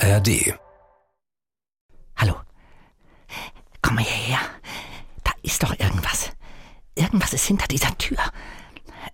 ARD. 0.00 0.54
Hallo. 2.16 2.34
Komm 3.82 3.96
mal 3.96 4.04
hierher. 4.04 4.38
Da 5.24 5.32
ist 5.42 5.62
doch 5.62 5.78
irgendwas. 5.78 6.30
Irgendwas 6.94 7.34
ist 7.34 7.46
hinter 7.46 7.68
dieser 7.68 7.96
Tür. 7.98 8.18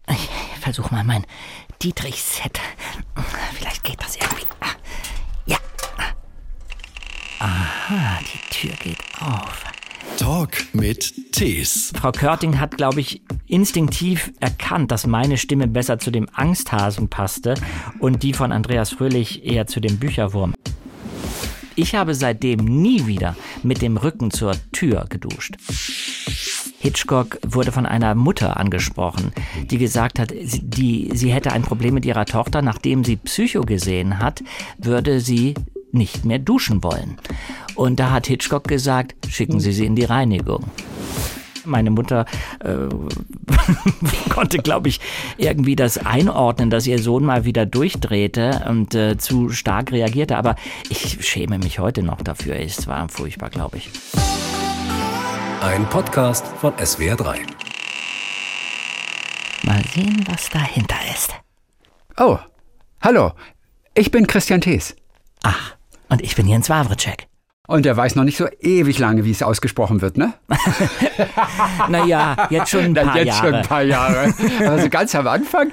Ich 0.08 0.28
versuche 0.60 0.94
mal 0.94 1.02
mein 1.02 1.26
Dietrich-Set. 1.82 2.60
Vielleicht 3.54 3.82
geht 3.82 4.00
das 4.00 4.14
irgendwie. 4.16 4.46
Ja. 5.46 5.58
Aha, 7.40 8.20
die 8.20 8.50
Tür 8.50 8.76
geht 8.76 9.02
auf. 9.20 9.64
Talk 10.16 10.52
mit 10.72 11.32
Tees. 11.32 11.92
Frau 11.94 12.10
Körting 12.10 12.58
hat, 12.58 12.78
glaube 12.78 13.00
ich, 13.00 13.20
instinktiv 13.46 14.32
erkannt, 14.40 14.90
dass 14.90 15.06
meine 15.06 15.36
Stimme 15.36 15.68
besser 15.68 15.98
zu 15.98 16.10
dem 16.10 16.26
Angsthasen 16.32 17.08
passte 17.08 17.54
und 17.98 18.22
die 18.22 18.32
von 18.32 18.50
Andreas 18.50 18.90
Fröhlich 18.90 19.44
eher 19.44 19.66
zu 19.66 19.80
dem 19.80 19.98
Bücherwurm. 19.98 20.54
Ich 21.74 21.94
habe 21.94 22.14
seitdem 22.14 22.60
nie 22.60 23.06
wieder 23.06 23.36
mit 23.62 23.82
dem 23.82 23.98
Rücken 23.98 24.30
zur 24.30 24.54
Tür 24.72 25.04
geduscht. 25.08 25.56
Hitchcock 26.78 27.38
wurde 27.46 27.72
von 27.72 27.84
einer 27.84 28.14
Mutter 28.14 28.56
angesprochen, 28.56 29.32
die 29.70 29.78
gesagt 29.78 30.18
hat, 30.18 30.32
sie, 30.42 30.62
die, 30.62 31.10
sie 31.12 31.32
hätte 31.32 31.52
ein 31.52 31.62
Problem 31.62 31.92
mit 31.94 32.06
ihrer 32.06 32.24
Tochter. 32.24 32.62
Nachdem 32.62 33.04
sie 33.04 33.16
Psycho 33.16 33.62
gesehen 33.62 34.18
hat, 34.18 34.42
würde 34.78 35.20
sie 35.20 35.54
nicht 35.96 36.24
mehr 36.24 36.38
duschen 36.38 36.82
wollen. 36.82 37.18
Und 37.74 38.00
da 38.00 38.10
hat 38.10 38.26
Hitchcock 38.26 38.68
gesagt, 38.68 39.14
schicken 39.28 39.60
Sie 39.60 39.72
sie 39.72 39.86
in 39.86 39.96
die 39.96 40.04
Reinigung. 40.04 40.64
Meine 41.64 41.90
Mutter 41.90 42.26
äh, 42.60 42.88
konnte, 44.30 44.58
glaube 44.58 44.88
ich, 44.88 45.00
irgendwie 45.36 45.74
das 45.74 45.98
einordnen, 45.98 46.70
dass 46.70 46.86
ihr 46.86 47.00
Sohn 47.00 47.24
mal 47.24 47.44
wieder 47.44 47.66
durchdrehte 47.66 48.64
und 48.68 48.94
äh, 48.94 49.18
zu 49.18 49.50
stark 49.50 49.90
reagierte. 49.90 50.36
Aber 50.36 50.54
ich 50.88 51.26
schäme 51.26 51.58
mich 51.58 51.80
heute 51.80 52.02
noch 52.02 52.22
dafür. 52.22 52.56
Es 52.56 52.86
war 52.86 53.08
furchtbar, 53.08 53.50
glaube 53.50 53.78
ich. 53.78 53.90
Ein 55.60 55.88
Podcast 55.88 56.46
von 56.60 56.72
SWR3. 56.74 57.38
Mal 59.64 59.82
sehen, 59.92 60.24
was 60.28 60.48
dahinter 60.48 60.96
ist. 61.12 61.34
Oh, 62.16 62.38
hallo. 63.02 63.32
Ich 63.94 64.10
bin 64.10 64.26
Christian 64.26 64.60
Thees. 64.60 64.94
Ach, 65.42 65.75
und 66.08 66.22
ich 66.22 66.36
bin 66.36 66.46
Jens 66.46 66.68
Wawritschek. 66.70 67.26
Und 67.68 67.84
er 67.84 67.96
weiß 67.96 68.14
noch 68.14 68.22
nicht 68.22 68.36
so 68.36 68.46
ewig 68.60 68.98
lange, 68.98 69.24
wie 69.24 69.32
es 69.32 69.42
ausgesprochen 69.42 70.00
wird, 70.00 70.16
ne? 70.16 70.34
naja, 71.88 72.46
jetzt 72.50 72.70
schon 72.70 72.84
ein 72.84 72.94
paar 72.94 73.04
Na, 73.06 73.16
jetzt 73.16 73.26
Jahre. 73.26 73.46
schon 73.46 73.54
ein 73.54 73.66
paar 73.66 73.82
Jahre. 73.82 74.34
Also 74.60 74.88
ganz 74.88 75.14
am 75.16 75.26
Anfang. 75.26 75.72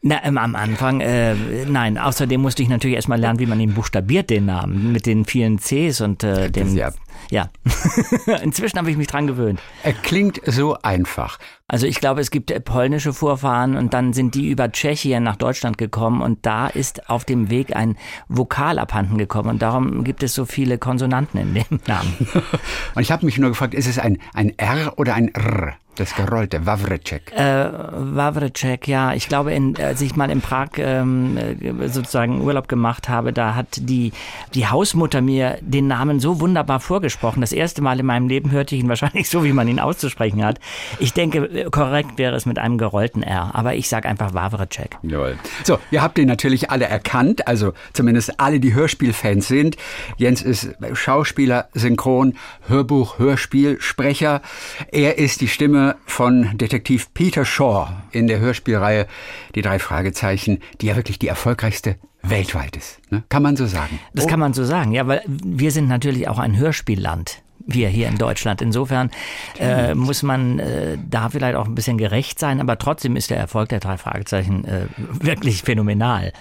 Na, 0.00 0.22
ähm, 0.24 0.36
am 0.36 0.54
Anfang, 0.54 1.00
äh, 1.00 1.34
nein, 1.66 1.96
außerdem 1.96 2.40
musste 2.40 2.62
ich 2.62 2.68
natürlich 2.68 2.96
erstmal 2.96 3.18
lernen, 3.18 3.38
wie 3.38 3.46
man 3.46 3.58
ihn 3.60 3.72
buchstabiert, 3.72 4.28
den 4.30 4.46
Namen, 4.46 4.92
mit 4.92 5.06
den 5.06 5.24
vielen 5.24 5.58
Cs 5.58 6.02
und 6.02 6.22
äh, 6.24 6.50
dem. 6.50 6.76
Ja. 6.76 6.92
Ja. 7.34 7.48
Inzwischen 8.44 8.78
habe 8.78 8.92
ich 8.92 8.96
mich 8.96 9.08
dran 9.08 9.26
gewöhnt. 9.26 9.58
Er 9.82 9.92
klingt 9.92 10.40
so 10.46 10.78
einfach. 10.82 11.40
Also 11.66 11.88
ich 11.88 11.98
glaube, 11.98 12.20
es 12.20 12.30
gibt 12.30 12.64
polnische 12.64 13.12
Vorfahren 13.12 13.76
und 13.76 13.92
dann 13.92 14.12
sind 14.12 14.36
die 14.36 14.48
über 14.48 14.70
Tschechien 14.70 15.24
nach 15.24 15.34
Deutschland 15.34 15.76
gekommen 15.76 16.22
und 16.22 16.46
da 16.46 16.68
ist 16.68 17.10
auf 17.10 17.24
dem 17.24 17.50
Weg 17.50 17.74
ein 17.74 17.96
Vokal 18.28 18.78
abhanden 18.78 19.18
gekommen 19.18 19.50
und 19.50 19.62
darum 19.62 20.04
gibt 20.04 20.22
es 20.22 20.32
so 20.32 20.44
viele 20.44 20.78
Konsonanten 20.78 21.40
in 21.40 21.54
dem 21.54 21.80
Namen. 21.88 22.14
Und 22.94 23.02
ich 23.02 23.10
habe 23.10 23.26
mich 23.26 23.36
nur 23.36 23.50
gefragt, 23.50 23.74
ist 23.74 23.88
es 23.88 23.98
ein, 23.98 24.18
ein 24.32 24.56
R 24.56 24.92
oder 24.96 25.14
ein 25.14 25.34
R? 25.34 25.74
Das 25.96 26.14
gerollte 26.16 26.66
Wawrecek. 26.66 27.32
Äh, 27.36 27.68
Wawrecek, 27.70 28.88
ja. 28.88 29.14
Ich 29.14 29.28
glaube, 29.28 29.52
in, 29.52 29.76
als 29.76 30.00
ich 30.00 30.16
mal 30.16 30.28
in 30.28 30.40
Prag 30.40 30.70
ähm, 30.76 31.36
äh, 31.36 31.88
sozusagen 31.88 32.40
Urlaub 32.40 32.66
gemacht 32.66 33.08
habe, 33.08 33.32
da 33.32 33.54
hat 33.54 33.68
die, 33.76 34.12
die 34.54 34.66
Hausmutter 34.66 35.20
mir 35.20 35.58
den 35.60 35.86
Namen 35.86 36.18
so 36.18 36.40
wunderbar 36.40 36.80
vorgesprochen. 36.80 37.40
Das 37.42 37.52
erste 37.52 37.80
Mal 37.80 38.00
in 38.00 38.06
meinem 38.06 38.28
Leben 38.28 38.50
hörte 38.50 38.74
ich 38.74 38.80
ihn 38.80 38.88
wahrscheinlich 38.94 39.28
so, 39.28 39.44
wie 39.44 39.52
man 39.52 39.68
ihn 39.68 39.78
auszusprechen 39.78 40.44
hat. 40.44 40.58
Ich 40.98 41.12
denke, 41.12 41.44
äh, 41.44 41.70
korrekt 41.70 42.18
wäre 42.18 42.34
es 42.34 42.44
mit 42.44 42.58
einem 42.58 42.76
gerollten 42.76 43.22
R, 43.22 43.50
aber 43.54 43.74
ich 43.76 43.88
sage 43.88 44.08
einfach 44.08 44.34
Wawrecek. 44.34 44.98
Jawohl. 45.02 45.38
So, 45.62 45.78
ihr 45.92 46.02
habt 46.02 46.18
ihn 46.18 46.26
natürlich 46.26 46.70
alle 46.70 46.86
erkannt, 46.86 47.46
also 47.46 47.72
zumindest 47.92 48.40
alle, 48.40 48.58
die 48.58 48.74
Hörspielfans 48.74 49.46
sind. 49.46 49.76
Jens 50.16 50.42
ist 50.42 50.70
Schauspieler, 50.94 51.68
Synchron, 51.72 52.34
Hörbuch, 52.66 53.18
Hörspiel, 53.18 53.80
Sprecher. 53.80 54.42
Er 54.90 55.18
ist 55.18 55.40
die 55.40 55.48
Stimme 55.48 55.83
von 56.06 56.56
Detektiv 56.56 57.12
Peter 57.14 57.44
Shaw 57.44 57.88
in 58.12 58.26
der 58.26 58.38
Hörspielreihe 58.38 59.06
Die 59.54 59.62
drei 59.62 59.78
Fragezeichen, 59.78 60.60
die 60.80 60.86
ja 60.86 60.96
wirklich 60.96 61.18
die 61.18 61.28
erfolgreichste 61.28 61.96
weltweit 62.22 62.76
ist. 62.76 63.00
Ne? 63.10 63.22
Kann 63.28 63.42
man 63.42 63.56
so 63.56 63.66
sagen. 63.66 63.98
Das 64.14 64.26
kann 64.26 64.40
man 64.40 64.54
so 64.54 64.64
sagen, 64.64 64.92
ja, 64.92 65.06
weil 65.06 65.22
wir 65.26 65.70
sind 65.70 65.88
natürlich 65.88 66.28
auch 66.28 66.38
ein 66.38 66.56
Hörspielland. 66.56 67.42
Wir 67.66 67.88
hier 67.88 68.08
in 68.08 68.18
Deutschland. 68.18 68.60
Insofern 68.60 69.10
äh, 69.58 69.94
muss 69.94 70.22
man 70.22 70.58
äh, 70.58 70.98
da 71.08 71.30
vielleicht 71.30 71.56
auch 71.56 71.66
ein 71.66 71.74
bisschen 71.74 71.96
gerecht 71.96 72.38
sein, 72.38 72.60
aber 72.60 72.76
trotzdem 72.76 73.16
ist 73.16 73.30
der 73.30 73.38
Erfolg 73.38 73.70
der 73.70 73.80
drei 73.80 73.96
Fragezeichen 73.96 74.64
äh, 74.66 74.86
wirklich 74.96 75.62
phänomenal. 75.62 76.32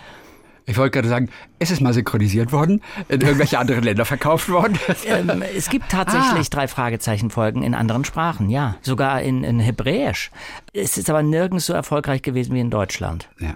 Ich 0.66 0.78
wollte 0.78 0.92
gerade 0.92 1.08
sagen, 1.10 1.30
ist 1.60 1.72
es 1.72 1.82
mal 1.82 1.94
synchronisiert 1.94 2.52
worden, 2.52 2.82
in 3.10 3.22
irgendwelche 3.22 3.60
anderen 3.60 3.84
Länder 3.84 4.06
verkauft 4.06 4.50
worden? 4.50 4.78
Ähm, 5.06 5.44
es 5.56 5.70
gibt 5.70 5.90
tatsächlich 5.90 6.48
Ah. 6.48 6.50
drei 6.52 6.68
Fragezeichen-Folgen 6.68 7.64
in 7.64 7.74
anderen 7.74 8.06
Sprachen, 8.06 8.50
ja. 8.50 8.76
Sogar 8.82 9.22
in, 9.22 9.44
in 9.44 9.60
Hebräisch. 9.60 10.32
Es 10.74 10.98
ist 10.98 11.10
aber 11.10 11.22
nirgends 11.24 11.66
so 11.66 11.74
erfolgreich 11.74 12.22
gewesen 12.22 12.56
wie 12.56 12.60
in 12.62 12.70
Deutschland. 12.70 13.28
Ja. 13.40 13.56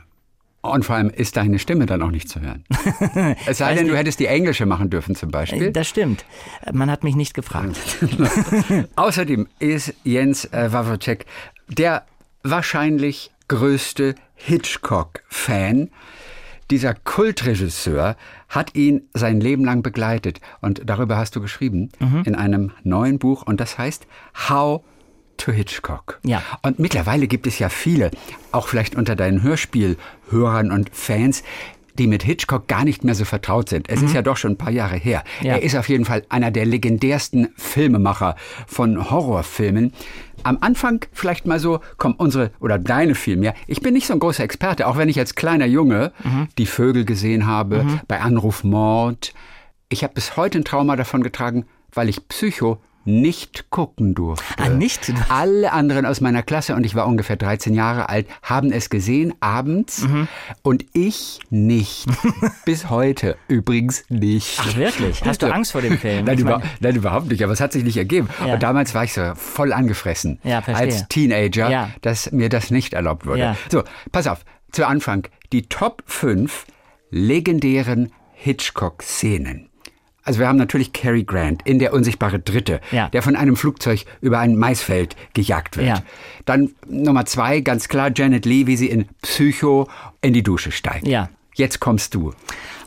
Und 0.61 0.83
vor 0.83 0.95
allem 0.97 1.09
ist 1.09 1.37
deine 1.37 1.59
Stimme 1.59 1.85
dann 1.85 2.01
auch 2.01 2.11
nicht 2.11 2.27
zu 2.27 2.41
hören. 2.41 2.65
Es 3.45 3.59
sei 3.59 3.73
denn, 3.75 3.87
du 3.87 3.95
hättest 3.95 4.19
die 4.19 4.25
englische 4.25 4.65
machen 4.65 4.89
dürfen 4.89 5.15
zum 5.15 5.31
Beispiel. 5.31 5.71
Das 5.71 5.87
stimmt. 5.87 6.25
Man 6.73 6.91
hat 6.91 7.03
mich 7.05 7.15
nicht 7.15 7.33
gefragt. 7.33 7.77
Außerdem 8.97 9.47
ist 9.59 9.93
Jens 10.03 10.45
äh, 10.45 10.71
Wawrcek 10.73 11.25
der 11.69 12.03
wahrscheinlich 12.43 13.31
größte 13.47 14.15
Hitchcock-Fan. 14.35 15.89
Dieser 16.69 16.93
Kultregisseur 16.93 18.17
hat 18.49 18.75
ihn 18.75 19.03
sein 19.13 19.39
Leben 19.39 19.63
lang 19.63 19.83
begleitet 19.83 20.41
und 20.61 20.81
darüber 20.85 21.17
hast 21.17 21.35
du 21.35 21.41
geschrieben 21.41 21.89
in 22.25 22.35
einem 22.35 22.71
neuen 22.83 23.19
Buch 23.19 23.43
und 23.43 23.61
das 23.61 23.77
heißt 23.77 24.05
How 24.49 24.81
to 25.37 25.51
Hitchcock. 25.51 26.19
Ja. 26.23 26.41
Und 26.63 26.79
mittlerweile 26.79 27.27
gibt 27.27 27.47
es 27.47 27.59
ja 27.59 27.69
viele, 27.69 28.11
auch 28.51 28.67
vielleicht 28.67 28.95
unter 28.95 29.15
deinen 29.15 29.43
Hörspielhörern 29.43 30.71
und 30.71 30.89
Fans, 30.93 31.43
die 31.97 32.07
mit 32.07 32.23
Hitchcock 32.23 32.67
gar 32.67 32.83
nicht 32.83 33.03
mehr 33.03 33.15
so 33.15 33.25
vertraut 33.25 33.69
sind. 33.69 33.89
Es 33.89 34.01
ist 34.01 34.13
ja 34.13 34.21
doch 34.21 34.37
schon 34.37 34.51
ein 34.51 34.57
paar 34.57 34.71
Jahre 34.71 34.97
her. 34.97 35.23
Ja. 35.41 35.53
Er 35.53 35.63
ist 35.63 35.75
auf 35.75 35.89
jeden 35.89 36.05
Fall 36.05 36.23
einer 36.29 36.51
der 36.51 36.65
legendärsten 36.65 37.49
Filmemacher 37.55 38.35
von 38.67 39.09
Horrorfilmen. 39.09 39.93
Am 40.47 40.59
Anfang 40.61 41.05
vielleicht 41.11 41.45
mal 41.45 41.59
so, 41.59 41.81
komm, 41.97 42.13
unsere 42.17 42.51
oder 42.61 42.79
deine 42.79 43.15
vielmehr. 43.15 43.53
Ich 43.67 43.81
bin 43.81 43.93
nicht 43.93 44.07
so 44.07 44.13
ein 44.13 44.19
großer 44.19 44.43
Experte, 44.43 44.87
auch 44.87 44.95
wenn 44.97 45.09
ich 45.09 45.19
als 45.19 45.35
kleiner 45.35 45.65
Junge 45.65 46.13
die 46.57 46.65
Vögel 46.65 47.03
gesehen 47.03 47.45
habe, 47.45 47.85
bei 48.07 48.21
Anruf 48.21 48.63
Mord. 48.63 49.33
Ich 49.89 50.03
habe 50.03 50.13
bis 50.13 50.37
heute 50.37 50.59
ein 50.59 50.63
Trauma 50.63 50.95
davon 50.95 51.21
getragen, 51.21 51.65
weil 51.93 52.07
ich 52.07 52.27
Psycho 52.29 52.79
nicht 53.07 53.69
gucken 53.69 54.13
durfte. 54.13 54.45
Ah, 54.61 54.69
nicht? 54.69 55.11
Alle 55.29 55.71
anderen 55.71 56.05
aus 56.05 56.21
meiner 56.21 56.43
Klasse, 56.43 56.75
und 56.75 56.85
ich 56.85 56.93
war 56.93 57.07
ungefähr 57.07 57.37
13 57.37 57.73
Jahre 57.73 58.09
alt, 58.09 58.27
haben 58.43 58.71
es 58.71 58.89
gesehen 58.89 59.33
abends 59.39 60.03
Mhm. 60.03 60.27
und 60.61 60.85
ich 60.93 61.39
nicht. 61.49 62.05
Bis 62.65 62.89
heute 62.89 63.37
übrigens 63.47 64.03
nicht. 64.09 64.59
Ach, 64.61 64.75
wirklich? 64.75 65.23
Hast 65.25 65.41
du 65.41 65.51
Angst 65.53 65.71
vor 65.71 65.81
dem 65.81 65.97
Film? 65.97 66.25
Nein, 66.25 66.37
über, 66.37 66.61
nein, 66.81 66.95
überhaupt 66.95 67.27
nicht, 67.31 67.43
aber 67.43 67.53
es 67.53 67.61
hat 67.61 67.71
sich 67.71 67.83
nicht 67.83 67.97
ergeben. 67.97 68.29
Ja. 68.45 68.53
Und 68.55 68.63
damals 68.63 68.93
war 68.93 69.03
ich 69.05 69.13
so 69.13 69.33
voll 69.35 69.71
angefressen 69.73 70.39
Ja, 70.43 70.59
als 70.65 71.07
Teenager, 71.07 71.69
Ja. 71.69 71.89
dass 72.01 72.31
mir 72.31 72.49
das 72.49 72.71
nicht 72.71 72.93
erlaubt 72.93 73.25
wurde. 73.25 73.55
So, 73.71 73.83
pass 74.11 74.27
auf, 74.27 74.43
zu 74.71 74.85
Anfang 74.85 75.27
die 75.53 75.63
Top 75.69 76.03
5 76.07 76.65
legendären 77.09 78.11
Hitchcock-Szenen. 78.33 79.69
Also 80.27 80.39
wir 80.41 80.47
haben 80.49 80.57
natürlich 80.57 80.91
Cary 80.91 81.23
Grant 81.23 81.61
in 81.65 81.79
Der 81.79 81.93
unsichtbare 81.93 82.37
Dritte, 82.39 82.81
Ja. 82.91 83.07
der 83.09 83.21
von 83.21 83.35
einem 83.37 83.55
Flugzeug 83.55 84.03
über 84.19 84.39
ein 84.39 84.57
Maisfeld 84.57 85.15
gejagt 85.33 85.77
wird. 85.77 85.87
Ja. 85.87 86.03
Dann 86.45 86.71
Nummer 86.85 87.25
zwei, 87.25 87.61
ganz 87.61 87.87
klar, 87.87 88.11
Janet 88.13 88.45
Lee, 88.45 88.67
wie 88.67 88.75
sie 88.75 88.87
in 88.89 89.05
Psycho 89.21 89.87
in 90.21 90.33
die 90.33 90.43
Dusche 90.43 90.71
steigt. 90.71 91.07
Ja. 91.07 91.29
Jetzt 91.55 91.79
kommst 91.79 92.13
du. 92.13 92.33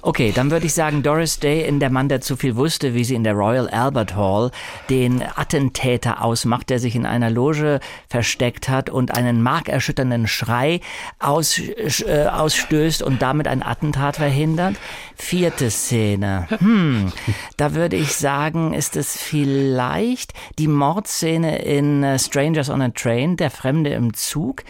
Okay, 0.02 0.32
dann 0.34 0.50
würde 0.50 0.66
ich 0.66 0.72
sagen, 0.72 1.02
Doris 1.02 1.38
Day 1.38 1.66
in 1.66 1.78
Der 1.78 1.90
Mann, 1.90 2.08
der 2.08 2.20
zu 2.20 2.36
viel 2.36 2.56
wusste, 2.56 2.94
wie 2.94 3.04
sie 3.04 3.14
in 3.14 3.24
der 3.24 3.34
Royal 3.34 3.68
Albert 3.68 4.16
Hall 4.16 4.50
den 4.88 5.22
Attentäter 5.36 6.24
ausmacht, 6.24 6.70
der 6.70 6.78
sich 6.78 6.96
in 6.96 7.04
einer 7.04 7.30
Loge 7.30 7.80
versteckt 8.08 8.68
hat 8.68 8.88
und 8.88 9.14
einen 9.14 9.42
markerschütternden 9.42 10.26
Schrei 10.26 10.80
aus, 11.18 11.58
äh, 11.58 12.26
ausstößt 12.26 13.02
und 13.02 13.20
damit 13.20 13.46
ein 13.46 13.62
Attentat 13.62 14.16
verhindert. 14.16 14.76
Vierte 15.16 15.70
Szene. 15.70 16.46
Hm, 16.48 17.12
da 17.56 17.74
würde 17.74 17.96
ich 17.96 18.14
sagen, 18.14 18.72
ist 18.72 18.96
es 18.96 19.16
vielleicht 19.16 20.32
die 20.58 20.68
Mordszene 20.68 21.62
in 21.62 22.02
äh, 22.02 22.18
Strangers 22.18 22.70
on 22.70 22.80
a 22.80 22.88
Train, 22.88 23.36
der 23.36 23.50
Fremde 23.50 23.90
im 23.90 24.14
Zug. 24.14 24.62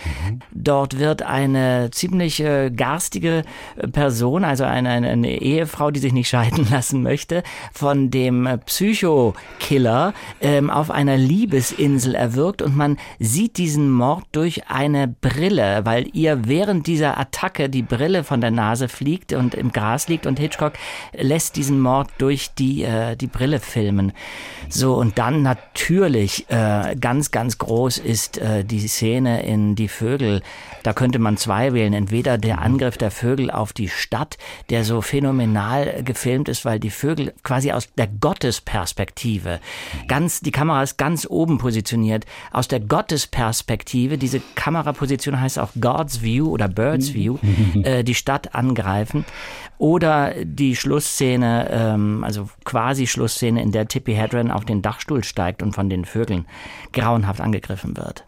Dort 0.51 0.99
wird 0.99 1.23
eine 1.23 1.91
ziemlich 1.93 2.41
äh, 2.41 2.71
garstige 2.71 3.45
Person, 3.93 4.45
also 4.45 4.65
eine, 4.65 4.91
eine, 4.91 5.20
eine 5.25 5.41
Ehefrau, 5.41 5.91
die 5.91 6.01
sich 6.01 6.13
nicht 6.13 6.29
scheiden 6.29 6.69
lassen 6.71 7.03
möchte, 7.03 7.43
von 7.73 8.11
dem 8.11 8.49
Psychokiller 8.67 10.15
ähm, 10.41 10.71
auf 10.71 10.91
einer 10.91 11.17
Liebesinsel 11.17 12.15
erwürgt 12.15 12.63
und 12.63 12.77
man 12.77 12.99
sieht 13.19 13.57
diesen 13.59 13.91
Mord 13.91 14.25
durch 14.33 14.69
eine 14.69 15.09
Brille, 15.09 15.81
weil 15.85 16.09
ihr 16.13 16.47
während 16.47 16.87
dieser 16.87 17.19
Attacke 17.19 17.69
die 17.69 17.83
Brille 17.83 18.25
von 18.25 18.41
der 18.41 18.51
Nase 18.51 18.89
fliegt 18.89 19.33
und 19.33 19.55
im 19.55 19.73
Gras 19.73 20.09
liegt 20.09 20.27
und 20.27 20.39
Hitchcock 20.39 20.75
lässt 21.13 21.57
diesen 21.57 21.81
Mord 21.81 22.09
durch 22.19 22.55
die, 22.55 22.83
äh, 22.83 23.17
die 23.17 23.27
Brille 23.27 23.61
filmen. 23.61 24.13
So, 24.69 24.95
und 24.95 25.19
dann 25.19 25.43
natürlich 25.43 26.49
äh, 26.49 26.97
ganz, 27.01 27.31
ganz 27.31 27.59
groß 27.59 27.99
ist 27.99 28.39
äh, 28.39 28.65
die 28.65 28.87
Szene 28.87 29.43
in 29.43 29.75
Die 29.75 29.89
Vögel. 29.89 30.43
Da 30.83 30.93
könnte 30.93 31.19
man 31.19 31.37
zwei 31.37 31.73
wählen. 31.73 31.93
Entweder 31.93 32.39
der 32.39 32.61
Angriff 32.61 32.97
der 32.97 33.11
Vögel 33.11 33.51
auf 33.51 33.73
die 33.73 33.89
Stadt, 33.89 34.39
der 34.71 34.85
so 34.85 35.01
phänomenal 35.11 36.05
gefilmt 36.05 36.49
ist, 36.49 36.65
weil 36.65 36.79
die 36.79 36.91
Vögel 36.91 37.35
quasi 37.43 37.73
aus 37.73 37.89
der 37.95 38.07
Gottesperspektive, 38.07 39.59
ganz, 40.07 40.41
die 40.41 40.53
Kamera 40.53 40.85
ist 40.85 40.99
ganz 40.99 41.27
oben 41.29 41.59
positioniert, 41.59 42.27
aus 42.53 42.69
der 42.69 42.79
Gottesperspektive, 42.79 44.19
diese 44.19 44.41
Kameraposition 44.55 45.41
heißt 45.41 45.59
auch 45.59 45.71
God's 45.81 46.23
View 46.23 46.47
oder 46.47 46.69
Bird's 46.69 47.13
View, 47.13 47.39
äh, 47.83 48.05
die 48.05 48.15
Stadt 48.15 48.55
angreifen. 48.55 49.25
Oder 49.79 50.35
die 50.45 50.77
Schlussszene, 50.77 51.69
ähm, 51.73 52.23
also 52.23 52.49
quasi 52.65 53.09
Schlussszene, 53.09 53.61
in 53.61 53.73
der 53.73 53.89
Tippi 53.89 54.15
Hedren 54.15 54.53
auf 54.53 54.65
den 54.65 54.81
Dachstuhl 54.81 55.25
steigt 55.25 55.61
und 55.61 55.75
von 55.75 55.91
den 55.91 56.05
Vögeln 56.05 56.47
grauenhaft 56.93 57.41
angegriffen 57.41 57.97
wird. 57.97 58.27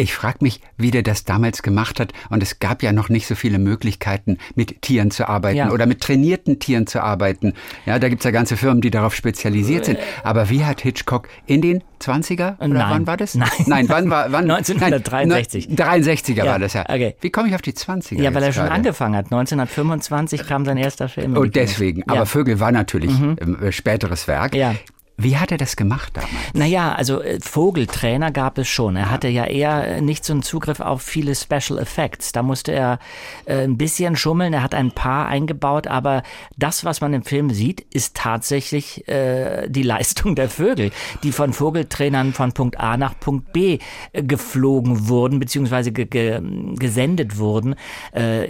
Ich 0.00 0.14
frage 0.14 0.38
mich, 0.42 0.60
wie 0.76 0.92
der 0.92 1.02
das 1.02 1.24
damals 1.24 1.62
gemacht 1.62 1.98
hat. 1.98 2.12
Und 2.30 2.40
es 2.40 2.60
gab 2.60 2.84
ja 2.84 2.92
noch 2.92 3.08
nicht 3.08 3.26
so 3.26 3.34
viele 3.34 3.58
Möglichkeiten, 3.58 4.38
mit 4.54 4.80
Tieren 4.80 5.10
zu 5.10 5.28
arbeiten 5.28 5.56
ja. 5.56 5.70
oder 5.70 5.86
mit 5.86 6.00
trainierten 6.00 6.60
Tieren 6.60 6.86
zu 6.86 7.02
arbeiten. 7.02 7.54
Ja, 7.84 7.98
da 7.98 8.08
gibt's 8.08 8.24
ja 8.24 8.30
ganze 8.30 8.56
Firmen, 8.56 8.80
die 8.80 8.90
darauf 8.90 9.12
spezialisiert 9.12 9.86
sind. 9.86 9.98
Aber 10.22 10.50
wie 10.50 10.64
hat 10.64 10.82
Hitchcock 10.82 11.28
in 11.46 11.62
den 11.62 11.82
20er? 12.00 12.58
Oder 12.58 12.68
Nein. 12.68 12.90
wann 12.90 13.06
war 13.08 13.16
das? 13.16 13.34
Nein. 13.34 13.48
Nein, 13.66 13.88
wann 13.88 14.08
war 14.08 14.30
wann? 14.30 14.48
1963. 14.48 15.68
Nein, 15.76 16.04
63er 16.04 16.34
Ja, 16.34 16.46
war 16.46 16.58
das 16.60 16.74
ja. 16.74 16.82
okay. 16.82 17.16
Wie 17.20 17.30
komme 17.30 17.48
ich 17.48 17.56
auf 17.56 17.62
die 17.62 17.72
20er? 17.72 18.22
Ja, 18.22 18.32
weil 18.32 18.44
er 18.44 18.52
schon 18.52 18.62
gerade? 18.64 18.76
angefangen 18.76 19.16
hat. 19.16 19.26
1925 19.26 20.46
kam 20.46 20.64
sein 20.64 20.76
erster 20.76 21.08
Film. 21.08 21.36
Und 21.36 21.52
Kinos. 21.52 21.70
deswegen. 21.70 22.00
Ja. 22.00 22.04
Mhm. 22.06 22.12
Aber 22.12 22.26
Vögel 22.26 22.60
war 22.60 22.70
natürlich 22.70 23.10
ähm, 23.20 23.58
äh, 23.60 23.72
späteres 23.72 24.28
Werk. 24.28 24.54
Ja. 24.54 24.76
Wie 25.20 25.36
hat 25.36 25.50
er 25.50 25.58
das 25.58 25.74
gemacht 25.74 26.12
damals? 26.14 26.32
Naja, 26.54 26.92
also 26.92 27.20
äh, 27.20 27.40
Vogeltrainer 27.40 28.30
gab 28.30 28.56
es 28.56 28.68
schon. 28.68 28.94
Er 28.94 29.10
hatte 29.10 29.26
ja 29.26 29.46
eher 29.46 29.96
äh, 29.96 30.00
nicht 30.00 30.24
so 30.24 30.32
einen 30.32 30.44
Zugriff 30.44 30.78
auf 30.78 31.02
viele 31.02 31.34
Special 31.34 31.76
Effects. 31.80 32.30
Da 32.30 32.44
musste 32.44 32.70
er 32.70 33.00
äh, 33.44 33.64
ein 33.64 33.76
bisschen 33.76 34.14
schummeln. 34.14 34.52
Er 34.52 34.62
hat 34.62 34.76
ein 34.76 34.92
paar 34.92 35.26
eingebaut, 35.26 35.88
aber 35.88 36.22
das, 36.56 36.84
was 36.84 37.00
man 37.00 37.14
im 37.14 37.24
Film 37.24 37.50
sieht, 37.50 37.80
ist 37.92 38.14
tatsächlich 38.14 39.08
äh, 39.08 39.68
die 39.68 39.82
Leistung 39.88 40.36
der 40.36 40.48
Vögel, 40.48 40.92
die 41.24 41.32
von 41.32 41.52
Vogeltrainern 41.52 42.32
von 42.32 42.52
Punkt 42.52 42.78
A 42.78 42.96
nach 42.96 43.18
Punkt 43.18 43.52
B 43.52 43.80
äh, 44.12 44.22
geflogen 44.22 45.08
wurden, 45.08 45.40
beziehungsweise 45.40 45.90
ge 45.90 46.04
ge 46.04 46.40
gesendet 46.78 47.38
wurden. 47.38 47.74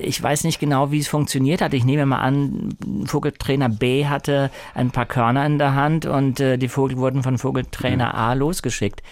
Ich 0.03 0.23
weiß 0.23 0.45
nicht 0.45 0.59
genau, 0.59 0.91
wie 0.91 0.99
es 0.99 1.09
funktioniert 1.09 1.61
hat. 1.61 1.73
Ich 1.75 1.85
nehme 1.85 2.07
mal 2.07 2.19
an, 2.19 2.75
Vogeltrainer 3.07 3.69
B 3.69 4.07
hatte 4.07 4.51
ein 4.75 4.91
paar 4.91 5.07
Körner 5.07 5.47
in 5.47 5.59
der 5.59 5.75
Hand 5.75 6.07
und 6.07 6.41
die 6.59 6.69
Vogel 6.69 6.97
wurden 6.97 7.23
von 7.23 7.39
Vogeltrainer 7.39 8.15
A 8.15 8.33
losgeschickt. 8.35 9.03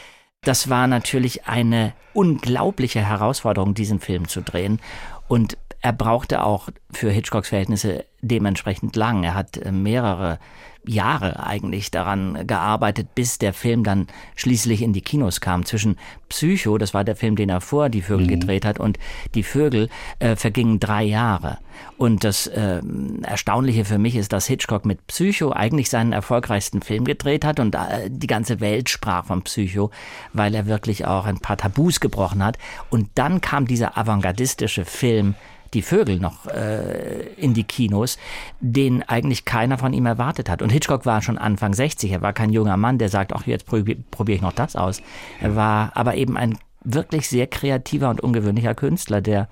Das 0.43 0.69
war 0.69 0.87
natürlich 0.87 1.46
eine 1.46 1.93
unglaubliche 2.12 3.00
Herausforderung, 3.00 3.75
diesen 3.75 4.00
Film 4.00 4.28
zu 4.28 4.43
drehen. 4.43 4.81
Und 5.28 5.58
er 5.86 5.92
brauchte 5.92 6.42
auch 6.42 6.68
für 6.90 7.12
Hitchcocks 7.12 7.50
Verhältnisse 7.50 8.06
dementsprechend 8.20 8.96
lang. 8.96 9.22
Er 9.22 9.34
hat 9.34 9.56
äh, 9.56 9.70
mehrere 9.70 10.40
Jahre 10.84 11.44
eigentlich 11.44 11.92
daran 11.92 12.44
gearbeitet, 12.44 13.14
bis 13.14 13.38
der 13.38 13.52
Film 13.52 13.84
dann 13.84 14.08
schließlich 14.34 14.82
in 14.82 14.92
die 14.92 15.00
Kinos 15.00 15.40
kam. 15.40 15.64
Zwischen 15.64 15.96
Psycho, 16.28 16.76
das 16.76 16.92
war 16.92 17.04
der 17.04 17.14
Film, 17.14 17.36
den 17.36 17.50
er 17.50 17.60
vor 17.60 17.88
Die 17.88 18.02
Vögel 18.02 18.26
gedreht 18.26 18.64
hat, 18.64 18.80
und 18.80 18.98
Die 19.36 19.44
Vögel 19.44 19.88
äh, 20.18 20.34
vergingen 20.34 20.80
drei 20.80 21.04
Jahre. 21.04 21.58
Und 21.98 22.24
das 22.24 22.50
ähm, 22.52 23.22
Erstaunliche 23.22 23.84
für 23.84 23.98
mich 23.98 24.16
ist, 24.16 24.32
dass 24.32 24.46
Hitchcock 24.46 24.86
mit 24.86 25.06
Psycho 25.06 25.52
eigentlich 25.52 25.88
seinen 25.88 26.12
erfolgreichsten 26.12 26.82
Film 26.82 27.04
gedreht 27.04 27.44
hat 27.44 27.60
und 27.60 27.76
äh, 27.76 28.08
die 28.08 28.26
ganze 28.26 28.58
Welt 28.58 28.88
sprach 28.88 29.26
von 29.26 29.42
Psycho, 29.42 29.92
weil 30.32 30.52
er 30.56 30.66
wirklich 30.66 31.04
auch 31.06 31.26
ein 31.26 31.38
paar 31.38 31.56
Tabus 31.56 32.00
gebrochen 32.00 32.42
hat. 32.44 32.58
Und 32.90 33.10
dann 33.14 33.40
kam 33.40 33.68
dieser 33.68 33.96
avantgardistische 33.96 34.84
Film 34.84 35.36
die 35.74 35.82
Vögel 35.82 36.18
noch 36.18 36.46
äh, 36.46 37.26
in 37.36 37.54
die 37.54 37.64
Kinos, 37.64 38.18
den 38.60 39.02
eigentlich 39.02 39.44
keiner 39.44 39.78
von 39.78 39.92
ihm 39.92 40.06
erwartet 40.06 40.48
hat. 40.48 40.62
Und 40.62 40.70
Hitchcock 40.70 41.06
war 41.06 41.22
schon 41.22 41.38
Anfang 41.38 41.74
60, 41.74 42.12
er 42.12 42.22
war 42.22 42.32
kein 42.32 42.52
junger 42.52 42.76
Mann, 42.76 42.98
der 42.98 43.08
sagt, 43.08 43.32
ach, 43.32 43.46
jetzt 43.46 43.66
probiere 43.66 43.98
probier 44.10 44.36
ich 44.36 44.42
noch 44.42 44.52
das 44.52 44.76
aus. 44.76 45.02
Er 45.40 45.56
war 45.56 45.92
aber 45.94 46.14
eben 46.14 46.36
ein 46.36 46.58
wirklich 46.84 47.28
sehr 47.28 47.46
kreativer 47.46 48.10
und 48.10 48.20
ungewöhnlicher 48.20 48.74
Künstler, 48.74 49.20
der 49.20 49.48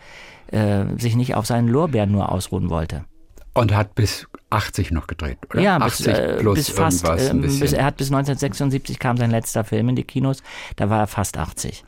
äh, 0.48 0.84
sich 0.98 1.16
nicht 1.16 1.34
auf 1.34 1.46
seinen 1.46 1.68
Lorbeeren 1.68 2.12
nur 2.12 2.30
ausruhen 2.30 2.70
wollte. 2.70 3.04
Und 3.54 3.74
hat 3.74 3.94
bis 3.94 4.26
80 4.50 4.90
noch 4.90 5.06
gedreht, 5.06 5.38
oder? 5.50 5.60
Ja, 5.60 5.78
bis, 5.78 6.06
80 6.06 6.06
äh, 6.06 6.36
plus 6.38 6.54
bis 6.56 6.68
fast, 6.70 7.04
irgendwas 7.04 7.30
ein 7.30 7.36
ähm, 7.36 7.42
bis, 7.42 7.60
bisschen. 7.60 7.78
er 7.78 7.84
hat 7.84 7.96
bis 7.96 8.08
1976 8.08 8.98
kam 8.98 9.16
sein 9.16 9.30
letzter 9.30 9.64
Film 9.64 9.88
in 9.90 9.96
die 9.96 10.04
Kinos, 10.04 10.42
da 10.76 10.90
war 10.90 11.00
er 11.00 11.06
fast 11.06 11.36
80. 11.36 11.84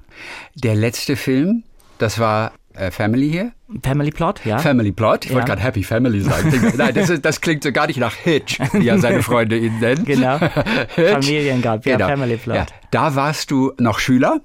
Der 0.54 0.74
letzte 0.74 1.16
Film, 1.16 1.64
das 1.98 2.18
war 2.18 2.52
äh, 2.76 2.90
Family 2.90 3.30
hier. 3.30 3.52
Family 3.82 4.10
Plot, 4.10 4.44
ja? 4.44 4.58
Family 4.58 4.92
Plot. 4.92 5.24
Ich 5.24 5.30
Ja. 5.30 5.36
wollte 5.36 5.48
gerade 5.48 5.62
Happy 5.62 5.82
Family 5.82 6.20
sagen. 6.20 6.52
Nein, 6.76 6.94
das, 6.94 7.10
ist, 7.10 7.24
das 7.24 7.40
klingt 7.40 7.62
so 7.64 7.72
gar 7.72 7.86
nicht 7.88 7.98
nach 7.98 8.14
Hitch, 8.14 8.58
wie 8.72 8.84
ja 8.84 8.98
seine 8.98 9.22
Freunde 9.22 9.56
ihn 9.58 9.78
nennen. 9.80 10.04
Genau. 10.04 10.38
Familiengab, 10.96 11.84
ja, 11.86 11.98
Family 11.98 12.36
Plot. 12.36 12.56
Ja. 12.56 12.66
Da 12.90 13.14
warst 13.14 13.50
du 13.50 13.72
noch 13.78 13.98
Schüler 13.98 14.40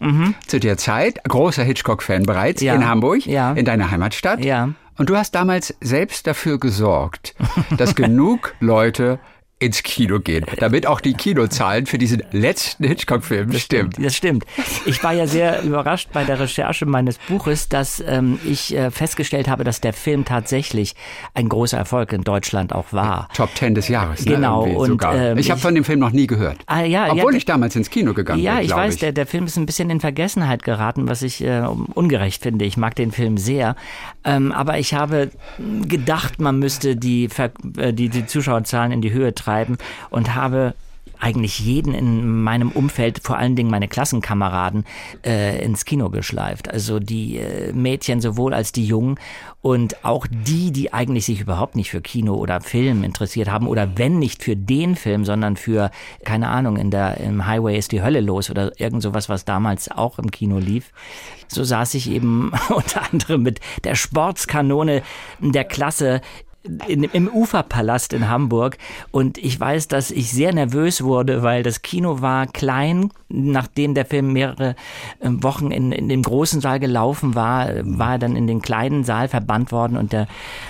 zu 0.47 0.59
der 0.59 0.77
Zeit, 0.77 1.23
großer 1.23 1.63
Hitchcock-Fan 1.63 2.23
bereits 2.23 2.61
Ja. 2.61 2.75
in 2.75 2.87
Hamburg, 2.87 3.25
Ja. 3.25 3.53
in 3.53 3.65
deiner 3.65 3.91
Heimatstadt. 3.91 4.43
Ja. 4.43 4.69
Und 4.97 5.09
du 5.09 5.15
hast 5.15 5.33
damals 5.35 5.73
selbst 5.81 6.27
dafür 6.27 6.59
gesorgt, 6.59 7.33
dass 7.77 7.95
genug 7.95 8.53
Leute 8.59 9.19
ins 9.61 9.83
Kino 9.83 10.19
gehen, 10.19 10.45
damit 10.57 10.87
auch 10.87 10.99
die 10.99 11.13
Kinozahlen 11.13 11.85
für 11.85 11.97
diesen 11.99 12.23
letzten 12.31 12.83
Hitchcock-Film 12.83 13.53
stimmen. 13.53 13.91
Das 13.99 14.15
stimmt. 14.15 14.43
Ich 14.85 15.03
war 15.03 15.13
ja 15.13 15.27
sehr 15.27 15.61
überrascht 15.61 16.09
bei 16.11 16.23
der 16.23 16.39
Recherche 16.39 16.85
meines 16.87 17.19
Buches, 17.29 17.69
dass 17.69 18.03
ähm, 18.05 18.39
ich 18.43 18.75
äh, 18.75 18.89
festgestellt 18.89 19.47
habe, 19.47 19.63
dass 19.63 19.79
der 19.79 19.93
Film 19.93 20.25
tatsächlich 20.25 20.95
ein 21.35 21.47
großer 21.47 21.77
Erfolg 21.77 22.11
in 22.11 22.23
Deutschland 22.23 22.73
auch 22.73 22.91
war. 22.91 23.29
Top 23.35 23.53
Ten 23.53 23.75
des 23.75 23.87
Jahres. 23.87 24.25
Genau, 24.25 24.65
Ne, 24.65 24.73
und, 24.77 25.03
ähm, 25.13 25.37
ich 25.37 25.49
habe 25.51 25.57
ich- 25.59 25.61
von 25.63 25.75
dem 25.75 25.83
Film 25.83 25.99
noch 25.99 26.11
nie 26.11 26.25
gehört. 26.25 26.57
Ah, 26.65 26.81
ja, 26.81 27.11
Obwohl 27.11 27.33
ja, 27.33 27.37
ich 27.37 27.45
damals 27.45 27.75
ins 27.75 27.91
Kino 27.91 28.13
gegangen 28.15 28.41
Ja, 28.41 28.55
bin, 28.55 28.61
ich 28.63 28.67
glaube 28.69 28.81
weiß, 28.83 28.95
ich. 28.95 28.99
Der, 28.99 29.11
der 29.11 29.27
Film 29.27 29.45
ist 29.45 29.57
ein 29.57 29.67
bisschen 29.67 29.91
in 29.91 29.99
Vergessenheit 29.99 30.63
geraten, 30.63 31.07
was 31.07 31.21
ich 31.21 31.43
äh, 31.43 31.61
ungerecht 31.93 32.41
finde. 32.41 32.65
Ich 32.65 32.77
mag 32.77 32.95
den 32.95 33.11
Film 33.11 33.37
sehr. 33.37 33.75
Ähm, 34.25 34.51
aber 34.51 34.79
ich 34.79 34.95
habe 34.95 35.29
gedacht, 35.87 36.39
man 36.41 36.57
müsste 36.57 36.95
die, 36.95 37.29
Ver 37.29 37.51
äh, 37.77 37.93
die, 37.93 38.09
die 38.09 38.25
Zuschauerzahlen 38.25 38.91
in 38.91 39.01
die 39.01 39.11
Höhe 39.13 39.35
treiben 39.35 39.50
und 40.09 40.35
habe 40.35 40.73
eigentlich 41.21 41.59
jeden 41.59 41.93
in 41.93 42.41
meinem 42.41 42.71
Umfeld, 42.71 43.19
vor 43.23 43.37
allen 43.37 43.55
Dingen 43.55 43.69
meine 43.69 43.87
Klassenkameraden, 43.87 44.85
äh, 45.23 45.63
ins 45.63 45.85
Kino 45.85 46.09
geschleift. 46.09 46.69
Also 46.69 46.99
die 46.99 47.37
äh, 47.37 47.71
Mädchen 47.73 48.21
sowohl 48.21 48.53
als 48.53 48.71
die 48.71 48.85
Jungen 48.85 49.19
und 49.61 50.03
auch 50.03 50.25
die, 50.27 50.71
die 50.71 50.91
eigentlich 50.93 51.25
sich 51.27 51.39
überhaupt 51.39 51.75
nicht 51.75 51.91
für 51.91 52.01
Kino 52.01 52.33
oder 52.33 52.59
Film 52.59 53.03
interessiert 53.03 53.51
haben 53.51 53.67
oder 53.67 53.97
wenn 53.97 54.17
nicht 54.17 54.43
für 54.43 54.55
den 54.55 54.95
Film, 54.95 55.23
sondern 55.23 55.55
für, 55.57 55.91
keine 56.25 56.49
Ahnung, 56.49 56.77
in 56.77 56.89
der, 56.89 57.17
im 57.17 57.45
Highway 57.45 57.77
ist 57.77 57.91
die 57.91 58.01
Hölle 58.01 58.21
los 58.21 58.49
oder 58.49 58.79
irgend 58.79 59.03
sowas, 59.03 59.29
was 59.29 59.45
damals 59.45 59.91
auch 59.91 60.17
im 60.17 60.31
Kino 60.31 60.57
lief. 60.57 60.91
So 61.47 61.63
saß 61.63 61.93
ich 61.93 62.09
eben 62.09 62.51
unter 62.69 63.03
anderem 63.11 63.43
mit 63.43 63.59
der 63.83 63.93
Sportskanone 63.93 65.03
der 65.39 65.65
Klasse 65.65 66.21
in, 66.87 67.03
im 67.03 67.27
Uferpalast 67.27 68.13
in 68.13 68.29
Hamburg 68.29 68.77
und 69.11 69.37
ich 69.37 69.59
weiß, 69.59 69.87
dass 69.87 70.11
ich 70.11 70.31
sehr 70.31 70.53
nervös 70.53 71.03
wurde, 71.03 71.41
weil 71.41 71.63
das 71.63 71.81
Kino 71.81 72.21
war 72.21 72.47
klein. 72.47 73.09
Nachdem 73.29 73.93
der 73.95 74.05
Film 74.05 74.33
mehrere 74.33 74.75
äh, 75.19 75.29
Wochen 75.29 75.71
in, 75.71 75.91
in 75.91 76.09
dem 76.09 76.21
großen 76.21 76.61
Saal 76.61 76.79
gelaufen 76.79 77.33
war, 77.33 77.69
war 77.83 78.13
er 78.13 78.19
dann 78.19 78.35
in 78.35 78.45
den 78.45 78.61
kleinen 78.61 79.03
Saal 79.03 79.27
verbannt 79.27 79.71
worden 79.71 79.97
und 79.97 80.13
der 80.13 80.27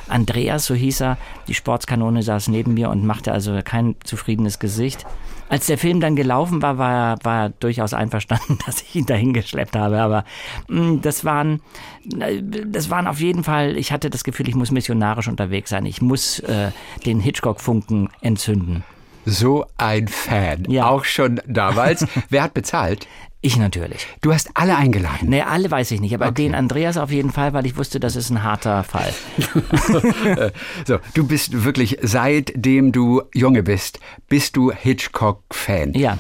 Andreas, 0.08 0.66
so 0.66 0.76
hieß 0.76 1.02
er, 1.02 1.18
die 1.48 1.56
Sportskanone 1.56 2.24
saß 2.24 2.48
neben 2.48 2.74
mir 2.74 2.90
und 2.90 3.06
machte 3.06 3.32
also 3.32 3.60
kein 3.64 3.96
zufriedenes 4.04 4.60
Gesicht. 4.60 5.06
Als 5.52 5.66
der 5.66 5.78
Film 5.78 6.00
dann 6.00 6.16
gelaufen 6.16 6.62
war, 6.62 6.78
war 6.78 6.94
er, 6.94 7.18
war 7.24 7.50
durchaus 7.50 7.94
einverstanden, 7.94 8.58
dass 8.66 8.82
ich 8.82 8.96
ihn 8.96 9.06
dahin 9.06 9.34
geschleppt 9.34 9.76
habe. 9.76 10.00
Aber 10.00 10.24
mh, 10.70 11.00
das 11.02 11.26
waren, 11.26 11.62
äh, 12.20 12.42
das 12.42 12.90
waren 12.90 13.06
auf 13.06 13.20
jeden 13.20 13.44
Fall, 13.44 13.76
ich 13.76 13.92
hatte 13.92 14.10
das 14.10 14.24
Gefühl, 14.24 14.48
ich 14.48 14.56
muss 14.56 14.72
missionarisch 14.72 15.28
unterwegs 15.28 15.70
sein. 15.70 15.86
Ich 15.86 16.02
muss 16.02 16.40
äh, 16.40 16.72
den 17.06 17.20
Hitchcock-Funken 17.20 18.08
entzünden. 18.22 18.86
So 19.26 19.66
ein 19.78 20.08
Fan. 20.08 20.72
Ja. 20.72 20.88
Auch 20.88 21.04
schon 21.04 21.42
damals. 21.46 22.08
Wer 22.30 22.44
hat 22.44 22.54
bezahlt? 22.54 23.08
Ich 23.44 23.58
natürlich. 23.58 24.06
Du 24.22 24.32
hast 24.32 24.52
alle 24.54 24.76
eingeladen. 24.78 25.30
Nee, 25.30 25.42
alle 25.42 25.72
weiß 25.72 25.90
ich 25.92 26.00
nicht, 26.00 26.14
aber 26.14 26.28
okay. 26.28 26.44
den 26.44 26.54
Andreas 26.54 26.98
auf 26.98 27.12
jeden 27.12 27.32
Fall, 27.32 27.54
weil 27.54 27.66
ich 27.66 27.76
wusste, 27.76 28.00
das 28.00 28.16
ist 28.16 28.30
ein 28.30 28.44
harter 28.44 28.84
Fall. 28.84 29.12
so, 30.86 31.00
du 31.16 31.26
bist 31.26 31.64
wirklich, 31.64 31.98
seitdem 32.04 32.92
du 32.92 33.24
Junge 33.34 33.64
bist, 33.64 34.00
bist 34.30 34.56
du 34.56 34.72
Hitchcock-Fan. 34.72 35.94
Ja. 35.94 36.20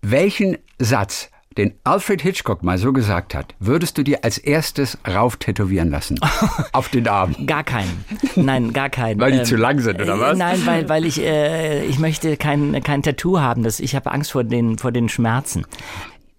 Welchen 0.00 0.58
Satz 0.78 1.30
den 1.58 1.74
Alfred 1.82 2.22
Hitchcock 2.22 2.62
mal 2.62 2.78
so 2.78 2.92
gesagt 2.92 3.34
hat, 3.34 3.54
würdest 3.58 3.98
du 3.98 4.04
dir 4.04 4.22
als 4.22 4.38
erstes 4.38 4.96
rauf 5.06 5.36
tätowieren 5.36 5.90
lassen? 5.90 6.20
Auf 6.72 6.88
den 6.88 7.08
Arm? 7.08 7.34
Gar 7.46 7.64
keinen. 7.64 8.04
Nein, 8.36 8.72
gar 8.72 8.88
keinen. 8.88 9.20
weil 9.20 9.32
die 9.32 9.38
ähm, 9.38 9.44
zu 9.44 9.56
lang 9.56 9.80
sind, 9.80 10.00
oder 10.00 10.20
was? 10.20 10.38
Nein, 10.38 10.64
weil, 10.64 10.88
weil 10.88 11.04
ich, 11.04 11.20
äh, 11.20 11.84
ich 11.86 11.98
möchte 11.98 12.36
kein, 12.36 12.80
kein 12.84 13.02
Tattoo 13.02 13.40
haben. 13.40 13.64
Das, 13.64 13.80
ich 13.80 13.96
habe 13.96 14.12
Angst 14.12 14.30
vor 14.30 14.44
den, 14.44 14.78
vor 14.78 14.92
den 14.92 15.08
Schmerzen. 15.08 15.66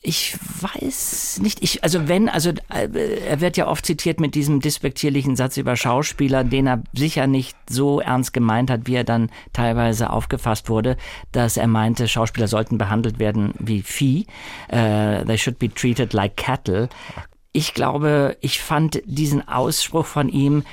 Ich 0.04 0.36
weiß 0.62 1.42
nicht. 1.44 1.62
Ich, 1.62 1.84
also 1.84 2.08
wenn, 2.08 2.28
also 2.28 2.50
äh, 2.70 2.90
er 3.28 3.40
wird 3.40 3.56
ja 3.56 3.68
oft 3.68 3.86
zitiert 3.86 4.20
mit 4.20 4.34
diesem 4.34 4.60
despektierlichen 4.60 5.36
Satz 5.36 5.58
über 5.58 5.76
Schauspieler, 5.76 6.44
den 6.44 6.66
er 6.66 6.82
sicher 6.94 7.28
nicht 7.28 7.56
so 7.70 8.00
ernst 8.00 8.34
gemeint 8.34 8.72
hat, 8.72 8.88
wie 8.88 8.96
er 8.96 9.04
dann 9.04 9.30
teilweise 9.54 10.10
aufgefasst 10.10 10.70
wurde, 10.70 10.98
dass 11.32 11.56
er 11.56 11.68
meinte, 11.68 12.08
Schauspieler 12.08 12.48
sollten 12.48 12.80
behandelt 12.80 13.20
werden 13.20 13.54
wie 13.60 13.84
Vieh. 13.84 14.26
Uh, 14.72 15.24
they 15.26 15.38
should 15.38 15.60
be 15.60 15.72
treated 15.72 16.14
like 16.14 16.36
cattle. 16.36 16.90
Ich 17.54 17.76
glaube, 17.76 18.38
ich 18.42 18.60
fand 18.60 19.04
diesen 19.06 19.48
Ausspruch 19.48 20.08
von 20.08 20.30
ihm 20.30 20.64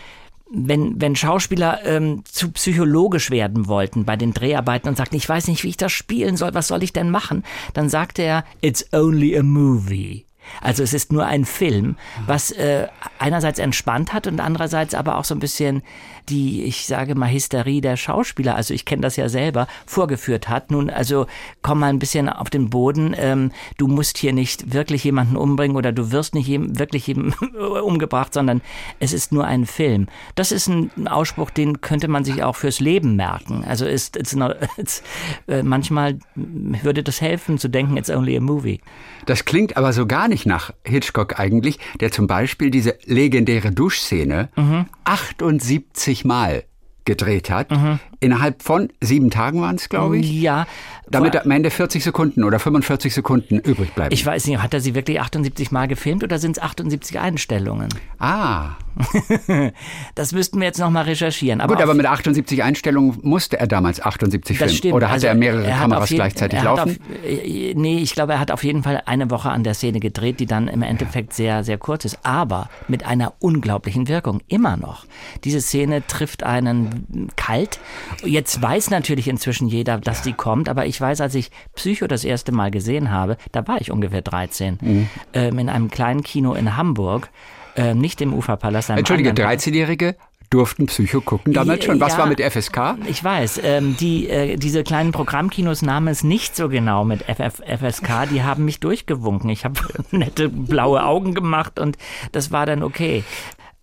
wenn, 0.51 1.01
wenn 1.01 1.17
Schauspieler 1.17 1.81
ähm, 1.85 2.23
zu 2.25 2.51
psychologisch 2.53 3.31
werden 3.31 3.67
wollten 3.67 4.05
bei 4.05 4.17
den 4.17 4.33
Dreharbeiten 4.33 4.89
und 4.89 4.97
sagten, 4.97 5.17
ich 5.17 5.29
weiß 5.29 5.49
nicht, 5.49 5.63
wie 5.65 5.69
ich 5.69 5.77
das 5.77 5.93
spielen 5.93 6.37
soll, 6.37 6.55
was 6.55 6.69
soll 6.69 6.83
ich 6.83 6.93
denn 6.93 7.11
machen, 7.11 7.45
dann 7.75 7.89
sagte 7.89 8.23
er, 8.23 8.45
it's 8.61 8.93
only 8.93 9.37
a 9.37 9.43
movie. 9.43 10.28
Also 10.61 10.83
es 10.83 10.93
ist 10.93 11.13
nur 11.13 11.27
ein 11.27 11.45
Film, 11.45 11.97
was 12.27 12.51
äh, 12.51 12.87
einerseits 13.19 13.59
entspannt 13.59 14.13
hat 14.13 14.27
und 14.27 14.41
andererseits 14.41 14.95
aber 14.95 15.19
auch 15.19 15.25
so 15.25 15.35
ein 15.35 15.41
bisschen 15.41 15.83
die, 16.29 16.65
ich 16.65 16.87
sage 16.87 17.15
mal, 17.15 17.31
Hysterie 17.31 17.81
der 17.81 17.97
Schauspieler, 17.97 18.55
also 18.55 18.75
ich 18.75 18.85
kenne 18.85 19.03
das 19.03 19.17
ja 19.17 19.29
selber, 19.29 19.67
vorgeführt 19.87 20.49
hat. 20.49 20.71
Nun, 20.71 20.91
also 20.91 21.27
komm 21.63 21.81
mal 21.81 21.89
ein 21.89 21.99
bisschen 21.99 22.29
auf 22.29 22.51
den 22.51 22.71
Boden. 22.71 23.15
Ähm, 23.19 23.53
du 23.77 23.89
musst 23.89 24.19
hier 24.19 24.33
nicht 24.33 24.73
wirklich 24.73 25.05
jemanden 25.05 25.37
umbringen 25.37 25.77
oder 25.77 25.93
du 25.93 26.13
wirst 26.13 26.35
nicht 26.35 26.47
jedem, 26.47 26.79
wirklich 26.79 27.07
jedem 27.07 27.33
umgebracht, 27.83 28.35
sondern 28.35 28.61
es 29.01 29.13
ist 29.13 29.33
nur 29.33 29.47
ein 29.47 29.67
Film. 29.67 30.09
Das 30.35 30.53
ist 30.53 30.69
ein 30.69 31.09
Ausspruch, 31.09 31.51
den 31.51 31.81
könnte 31.81 32.09
man 32.09 32.25
sich 32.25 32.43
auch 32.43 32.57
fürs 32.57 32.81
Leben 32.81 33.17
merken. 33.17 33.65
Also 33.67 33.87
ist 33.87 34.17
it's 34.17 34.37
it's, 34.77 35.03
äh, 35.47 35.63
manchmal 35.63 36.19
würde 36.35 37.03
das 37.03 37.21
helfen 37.21 37.59
zu 37.59 37.69
denken, 37.69 37.97
it's 37.97 38.11
only 38.11 38.37
a 38.37 38.41
movie. 38.41 38.81
Das 39.27 39.45
klingt 39.45 39.77
aber 39.77 39.93
so 39.93 40.07
gar 40.07 40.29
nicht 40.29 40.38
nach 40.47 40.73
Hitchcock 40.85 41.39
eigentlich, 41.39 41.79
der 42.01 42.11
zum 42.11 42.27
Beispiel 42.27 42.71
diese 42.71 42.97
legendäre 43.05 43.71
Duschszene 43.71 44.49
mhm. 44.57 44.87
78 45.05 46.25
Mal 46.25 46.65
gedreht 47.05 47.51
hat. 47.51 47.71
Mhm. 47.71 48.01
Innerhalb 48.21 48.63
von 48.63 48.89
sieben 49.01 49.31
Tagen 49.31 49.61
waren 49.61 49.77
es, 49.77 49.89
glaube 49.89 50.19
ich. 50.19 50.33
Ja. 50.33 50.67
Damit 51.11 51.37
am 51.37 51.51
Ende 51.51 51.71
40 51.71 52.05
Sekunden 52.05 52.45
oder 52.45 52.59
45 52.59 53.15
Sekunden 53.15 53.59
übrig 53.59 53.95
bleiben. 53.95 54.13
Ich 54.13 54.27
weiß 54.27 54.47
nicht, 54.47 54.63
hat 54.63 54.75
er 54.75 54.81
sie 54.81 54.95
wirklich 54.95 55.21
78 55.21 55.71
Mal 55.71 55.89
gefilmt 55.89 56.23
oder 56.23 56.39
sind 56.39 56.59
es 56.59 56.63
78 56.63 57.19
Einstellungen? 57.19 57.89
Ah. 58.19 58.73
das 60.15 60.33
müssten 60.33 60.59
wir 60.59 60.67
jetzt 60.67 60.81
nochmal 60.81 61.05
recherchieren. 61.05 61.61
Aber 61.61 61.75
Gut, 61.75 61.83
aber 61.83 61.95
mit 61.95 62.07
78 62.07 62.63
Einstellungen 62.63 63.19
musste 63.23 63.59
er 63.59 63.67
damals 63.67 64.03
78 64.03 64.59
filmen. 64.59 64.75
Stimmt. 64.75 64.95
Oder 64.95 65.07
hatte 65.07 65.15
also, 65.15 65.27
er 65.29 65.35
mehrere 65.35 65.65
er 65.65 65.79
Kameras 65.79 66.11
jeden, 66.11 66.19
gleichzeitig 66.19 66.63
laufen? 66.63 66.91
Auf, 66.91 67.25
äh, 67.25 67.75
nee, 67.75 67.99
ich 67.99 68.13
glaube, 68.15 68.35
er 68.35 68.41
hat 68.41 68.51
auf 68.51 68.65
jeden 68.65 68.83
Fall 68.83 69.03
eine 69.07 69.31
Woche 69.31 69.51
an 69.51 69.63
der 69.63 69.75
Szene 69.75 70.01
gedreht, 70.01 70.41
die 70.41 70.47
dann 70.47 70.69
im 70.69 70.83
Endeffekt 70.83 71.33
sehr, 71.33 71.65
sehr 71.65 71.79
kurz 71.79 72.05
ist. 72.05 72.19
Aber 72.25 72.69
mit 72.89 73.07
einer 73.07 73.35
unglaublichen 73.39 74.09
Wirkung. 74.09 74.41
Immer 74.49 74.77
noch. 74.77 75.07
Diese 75.45 75.61
Szene 75.61 76.07
trifft 76.07 76.43
einen 76.43 77.31
kalt. 77.37 77.79
Jetzt 78.25 78.61
weiß 78.61 78.91
natürlich 78.91 79.29
inzwischen 79.29 79.69
jeder, 79.69 79.99
dass 79.99 80.23
die 80.23 80.33
kommt. 80.33 80.69
Aber 80.69 80.87
ich 80.87 81.01
weiß, 81.01 81.21
als 81.21 81.35
ich 81.35 81.51
Psycho 81.75 82.07
das 82.07 82.25
erste 82.25 82.53
Mal 82.53 82.71
gesehen 82.71 83.11
habe, 83.11 83.37
da 83.53 83.67
war 83.67 83.81
ich 83.81 83.91
ungefähr 83.91 84.23
13. 84.23 84.79
Mhm. 84.81 85.09
Ähm, 85.33 85.59
in 85.59 85.69
einem 85.69 85.91
kleinen 85.91 86.23
Kino 86.23 86.55
in 86.55 86.77
Hamburg. 86.77 87.31
Äh, 87.77 87.95
nicht 87.95 88.21
im 88.21 88.35
Uferpalast. 88.35 88.91
Entschuldige, 88.91 89.31
13-Jährige 89.31 90.17
durften 90.51 90.87
Psycho 90.87 91.21
gucken 91.21 91.53
damals 91.53 91.85
schon. 91.85 92.01
Was 92.01 92.13
ja, 92.15 92.21
war 92.21 92.27
mit 92.27 92.41
FSK? 92.41 92.97
Ich 93.07 93.23
weiß, 93.23 93.61
ähm, 93.63 93.97
die, 93.99 94.29
äh, 94.29 94.57
diese 94.57 94.83
kleinen 94.83 95.13
Programmkinos 95.13 95.83
nahmen 95.83 96.09
es 96.09 96.25
nicht 96.25 96.57
so 96.57 96.69
genau 96.69 97.05
mit 97.05 97.23
FF, 97.23 97.61
FSK. 97.65 98.29
Die 98.31 98.43
haben 98.43 98.65
mich 98.65 98.81
durchgewunken. 98.81 99.51
Ich 99.51 99.65
habe 99.65 99.81
nette 100.11 100.49
blaue 100.49 101.05
Augen 101.05 101.35
gemacht 101.35 101.79
und 101.79 101.99
das 102.33 102.51
war 102.51 102.67
dann 102.67 102.83
okay. 102.83 103.25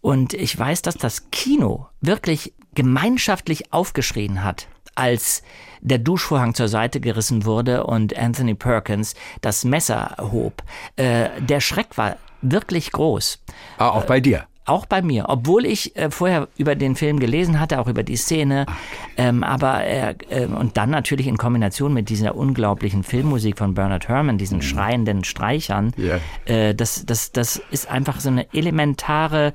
Und 0.01 0.33
ich 0.33 0.57
weiß, 0.57 0.81
dass 0.81 0.95
das 0.95 1.29
Kino 1.31 1.87
wirklich 2.01 2.53
gemeinschaftlich 2.75 3.73
aufgeschrien 3.73 4.43
hat, 4.43 4.67
als 4.93 5.43
der 5.81 5.99
Duschvorhang 5.99 6.53
zur 6.53 6.67
Seite 6.67 6.99
gerissen 6.99 7.45
wurde 7.45 7.85
und 7.85 8.17
Anthony 8.17 8.55
Perkins 8.55 9.15
das 9.41 9.63
Messer 9.63 10.15
hob. 10.19 10.63
Äh, 10.95 11.29
der 11.39 11.61
Schreck 11.61 11.97
war 11.97 12.17
wirklich 12.41 12.91
groß. 12.91 13.39
Ah, 13.77 13.89
auch 13.89 14.05
bei 14.05 14.19
dir. 14.19 14.45
Auch 14.67 14.87
bei 14.87 15.03
mir, 15.03 15.25
obwohl 15.27 15.63
ich 15.63 15.95
äh, 15.95 16.09
vorher 16.09 16.47
über 16.57 16.73
den 16.73 16.95
Film 16.95 17.19
gelesen 17.19 17.59
hatte, 17.59 17.79
auch 17.79 17.87
über 17.87 18.01
die 18.01 18.15
Szene, 18.15 18.65
okay. 18.67 18.77
ähm, 19.17 19.43
aber 19.43 19.83
äh, 19.83 20.15
äh, 20.29 20.47
und 20.47 20.75
dann 20.75 20.89
natürlich 20.89 21.27
in 21.27 21.37
Kombination 21.37 21.93
mit 21.93 22.09
dieser 22.09 22.35
unglaublichen 22.35 23.03
Filmmusik 23.03 23.59
von 23.59 23.75
Bernard 23.75 24.07
Herrmann, 24.07 24.39
diesen 24.39 24.57
mhm. 24.57 24.63
schreienden 24.63 25.23
Streichern, 25.23 25.93
yeah. 25.99 26.73
das, 26.73 27.05
das, 27.05 27.31
das 27.31 27.61
ist 27.69 27.91
einfach 27.91 28.19
so 28.19 28.29
eine 28.29 28.51
elementare 28.55 29.53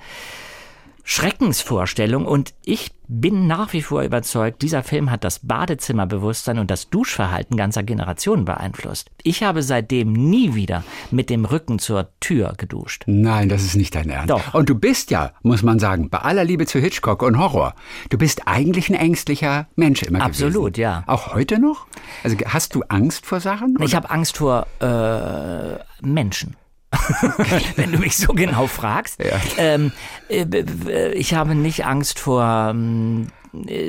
Schreckensvorstellung 1.03 2.25
und 2.25 2.55
ich 2.65 2.93
bin 3.11 3.49
nach 3.49 3.73
wie 3.73 3.83
vor 3.83 4.02
überzeugt, 4.02 4.62
dieser 4.62 4.85
Film 4.85 5.11
hat 5.11 5.25
das 5.25 5.40
Badezimmerbewusstsein 5.40 6.61
und 6.61 6.71
das 6.71 6.90
Duschverhalten 6.90 7.57
ganzer 7.57 7.83
Generationen 7.83 8.45
beeinflusst. 8.45 9.11
Ich 9.25 9.43
habe 9.43 9.62
seitdem 9.64 10.12
nie 10.12 10.55
wieder 10.55 10.85
mit 11.11 11.29
dem 11.29 11.45
Rücken 11.45 11.81
zur 11.81 12.11
Tür 12.21 12.55
geduscht. 12.57 13.02
Nein, 13.07 13.49
das 13.49 13.64
ist 13.64 13.75
nicht 13.75 13.97
dein 13.97 14.11
Ernst. 14.11 14.31
Doch. 14.31 14.55
Und 14.55 14.69
du 14.69 14.76
bist 14.76 15.11
ja, 15.11 15.33
muss 15.43 15.62
man 15.62 15.81
sagen, 15.81 16.09
bei 16.09 16.19
aller 16.19 16.45
Liebe 16.45 16.67
zu 16.67 16.79
Hitchcock 16.79 17.23
und 17.25 17.37
Horror, 17.37 17.75
du 18.11 18.17
bist 18.17 18.43
eigentlich 18.47 18.88
ein 18.88 18.95
ängstlicher 18.95 19.67
Mensch 19.75 20.05
immer 20.05 20.23
Absolut, 20.23 20.75
gewesen. 20.75 20.81
ja. 20.81 21.05
Auch 21.09 21.35
heute 21.35 21.59
noch? 21.59 21.87
Also 22.23 22.37
hast 22.47 22.76
du 22.76 22.83
Angst 22.88 23.26
vor 23.26 23.40
Sachen? 23.40 23.76
Oder? 23.76 23.85
Ich 23.85 23.97
habe 23.97 24.09
Angst 24.11 24.37
vor 24.37 24.69
äh, 24.81 26.07
Menschen. 26.07 26.55
wenn 27.77 27.93
du 27.93 27.99
mich 27.99 28.17
so 28.17 28.33
genau 28.33 28.67
fragst. 28.67 29.23
Ja. 29.23 29.41
Ähm, 29.59 29.93
äh, 30.29 31.13
ich 31.13 31.35
habe 31.35 31.55
nicht 31.55 31.87
Angst 31.87 32.19
vor 32.19 32.71
ähm, 32.71 33.29
äh, 33.29 33.40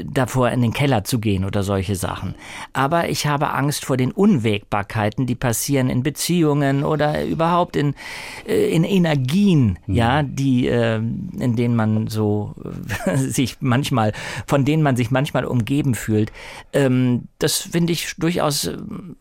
davor 0.05 0.49
in 0.49 0.61
den 0.61 0.73
Keller 0.73 1.03
zu 1.03 1.19
gehen 1.19 1.45
oder 1.45 1.63
solche 1.63 1.95
Sachen. 1.95 2.35
Aber 2.73 3.09
ich 3.09 3.27
habe 3.27 3.51
Angst 3.51 3.85
vor 3.85 3.97
den 3.97 4.11
Unwägbarkeiten, 4.11 5.27
die 5.27 5.35
passieren 5.35 5.89
in 5.89 6.03
Beziehungen 6.03 6.83
oder 6.83 7.25
überhaupt 7.25 7.75
in, 7.75 7.93
äh, 8.47 8.73
in 8.73 8.83
Energien, 8.83 9.77
mhm. 9.85 9.95
ja, 9.95 10.23
die, 10.23 10.67
äh, 10.67 10.97
in 10.97 11.55
denen 11.55 11.75
man 11.75 12.07
so 12.07 12.55
sich 13.15 13.57
manchmal, 13.59 14.13
von 14.47 14.65
denen 14.65 14.83
man 14.83 14.95
sich 14.95 15.11
manchmal 15.11 15.45
umgeben 15.45 15.93
fühlt. 15.95 16.31
Ähm, 16.73 17.27
das 17.39 17.57
finde 17.57 17.93
ich 17.93 18.15
durchaus 18.17 18.71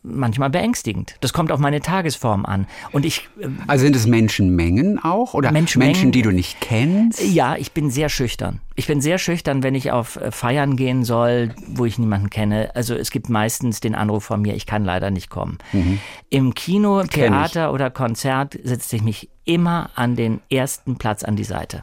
manchmal 0.02 0.50
beängstigend. 0.50 1.16
Das 1.20 1.32
kommt 1.32 1.52
auf 1.52 1.60
meine 1.60 1.80
Tagesform 1.80 2.46
an. 2.46 2.66
Und 2.92 3.04
ich. 3.04 3.28
Also 3.66 3.84
sind 3.84 3.96
es 3.96 4.06
Menschenmengen 4.06 5.02
auch 5.02 5.34
oder 5.34 5.52
Menschenmengen, 5.52 5.92
Menschen, 5.92 6.12
die 6.12 6.22
du 6.22 6.30
nicht 6.30 6.60
kennst? 6.60 7.22
Ja, 7.22 7.56
ich 7.56 7.72
bin 7.72 7.90
sehr 7.90 8.08
schüchtern. 8.08 8.60
Ich 8.80 8.86
bin 8.86 9.02
sehr 9.02 9.18
schüchtern, 9.18 9.62
wenn 9.62 9.74
ich 9.74 9.92
auf 9.92 10.16
äh, 10.16 10.30
Feiern 10.30 10.74
gehen 10.74 11.04
soll, 11.04 11.50
wo 11.66 11.84
ich 11.84 11.98
niemanden 11.98 12.30
kenne. 12.30 12.70
Also 12.74 12.94
es 12.94 13.10
gibt 13.10 13.28
meistens 13.28 13.80
den 13.80 13.94
Anruf 13.94 14.24
von 14.24 14.40
mir, 14.40 14.54
ich 14.54 14.64
kann 14.64 14.86
leider 14.86 15.10
nicht 15.10 15.28
kommen. 15.28 15.58
Mhm. 15.74 16.00
Im 16.30 16.54
Kino, 16.54 17.02
Theater 17.02 17.74
oder 17.74 17.90
Konzert 17.90 18.58
setze 18.62 18.96
ich 18.96 19.02
mich 19.02 19.28
immer 19.44 19.90
an 19.96 20.16
den 20.16 20.40
ersten 20.50 20.96
Platz 20.96 21.24
an 21.24 21.36
die 21.36 21.44
Seite. 21.44 21.82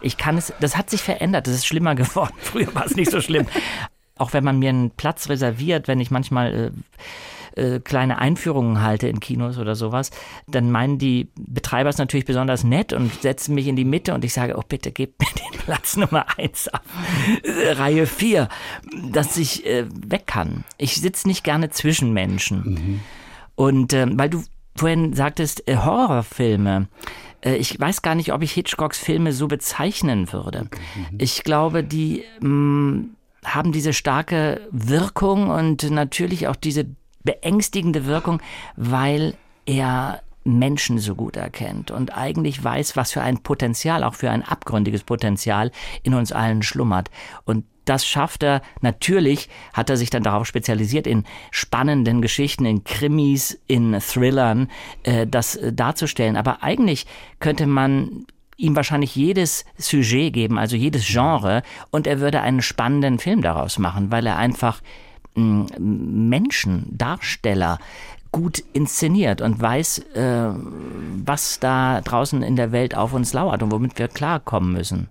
Ich 0.00 0.16
kann 0.16 0.38
es, 0.38 0.54
das 0.60 0.78
hat 0.78 0.88
sich 0.88 1.02
verändert, 1.02 1.46
das 1.46 1.56
ist 1.56 1.66
schlimmer 1.66 1.94
geworden. 2.04 2.32
Früher 2.38 2.74
war 2.74 2.86
es 2.86 2.96
nicht 2.96 3.10
so 3.10 3.20
schlimm. 3.20 3.46
Auch 4.16 4.32
wenn 4.32 4.42
man 4.42 4.58
mir 4.58 4.70
einen 4.70 4.92
Platz 4.92 5.28
reserviert, 5.28 5.88
wenn 5.88 6.00
ich 6.00 6.10
manchmal 6.10 6.54
äh, 6.54 6.70
äh, 7.56 7.80
kleine 7.80 8.18
Einführungen 8.18 8.82
halte 8.82 9.08
in 9.08 9.20
Kinos 9.20 9.58
oder 9.58 9.74
sowas, 9.74 10.10
dann 10.46 10.70
meinen 10.70 10.98
die 10.98 11.30
Betreiber 11.36 11.90
es 11.90 11.98
natürlich 11.98 12.24
besonders 12.26 12.64
nett 12.64 12.92
und 12.92 13.12
setzen 13.22 13.54
mich 13.54 13.66
in 13.66 13.76
die 13.76 13.84
Mitte 13.84 14.14
und 14.14 14.24
ich 14.24 14.32
sage, 14.32 14.56
oh 14.56 14.62
bitte 14.66 14.92
gebt 14.92 15.20
mir 15.20 15.28
den 15.52 15.60
Platz 15.60 15.96
Nummer 15.96 16.26
eins 16.38 16.68
ab, 16.68 16.84
äh, 17.42 17.72
Reihe 17.72 18.06
vier, 18.06 18.48
dass 19.10 19.36
ich 19.36 19.66
äh, 19.66 19.86
weg 19.90 20.26
kann. 20.26 20.64
Ich 20.78 21.00
sitze 21.00 21.28
nicht 21.28 21.44
gerne 21.44 21.70
zwischen 21.70 22.12
Menschen. 22.12 22.62
Mhm. 22.64 23.00
Und 23.54 23.92
äh, 23.92 24.06
weil 24.10 24.30
du 24.30 24.42
vorhin 24.76 25.12
sagtest, 25.12 25.68
äh, 25.68 25.76
Horrorfilme, 25.76 26.88
äh, 27.42 27.56
ich 27.56 27.78
weiß 27.78 28.02
gar 28.02 28.14
nicht, 28.14 28.32
ob 28.32 28.42
ich 28.42 28.52
Hitchcocks 28.52 28.98
Filme 28.98 29.32
so 29.32 29.48
bezeichnen 29.48 30.32
würde. 30.32 30.62
Okay. 30.66 30.80
Mhm. 31.10 31.18
Ich 31.18 31.44
glaube, 31.44 31.84
die 31.84 32.24
mh, 32.40 32.48
mm, 32.48 33.10
haben 33.44 33.72
diese 33.72 33.92
starke 33.92 34.60
Wirkung 34.70 35.48
und 35.50 35.90
natürlich 35.90 36.48
auch 36.48 36.56
diese 36.56 36.86
beängstigende 37.24 38.06
Wirkung, 38.06 38.40
weil 38.76 39.34
er 39.66 40.22
Menschen 40.44 40.98
so 40.98 41.14
gut 41.14 41.36
erkennt 41.36 41.90
und 41.90 42.16
eigentlich 42.16 42.62
weiß, 42.62 42.96
was 42.96 43.12
für 43.12 43.20
ein 43.20 43.42
Potenzial, 43.42 44.04
auch 44.04 44.14
für 44.14 44.30
ein 44.30 44.42
abgründiges 44.42 45.04
Potenzial 45.04 45.70
in 46.02 46.14
uns 46.14 46.32
allen 46.32 46.62
schlummert. 46.62 47.10
Und 47.44 47.64
das 47.84 48.06
schafft 48.06 48.42
er. 48.42 48.62
Natürlich 48.80 49.48
hat 49.72 49.90
er 49.90 49.96
sich 49.96 50.10
dann 50.10 50.22
darauf 50.22 50.46
spezialisiert, 50.46 51.06
in 51.06 51.24
spannenden 51.50 52.22
Geschichten, 52.22 52.64
in 52.64 52.84
Krimis, 52.84 53.60
in 53.66 53.98
Thrillern, 54.00 54.68
äh, 55.02 55.26
das 55.26 55.56
äh, 55.56 55.72
darzustellen. 55.72 56.36
Aber 56.36 56.62
eigentlich 56.62 57.06
könnte 57.40 57.66
man 57.66 58.26
ihm 58.56 58.76
wahrscheinlich 58.76 59.16
jedes 59.16 59.64
Sujet 59.76 60.32
geben, 60.34 60.58
also 60.58 60.76
jedes 60.76 61.06
Genre, 61.06 61.62
und 61.90 62.06
er 62.06 62.20
würde 62.20 62.42
einen 62.42 62.62
spannenden 62.62 63.18
Film 63.18 63.42
daraus 63.42 63.78
machen, 63.78 64.12
weil 64.12 64.26
er 64.26 64.36
einfach 64.36 64.82
Menschen, 65.34 66.86
Darsteller 66.90 67.78
gut 68.32 68.62
inszeniert 68.72 69.40
und 69.40 69.60
weiß, 69.60 69.98
äh, 70.14 70.50
was 71.24 71.58
da 71.58 72.00
draußen 72.00 72.42
in 72.42 72.56
der 72.56 72.72
Welt 72.72 72.96
auf 72.96 73.12
uns 73.12 73.32
lauert 73.32 73.62
und 73.62 73.72
womit 73.72 73.98
wir 73.98 74.08
klarkommen 74.08 74.72
müssen. 74.72 75.08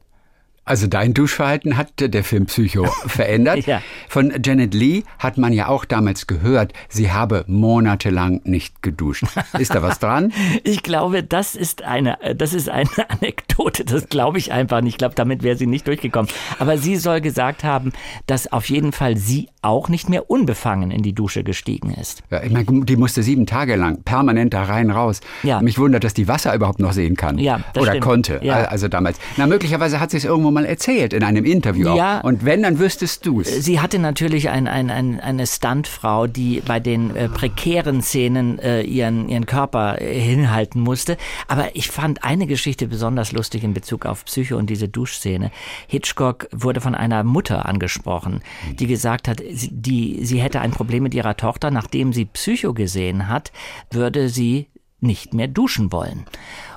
Also 0.70 0.86
dein 0.86 1.16
Duschverhalten 1.16 1.78
hat 1.78 1.94
der 1.98 2.24
Film 2.24 2.46
Psycho 2.46 2.86
verändert. 3.08 3.66
ja. 3.66 3.82
Von 4.08 4.32
Janet 4.46 4.76
Lee 4.76 5.02
hat 5.18 5.40
man 5.40 5.52
ja 5.52 5.68
auch 5.68 5.84
damals 5.84 6.28
gehört, 6.28 6.74
sie 6.90 7.12
habe 7.12 7.44
monatelang 7.48 8.42
nicht 8.44 8.84
geduscht. 8.84 9.24
Ist 9.58 9.74
da 9.74 9.82
was 9.82 9.98
dran? 9.98 10.32
ich 10.64 10.84
glaube, 10.84 11.24
das 11.24 11.56
ist 11.56 11.82
eine, 11.84 12.20
das 12.36 12.54
ist 12.54 12.70
eine 12.70 12.88
Anekdote. 13.10 13.84
Das 13.84 14.10
glaube 14.10 14.38
ich 14.38 14.52
einfach 14.52 14.82
nicht. 14.82 14.94
Ich 14.94 14.98
glaube, 15.00 15.16
damit 15.16 15.42
wäre 15.42 15.58
sie 15.58 15.66
nicht 15.66 15.88
durchgekommen. 15.88 16.30
Aber 16.60 16.78
sie 16.78 16.98
soll 16.98 17.20
gesagt 17.20 17.64
haben, 17.64 17.92
dass 18.28 18.52
auf 18.52 18.70
jeden 18.70 18.92
Fall 18.92 19.18
sie 19.18 19.50
auch 19.64 19.90
nicht 19.90 20.08
mehr 20.08 20.30
unbefangen 20.30 20.92
in 20.92 21.02
die 21.02 21.14
Dusche 21.14 21.44
gestiegen 21.44 21.96
ist. 21.96 22.22
Ja, 22.30 22.44
ich 22.44 22.52
meine, 22.52 22.66
die 22.86 22.96
musste 22.96 23.24
sieben 23.24 23.48
Tage 23.48 23.76
lang 23.76 24.04
permanent 24.04 24.54
da 24.54 24.64
rein 24.64 24.92
raus. 24.92 25.22
Ja. 25.42 25.62
Mich 25.62 25.80
wundert, 25.80 26.04
dass 26.04 26.14
die 26.14 26.28
Wasser 26.28 26.54
überhaupt 26.54 26.80
noch 26.80 26.94
sehen 26.94 27.16
kann. 27.16 27.40
Ja, 27.40 27.60
Oder 27.76 27.88
stimmt. 27.88 28.02
konnte. 28.02 28.40
Ja. 28.44 28.66
Also 28.66 28.88
damals. 28.88 29.18
Na, 29.38 29.48
möglicherweise 29.48 30.00
hat 30.00 30.12
sie 30.12 30.18
es 30.18 30.26
irgendwo 30.26 30.52
mal 30.52 30.59
mal 30.60 30.66
erzählt 30.66 31.13
in 31.13 31.24
einem 31.24 31.46
Interview. 31.46 31.96
Ja, 31.96 32.20
auch. 32.20 32.24
Und 32.24 32.46
wenn, 32.46 32.63
dann 32.63 32.80
wüsstest 32.80 33.25
du 33.25 33.42
es. 33.42 33.63
Sie 33.63 33.80
hatte 33.80 34.00
natürlich 34.00 34.50
ein, 34.50 34.68
ein, 34.68 34.89
ein, 34.89 35.20
eine 35.20 35.48
Stuntfrau, 35.48 36.28
die 36.28 36.62
bei 36.66 36.80
den 36.80 37.16
äh, 37.16 37.30
prekären 37.30 38.01
Szenen 38.01 38.60
äh, 38.60 38.82
ihren, 38.82 39.30
ihren 39.30 39.46
Körper 39.46 40.01
äh, 40.01 40.20
hinhalten 40.20 40.82
musste. 40.82 41.18
Aber 41.48 41.75
ich 41.75 41.89
fand 41.89 42.24
eine 42.24 42.48
Geschichte 42.48 42.88
besonders 42.88 43.32
lustig 43.32 43.63
in 43.63 43.74
Bezug 43.74 44.06
auf 44.06 44.25
Psycho 44.25 44.58
und 44.58 44.70
diese 44.70 44.88
Duschszene. 44.88 45.51
Hitchcock 45.88 46.48
wurde 46.51 46.82
von 46.82 46.96
einer 46.96 47.24
Mutter 47.24 47.66
angesprochen, 47.66 48.42
die 48.80 48.88
gesagt 48.88 49.28
hat, 49.28 49.42
die, 49.42 50.20
sie 50.25 50.42
hätte 50.42 50.62
ein 50.62 50.72
Problem 50.72 51.04
mit 51.04 51.13
ihrer 51.13 51.38
Tochter. 51.38 51.72
Nachdem 51.72 52.13
sie 52.13 52.25
Psycho 52.25 52.74
gesehen 52.74 53.28
hat, 53.28 53.51
würde 53.92 54.30
sie 54.30 54.68
nicht 55.01 55.34
mehr 55.34 55.48
duschen 55.48 55.92
wollen. 55.92 56.25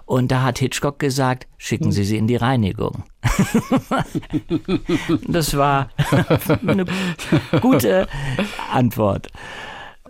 Und 0.07 0.31
da 0.31 0.43
hat 0.43 0.59
Hitchcock 0.59 0.99
gesagt, 0.99 1.47
schicken 1.59 1.93
Sie 1.93 2.05
sie 2.05 2.17
in 2.17 2.27
die 2.27 2.37
Reinigung. 2.37 3.05
das 5.29 5.57
war 5.57 5.91
eine 6.67 6.85
gute 7.61 8.09
Antwort. 8.73 9.29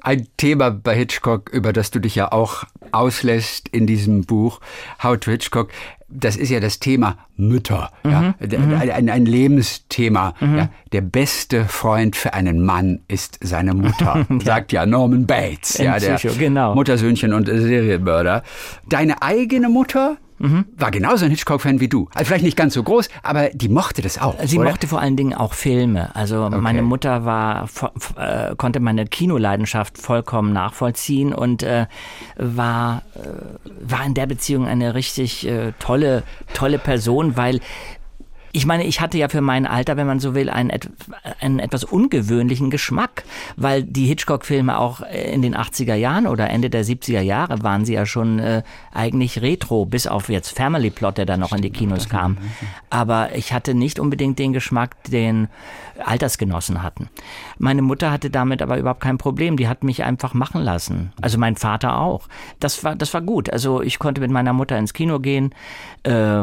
Ein 0.02 0.26
Thema 0.36 0.70
bei 0.70 0.96
Hitchcock, 0.96 1.50
über 1.50 1.72
das 1.72 1.90
du 1.90 2.00
dich 2.00 2.14
ja 2.14 2.32
auch 2.32 2.64
auslässt 2.90 3.68
in 3.68 3.86
diesem 3.86 4.22
Buch, 4.24 4.60
How 5.02 5.18
to 5.18 5.30
Hitchcock, 5.30 5.70
das 6.08 6.36
ist 6.36 6.50
ja 6.50 6.60
das 6.60 6.78
Thema 6.78 7.16
Mütter, 7.36 7.90
mhm, 8.02 8.10
ja, 8.10 8.34
mhm. 8.40 8.74
ein, 8.74 9.08
ein, 9.08 9.26
Lebensthema. 9.26 10.34
Mhm. 10.40 10.58
Ja. 10.58 10.68
Der 10.92 11.00
beste 11.00 11.64
Freund 11.64 12.16
für 12.16 12.34
einen 12.34 12.64
Mann 12.64 13.00
ist 13.08 13.38
seine 13.40 13.74
Mutter, 13.74 14.26
ja. 14.30 14.40
sagt 14.40 14.72
ja 14.72 14.84
Norman 14.84 15.26
Bates, 15.26 15.78
ja, 15.78 15.98
der 15.98 16.16
Psycho, 16.16 16.34
genau. 16.38 16.74
Muttersöhnchen 16.74 17.32
und 17.32 17.46
Serienmörder. 17.46 18.42
Deine 18.88 19.22
eigene 19.22 19.68
Mutter 19.68 20.18
Mhm. 20.42 20.64
War 20.76 20.90
genauso 20.90 21.24
ein 21.24 21.30
Hitchcock-Fan 21.30 21.78
wie 21.78 21.88
du. 21.88 22.08
Also 22.14 22.26
vielleicht 22.26 22.44
nicht 22.44 22.56
ganz 22.56 22.74
so 22.74 22.82
groß, 22.82 23.08
aber 23.22 23.50
die 23.50 23.68
mochte 23.68 24.02
das 24.02 24.18
auch. 24.18 24.34
Sie 24.44 24.58
oder? 24.58 24.70
mochte 24.70 24.88
vor 24.88 25.00
allen 25.00 25.16
Dingen 25.16 25.34
auch 25.34 25.54
Filme. 25.54 26.14
Also 26.16 26.44
okay. 26.44 26.58
meine 26.60 26.82
Mutter 26.82 27.24
war 27.24 27.68
äh, 28.16 28.56
konnte 28.56 28.80
meine 28.80 29.06
Kinoleidenschaft 29.06 29.98
vollkommen 29.98 30.52
nachvollziehen 30.52 31.32
und 31.32 31.62
äh, 31.62 31.86
war 32.36 33.02
äh, 33.14 33.88
war 33.88 34.04
in 34.04 34.14
der 34.14 34.26
Beziehung 34.26 34.66
eine 34.66 34.96
richtig 34.96 35.46
äh, 35.46 35.72
tolle 35.78 36.24
tolle 36.54 36.78
Person, 36.78 37.36
weil 37.36 37.60
ich 38.54 38.66
meine, 38.66 38.84
ich 38.84 39.00
hatte 39.00 39.16
ja 39.16 39.28
für 39.28 39.40
mein 39.40 39.66
Alter, 39.66 39.96
wenn 39.96 40.06
man 40.06 40.20
so 40.20 40.34
will, 40.34 40.50
einen, 40.50 40.70
einen 41.40 41.58
etwas 41.58 41.84
ungewöhnlichen 41.84 42.70
Geschmack, 42.70 43.24
weil 43.56 43.82
die 43.82 44.04
Hitchcock-Filme 44.06 44.78
auch 44.78 45.00
in 45.00 45.40
den 45.40 45.56
80er 45.56 45.94
Jahren 45.94 46.26
oder 46.26 46.50
Ende 46.50 46.68
der 46.68 46.84
70er 46.84 47.22
Jahre 47.22 47.62
waren 47.62 47.86
sie 47.86 47.94
ja 47.94 48.04
schon 48.04 48.38
äh, 48.38 48.62
eigentlich 48.92 49.40
retro, 49.40 49.86
bis 49.86 50.06
auf 50.06 50.28
jetzt 50.28 50.50
Family 50.50 50.90
Plot, 50.90 51.16
der 51.16 51.26
dann 51.26 51.40
noch 51.40 51.54
in 51.54 51.62
die 51.62 51.70
Kinos 51.70 52.10
kam. 52.10 52.36
Aber 52.90 53.34
ich 53.34 53.54
hatte 53.54 53.74
nicht 53.74 53.98
unbedingt 53.98 54.38
den 54.38 54.52
Geschmack, 54.52 55.02
den 55.04 55.48
Altersgenossen 56.02 56.82
hatten. 56.82 57.08
Meine 57.58 57.82
Mutter 57.82 58.10
hatte 58.10 58.30
damit 58.30 58.62
aber 58.62 58.78
überhaupt 58.78 59.00
kein 59.00 59.18
Problem. 59.18 59.56
Die 59.56 59.68
hat 59.68 59.84
mich 59.84 60.02
einfach 60.02 60.34
machen 60.34 60.62
lassen. 60.62 61.12
Also 61.20 61.38
mein 61.38 61.56
Vater 61.56 61.98
auch. 61.98 62.28
Das 62.60 62.84
war, 62.84 62.96
das 62.96 63.14
war 63.14 63.20
gut. 63.20 63.50
Also 63.50 63.82
ich 63.82 63.98
konnte 63.98 64.20
mit 64.20 64.30
meiner 64.30 64.52
Mutter 64.52 64.78
ins 64.78 64.92
Kino 64.92 65.20
gehen. 65.20 65.54
Äh, 66.04 66.42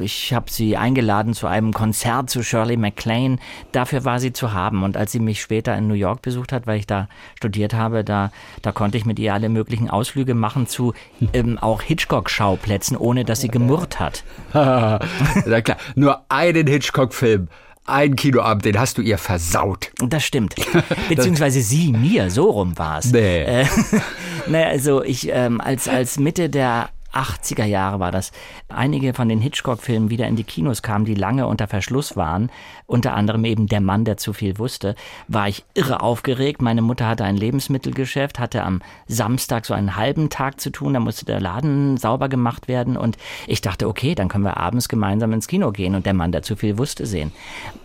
ich 0.00 0.32
habe 0.32 0.50
sie 0.50 0.76
eingeladen 0.76 1.34
zu 1.34 1.46
einem 1.46 1.72
Konzert 1.72 2.30
zu 2.30 2.42
Shirley 2.42 2.76
MacLaine. 2.76 3.38
Dafür 3.72 4.04
war 4.04 4.20
sie 4.20 4.32
zu 4.32 4.52
haben. 4.52 4.82
Und 4.82 4.96
als 4.96 5.12
sie 5.12 5.20
mich 5.20 5.40
später 5.40 5.76
in 5.76 5.88
New 5.88 5.94
York 5.94 6.22
besucht 6.22 6.52
hat, 6.52 6.66
weil 6.66 6.78
ich 6.78 6.86
da 6.86 7.08
studiert 7.36 7.74
habe, 7.74 8.04
da, 8.04 8.30
da 8.62 8.72
konnte 8.72 8.98
ich 8.98 9.04
mit 9.04 9.18
ihr 9.18 9.34
alle 9.34 9.48
möglichen 9.48 9.90
Ausflüge 9.90 10.34
machen 10.34 10.66
zu 10.66 10.94
ähm, 11.32 11.58
auch 11.58 11.82
Hitchcock-Schauplätzen, 11.82 12.96
ohne 12.96 13.24
dass 13.24 13.40
sie 13.40 13.48
gemurrt 13.48 14.00
hat. 14.00 14.24
Na 14.52 15.60
klar, 15.62 15.78
nur 15.94 16.24
einen 16.28 16.66
Hitchcock-Film 16.66 17.48
ein 17.86 18.16
Kinoabend, 18.16 18.64
den 18.64 18.78
hast 18.78 18.98
du 18.98 19.02
ihr 19.02 19.18
versaut. 19.18 19.90
Das 19.98 20.24
stimmt. 20.24 20.54
Beziehungsweise 21.08 21.60
sie 21.60 21.92
mir, 21.92 22.30
so 22.30 22.50
rum 22.50 22.76
war 22.78 22.98
es. 22.98 23.12
Nee. 23.12 23.42
Äh, 23.42 23.66
naja, 24.46 24.68
also 24.68 25.02
ich 25.02 25.28
ähm, 25.30 25.60
als, 25.60 25.88
als 25.88 26.18
Mitte 26.18 26.48
der 26.48 26.90
80er 27.14 27.64
Jahre 27.64 28.00
war 28.00 28.10
das, 28.10 28.32
einige 28.68 29.14
von 29.14 29.28
den 29.28 29.40
Hitchcock-Filmen 29.40 30.10
wieder 30.10 30.26
in 30.26 30.36
die 30.36 30.44
Kinos 30.44 30.82
kamen, 30.82 31.04
die 31.04 31.14
lange 31.14 31.46
unter 31.46 31.66
Verschluss 31.66 32.16
waren, 32.16 32.50
unter 32.86 33.14
anderem 33.14 33.44
eben 33.44 33.66
Der 33.66 33.80
Mann, 33.80 34.04
der 34.04 34.16
zu 34.16 34.32
viel 34.32 34.58
wusste, 34.58 34.94
war 35.28 35.48
ich 35.48 35.64
irre 35.74 36.00
aufgeregt. 36.00 36.62
Meine 36.62 36.82
Mutter 36.82 37.06
hatte 37.06 37.24
ein 37.24 37.36
Lebensmittelgeschäft, 37.36 38.38
hatte 38.38 38.62
am 38.62 38.82
Samstag 39.06 39.66
so 39.66 39.74
einen 39.74 39.96
halben 39.96 40.28
Tag 40.30 40.60
zu 40.60 40.70
tun, 40.70 40.94
da 40.94 41.00
musste 41.00 41.24
der 41.24 41.40
Laden 41.40 41.96
sauber 41.96 42.28
gemacht 42.28 42.68
werden 42.68 42.96
und 42.96 43.16
ich 43.46 43.60
dachte, 43.60 43.88
okay, 43.88 44.14
dann 44.14 44.28
können 44.28 44.44
wir 44.44 44.56
abends 44.56 44.88
gemeinsam 44.88 45.32
ins 45.32 45.48
Kino 45.48 45.72
gehen 45.72 45.94
und 45.94 46.06
Der 46.06 46.14
Mann, 46.14 46.32
der 46.32 46.42
zu 46.42 46.56
viel 46.56 46.78
wusste, 46.78 47.06
sehen. 47.06 47.32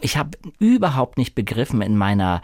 Ich 0.01 0.17
habe 0.17 0.37
überhaupt 0.59 1.17
nicht 1.17 1.35
begriffen 1.35 1.81
in 1.81 1.97
meiner, 1.97 2.41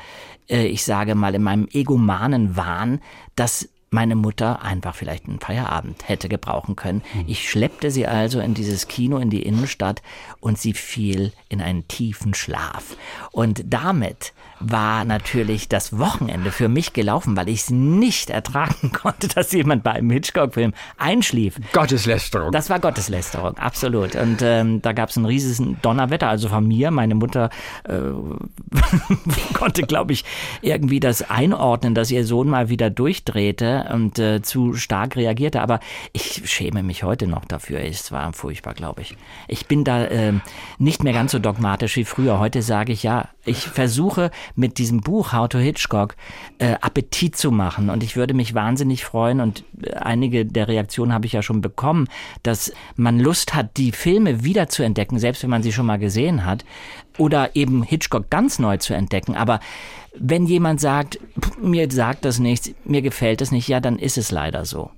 äh, 0.50 0.66
ich 0.66 0.84
sage 0.84 1.16
mal, 1.16 1.36
in 1.36 1.44
meinem 1.44 1.68
egomanen 1.72 2.56
Wahn, 2.56 3.02
dass 3.36 3.70
meine 3.96 4.16
Mutter 4.16 4.62
einfach 4.62 4.94
vielleicht 4.94 5.28
einen 5.28 5.40
Feierabend 5.40 6.08
hätte 6.08 6.30
gebrauchen 6.30 6.76
können. 6.76 7.02
Mhm. 7.14 7.24
Ich 7.28 7.50
schleppte 7.50 7.90
sie 7.90 8.06
also 8.06 8.40
in 8.42 8.54
dieses 8.54 8.88
Kino 8.88 9.18
in 9.18 9.32
die 9.32 9.42
Innenstadt 9.42 10.04
und 10.40 10.60
sie 10.60 10.74
fiel 10.74 11.32
in 11.56 11.62
einen 11.62 11.88
tiefen 11.88 12.34
Schlaf. 12.34 12.96
Und 13.32 13.64
damit 13.66 14.34
war 14.60 15.06
natürlich 15.06 15.68
das 15.68 15.98
Wochenende 15.98 16.52
für 16.52 16.70
mich 16.70 16.94
gelaufen, 16.94 17.36
weil 17.36 17.50
ich 17.50 17.62
es 17.62 17.70
nicht 17.70 18.30
ertragen 18.30 18.92
konnte, 18.94 19.28
dass 19.28 19.52
jemand 19.52 19.84
bei 19.84 19.92
einem 19.92 20.10
Hitchcock-Film 20.10 20.74
einschlief. 20.98 21.60
Gotteslästerung. 21.74 22.52
Das 22.52 22.70
war 22.70 22.80
Gotteslästerung, 22.80 23.58
absolut. 23.58 24.16
Und 24.16 24.42
ähm, 24.42 24.82
da 24.82 24.94
gab 24.94 25.10
es 25.10 25.18
ein 25.18 25.26
riesiges 25.26 25.62
Donnerwetter, 25.82 26.30
also 26.30 26.50
von 26.50 26.68
mir. 26.68 26.92
Meine 26.92 27.16
Mutter 27.16 27.50
äh, 27.84 28.00
konnte, 29.54 29.84
glaube 29.84 30.14
ich, 30.14 30.24
irgendwie 30.62 31.00
das 31.00 31.30
einordnen, 31.30 31.96
dass 31.96 32.12
ihr 32.12 32.26
Sohn 32.26 32.48
mal 32.48 32.70
wieder 32.70 32.90
durchdrehte 32.90 33.90
und 33.94 34.20
äh, 34.20 34.42
zu 34.42 34.74
stark 34.74 35.16
reagierte. 35.16 35.62
Aber 35.62 35.80
ich 36.14 36.42
schäme 36.46 36.84
mich 36.84 37.04
heute 37.04 37.28
noch 37.28 37.46
dafür. 37.46 37.82
Es 37.82 38.12
war 38.12 38.32
furchtbar, 38.34 38.74
glaube 38.74 39.02
ich. 39.02 39.18
Ich 39.48 39.68
bin 39.68 39.84
da 39.84 40.06
äh, 40.06 40.34
nicht 40.78 41.04
mehr 41.04 41.14
ganz 41.14 41.32
so 41.32 41.40
dogmatisch 41.46 41.96
wie 41.96 42.06
früher. 42.06 42.40
Heute 42.40 42.62
sage 42.62 42.92
ich 42.92 43.04
ja, 43.04 43.30
ich 43.46 43.60
versuche 43.60 44.32
mit 44.56 44.80
diesem 44.80 45.02
Buch 45.02 45.32
How 45.32 45.48
to 45.48 45.60
Hitchcock 45.60 46.16
äh, 46.58 46.76
Appetit 46.82 47.36
zu 47.36 47.52
machen. 47.52 47.90
Und 47.90 48.02
ich 48.02 48.16
würde 48.16 48.34
mich 48.34 48.56
wahnsinnig 48.56 49.06
freuen, 49.06 49.40
und 49.40 49.64
äh, 49.82 49.94
einige 49.94 50.46
der 50.46 50.68
Reaktionen 50.68 51.14
habe 51.14 51.28
ich 51.28 51.34
ja 51.34 51.44
schon 51.44 51.62
bekommen, 51.62 52.08
dass 52.44 52.74
man 52.96 53.20
Lust 53.20 53.54
hat, 53.54 53.78
die 53.78 53.92
Filme 53.92 54.44
wieder 54.44 54.68
zu 54.68 54.84
entdecken, 54.84 55.20
selbst 55.20 55.44
wenn 55.44 55.50
man 55.52 55.64
sie 55.64 55.72
schon 55.72 55.86
mal 55.86 56.00
gesehen 56.00 56.46
hat, 56.46 56.66
oder 57.18 57.56
eben 57.56 57.84
Hitchcock 57.84 58.30
ganz 58.30 58.60
neu 58.60 58.78
zu 58.78 58.94
entdecken. 58.94 59.36
Aber 59.36 59.60
wenn 60.18 60.46
jemand 60.46 60.82
sagt, 60.82 61.20
mir 61.62 61.90
sagt 61.92 62.26
das 62.26 62.40
nichts, 62.40 62.72
mir 62.84 63.02
gefällt 63.02 63.42
das 63.42 63.52
nicht, 63.52 63.68
ja, 63.68 63.80
dann 63.80 64.00
ist 64.00 64.18
es 64.18 64.32
leider 64.32 64.66
so. 64.66 64.90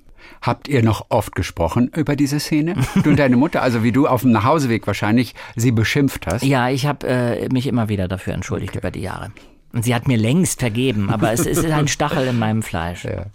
Habt 0.42 0.68
ihr 0.68 0.84
noch 0.84 1.06
oft 1.10 1.36
gesprochen 1.36 1.90
über 1.96 2.16
diese 2.16 2.40
Szene? 2.40 2.76
Du 3.04 3.10
und 3.12 3.20
deine 3.20 3.38
Mutter, 3.38 3.62
also 3.62 3.84
wie 3.84 3.92
du 3.92 4.08
auf 4.08 4.22
dem 4.22 4.32
Nachhauseweg 4.32 4.86
wahrscheinlich 4.88 5.36
sie 5.56 5.72
beschimpft 5.72 6.28
hast? 6.28 6.44
Ja, 6.44 6.70
ich 6.70 6.86
habe 6.86 7.08
äh, 7.08 7.50
mich 7.50 7.68
immer 7.68 7.90
wieder 7.90 8.08
dafür 8.08 8.34
entschuldigt 8.34 8.72
okay. 8.72 8.80
über 8.80 8.92
die 8.92 9.02
Jahre. 9.02 9.32
Und 9.74 9.84
sie 9.84 9.94
hat 9.94 10.08
mir 10.08 10.18
längst 10.18 10.62
vergeben, 10.62 11.10
aber 11.10 11.34
es 11.34 11.46
ist 11.46 11.66
ein 11.66 11.88
Stachel 11.90 12.26
in 12.28 12.40
meinem 12.40 12.64
Fleisch. 12.64 13.04
Ja. 13.04 13.26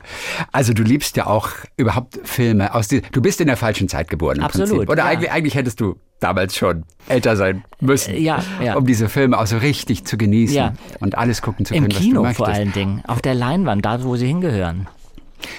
Also 0.51 0.73
du 0.73 0.83
liebst 0.83 1.17
ja 1.17 1.27
auch 1.27 1.51
überhaupt 1.77 2.19
Filme 2.25 2.75
aus 2.75 2.89
die, 2.89 3.03
Du 3.13 3.21
bist 3.21 3.41
in 3.43 3.49
der 3.49 3.59
falschen 3.59 3.87
Zeit 3.89 4.09
geboren 4.09 4.39
im 4.39 4.43
Absolut, 4.45 4.71
Prinzip. 4.71 4.89
Oder 4.91 5.03
ja. 5.05 5.09
eigentlich, 5.11 5.31
eigentlich 5.31 5.55
hättest 5.55 5.79
du 5.81 5.97
damals 6.21 6.57
schon 6.57 6.85
älter 7.09 7.37
sein 7.37 7.65
müssen, 7.81 8.15
Äh, 8.15 8.21
ja, 8.21 8.43
ja. 8.65 8.77
um 8.77 8.87
diese 8.87 9.09
Filme 9.11 9.39
auch 9.39 9.47
so 9.47 9.59
richtig 9.59 10.05
zu 10.05 10.17
genießen 10.17 10.57
Ja. 10.57 10.73
und 11.01 11.19
alles 11.19 11.43
gucken 11.43 11.67
zu 11.67 11.75
Im 11.75 11.83
können, 11.85 11.93
was 11.95 12.01
Kino 12.03 12.15
du 12.17 12.23
möchtest. 12.23 12.39
vor 12.39 12.49
allen 12.49 12.73
Dingen, 12.73 13.03
auf 13.07 13.21
der 13.21 13.35
Leinwand, 13.35 13.85
da 13.85 14.03
wo 14.03 14.17
sie 14.17 14.27
hingehören. 14.27 14.89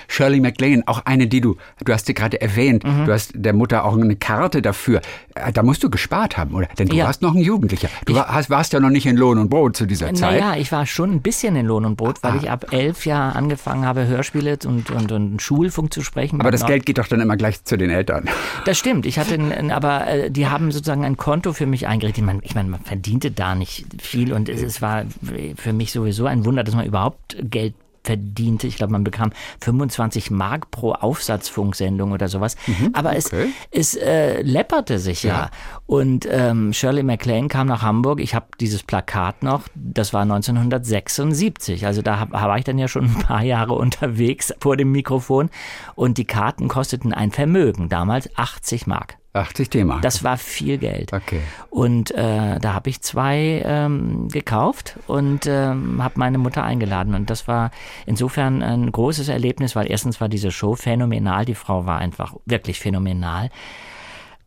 Shirley 0.08 0.40
MacLaine, 0.40 0.84
auch 0.88 1.06
eine, 1.06 1.28
die 1.28 1.42
du, 1.42 1.58
du 1.84 1.94
hast 1.94 2.06
sie 2.08 2.14
gerade 2.14 2.40
erwähnt, 2.42 2.84
Mhm. 2.84 3.06
du 3.06 3.14
hast 3.14 3.32
der 3.36 3.54
Mutter 3.54 3.86
auch 3.86 3.98
eine 3.98 4.16
Karte 4.16 4.62
dafür. 4.62 5.02
Äh, 5.36 5.52
Da 5.52 5.64
musst 5.64 5.84
du 5.84 5.90
gespart 5.90 6.38
haben, 6.38 6.54
oder? 6.56 6.68
Denn 6.78 6.88
du 6.88 6.96
Ja. 6.96 7.06
warst 7.06 7.22
noch 7.22 7.34
ein 7.36 7.42
Jugendlicher. 7.42 7.90
Du 8.06 8.16
war, 8.16 8.28
hast, 8.28 8.50
warst 8.50 8.74
ja 8.74 8.80
noch 8.80 8.90
nicht 8.90 9.06
in 9.06 9.18
Lohn 9.18 9.38
und 9.38 9.50
Brot 9.50 9.76
zu 9.78 9.86
dieser 9.86 10.14
Zeit. 10.14 10.40
Naja, 10.40 10.56
ich 10.56 10.72
war 10.72 10.86
schon 10.86 11.12
ein 11.12 11.22
bisschen 11.22 11.56
in 11.56 11.66
Lohn 11.66 11.86
und 11.86 11.96
Brot, 11.96 12.22
weil 12.24 12.36
ich 12.38 12.50
ab 12.50 12.68
elf 12.72 13.06
Jahren 13.06 13.36
angefangen 13.36 13.86
habe, 13.86 14.06
Hörspiele 14.08 14.58
und, 14.66 14.90
und, 14.92 15.12
und 15.12 15.42
Schulfunk 15.42 15.94
zu 15.94 16.02
sprechen. 16.02 16.40
Aber 16.42 16.52
das 16.52 16.62
Noch- 16.62 16.68
Geld 16.68 16.86
geht 16.86 16.98
doch 16.98 17.08
dann 17.08 17.22
immer 17.22 17.38
gleich 17.38 17.64
zu 17.64 17.78
den 17.78 17.90
Eltern. 17.90 18.30
Das 18.66 18.78
stimmt. 18.78 19.06
Ich 19.06 19.18
hatte, 19.20 19.34
ein, 19.36 19.52
ein- 19.52 19.72
aber 19.72 20.08
äh, 20.08 20.32
die 20.32 20.48
haben 20.48 20.72
sozusagen 20.72 21.04
ein 21.04 21.18
Konto 21.18 21.54
für 21.54 21.66
mich 21.66 21.88
eingerichtet. 21.88 22.20
Ich 22.20 22.26
meine, 22.26 22.40
ich 22.44 22.56
meine, 22.56 22.70
man 22.70 22.80
verdiente 22.82 23.32
da 23.32 23.56
nicht 23.56 23.86
viel 24.02 24.32
und 24.34 24.48
es, 24.50 24.62
es 24.62 24.82
war 24.82 25.04
für 25.58 25.74
mich 25.74 25.92
sowieso 25.92 26.26
ein 26.28 26.46
Wunder, 26.46 26.64
dass 26.64 26.76
man 26.76 26.86
überhaupt 26.86 27.36
Geld 27.50 27.74
verdiente. 28.04 28.68
Ich 28.68 28.76
glaube, 28.76 28.92
man 28.92 29.04
bekam 29.04 29.32
25 29.62 30.32
Mark 30.32 30.72
pro 30.72 30.94
Aufsatzfunksendung 30.94 32.12
oder 32.12 32.28
sowas. 32.28 32.56
Aber 32.94 33.16
es, 33.16 33.28
okay. 33.28 33.50
es 33.72 33.96
äh, 33.96 34.42
läpperte 34.42 35.00
sich 35.00 35.24
ja. 35.24 35.50
Und 35.86 36.28
ähm, 36.30 36.74
Shirley 36.74 37.04
MacLaine 37.04 37.48
kam 37.48 37.68
nach 37.68 37.82
Hamburg. 37.82 38.20
Ich 38.20 38.36
habe 38.36 38.48
dieses 38.60 38.84
Plakat 38.84 39.44
noch. 39.44 39.64
Das 39.76 40.14
war 40.14 40.22
1976. 40.24 41.86
Also 41.86 42.02
da 42.02 42.20
hab, 42.20 42.32
war 42.32 42.58
ich 42.58 42.64
dann 42.64 42.78
ja 42.78 42.88
schon 42.88 43.06
ein 43.06 43.20
paar 43.20 43.44
Jahre 43.44 43.74
unterwegs 43.74 44.54
vor 44.60 44.78
dem 44.78 44.92
Mikrofon. 44.92 45.50
Und 45.96 46.18
die 46.18 46.26
Karten 46.26 46.68
kosteten 46.68 47.14
ein 47.14 47.32
Vermögen. 47.32 47.90
Damals 47.90 48.30
80 48.38 48.88
Mark. 48.88 49.18
80 49.34 49.70
D-Mark. 49.70 50.02
Das 50.04 50.24
war 50.24 50.38
viel 50.38 50.78
Geld. 50.78 51.12
Okay. 51.12 51.42
Und 51.72 52.12
äh, 52.12 52.60
da 52.60 52.74
habe 52.74 52.90
ich 52.90 53.02
zwei 53.02 53.64
ähm, 53.66 54.28
gekauft 54.28 55.00
und 55.08 55.48
ähm, 55.48 56.04
habe 56.04 56.14
meine 56.18 56.38
Mutter 56.38 56.64
eingeladen. 56.64 57.16
Und 57.16 57.32
das 57.32 57.48
war 57.48 57.72
insofern 58.06 58.62
ein 58.62 58.92
großes 58.92 59.30
Erlebnis, 59.30 59.76
weil 59.76 59.90
erstens 59.90 60.22
war 60.22 60.30
diese 60.30 60.52
Show 60.52 60.76
phänomenal. 60.76 61.46
Die 61.46 61.56
Frau 61.56 61.88
war 61.88 61.98
einfach 61.98 62.36
wirklich 62.46 62.80
phänomenal. 62.80 63.50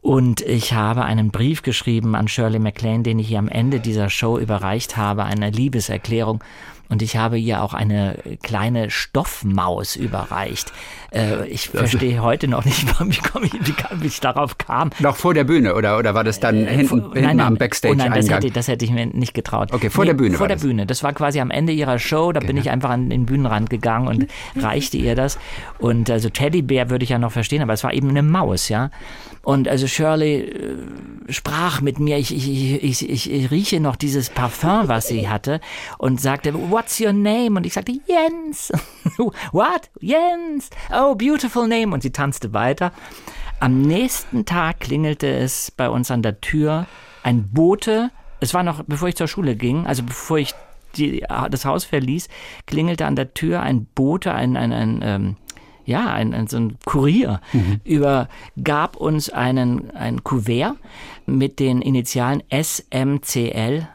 Und 0.03 0.41
ich 0.43 0.73
habe 0.73 1.05
einen 1.05 1.33
Brief 1.33 1.63
geschrieben 1.63 2.15
an 2.15 2.29
Shirley 2.29 2.61
MacLaine, 2.61 3.03
den 3.03 3.19
ich 3.19 3.33
ihr 3.33 3.41
am 3.41 3.49
Ende 3.49 3.81
dieser 3.81 4.09
Show 4.09 4.39
überreicht 4.39 4.97
habe, 4.97 5.25
eine 5.25 5.51
Liebeserklärung. 5.51 6.45
Und 6.89 7.03
ich 7.03 7.17
habe 7.17 7.39
ihr 7.39 7.63
auch 7.63 7.75
eine 7.75 8.19
kleine 8.43 8.91
Stoffmaus 8.91 9.97
überreicht. 9.97 10.73
Äh, 11.13 11.47
ich 11.49 11.69
verstehe 11.71 12.23
heute 12.23 12.47
noch 12.49 12.65
nicht, 12.65 12.85
ich, 13.11 13.21
wie, 14.01 14.07
ich 14.07 14.21
darauf 14.21 14.57
kam. 14.59 14.91
Noch 15.01 15.17
vor 15.17 15.35
der 15.35 15.45
Bühne 15.45 15.75
oder, 15.75 15.99
oder 15.99 16.15
war 16.15 16.23
das 16.25 16.39
dann 16.41 16.67
hinten, 16.67 16.87
Vor- 16.89 17.15
hinten 17.15 17.41
am 17.41 17.55
Oh 17.55 17.57
Backstage-Eingang? 17.57 18.09
nein, 18.11 18.21
das 18.21 18.31
hätte, 18.31 18.51
das 18.51 18.69
hätte 18.69 18.85
ich 18.85 18.91
mir 18.93 19.07
nicht 19.07 19.35
getraut. 19.35 19.73
Okay, 19.73 19.91
vor 19.91 20.05
der 20.05 20.15
Bühne 20.15 20.37
Vor 20.37 20.47
der 20.49 20.57
das. 20.57 20.63
Genau. 20.63 20.73
Bühne. 20.75 20.87
Das 20.87 21.03
war 21.03 21.13
quasi 21.13 21.41
am 21.41 21.51
Ende 21.51 21.73
ihrer 21.73 21.99
Show. 21.99 22.33
Da 22.33 22.41
bin 22.41 22.57
ich 22.57 22.71
einfach 22.71 22.91
an 22.91 23.11
den 23.11 23.27
Bühnenrand 23.27 23.69
gegangen 23.71 24.09
und 24.09 24.27
reichte 24.63 24.97
ihr 24.97 25.15
das. 25.15 25.39
Und 25.79 26.11
also 26.11 26.29
Teddybär 26.31 26.89
würde 26.91 27.03
ich 27.05 27.11
ja 27.11 27.19
noch 27.19 27.33
verstehen, 27.33 27.63
aber 27.63 27.73
es 27.73 27.83
war 27.85 27.93
eben 27.95 28.11
eine 28.11 28.23
Maus, 28.23 28.69
ja. 28.69 28.91
Und 29.43 29.69
also 29.69 29.87
Shirley 29.87 30.41
äh, 30.41 31.33
sprach 31.33 31.81
mit 31.81 32.01
mir. 32.01 32.19
Ich, 32.19 32.35
ich, 32.35 32.83
ich, 32.83 33.09
ich, 33.09 33.31
ich 33.33 33.51
rieche 33.51 33.79
noch 33.81 33.95
dieses 33.97 34.29
Parfum, 34.31 34.89
was 34.89 35.07
sie 35.09 35.29
hatte 35.29 35.61
und 35.99 36.21
sagte, 36.21 36.53
What's 36.77 37.01
your 37.01 37.15
name? 37.15 37.57
Und 37.57 37.65
ich 37.65 37.73
sagte, 37.73 37.93
Jens. 38.07 38.71
What? 39.53 39.89
Jens. 39.99 40.69
Oh, 40.93 41.15
beautiful 41.15 41.67
name. 41.67 41.95
Und 41.95 42.03
sie 42.03 42.11
tanzte 42.11 42.53
weiter. 42.53 42.93
Am 43.61 43.81
nächsten 43.81 44.45
Tag 44.45 44.81
klingelte 44.81 45.27
es 45.27 45.71
bei 45.71 45.89
uns 45.89 46.11
an 46.11 46.21
der 46.21 46.43
Tür. 46.43 46.87
Ein 47.23 47.49
Bote, 47.49 48.11
es 48.41 48.53
war 48.53 48.63
noch 48.63 48.83
bevor 48.85 49.09
ich 49.09 49.17
zur 49.17 49.27
Schule 49.27 49.57
ging, 49.57 49.87
also 49.87 50.03
bevor 50.03 50.37
ich 50.37 50.53
die, 50.97 51.25
das 51.51 51.65
Haus 51.65 51.87
verließ, 51.87 52.29
klingelte 52.67 53.07
an 53.07 53.17
der 53.17 53.33
Tür 53.33 53.63
ein 53.63 53.87
Bote, 53.87 54.35
ein, 54.35 54.59
ein, 54.59 54.75
ein 54.75 55.01
ähm, 55.03 55.37
ja, 55.87 56.13
ein, 56.13 56.35
ein, 56.35 56.47
so 56.47 56.59
ein 56.59 56.77
Kurier, 56.85 57.41
übergab 57.85 58.97
uns 58.97 59.31
einen, 59.31 59.93
ein 59.93 60.23
Kuvert 60.25 60.77
mit 61.25 61.59
den 61.59 61.81
Initialen 61.81 62.43
SMCL 62.51 63.89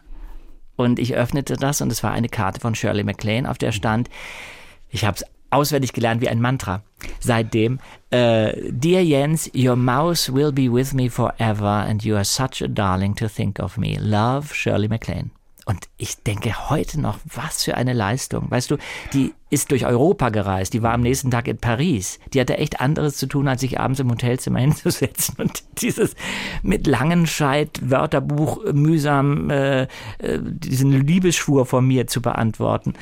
und 0.82 1.00
ich 1.00 1.16
öffnete 1.16 1.56
das 1.56 1.82
und 1.82 1.92
es 1.92 2.04
war 2.04 2.12
eine 2.12 2.30
Karte 2.30 2.60
von 2.60 2.76
Shirley 2.76 3.04
MacLaine, 3.04 3.50
auf 3.50 3.58
der 3.58 3.72
stand, 3.72 4.10
ich 4.90 5.06
habe 5.06 5.18
es 5.18 5.26
auswendig 5.50 5.94
gelernt 5.94 6.22
wie 6.22 6.30
ein 6.30 6.42
Mantra. 6.42 6.82
Seitdem, 7.20 7.80
äh, 8.10 8.54
Dear 8.72 9.04
Jens, 9.04 9.52
your 9.56 9.76
mouse 9.76 10.34
will 10.34 10.52
be 10.52 10.72
with 10.72 10.94
me 10.94 11.10
forever 11.10 11.86
and 11.88 12.04
you 12.04 12.16
are 12.16 12.26
such 12.26 12.62
a 12.62 12.68
darling 12.68 13.16
to 13.16 13.28
think 13.28 13.60
of 13.60 13.78
me. 13.78 13.98
Love, 14.00 14.54
Shirley 14.54 14.88
MacLaine. 14.88 15.32
Und 15.66 15.90
ich 15.98 16.24
denke 16.24 16.70
heute 16.70 17.00
noch, 17.00 17.20
was 17.26 17.64
für 17.64 17.76
eine 17.76 17.94
Leistung. 17.94 18.50
Weißt 18.50 18.72
du, 18.72 18.78
die 19.14 19.34
ist 19.52 19.70
durch 19.70 19.86
Europa 19.86 20.30
gereist, 20.30 20.74
die 20.74 20.82
war 20.82 20.94
am 20.94 21.02
nächsten 21.02 21.30
Tag 21.30 21.48
in 21.48 21.58
Paris. 21.58 22.20
Die 22.34 22.40
hatte 22.40 22.58
echt 22.58 22.80
anderes 22.80 23.18
zu 23.18 23.28
tun, 23.28 23.48
als 23.48 23.62
sich 23.62 23.80
abends 23.80 24.00
im 24.00 24.10
Hotelzimmer 24.10 24.60
hinzusetzen 24.62 25.36
und 25.38 25.64
dieses 25.82 26.16
mit 26.64 26.88
Langenscheid 26.88 27.80
Wörterbuch 27.84 28.74
mühsam 28.74 29.50
äh, 29.50 29.84
äh, 29.84 29.88
diesen 30.42 30.92
Liebesschwur 30.92 31.66
von 31.66 31.86
mir 31.86 32.08
zu 32.08 32.22
beantworten. 32.22 32.94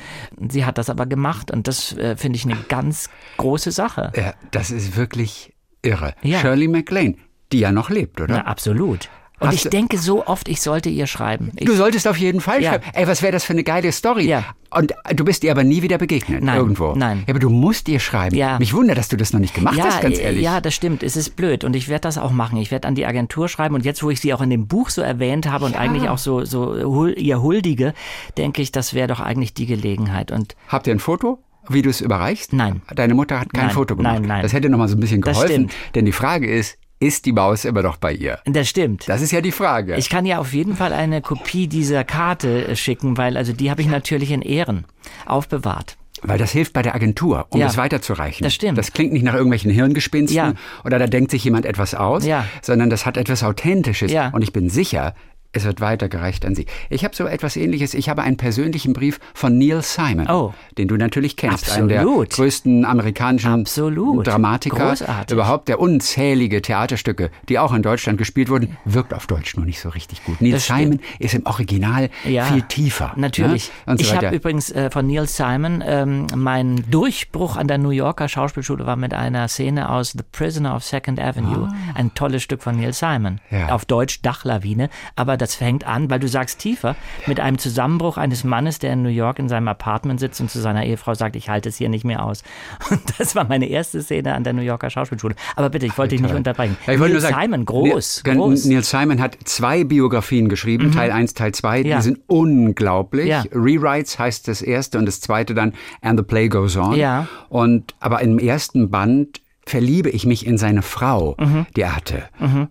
Sie 0.48 0.64
hat 0.64 0.76
das 0.76 0.90
aber 0.90 1.06
gemacht 1.06 1.50
und 1.50 1.66
das 1.68 1.96
äh, 1.96 2.16
finde 2.16 2.36
ich 2.36 2.44
eine 2.44 2.56
ganz 2.68 3.08
große 3.38 3.70
Sache. 3.70 4.12
Ja, 4.16 4.34
das 4.50 4.70
ist 4.70 4.96
wirklich 4.96 5.54
irre. 5.82 6.14
Ja. 6.22 6.40
Shirley 6.40 6.68
MacLaine, 6.68 7.16
die 7.52 7.60
ja 7.60 7.72
noch 7.72 7.90
lebt, 7.90 8.20
oder? 8.20 8.34
Na, 8.34 8.46
absolut. 8.46 9.08
Und 9.40 9.48
Hast 9.48 9.54
ich 9.56 9.62
du- 9.62 9.70
denke 9.70 9.96
so 9.96 10.26
oft, 10.26 10.48
ich 10.48 10.60
sollte 10.60 10.90
ihr 10.90 11.06
schreiben. 11.06 11.50
Ich, 11.56 11.64
Du 11.66 11.74
solltest 11.74 12.06
auf 12.06 12.18
jeden 12.18 12.40
Fall 12.42 12.62
Ja. 12.62 12.72
schreiben. 12.72 12.84
Ey, 12.92 13.08
was 13.08 13.22
wäre 13.22 13.32
das 13.32 13.42
für 13.44 13.54
eine 13.54 13.64
geile 13.64 13.90
Story? 13.90 14.26
Ja. 14.28 14.44
Und 14.70 14.92
du 15.14 15.24
bist 15.24 15.42
ihr 15.44 15.50
aber 15.50 15.64
nie 15.64 15.80
wieder 15.82 15.96
begegnet 15.98 16.44
Nein, 16.44 16.58
irgendwo. 16.58 16.92
nein. 16.94 17.24
Ja, 17.26 17.32
aber 17.32 17.38
du 17.40 17.48
musst 17.50 17.88
ihr 17.88 17.98
schreiben. 18.00 18.36
Ja. 18.36 18.58
Mich 18.58 18.74
wundert, 18.74 18.98
dass 18.98 19.08
du 19.08 19.16
das 19.16 19.32
noch 19.32 19.40
nicht 19.40 19.54
gemacht 19.54 19.76
ja, 19.78 19.84
hast, 19.86 20.02
ganz 20.02 20.18
äh, 20.18 20.22
ehrlich. 20.24 20.42
Ja, 20.42 20.60
das 20.60 20.74
stimmt. 20.74 21.02
Es 21.02 21.16
ist 21.16 21.36
blöd 21.36 21.64
und 21.64 21.74
ich 21.74 21.88
werde 21.88 22.02
das 22.02 22.18
auch 22.18 22.30
machen. 22.32 22.58
Ich 22.58 22.70
werde 22.70 22.86
an 22.86 22.94
die 22.94 23.06
Agentur 23.06 23.48
schreiben 23.48 23.74
und 23.74 23.84
jetzt, 23.84 24.02
wo 24.02 24.10
ich 24.10 24.20
sie 24.20 24.34
auch 24.34 24.42
in 24.42 24.50
dem 24.50 24.66
Buch 24.68 24.90
so 24.90 25.00
erwähnt 25.02 25.50
habe 25.50 25.64
und 25.64 25.74
eigentlich 25.74 26.08
auch 26.10 26.18
so, 26.18 26.44
so 26.44 26.74
hul- 26.74 27.18
ihr 27.18 27.40
huldige, 27.42 27.94
denke 28.36 28.60
ich, 28.62 28.70
das 28.72 28.92
wäre 28.94 29.08
doch 29.08 29.20
eigentlich 29.20 29.54
die 29.54 29.66
Gelegenheit. 29.66 30.30
Und 30.30 30.54
Habt 30.68 30.86
ihr 30.86 30.94
ein 30.94 31.00
Foto? 31.00 31.42
Wie 31.68 31.82
du 31.82 31.88
es 31.90 32.00
überreichst? 32.00 32.52
Nein. 32.52 32.82
Deine 32.94 33.14
Mutter 33.14 33.40
hat 33.40 33.52
kein 33.52 33.66
Nein, 33.66 33.74
Foto 33.74 33.96
gemacht. 33.96 34.20
nein, 34.20 34.28
nein. 34.28 34.42
Das 34.42 34.52
hätte 34.52 34.68
noch 34.68 34.78
mal 34.78 34.88
so 34.88 34.96
ein 34.96 35.00
bisschen 35.00 35.20
geholfen. 35.22 35.70
Denn 35.94 36.04
die 36.04 36.12
Frage 36.12 36.46
ist, 36.50 36.76
ist 37.00 37.24
die 37.26 37.32
Maus 37.32 37.64
immer 37.64 37.82
noch 37.82 37.96
bei 37.96 38.12
ihr? 38.12 38.38
das 38.44 38.68
stimmt. 38.68 39.08
Das 39.08 39.22
ist 39.22 39.32
ja 39.32 39.40
die 39.40 39.52
Frage. 39.52 39.96
Ich 39.96 40.08
kann 40.10 40.26
ja 40.26 40.38
auf 40.38 40.52
jeden 40.52 40.76
Fall 40.76 40.92
eine 40.92 41.22
Kopie 41.22 41.66
dieser 41.66 42.04
Karte 42.04 42.68
äh, 42.68 42.76
schicken, 42.76 43.16
weil 43.16 43.36
also 43.36 43.52
die 43.52 43.70
habe 43.70 43.80
ich 43.82 43.88
natürlich 43.88 44.30
in 44.30 44.42
Ehren 44.42 44.84
aufbewahrt. 45.26 45.96
Weil 46.22 46.36
das 46.38 46.50
hilft 46.52 46.74
bei 46.74 46.82
der 46.82 46.94
Agentur, 46.94 47.46
um 47.48 47.60
Ja, 47.60 47.66
es 47.68 47.78
weiterzureichen. 47.78 48.44
das 48.44 48.52
stimmt. 48.52 48.76
Das 48.76 48.92
klingt 48.92 49.12
nicht 49.14 49.22
nach 49.22 49.32
irgendwelchen 49.32 49.70
Hirngespinsten 49.70 50.36
Ja. 50.36 50.52
oder 50.84 50.98
da 50.98 51.06
denkt 51.06 51.30
sich 51.30 51.42
jemand 51.44 51.64
etwas 51.64 51.94
aus, 51.94 52.26
Ja. 52.26 52.44
sondern 52.60 52.90
das 52.90 53.06
hat 53.06 53.16
etwas 53.16 53.42
Authentisches. 53.42 54.12
Ja. 54.12 54.28
Und 54.28 54.42
ich 54.42 54.52
bin 54.52 54.68
sicher, 54.68 55.14
es 55.52 55.64
wird 55.64 55.80
weitergereicht 55.80 56.46
an 56.46 56.54
Sie. 56.54 56.66
Ich 56.90 57.04
habe 57.04 57.14
so 57.16 57.26
etwas 57.26 57.56
ähnliches. 57.56 57.94
Ich 57.94 58.08
habe 58.08 58.22
einen 58.22 58.36
persönlichen 58.36 58.92
Brief 58.92 59.18
von 59.34 59.58
Neil 59.58 59.82
Simon, 59.82 60.28
Oh. 60.28 60.54
den 60.78 60.86
du 60.88 60.96
natürlich 60.96 61.36
kennst. 61.36 61.70
Einen 61.72 61.88
der 61.88 62.00
Absolut. 62.02 62.30
größten 62.30 62.84
amerikanischen 62.84 63.60
Absolut. 63.62 64.26
Dramatiker. 64.26 64.90
Großartig. 64.90 65.32
Überhaupt 65.34 65.68
der 65.68 65.80
unzählige 65.80 66.62
Theaterstücke, 66.62 67.30
die 67.48 67.58
auch 67.58 67.72
in 67.72 67.82
Deutschland 67.82 68.18
gespielt 68.18 68.48
wurden, 68.48 68.76
wirkt 68.84 69.12
auf 69.12 69.26
Deutsch 69.26 69.56
nur 69.56 69.66
nicht 69.66 69.80
so 69.80 69.88
richtig 69.88 70.24
gut. 70.24 70.40
Neil 70.40 70.52
Das 70.52 70.64
stimmt. 70.64 70.78
Simon 70.80 71.00
ist 71.18 71.34
im 71.34 71.46
Original 71.46 72.10
Ja, 72.24 72.44
viel 72.44 72.62
tiefer. 72.62 73.12
Natürlich. 73.16 73.72
Ne? 73.86 73.96
So 73.96 74.02
ich 74.02 74.14
habe 74.14 74.34
übrigens 74.36 74.70
äh, 74.70 74.90
von 74.90 75.06
Neil 75.06 75.26
Simon 75.26 75.82
ähm, 75.84 76.26
mein 76.36 76.84
Durchbruch 76.90 77.56
an 77.56 77.66
der 77.66 77.78
New 77.78 77.90
Yorker 77.90 78.28
Schauspielschule 78.28 78.86
war 78.86 78.96
mit 78.96 79.14
einer 79.14 79.48
Szene 79.48 79.90
aus 79.90 80.12
The 80.12 80.22
Prisoner 80.30 80.76
of 80.76 80.84
Second 80.84 81.18
Avenue. 81.18 81.68
Ein 81.94 82.14
tolles 82.14 82.42
Stück 82.44 82.62
von 82.62 82.76
Neil 82.78 82.92
Simon. 82.92 83.40
Ah. 83.50 83.56
Ja. 83.56 83.68
Auf 83.70 83.84
Deutsch 83.84 84.22
Dachlawine. 84.22 84.90
Aber 85.16 85.36
das 85.40 85.54
fängt 85.54 85.86
an, 85.86 86.10
weil 86.10 86.20
du 86.20 86.28
sagst 86.28 86.58
tiefer, 86.58 86.96
mit 87.26 87.40
einem 87.40 87.58
Zusammenbruch 87.58 88.16
eines 88.18 88.44
Mannes, 88.44 88.78
der 88.78 88.92
in 88.92 89.02
New 89.02 89.08
York 89.08 89.38
in 89.38 89.48
seinem 89.48 89.68
Apartment 89.68 90.20
sitzt 90.20 90.40
und 90.40 90.50
zu 90.50 90.60
seiner 90.60 90.84
Ehefrau 90.84 91.14
sagt, 91.14 91.36
ich 91.36 91.48
halte 91.48 91.68
es 91.68 91.76
hier 91.76 91.88
nicht 91.88 92.04
mehr 92.04 92.24
aus. 92.24 92.42
Und 92.90 93.00
das 93.18 93.34
war 93.34 93.44
meine 93.44 93.66
erste 93.66 94.02
Szene 94.02 94.34
an 94.34 94.44
der 94.44 94.52
New 94.52 94.62
Yorker 94.62 94.90
Schauspielschule. 94.90 95.34
Aber 95.56 95.70
bitte, 95.70 95.86
ich 95.86 95.96
wollte 95.98 96.14
dich 96.14 96.22
nicht 96.22 96.34
unterbrechen. 96.34 96.76
Ja, 96.86 96.92
ich 96.94 96.98
wollte 97.00 97.14
Neil 97.14 97.22
nur 97.22 97.30
sagen, 97.30 97.42
Simon, 97.42 97.64
groß, 97.64 98.22
Neil, 98.26 98.36
groß. 98.36 98.64
Neil 98.66 98.82
Simon 98.82 99.20
hat 99.20 99.36
zwei 99.44 99.84
Biografien 99.84 100.48
geschrieben, 100.48 100.92
Teil 100.92 101.10
1, 101.10 101.34
Teil 101.34 101.52
2. 101.52 101.80
Ja. 101.82 101.96
Die 101.96 102.02
sind 102.02 102.20
unglaublich. 102.26 103.26
Ja. 103.28 103.44
Rewrites 103.52 104.18
heißt 104.18 104.48
das 104.48 104.62
erste 104.62 104.98
und 104.98 105.06
das 105.06 105.20
zweite 105.20 105.54
dann 105.54 105.72
And 106.02 106.18
the 106.18 106.24
Play 106.24 106.48
Goes 106.48 106.76
On. 106.76 106.94
Ja. 106.94 107.26
Und 107.48 107.94
aber 108.00 108.20
im 108.22 108.38
ersten 108.38 108.90
Band 108.90 109.40
verliebe 109.66 110.10
ich 110.10 110.26
mich 110.26 110.46
in 110.46 110.58
seine 110.58 110.82
Frau, 110.82 111.36
Mhm. 111.38 111.66
die 111.76 111.82
er 111.82 111.94
hatte. 111.96 112.24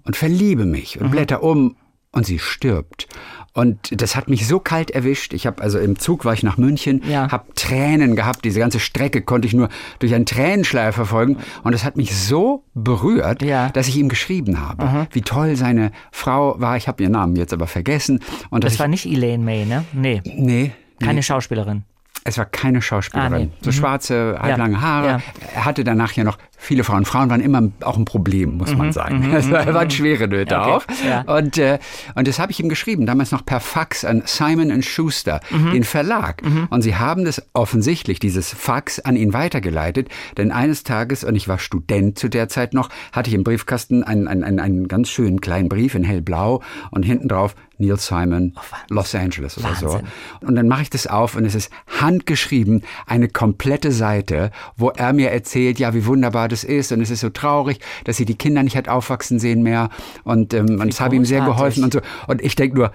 Und 0.03 0.15
verliebe 0.15 0.65
mich 0.65 0.99
und 0.99 1.11
blätter 1.11 1.43
um 1.43 1.75
und 2.11 2.25
sie 2.25 2.39
stirbt. 2.39 3.07
Und 3.53 4.01
das 4.01 4.15
hat 4.15 4.29
mich 4.29 4.47
so 4.47 4.59
kalt 4.59 4.91
erwischt. 4.91 5.33
Ich 5.33 5.45
habe 5.45 5.61
also 5.61 5.79
im 5.79 5.97
Zug 5.99 6.23
war 6.25 6.33
ich 6.33 6.43
nach 6.43 6.57
München, 6.57 7.01
Ja. 7.07 7.31
habe 7.31 7.53
Tränen 7.55 8.15
gehabt. 8.15 8.45
Diese 8.45 8.59
ganze 8.59 8.79
Strecke 8.79 9.21
konnte 9.21 9.47
ich 9.47 9.53
nur 9.53 9.69
durch 9.99 10.13
einen 10.15 10.25
Tränenschleier 10.25 10.93
verfolgen. 10.93 11.37
Und 11.63 11.73
es 11.73 11.83
hat 11.83 11.97
mich 11.97 12.15
so 12.15 12.63
berührt, 12.73 13.41
Ja. 13.41 13.69
dass 13.69 13.87
ich 13.87 13.97
ihm 13.97 14.07
geschrieben 14.09 14.59
habe, 14.61 15.07
wie 15.11 15.21
toll 15.21 15.55
seine 15.55 15.91
Frau 16.11 16.59
war. 16.59 16.77
Ich 16.77 16.87
habe 16.87 17.03
ihren 17.03 17.11
Namen 17.13 17.35
jetzt 17.35 17.53
aber 17.53 17.67
vergessen. 17.67 18.21
Und 18.49 18.63
Das 18.63 18.79
war 18.79 18.87
nicht 18.87 19.05
Elaine 19.05 19.43
May, 19.43 19.65
ne? 19.65 19.83
Nee, 19.93 20.21
nee, 20.25 20.71
keine 20.99 21.15
nee, 21.15 21.21
Schauspielerin. 21.23 21.83
es 22.23 22.37
war 22.37 22.45
keine 22.45 22.81
Schauspielerin. 22.81 23.33
Ah, 23.33 23.39
nee. 23.39 23.49
So 23.61 23.71
schwarze, 23.71 24.37
halblange 24.39 24.79
Haare. 24.81 25.07
Ja. 25.07 25.21
Er 25.55 25.65
hatte 25.65 25.83
danach 25.83 26.13
ja 26.13 26.23
noch 26.23 26.37
viele 26.61 26.83
Frauen. 26.83 27.05
Frauen 27.05 27.29
waren 27.29 27.41
immer 27.41 27.63
auch 27.81 27.97
ein 27.97 28.05
Problem, 28.05 28.57
muss 28.57 28.75
man 28.75 28.91
sagen. 28.91 29.33
Es 29.33 29.49
war- 29.49 29.73
waren 29.73 29.89
schwere 29.89 30.27
Nöte 30.27 30.55
Mhm, 30.55 30.61
Okay. 30.61 30.71
auch. 30.71 30.83
Ja. 31.07 31.21
Und, 31.37 31.57
äh, 31.57 31.79
und 32.15 32.27
das 32.27 32.37
habe 32.37 32.51
ich 32.51 32.59
ihm 32.59 32.69
geschrieben, 32.69 33.05
damals 33.05 33.31
noch 33.31 33.45
per 33.45 33.59
Fax 33.61 34.03
an 34.05 34.23
Simon 34.25 34.81
Schuster, 34.83 35.39
Mhm. 35.49 35.71
den 35.71 35.83
Verlag. 35.83 36.41
Und 36.69 36.81
sie 36.81 36.95
haben 36.95 37.23
das 37.25 37.41
offensichtlich, 37.53 38.19
dieses 38.19 38.49
Fax, 38.53 38.99
an 38.99 39.15
ihn 39.15 39.33
weitergeleitet. 39.33 40.09
Denn 40.37 40.51
eines 40.51 40.83
Tages, 40.83 41.23
und 41.23 41.35
ich 41.35 41.47
war 41.47 41.59
Student 41.59 42.19
zu 42.19 42.27
der 42.29 42.49
Zeit 42.49 42.73
noch, 42.73 42.89
hatte 43.13 43.29
ich 43.29 43.35
im 43.35 43.43
Briefkasten 43.43 44.03
einen, 44.03 44.27
einen, 44.27 44.43
einen, 44.43 44.59
einen 44.59 44.87
ganz 44.87 45.09
schönen 45.09 45.39
kleinen 45.41 45.69
Brief 45.69 45.95
in 45.95 46.03
hellblau 46.03 46.61
und 46.91 47.03
hinten 47.03 47.29
drauf 47.29 47.55
Neil 47.81 47.95
Simon, 47.97 48.55
Los 48.89 49.15
Angeles 49.15 49.57
oder 49.57 49.73
so. 49.75 49.85
Wahnsinn. 49.93 50.07
Und 50.41 50.55
dann 50.55 50.67
mache 50.67 50.81
ich 50.81 50.89
das 50.89 51.07
auf 51.07 51.37
und 51.37 51.45
es 51.45 51.55
ist 51.55 51.71
handgeschrieben, 52.01 52.83
eine 53.07 53.29
komplette 53.29 53.93
Seite, 53.93 54.51
wo 54.75 54.89
er 54.89 55.13
mir 55.13 55.31
erzählt, 55.31 55.79
ja, 55.79 55.93
wie 55.93 56.05
wunderbar 56.05 56.48
das 56.49 56.63
ist 56.63 56.91
und 56.91 57.01
es 57.01 57.09
ist 57.09 57.21
so 57.21 57.29
traurig, 57.29 57.79
dass 58.03 58.17
sie 58.17 58.25
die 58.25 58.35
Kinder 58.35 58.63
nicht 58.63 58.75
hat 58.75 58.89
aufwachsen 58.89 59.39
sehen 59.39 59.63
mehr 59.63 59.89
und, 60.23 60.53
ähm, 60.53 60.79
und 60.79 60.89
es 60.89 60.99
habe 60.99 61.15
ihm 61.15 61.25
sehr 61.25 61.41
geholfen 61.41 61.83
und 61.83 61.93
so. 61.93 62.01
Und 62.27 62.41
ich 62.41 62.55
denke 62.55 62.75
nur, 62.75 62.91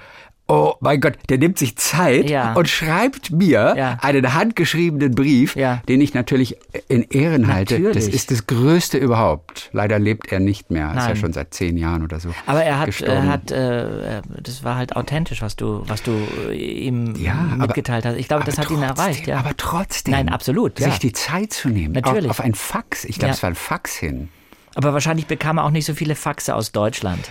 oh 0.46 0.74
mein 0.80 1.00
Gott, 1.00 1.14
der 1.30 1.38
nimmt 1.38 1.58
sich 1.58 1.76
Zeit 1.76 2.28
Ja. 2.28 2.52
und 2.52 2.68
schreibt 2.68 3.30
mir 3.30 3.74
Ja. 3.76 3.98
einen 4.02 4.34
handgeschriebenen 4.34 5.14
Brief, 5.14 5.56
Ja. 5.56 5.80
den 5.88 6.00
ich 6.02 6.12
natürlich 6.12 6.56
in 6.88 7.02
Ehren 7.04 7.48
halte. 7.52 7.76
Das 7.80 7.94
Natürlich. 7.94 8.14
ist 8.14 8.30
das 8.30 8.46
Größte 8.46 8.98
überhaupt. 8.98 9.70
Leider 9.72 9.98
lebt 9.98 10.30
er 10.32 10.40
nicht 10.40 10.70
mehr. 10.70 10.88
Ist 10.90 10.96
ja 10.96 11.06
Nein. 11.08 11.16
schon 11.16 11.32
seit 11.32 11.54
zehn 11.54 11.76
Jahren 11.78 12.02
oder 12.04 12.20
so. 12.20 12.28
Aber 12.46 12.62
er 12.62 12.78
hat, 12.78 13.00
er 13.00 13.26
hat, 13.26 13.50
äh, 13.50 14.20
das 14.42 14.62
war 14.64 14.76
halt 14.76 14.96
authentisch, 14.96 15.40
was 15.40 15.56
du, 15.56 15.82
was 15.86 16.02
du 16.02 16.12
äh, 16.50 16.54
ihm 16.54 17.14
Ja, 17.16 17.48
aber- 17.52 17.66
mitgeteilt 17.68 18.04
hast. 18.04 18.16
Ich 18.16 18.28
glaube, 18.28 18.44
das 18.44 18.58
hat 18.58 18.70
ihn 18.70 18.80
trotzdem, 18.80 18.96
erreicht, 19.04 19.26
ja. 19.26 19.38
Aber 19.38 19.56
trotzdem. 19.56 20.12
Nein, 20.12 20.28
absolut. 20.28 20.78
Sich 20.78 20.98
die 20.98 21.12
Zeit 21.12 21.52
zu 21.54 21.68
nehmen. 21.70 21.94
Natürlich. 21.94 22.24
Auf, 22.30 22.40
auf 22.40 22.44
ein 22.44 22.54
Fax. 22.54 23.04
Ich 23.06 23.18
glaube, 23.18 23.32
es 23.34 23.42
war 23.42 23.50
ein 23.50 23.54
Fax 23.56 23.94
hin. 23.96 24.28
Aber 24.76 24.92
wahrscheinlich 24.92 25.26
bekam 25.28 25.58
er 25.58 25.64
auch 25.64 25.70
nicht 25.70 25.84
so 25.86 25.94
viele 25.94 26.16
Faxe 26.16 26.54
aus 26.54 26.72
Deutschland. 26.72 27.30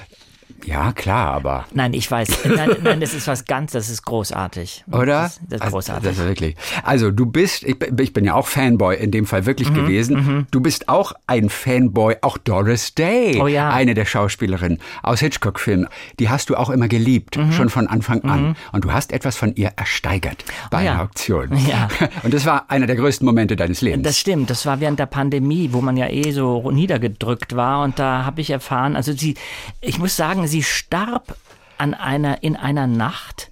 Ja, 0.65 0.93
klar, 0.93 1.33
aber. 1.33 1.65
Nein, 1.73 1.93
ich 1.93 2.09
weiß. 2.09 2.45
Nein, 2.45 2.69
nein, 2.83 2.99
das 3.01 3.13
ist 3.13 3.27
was 3.27 3.43
ganz, 3.45 3.73
das 3.73 3.89
ist 3.89 4.03
großartig. 4.05 4.85
Oder? 4.91 5.05
Das, 5.05 5.39
das 5.49 5.55
ist 5.57 5.61
Also, 5.61 5.73
großartig. 5.75 6.09
Das 6.09 6.17
ist 6.19 6.25
wirklich. 6.25 6.55
Also 6.83 7.11
du 7.11 7.25
bist, 7.25 7.63
ich, 7.63 7.77
bin- 7.77 7.97
ich 7.99 8.13
bin 8.13 8.23
ja 8.23 8.33
auch 8.35 8.47
Fanboy 8.47 8.95
in 8.95 9.11
dem 9.11 9.25
Fall 9.25 9.45
wirklich 9.45 9.69
Mhm, 9.71 9.75
gewesen. 9.75 10.47
Du 10.51 10.61
bist 10.61 10.87
auch 10.87 11.13
ein 11.27 11.49
Fanboy, 11.49 12.15
auch 12.21 12.37
Doris 12.37 12.95
Day, 12.95 13.39
Oh 13.41 13.47
ja. 13.47 13.69
eine 13.71 13.93
der 13.93 14.05
Schauspielerinnen 14.05 14.79
aus 15.01 15.19
Hitchcock-Filmen. 15.19 15.87
Die 16.19 16.29
hast 16.29 16.49
du 16.49 16.55
auch 16.55 16.69
immer 16.69 16.87
geliebt, 16.87 17.37
Mhm. 17.37 17.51
schon 17.51 17.69
von 17.69 17.87
Anfang 17.87 18.23
an. 18.23 18.55
Und 18.71 18.85
du 18.85 18.93
hast 18.93 19.11
etwas 19.11 19.35
von 19.35 19.53
ihr 19.55 19.71
ersteigert 19.75 20.45
bei 20.71 20.79
Oh 20.81 20.85
ja. 20.85 20.91
einer 20.93 21.01
Auktion. 21.03 21.49
Ja. 21.67 21.89
Und 22.23 22.33
das 22.33 22.45
war 22.45 22.69
einer 22.71 22.87
der 22.87 22.95
größten 22.95 23.25
Momente 23.25 23.55
deines 23.57 23.81
Lebens. 23.81 24.03
Das 24.07 24.17
stimmt, 24.17 24.49
das 24.49 24.65
war 24.65 24.79
während 24.79 24.97
der 24.99 25.07
Pandemie, 25.07 25.69
wo 25.73 25.81
man 25.81 25.97
ja 25.97 26.07
eh 26.07 26.31
so 26.31 26.71
niedergedrückt 26.71 27.55
war 27.55 27.83
und 27.83 27.99
da 27.99 28.23
habe 28.25 28.39
ich 28.41 28.49
erfahren, 28.49 28.95
also 28.95 29.11
sie, 29.13 29.35
ich 29.81 29.97
muss 29.99 30.15
sagen, 30.15 30.42
sie 30.47 30.63
starb 30.63 31.35
an 31.77 31.93
einer, 31.93 32.43
in 32.43 32.55
einer 32.55 32.87
Nacht. 32.87 33.49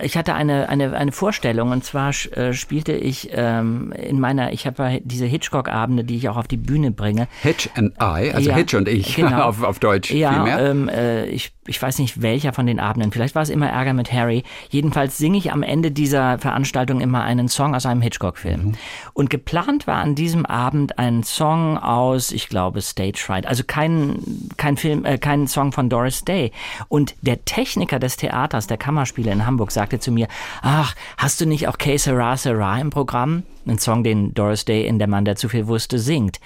Ich 0.00 0.16
hatte 0.16 0.34
eine, 0.34 0.68
eine, 0.68 0.92
eine 0.96 1.12
Vorstellung 1.12 1.70
und 1.70 1.84
zwar 1.84 2.08
äh, 2.32 2.52
spielte 2.52 2.92
ich 2.92 3.28
ähm, 3.32 3.92
in 3.92 4.18
meiner, 4.18 4.52
ich 4.52 4.66
habe 4.66 5.00
diese 5.04 5.24
Hitchcock-Abende, 5.24 6.02
die 6.02 6.16
ich 6.16 6.28
auch 6.28 6.36
auf 6.36 6.48
die 6.48 6.56
Bühne 6.56 6.90
bringe. 6.90 7.28
Hitch 7.42 7.68
and 7.76 7.92
I, 8.02 8.32
also 8.32 8.50
Ja, 8.50 8.56
Hitch 8.56 8.74
und 8.74 8.88
ich 8.88 9.14
genau. 9.14 9.42
auf, 9.44 9.62
auf 9.62 9.78
Deutsch 9.78 10.10
Ja, 10.10 10.32
vielmehr. 10.32 10.58
ähm, 10.68 10.88
äh, 10.88 11.26
ich, 11.26 11.52
ich 11.66 11.80
weiß 11.80 11.98
nicht 11.98 12.22
welcher 12.22 12.52
von 12.52 12.66
den 12.66 12.80
Abenden. 12.80 13.12
Vielleicht 13.12 13.34
war 13.34 13.42
es 13.42 13.48
immer 13.48 13.68
Ärger 13.68 13.92
mit 13.92 14.12
Harry. 14.12 14.42
Jedenfalls 14.70 15.18
singe 15.18 15.38
ich 15.38 15.52
am 15.52 15.62
Ende 15.62 15.90
dieser 15.90 16.38
Veranstaltung 16.38 17.00
immer 17.00 17.22
einen 17.22 17.48
Song 17.48 17.74
aus 17.74 17.86
einem 17.86 18.02
Hitchcock-Film. 18.02 18.74
Und 19.12 19.30
geplant 19.30 19.86
war 19.86 19.96
an 19.96 20.14
diesem 20.14 20.44
Abend 20.46 20.98
ein 20.98 21.22
Song 21.22 21.78
aus, 21.78 22.32
ich 22.32 22.48
glaube, 22.48 22.82
Stage 22.82 23.18
Fright. 23.18 23.46
Also 23.46 23.64
kein, 23.66 24.18
kein 24.56 24.76
Film, 24.76 25.04
äh, 25.04 25.18
kein 25.18 25.46
Song 25.46 25.72
von 25.72 25.88
Doris 25.88 26.24
Day. 26.24 26.52
Und 26.88 27.14
der 27.22 27.44
Techniker 27.44 27.98
des 27.98 28.16
Theaters, 28.16 28.66
der 28.66 28.76
Kammerspiele 28.76 29.32
in 29.32 29.46
Hamburg, 29.46 29.70
sagte 29.70 29.98
zu 29.98 30.12
mir, 30.12 30.28
ach, 30.62 30.94
hast 31.16 31.40
du 31.40 31.46
nicht 31.46 31.68
auch 31.68 31.78
Que 31.78 31.96
Sera 31.98 32.36
Sera 32.36 32.78
im 32.78 32.90
Programm? 32.90 33.42
Ein 33.66 33.78
Song, 33.78 34.04
den 34.04 34.34
Doris 34.34 34.66
Day 34.66 34.86
in 34.86 34.98
Der 34.98 35.08
Mann, 35.08 35.24
der 35.24 35.36
zu 35.36 35.48
viel 35.48 35.66
wusste, 35.66 35.98
singt. 35.98 36.38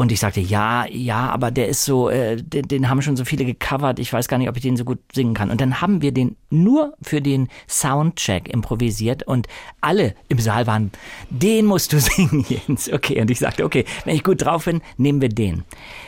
Und 0.00 0.10
ich 0.10 0.20
sagte, 0.20 0.40
ja, 0.40 0.86
ja, 0.86 1.28
aber 1.28 1.50
der 1.50 1.68
ist 1.68 1.84
so, 1.84 2.08
äh, 2.08 2.42
den, 2.42 2.66
den 2.66 2.88
haben 2.88 3.02
schon 3.02 3.18
so 3.18 3.26
viele 3.26 3.44
gecovert, 3.44 3.98
ich 3.98 4.10
weiß 4.10 4.28
gar 4.28 4.38
nicht, 4.38 4.48
ob 4.48 4.56
ich 4.56 4.62
den 4.62 4.78
so 4.78 4.86
gut 4.86 4.98
singen 5.12 5.34
kann. 5.34 5.50
Und 5.50 5.60
dann 5.60 5.82
haben 5.82 6.00
wir 6.00 6.10
den 6.10 6.36
nur 6.48 6.94
für 7.02 7.20
den 7.20 7.48
Soundcheck 7.68 8.48
improvisiert 8.48 9.24
und 9.24 9.46
alle 9.82 10.14
im 10.28 10.38
Saal 10.38 10.66
waren, 10.66 10.90
den 11.28 11.66
musst 11.66 11.92
du 11.92 12.00
singen, 12.00 12.46
Jens. 12.48 12.90
Okay, 12.90 13.20
und 13.20 13.30
ich 13.30 13.40
sagte, 13.40 13.62
okay, 13.62 13.84
wenn 14.06 14.16
ich 14.16 14.24
gut 14.24 14.40
drauf 14.40 14.64
bin, 14.64 14.80
nehmen 14.96 15.20
wir 15.20 15.28
den. 15.28 15.64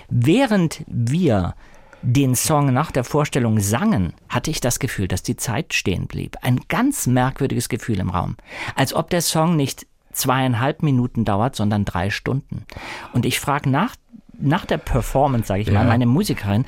Während 0.09 0.85
wir 0.87 1.55
den 2.01 2.35
Song 2.35 2.73
nach 2.73 2.93
der 2.93 3.05
Vorstellung 3.05 3.61
sangen, 3.61 4.15
hatte 4.31 4.51
ich 4.51 4.63
das 4.63 4.79
Gefühl, 4.79 5.07
dass 5.07 5.23
die 5.23 5.37
Zeit 5.37 5.75
stehen 5.75 6.07
blieb. 6.07 6.39
Ein 6.41 6.61
ganz 6.69 7.07
merkwürdiges 7.07 7.69
Gefühl 7.69 8.01
im 8.01 8.09
Raum. 8.09 8.39
Als 8.75 8.95
ob 8.95 9.11
der 9.11 9.21
Song 9.21 9.55
nicht 9.55 9.87
zweieinhalb 10.13 10.83
Minuten 10.83 11.25
dauert, 11.25 11.57
sondern 11.57 11.85
drei 11.85 12.11
Stunden. 12.11 12.65
Und 13.13 13.27
ich 13.27 13.41
frage 13.41 13.69
nach, 13.69 13.95
nach 14.39 14.67
der 14.67 14.79
Performance, 14.79 15.49
sage 15.49 15.63
ich 15.63 15.69
mal, 15.71 15.83
Ja. 15.83 15.89
meine 15.89 16.07
Musikerin, 16.07 16.65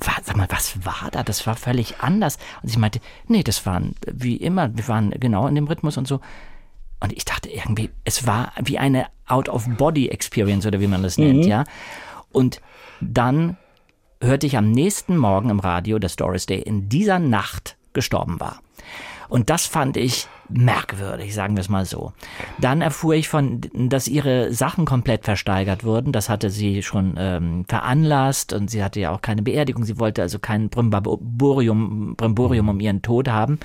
sag 0.00 0.36
mal, 0.36 0.46
was 0.50 0.84
war 0.84 1.10
da? 1.10 1.22
Das 1.22 1.46
war 1.46 1.54
völlig 1.56 2.00
anders. 2.00 2.38
Und 2.62 2.68
sie 2.70 2.78
meinte, 2.78 3.00
nee, 3.28 3.42
das 3.42 3.66
waren 3.66 3.94
wie 4.10 4.36
immer, 4.36 4.74
wir 4.76 4.88
waren 4.88 5.10
genau 5.10 5.46
in 5.46 5.54
dem 5.54 5.66
Rhythmus 5.66 5.96
und 5.96 6.08
so. 6.08 6.20
Und 7.00 7.12
ich 7.12 7.24
dachte 7.24 7.50
irgendwie, 7.50 7.90
es 8.04 8.26
war 8.26 8.52
wie 8.62 8.78
eine 8.78 9.06
Out-of-Body-Experience 9.26 10.66
oder 10.66 10.80
wie 10.80 10.86
man 10.86 11.02
das 11.02 11.18
nennt, 11.18 11.44
ja. 11.46 11.64
Und 12.30 12.60
dann 13.00 13.56
hörte 14.20 14.46
ich 14.46 14.56
am 14.56 14.70
nächsten 14.70 15.16
Morgen 15.16 15.50
im 15.50 15.58
Radio, 15.60 15.98
dass 15.98 16.16
Doris 16.16 16.46
Day 16.46 16.60
in 16.60 16.88
dieser 16.88 17.18
Nacht 17.18 17.76
gestorben 17.92 18.38
war. 18.40 18.60
Und 19.28 19.50
das 19.50 19.66
fand 19.66 19.96
ich 19.96 20.28
merkwürdig, 20.52 21.34
sagen 21.34 21.56
wir 21.56 21.60
es 21.60 21.68
mal 21.68 21.84
so. 21.84 22.12
Dann 22.58 22.80
erfuhr 22.80 23.14
ich 23.14 23.28
von, 23.28 23.60
dass 23.72 24.08
ihre 24.08 24.52
Sachen 24.52 24.84
komplett 24.84 25.24
versteigert 25.24 25.84
wurden. 25.84 26.12
Das 26.12 26.28
hatte 26.28 26.50
sie 26.50 26.82
schon 26.82 27.14
ähm, 27.18 27.64
veranlasst 27.68 28.52
und 28.52 28.70
sie 28.70 28.82
hatte 28.82 29.00
ja 29.00 29.10
auch 29.10 29.22
keine 29.22 29.42
Beerdigung. 29.42 29.84
Sie 29.84 29.98
wollte 29.98 30.22
also 30.22 30.38
kein 30.38 30.68
Brimborium, 30.68 32.14
Brimborium 32.16 32.68
um 32.68 32.80
ihren 32.80 33.02
Tod 33.02 33.28
haben. 33.28 33.58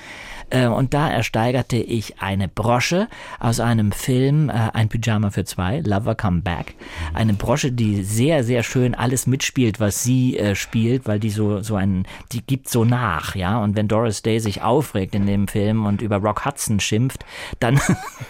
Äh, 0.49 0.67
und 0.67 0.93
da 0.93 1.09
ersteigerte 1.09 1.77
ich 1.77 2.21
eine 2.21 2.47
Brosche 2.47 3.07
aus 3.39 3.59
einem 3.59 3.91
Film, 3.91 4.49
äh, 4.49 4.53
ein 4.73 4.89
Pyjama 4.89 5.29
für 5.29 5.43
zwei, 5.43 5.79
Lover 5.79 6.15
Come 6.15 6.41
Back. 6.41 6.75
Eine 7.13 7.33
Brosche, 7.33 7.71
die 7.71 8.03
sehr, 8.03 8.43
sehr 8.43 8.63
schön 8.63 8.95
alles 8.95 9.27
mitspielt, 9.27 9.79
was 9.79 10.03
sie 10.03 10.37
äh, 10.37 10.55
spielt, 10.55 11.07
weil 11.07 11.19
die 11.19 11.29
so, 11.29 11.61
so 11.61 11.75
ein, 11.75 12.05
die 12.31 12.41
gibt 12.41 12.69
so 12.69 12.85
nach, 12.85 13.35
ja. 13.35 13.61
Und 13.61 13.75
wenn 13.75 13.87
Doris 13.87 14.21
Day 14.21 14.39
sich 14.39 14.61
aufregt 14.61 15.15
in 15.15 15.25
dem 15.25 15.47
Film 15.47 15.85
und 15.85 16.01
über 16.01 16.17
Rock 16.17 16.45
Hudson 16.45 16.76
schimpft, 16.79 17.25
dann, 17.59 17.79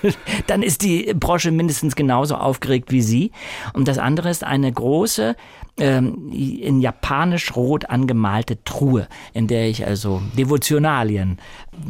dann 0.47 0.63
ist 0.63 0.81
die 0.81 1.13
Brosche 1.13 1.51
mindestens 1.51 1.95
genauso 1.95 2.35
aufgeregt 2.35 2.91
wie 2.91 3.01
sie. 3.01 3.31
Und 3.73 3.87
das 3.87 3.97
andere 3.97 4.29
ist 4.29 4.43
eine 4.43 4.71
große, 4.71 5.35
ähm, 5.79 6.31
in 6.31 6.81
japanisch 6.81 7.55
rot 7.55 7.89
angemalte 7.89 8.63
Truhe, 8.63 9.07
in 9.33 9.47
der 9.47 9.67
ich 9.69 9.85
also 9.85 10.21
Devotionalien 10.37 11.37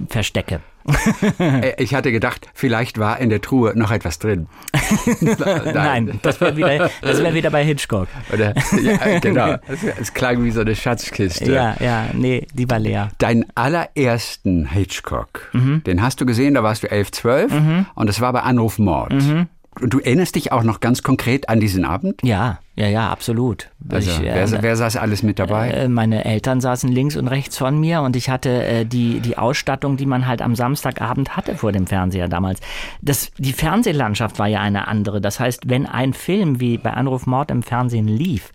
verstecke. 0.10 0.60
Äh, 1.40 1.74
Ich 1.84 1.94
hatte 1.94 2.12
gedacht, 2.14 2.48
vielleicht 2.54 2.98
war 2.98 3.20
in 3.20 3.30
der 3.30 3.42
Truhe 3.42 3.74
noch 3.76 3.92
etwas 3.92 4.20
drin. 4.20 4.48
Nein, 5.74 6.20
das 6.22 6.40
wäre 6.42 6.56
wieder, 6.56 6.90
das 7.02 7.22
wär 7.22 7.34
wieder 7.34 7.50
bei 7.50 7.64
Hitchcock. 7.66 8.08
Oder, 8.34 8.54
ja, 8.82 9.20
genau. 9.20 9.56
Es, 10.00 10.14
klang 10.14 10.44
wie 10.44 10.52
so 10.52 10.62
eine 10.62 10.76
Schatzkiste. 10.76 11.52
Ja, 11.52 11.76
ja, 11.80 12.06
nee, 12.14 12.48
die 12.54 12.70
war 12.70 12.80
leer. 12.80 13.10
Deinen 13.18 13.46
allerersten 13.56 14.66
Hitchcock, 14.68 15.50
Mhm. 15.54 15.84
den 15.86 16.02
hast 16.02 16.22
du 16.22 16.26
gesehen, 16.26 16.54
da 16.54 16.64
warst 16.64 16.84
du 16.84 16.92
11, 16.92 17.12
12 17.12 17.54
und 17.96 18.08
das 18.08 18.22
war 18.22 18.32
bei 18.34 18.42
Anruf 18.42 18.80
Mord. 18.80 19.12
und 19.14 19.48
du 19.80 20.00
erinnerst 20.00 20.36
dich 20.36 20.52
auch 20.52 20.64
noch 20.64 20.80
ganz 20.80 21.04
konkret 21.04 21.50
an 21.50 21.60
diesen 21.60 21.86
Abend? 21.86 22.22
Ja, 22.24 22.60
ja, 22.78 22.88
ja, 22.88 23.10
absolut. 23.10 23.72
Also, 23.90 24.12
ich, 24.12 24.22
wer, 24.22 24.44
äh, 24.44 24.62
wer 24.62 24.76
saß 24.76 24.98
alles 24.98 25.24
mit 25.24 25.40
dabei? 25.40 25.72
Äh, 25.72 25.88
meine 25.88 26.26
Eltern 26.26 26.62
saßen 26.62 26.92
links 26.92 27.16
und 27.16 27.28
rechts 27.28 27.58
von 27.58 27.80
mir 27.80 28.02
und 28.02 28.16
ich 28.16 28.30
hatte 28.30 28.64
äh, 28.64 28.86
die, 28.86 29.20
die 29.20 29.36
Ausstattung, 29.36 29.98
die 29.98 30.06
man 30.06 30.28
halt 30.28 30.44
am 30.44 30.56
Samstagabend 30.56 31.36
hatte 31.36 31.56
vor 31.56 31.72
dem 31.72 31.88
Fernseher 31.88 32.28
damals. 32.28 32.60
Das, 33.02 33.32
die 33.40 33.54
Fernsehlandschaft 33.54 34.38
war 34.38 34.46
ja 34.46 34.60
eine 34.60 34.88
andere. 34.88 35.22
Das 35.22 35.40
heißt, 35.40 35.68
wenn 35.68 35.88
ein 35.88 36.14
Film 36.14 36.60
wie 36.60 36.78
bei 36.78 36.92
Anruf 36.92 37.26
Mord 37.26 37.50
im 37.50 37.64
Fernsehen 37.64 38.08
lief, 38.08 38.52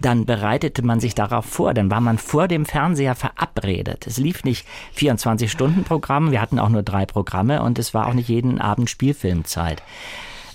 dann 0.00 0.26
bereitete 0.26 0.82
man 0.82 0.98
sich 0.98 1.14
darauf 1.14 1.44
vor. 1.44 1.72
Dann 1.72 1.92
war 1.92 2.00
man 2.00 2.18
vor 2.18 2.48
dem 2.48 2.66
Fernseher 2.66 3.14
verabredet. 3.14 4.04
Es 4.08 4.18
lief 4.18 4.42
nicht 4.42 4.66
24-Stunden-Programm, 4.96 6.32
wir 6.32 6.42
hatten 6.42 6.58
auch 6.58 6.70
nur 6.70 6.82
drei 6.82 7.06
Programme 7.06 7.62
und 7.62 7.78
es 7.78 7.94
war 7.94 8.08
auch 8.08 8.14
nicht 8.14 8.28
jeden 8.28 8.60
Abend 8.60 8.90
Spielfilmzeit. 8.90 9.80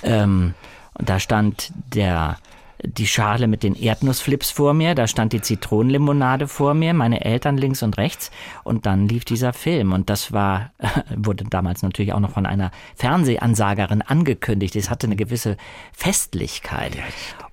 Ähm, 0.06 0.54
und 0.94 1.10
da 1.10 1.20
stand 1.20 1.72
der 1.94 2.38
die 2.84 3.08
Schale 3.08 3.48
mit 3.48 3.64
den 3.64 3.76
Erdnussflips 3.76 4.52
vor 4.52 4.74
mir, 4.74 4.96
da 4.96 5.08
stand 5.08 5.34
die 5.34 5.42
Zitronenlimonade 5.42 6.48
vor 6.48 6.74
mir, 6.74 6.94
meine 6.94 7.24
Eltern 7.24 7.58
links 7.58 7.84
und 7.84 7.98
rechts 7.98 8.32
und 8.64 8.86
dann 8.86 9.08
lief 9.08 9.26
dieser 9.26 9.54
Film 9.54 9.94
und 9.94 10.10
das 10.10 10.32
war, 10.32 10.72
wurde 11.16 11.46
damals 11.46 11.82
natürlich 11.84 12.14
auch 12.14 12.20
noch 12.20 12.32
von 12.32 12.46
einer 12.46 12.72
Fernsehansagerin 12.96 14.02
angekündigt. 14.02 14.76
Es 14.76 14.90
hatte 14.90 15.08
eine 15.08 15.16
gewisse 15.16 15.58
Festlichkeit. 15.94 16.98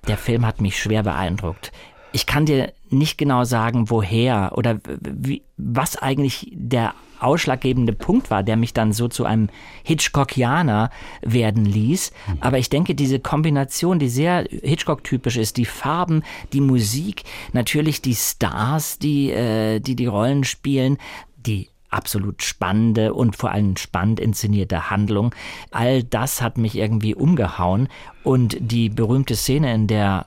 Der 0.07 0.17
Film 0.17 0.45
hat 0.45 0.61
mich 0.61 0.79
schwer 0.79 1.03
beeindruckt. 1.03 1.71
Ich 2.11 2.25
kann 2.25 2.45
dir 2.45 2.73
nicht 2.89 3.17
genau 3.17 3.43
sagen, 3.43 3.89
woher 3.89 4.51
oder 4.55 4.79
wie, 5.01 5.41
was 5.57 5.97
eigentlich 5.97 6.51
der 6.53 6.93
ausschlaggebende 7.23 7.93
Punkt 7.93 8.29
war, 8.31 8.43
der 8.43 8.57
mich 8.57 8.73
dann 8.73 8.93
so 8.93 9.07
zu 9.07 9.25
einem 9.25 9.49
Hitchcockianer 9.83 10.89
werden 11.21 11.65
ließ. 11.65 12.11
Aber 12.39 12.57
ich 12.57 12.69
denke, 12.69 12.95
diese 12.95 13.19
Kombination, 13.19 13.99
die 13.99 14.09
sehr 14.09 14.45
Hitchcock-typisch 14.49 15.37
ist, 15.37 15.57
die 15.57 15.65
Farben, 15.65 16.23
die 16.51 16.61
Musik, 16.61 17.23
natürlich 17.53 18.01
die 18.01 18.15
Stars, 18.15 18.99
die 18.99 19.31
äh, 19.31 19.79
die, 19.79 19.95
die 19.95 20.05
Rollen 20.05 20.43
spielen, 20.43 20.97
die 21.37 21.69
absolut 21.89 22.41
spannende 22.41 23.13
und 23.13 23.35
vor 23.35 23.51
allem 23.51 23.77
spannend 23.77 24.19
inszenierte 24.19 24.89
Handlung. 24.89 25.33
All 25.71 26.03
das 26.03 26.41
hat 26.41 26.57
mich 26.57 26.75
irgendwie 26.75 27.13
umgehauen 27.13 27.87
und 28.23 28.57
die 28.59 28.89
berühmte 28.89 29.35
Szene, 29.35 29.73
in 29.73 29.87
der 29.87 30.25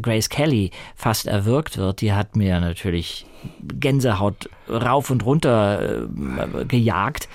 Grace 0.00 0.28
Kelly 0.28 0.70
fast 0.96 1.26
erwürgt 1.26 1.76
wird, 1.76 2.00
die 2.00 2.12
hat 2.12 2.36
mir 2.36 2.60
natürlich 2.60 3.26
Gänsehaut 3.62 4.48
rauf 4.68 5.10
und 5.10 5.24
runter 5.24 6.06
äh, 6.06 6.64
gejagt. 6.64 7.28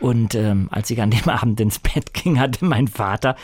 Und 0.00 0.34
ähm, 0.34 0.68
als 0.72 0.90
ich 0.90 1.00
an 1.00 1.10
dem 1.10 1.28
Abend 1.28 1.60
ins 1.60 1.78
Bett 1.78 2.12
ging, 2.12 2.40
hatte 2.40 2.64
mein 2.64 2.88
Vater 2.88 3.36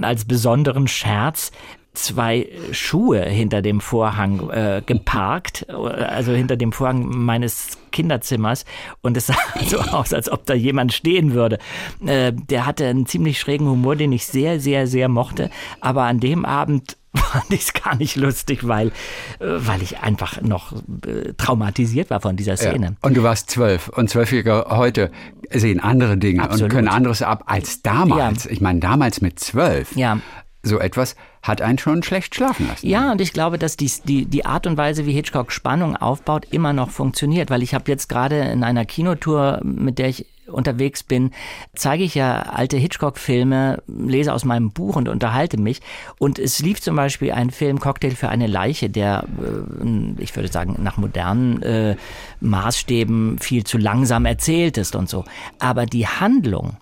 als 0.00 0.24
besonderen 0.24 0.88
Scherz 0.88 1.52
zwei 1.94 2.48
Schuhe 2.72 3.24
hinter 3.24 3.62
dem 3.62 3.80
Vorhang 3.80 4.50
äh, 4.50 4.82
geparkt, 4.84 5.68
also 5.70 6.32
hinter 6.32 6.56
dem 6.56 6.72
Vorhang 6.72 7.06
meines 7.08 7.78
Kinderzimmers 7.92 8.64
und 9.00 9.16
es 9.16 9.28
sah 9.28 9.36
so 9.66 9.78
aus, 9.78 10.12
als 10.12 10.28
ob 10.30 10.44
da 10.44 10.54
jemand 10.54 10.92
stehen 10.92 11.32
würde. 11.32 11.58
Äh, 12.04 12.32
der 12.32 12.66
hatte 12.66 12.86
einen 12.86 13.06
ziemlich 13.06 13.38
schrägen 13.38 13.68
Humor, 13.68 13.94
den 13.94 14.10
ich 14.10 14.26
sehr, 14.26 14.58
sehr, 14.58 14.88
sehr 14.88 15.08
mochte, 15.08 15.50
aber 15.80 16.02
an 16.02 16.18
dem 16.18 16.44
Abend 16.44 16.96
fand 17.14 17.50
ich 17.50 17.62
es 17.62 17.72
gar 17.72 17.96
nicht 17.96 18.16
lustig, 18.16 18.66
weil, 18.66 18.88
äh, 18.88 18.92
weil 19.40 19.82
ich 19.82 20.00
einfach 20.00 20.40
noch 20.40 20.72
äh, 20.72 21.32
traumatisiert 21.36 22.10
war 22.10 22.20
von 22.20 22.36
dieser 22.36 22.56
Szene. 22.56 22.86
Ja. 22.86 22.92
Und 23.02 23.16
du 23.16 23.22
warst 23.22 23.50
zwölf 23.50 23.88
und 23.88 24.10
Zwölfjährige 24.10 24.66
heute 24.70 25.10
sehen 25.50 25.80
andere 25.80 26.16
Dinge 26.16 26.42
Absolut. 26.42 26.62
und 26.64 26.68
können 26.70 26.88
anderes 26.88 27.22
ab 27.22 27.44
als 27.46 27.82
damals. 27.82 28.44
Ja. 28.44 28.50
Ich 28.50 28.60
meine, 28.60 28.80
damals 28.80 29.20
mit 29.20 29.38
zwölf. 29.38 29.96
Ja. 29.96 30.18
So 30.62 30.78
etwas 30.78 31.14
hat 31.42 31.60
einen 31.60 31.76
schon 31.76 32.02
schlecht 32.02 32.34
schlafen 32.34 32.66
lassen. 32.68 32.86
Ja, 32.86 33.12
und 33.12 33.20
ich 33.20 33.34
glaube, 33.34 33.58
dass 33.58 33.76
dies, 33.76 34.00
die, 34.02 34.24
die 34.24 34.46
Art 34.46 34.66
und 34.66 34.78
Weise, 34.78 35.04
wie 35.04 35.12
Hitchcock 35.12 35.52
Spannung 35.52 35.94
aufbaut, 35.94 36.46
immer 36.50 36.72
noch 36.72 36.90
funktioniert, 36.90 37.50
weil 37.50 37.62
ich 37.62 37.74
habe 37.74 37.90
jetzt 37.90 38.08
gerade 38.08 38.38
in 38.38 38.64
einer 38.64 38.86
Kinotour, 38.86 39.60
mit 39.62 39.98
der 39.98 40.08
ich 40.08 40.26
unterwegs 40.46 41.02
bin, 41.02 41.30
zeige 41.74 42.04
ich 42.04 42.14
ja 42.14 42.42
alte 42.42 42.76
Hitchcock-Filme, 42.76 43.82
lese 43.86 44.32
aus 44.32 44.44
meinem 44.44 44.70
Buch 44.70 44.96
und 44.96 45.08
unterhalte 45.08 45.58
mich. 45.58 45.80
Und 46.18 46.38
es 46.38 46.60
lief 46.60 46.80
zum 46.80 46.96
Beispiel 46.96 47.32
ein 47.32 47.50
Film 47.50 47.80
Cocktail 47.80 48.10
für 48.10 48.28
eine 48.28 48.46
Leiche, 48.46 48.90
der, 48.90 49.24
äh, 49.40 50.22
ich 50.22 50.34
würde 50.36 50.50
sagen, 50.50 50.76
nach 50.80 50.96
modernen 50.96 51.62
äh, 51.62 51.96
Maßstäben 52.40 53.38
viel 53.38 53.64
zu 53.64 53.78
langsam 53.78 54.26
erzählt 54.26 54.78
ist 54.78 54.94
und 54.94 55.08
so. 55.08 55.24
Aber 55.58 55.86
die 55.86 56.06
Handlung 56.06 56.76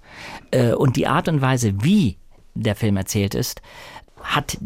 äh, 0.50 0.72
und 0.72 0.96
die 0.96 1.06
Art 1.06 1.28
und 1.28 1.40
Weise, 1.40 1.82
wie 1.82 2.16
der 2.54 2.74
Film 2.74 2.96
erzählt 2.96 3.34
ist, 3.34 3.62
hat 4.22 4.58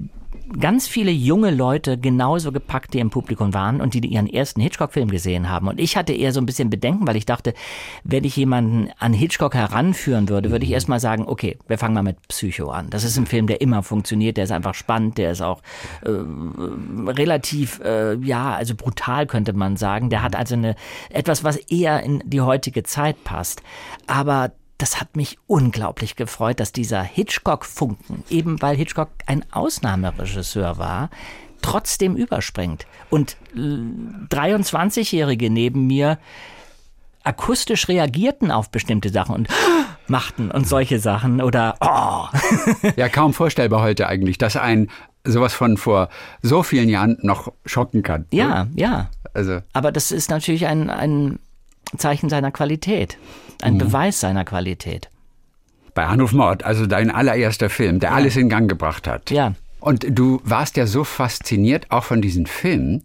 ganz 0.59 0.87
viele 0.87 1.11
junge 1.11 1.51
Leute 1.51 1.99
genauso 1.99 2.53
gepackt, 2.53 2.95
die 2.95 3.01
im 3.01 3.11
Publikum 3.11 3.55
waren 3.55 3.81
und 3.81 3.95
die 3.95 4.07
ihren 4.07 4.29
ersten 4.29 4.61
Hitchcock-Film 4.61 5.11
gesehen 5.11 5.49
haben. 5.51 5.69
Und 5.69 5.81
ich 5.81 5.97
hatte 5.97 6.13
eher 6.13 6.33
so 6.33 6.41
ein 6.41 6.47
bisschen 6.47 6.71
Bedenken, 6.71 7.07
weil 7.07 7.17
ich 7.17 7.27
dachte, 7.27 7.55
wenn 8.05 8.25
ich 8.25 8.37
jemanden 8.37 8.91
an 8.99 9.13
Hitchcock 9.13 9.55
heranführen 9.55 10.29
würde, 10.29 10.51
würde 10.51 10.65
ich 10.65 10.71
erstmal 10.71 11.01
sagen, 11.01 11.25
okay, 11.27 11.59
wir 11.67 11.79
fangen 11.79 11.95
mal 11.95 12.03
mit 12.03 12.17
Psycho 12.29 12.71
an. 12.71 12.91
Das 12.91 13.05
ist 13.05 13.17
ein 13.17 13.27
Film, 13.27 13.47
der 13.47 13.61
immer 13.61 13.83
funktioniert, 13.83 14.37
der 14.37 14.45
ist 14.45 14.53
einfach 14.53 14.75
spannend, 14.75 15.19
der 15.19 15.33
ist 15.33 15.43
auch 15.43 15.61
äh, 16.03 16.11
relativ, 17.11 17.81
äh, 17.81 18.15
ja, 18.17 18.55
also 18.55 18.75
brutal 18.75 19.27
könnte 19.27 19.53
man 19.53 19.77
sagen. 19.77 20.11
Der 20.11 20.23
hat 20.23 20.37
also 20.37 20.55
eine 20.55 20.77
etwas, 21.11 21.45
was 21.45 21.57
eher 21.57 22.03
in 22.03 22.23
die 22.25 22.41
heutige 22.41 22.83
Zeit 22.83 23.25
passt. 23.25 23.63
Aber 24.07 24.53
das 24.79 25.01
hat 25.01 25.17
mich 25.17 25.39
unglaublich 25.47 26.17
gefreut, 26.17 26.61
dass 26.61 26.73
dieser 26.73 27.03
Hitchcock-Funken, 27.03 28.25
eben 28.29 28.61
weil 28.61 28.77
Hitchcock 28.77 29.09
ein 29.27 29.45
Ausnahmeregisseur 29.51 30.79
war, 30.79 31.11
trotzdem 31.63 32.17
überspringt. 32.17 32.87
Und 33.11 33.37
23-Jährige 33.55 35.51
neben 35.51 35.87
mir 35.87 36.19
akustisch 37.25 37.89
reagierten 37.89 38.51
auf 38.51 38.71
bestimmte 38.71 39.09
Sachen 39.11 39.35
und 39.35 39.49
machten 40.07 40.51
und 40.51 40.69
solche 40.69 41.01
Sachen 41.01 41.43
oder 41.43 41.77
oh. 41.81 42.27
ja, 42.97 43.09
kaum 43.09 43.35
vorstellbar 43.35 43.83
heute 43.83 44.07
eigentlich, 44.07 44.39
dass 44.39 44.57
ein 44.57 44.89
sowas 45.25 45.53
von 45.53 45.77
vor 45.77 46.09
so 46.43 46.63
vielen 46.63 46.89
Jahren 46.89 47.19
noch 47.23 47.53
schocken 47.65 48.05
kann. 48.05 48.27
Ja, 48.31 48.69
ja. 48.75 49.11
Also. 49.35 49.61
Aber 49.73 49.91
das 49.91 50.13
ist 50.13 50.31
natürlich 50.31 50.67
ein, 50.67 50.89
ein 50.89 51.41
Zeichen 51.97 52.29
seiner 52.29 52.53
Qualität, 52.53 53.19
ein 53.63 53.75
mhm. 53.75 53.79
Beweis 53.79 54.21
seiner 54.21 54.45
Qualität. 54.45 55.11
Bei 55.95 56.07
Anruf 56.07 56.33
Mord, 56.33 56.63
also 56.63 56.87
dein 56.87 57.11
allererster 57.11 57.71
Film, 57.71 58.01
der 58.01 58.11
ja. 58.11 58.17
alles 58.17 58.37
in 58.37 58.49
Gang 58.49 58.69
gebracht 58.69 59.07
hat. 59.07 59.31
Ja. 59.31 59.55
Und 59.81 60.07
du 60.09 60.41
warst 60.45 60.77
ja 60.77 60.87
so 60.87 61.05
fasziniert 61.05 61.91
auch 61.91 62.05
von 62.05 62.21
diesen 62.21 62.47
Filmen, 62.47 63.03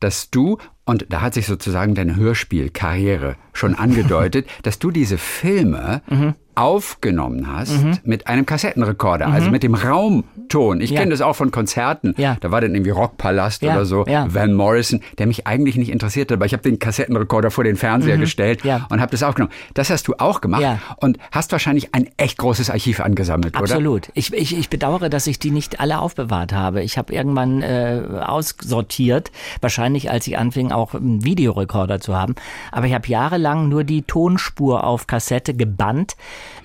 dass 0.00 0.30
du, 0.30 0.58
und 0.84 1.06
da 1.10 1.20
hat 1.20 1.34
sich 1.34 1.46
sozusagen 1.46 1.94
deine 1.94 2.16
Hörspielkarriere 2.16 3.36
schon 3.52 3.74
angedeutet, 3.76 4.48
dass 4.62 4.78
du 4.78 4.90
diese 4.90 5.18
Filme 5.18 6.02
mhm. 6.08 6.34
Aufgenommen 6.54 7.52
hast 7.52 7.82
mhm. 7.82 7.98
mit 8.04 8.26
einem 8.26 8.46
Kassettenrekorder, 8.46 9.26
also 9.28 9.46
mhm. 9.46 9.52
mit 9.52 9.62
dem 9.62 9.74
Raumton. 9.74 10.80
Ich 10.80 10.90
ja. 10.90 11.00
kenne 11.00 11.10
das 11.10 11.20
auch 11.20 11.34
von 11.36 11.50
Konzerten. 11.50 12.14
Ja. 12.16 12.36
Da 12.40 12.50
war 12.50 12.60
dann 12.60 12.74
irgendwie 12.74 12.90
Rockpalast 12.90 13.62
Ja. 13.62 13.74
oder 13.74 13.84
so, 13.84 14.04
Ja. 14.06 14.32
Van 14.32 14.52
Morrison, 14.54 15.00
der 15.18 15.26
mich 15.26 15.46
eigentlich 15.46 15.76
nicht 15.76 15.90
interessierte, 15.90 16.34
aber 16.34 16.46
ich 16.46 16.52
habe 16.52 16.62
den 16.62 16.78
Kassettenrekorder 16.78 17.50
vor 17.50 17.64
den 17.64 17.76
Fernseher 17.76 18.16
gestellt 18.18 18.64
Mhm. 18.64 18.68
Ja. 18.70 18.86
und 18.90 19.00
habe 19.00 19.10
das 19.10 19.22
aufgenommen. 19.22 19.52
Das 19.74 19.90
hast 19.90 20.08
du 20.08 20.14
auch 20.18 20.40
gemacht 20.40 20.64
und 20.98 21.18
hast 21.32 21.52
wahrscheinlich 21.52 21.94
ein 21.94 22.08
echt 22.16 22.38
großes 22.38 22.70
Archiv 22.70 23.00
angesammelt, 23.00 23.54
oder? 23.56 23.64
Absolut. 23.64 24.10
Ich, 24.14 24.32
ich, 24.32 24.56
ich 24.56 24.70
bedauere, 24.70 25.08
dass 25.08 25.26
ich 25.26 25.38
die 25.38 25.50
nicht 25.50 25.80
alle 25.80 25.98
aufbewahrt 25.98 26.52
habe. 26.52 26.82
Ich 26.82 26.98
habe 26.98 27.12
irgendwann 27.12 27.62
äh, 27.62 28.02
aussortiert, 28.20 29.30
wahrscheinlich 29.60 30.10
als 30.10 30.26
ich 30.26 30.38
anfing, 30.38 30.72
auch 30.72 30.94
einen 30.94 31.24
Videorekorder 31.24 32.00
zu 32.00 32.16
haben. 32.16 32.34
Aber 32.72 32.86
ich 32.86 32.94
habe 32.94 33.08
jahrelang 33.08 33.68
nur 33.68 33.84
die 33.84 34.02
Tonspur 34.02 34.84
auf 34.84 35.06
Kassette 35.06 35.54
gebannt, 35.54 36.16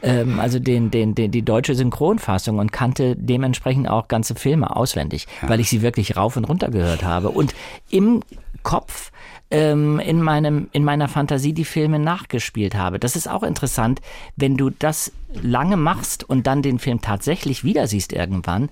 ähm, 0.01 0.39
also 0.39 0.59
den, 0.59 0.91
den, 0.91 1.15
den, 1.15 1.31
die 1.31 1.43
deutsche 1.43 1.75
Synchronfassung 1.75 2.59
und 2.59 2.71
kannte 2.71 3.15
dementsprechend 3.15 3.89
auch 3.89 4.07
ganze 4.07 4.35
Filme 4.35 4.75
auswendig, 4.75 5.27
weil 5.41 5.59
ich 5.59 5.69
sie 5.69 5.81
wirklich 5.81 6.15
rauf 6.17 6.37
und 6.37 6.45
runter 6.45 6.69
gehört 6.69 7.03
habe. 7.03 7.29
Und 7.29 7.53
im 7.89 8.21
Kopf 8.63 9.11
ähm, 9.51 9.99
in, 9.99 10.21
meinem, 10.21 10.69
in 10.71 10.83
meiner 10.83 11.07
Fantasie 11.07 11.53
die 11.53 11.65
Filme 11.65 11.99
nachgespielt 11.99 12.75
habe. 12.75 12.99
Das 12.99 13.15
ist 13.15 13.27
auch 13.27 13.43
interessant, 13.43 13.99
wenn 14.35 14.57
du 14.57 14.69
das 14.69 15.11
lange 15.41 15.77
machst 15.77 16.27
und 16.27 16.45
dann 16.47 16.61
den 16.61 16.79
Film 16.79 17.01
tatsächlich 17.01 17.63
wieder 17.63 17.87
siehst 17.87 18.13
irgendwann, 18.13 18.69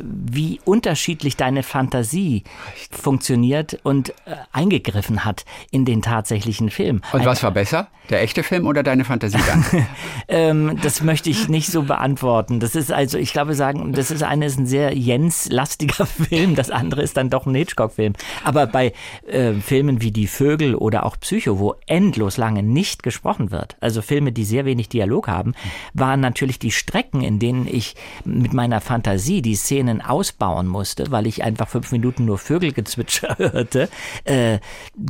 wie 0.00 0.60
unterschiedlich 0.64 1.36
deine 1.36 1.62
Fantasie 1.62 2.44
funktioniert 2.90 3.78
und 3.82 4.10
äh, 4.10 4.36
eingegriffen 4.52 5.24
hat 5.24 5.44
in 5.70 5.84
den 5.84 6.02
tatsächlichen 6.02 6.70
Film. 6.70 7.02
Und 7.12 7.24
was 7.24 7.42
war 7.42 7.50
besser? 7.50 7.88
Der 8.10 8.22
echte 8.22 8.42
Film 8.42 8.66
oder 8.66 8.82
deine 8.82 9.04
Fantasie 9.04 9.38
dann? 9.46 9.64
ähm, 10.28 10.78
das 10.82 11.02
möchte 11.02 11.30
ich 11.30 11.48
nicht 11.48 11.68
so 11.70 11.82
beantworten. 11.82 12.58
Das 12.58 12.74
ist 12.74 12.90
also, 12.90 13.16
ich 13.16 13.32
glaube 13.32 13.54
sagen, 13.54 13.92
das 13.92 14.10
ist 14.10 14.22
eine 14.22 14.46
ist 14.46 14.58
ein 14.58 14.66
sehr 14.66 14.96
Jens-lastiger 14.96 16.06
Film, 16.28 16.54
das 16.54 16.70
andere 16.70 17.02
ist 17.02 17.16
dann 17.16 17.30
doch 17.30 17.46
ein 17.46 17.54
Hitchcock-Film. 17.54 18.14
Aber 18.44 18.66
bei 18.66 18.92
äh, 19.26 19.52
Filmen 19.54 20.02
wie 20.02 20.10
Die 20.10 20.26
Vögel 20.26 20.74
oder 20.74 21.06
auch 21.06 21.16
Psycho, 21.20 21.58
wo 21.58 21.74
endlos 21.86 22.36
lange 22.36 22.62
nicht 22.62 23.02
gesprochen 23.02 23.50
wird, 23.50 23.76
also 23.80 24.02
Filme, 24.02 24.32
die 24.32 24.44
sehr 24.44 24.64
wenig 24.64 24.88
Dialog 24.88 25.28
haben, 25.28 25.54
waren 25.94 26.20
natürlich 26.20 26.58
die 26.58 26.72
Strecken, 26.72 27.22
in 27.22 27.38
denen 27.38 27.66
ich 27.66 27.94
mit 28.24 28.52
meiner 28.52 28.80
Fantasie 28.80 29.42
die 29.42 29.56
Szenen 29.82 30.00
ausbauen 30.00 30.68
musste, 30.68 31.10
weil 31.10 31.26
ich 31.26 31.42
einfach 31.42 31.68
fünf 31.68 31.90
Minuten 31.90 32.24
nur 32.24 32.38
Vögelgezwitscher 32.38 33.36
hörte, 33.38 33.88
äh, 34.24 34.58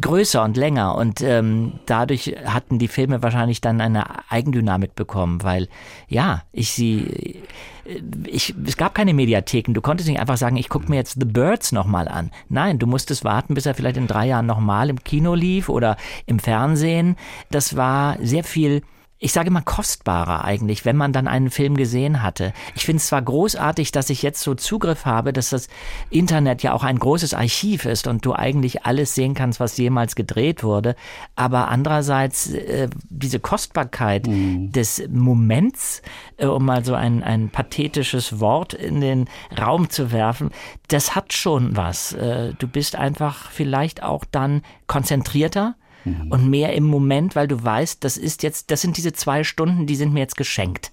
größer 0.01 0.43
und 0.43 0.57
länger. 0.57 0.95
Und 0.95 1.21
ähm, 1.21 1.75
dadurch 1.87 2.35
hatten 2.47 2.79
die 2.79 2.89
Filme 2.89 3.23
wahrscheinlich 3.23 3.61
dann 3.61 3.81
eine 3.81 4.31
Eigendynamik 4.31 4.95
bekommen, 4.95 5.43
weil 5.43 5.69
ja, 6.09 6.43
ich 6.53 6.73
sie 6.73 7.43
ich, 8.27 8.55
es 8.65 8.77
gab 8.77 8.95
keine 8.95 9.13
Mediatheken. 9.13 9.75
Du 9.75 9.81
konntest 9.81 10.09
nicht 10.09 10.21
einfach 10.21 10.37
sagen, 10.37 10.57
ich 10.57 10.69
gucke 10.69 10.89
mir 10.89 10.97
jetzt 10.97 11.19
The 11.19 11.27
Birds 11.27 11.73
nochmal 11.73 12.07
an. 12.07 12.31
Nein, 12.49 12.79
du 12.79 12.87
musstest 12.87 13.25
warten, 13.25 13.55
bis 13.55 13.67
er 13.67 13.75
vielleicht 13.75 13.97
in 13.97 14.07
drei 14.07 14.29
Jahren 14.29 14.47
nochmal 14.47 14.89
im 14.89 15.03
Kino 15.03 15.35
lief 15.35 15.69
oder 15.69 15.97
im 16.27 16.39
Fernsehen. 16.39 17.17
Das 17.51 17.77
war 17.77 18.17
sehr 18.23 18.45
viel 18.45 18.83
ich 19.23 19.33
sage 19.33 19.53
mal 19.53 19.63
kostbarer 19.63 20.45
eigentlich, 20.45 20.85
wenn 20.85 20.97
man 20.97 21.13
dann 21.13 21.29
einen 21.29 21.51
Film 21.51 21.77
gesehen 21.77 22.25
hatte. 22.25 22.53
Ich 22.75 22.85
finde 22.85 22.99
es 22.99 23.07
zwar 23.07 23.23
großartig, 23.23 23.93
dass 23.93 24.11
ich 24.11 24.21
jetzt 24.23 24.41
so 24.41 24.57
Zugriff 24.57 25.07
habe, 25.07 25.33
dass 25.33 25.51
das 25.51 25.69
Internet 26.11 26.65
ja 26.65 26.73
auch 26.73 26.83
ein 26.83 26.99
großes 26.99 27.33
Archiv 27.33 27.85
ist 27.85 28.09
und 28.09 28.27
du 28.27 28.35
eigentlich 28.35 28.85
alles 28.85 29.15
sehen 29.15 29.35
kannst, 29.35 29.61
was 29.61 29.77
jemals 29.77 30.17
gedreht 30.17 30.65
wurde, 30.65 30.97
aber 31.37 31.69
andererseits 31.69 32.51
äh, 32.51 32.89
diese 33.11 33.39
Kostbarkeit 33.39 34.27
mhm. 34.27 34.73
des 34.73 35.09
Moments, 35.09 36.03
äh, 36.37 36.47
um 36.47 36.65
mal 36.65 36.85
so 36.85 36.95
ein, 36.95 37.23
ein 37.23 37.49
pathetisches 37.49 38.41
Wort 38.41 38.75
in 38.75 39.01
den 39.01 39.29
Raum 39.57 39.89
zu 39.89 40.11
werfen, 40.11 40.51
das 40.89 41.15
hat 41.15 41.33
schon 41.33 41.77
was. 41.77 42.13
Äh, 42.13 42.55
du 42.59 42.67
bist 42.67 42.97
einfach 42.97 43.53
vielleicht 43.53 44.03
auch 44.03 44.25
dann 44.29 44.63
konzentrierter, 44.89 45.77
mhm. 46.05 46.31
und 46.31 46.49
mehr 46.49 46.75
im 46.75 46.85
Moment, 46.85 47.37
weil 47.37 47.49
du 47.49 47.63
weißt, 47.63 48.03
das 48.05 48.17
ist 48.17 48.43
jetzt, 48.43 48.71
das 48.71 48.81
sind 48.81 48.97
diese 48.97 49.13
zwei 49.13 49.45
Stunden, 49.45 49.87
die 49.87 49.97
sind 49.97 50.13
mir 50.13 50.21
jetzt 50.21 50.37
geschenkt. 50.37 50.93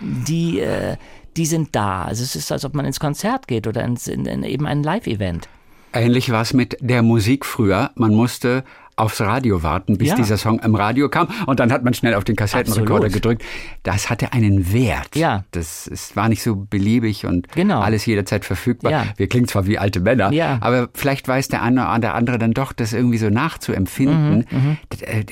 Die, 0.00 0.60
äh, 0.60 0.96
die 1.36 1.46
sind 1.46 1.74
da. 1.74 2.04
Also 2.04 2.22
es 2.22 2.36
ist, 2.36 2.52
als 2.52 2.64
ob 2.64 2.74
man 2.74 2.84
ins 2.84 3.00
Konzert 3.00 3.48
geht 3.48 3.66
oder 3.66 3.82
ins, 3.84 4.06
in, 4.08 4.26
in 4.26 4.42
eben 4.42 4.66
ein 4.66 4.82
Live-Event. 4.82 5.48
Ähnlich 5.94 6.30
war 6.30 6.42
es 6.42 6.54
mit 6.54 6.76
der 6.80 7.02
Musik 7.02 7.44
früher. 7.44 7.90
Man 7.96 8.14
musste 8.14 8.64
aufs 8.96 9.20
Radio 9.20 9.62
warten, 9.62 9.98
bis 9.98 10.08
ja. 10.08 10.16
dieser 10.16 10.36
Song 10.36 10.58
im 10.60 10.74
Radio 10.74 11.08
kam. 11.08 11.28
Und 11.46 11.60
dann 11.60 11.72
hat 11.72 11.84
man 11.84 11.94
schnell 11.94 12.14
auf 12.14 12.24
den 12.24 12.36
Kassettenrekorder 12.36 13.06
Absolut. 13.06 13.12
gedrückt. 13.12 13.44
Das 13.82 14.10
hatte 14.10 14.32
einen 14.32 14.72
Wert. 14.72 15.16
Ja. 15.16 15.44
Das 15.50 15.86
es 15.86 16.16
war 16.16 16.28
nicht 16.28 16.42
so 16.42 16.56
beliebig 16.56 17.26
und 17.26 17.48
genau. 17.52 17.80
alles 17.80 18.06
jederzeit 18.06 18.44
verfügbar. 18.44 18.92
Ja. 18.92 19.06
Wir 19.16 19.28
klingen 19.28 19.48
zwar 19.48 19.66
wie 19.66 19.78
alte 19.78 20.00
Männer, 20.00 20.32
ja. 20.32 20.58
aber 20.60 20.88
vielleicht 20.94 21.28
weiß 21.28 21.48
der 21.48 21.62
eine 21.62 21.82
oder 21.82 22.14
andere 22.14 22.38
dann 22.38 22.52
doch, 22.52 22.72
das 22.72 22.92
irgendwie 22.92 23.18
so 23.18 23.30
nachzuempfinden. 23.30 24.46
Mhm, 24.50 24.58
mhm. 24.58 24.76
Äh, 25.00 25.24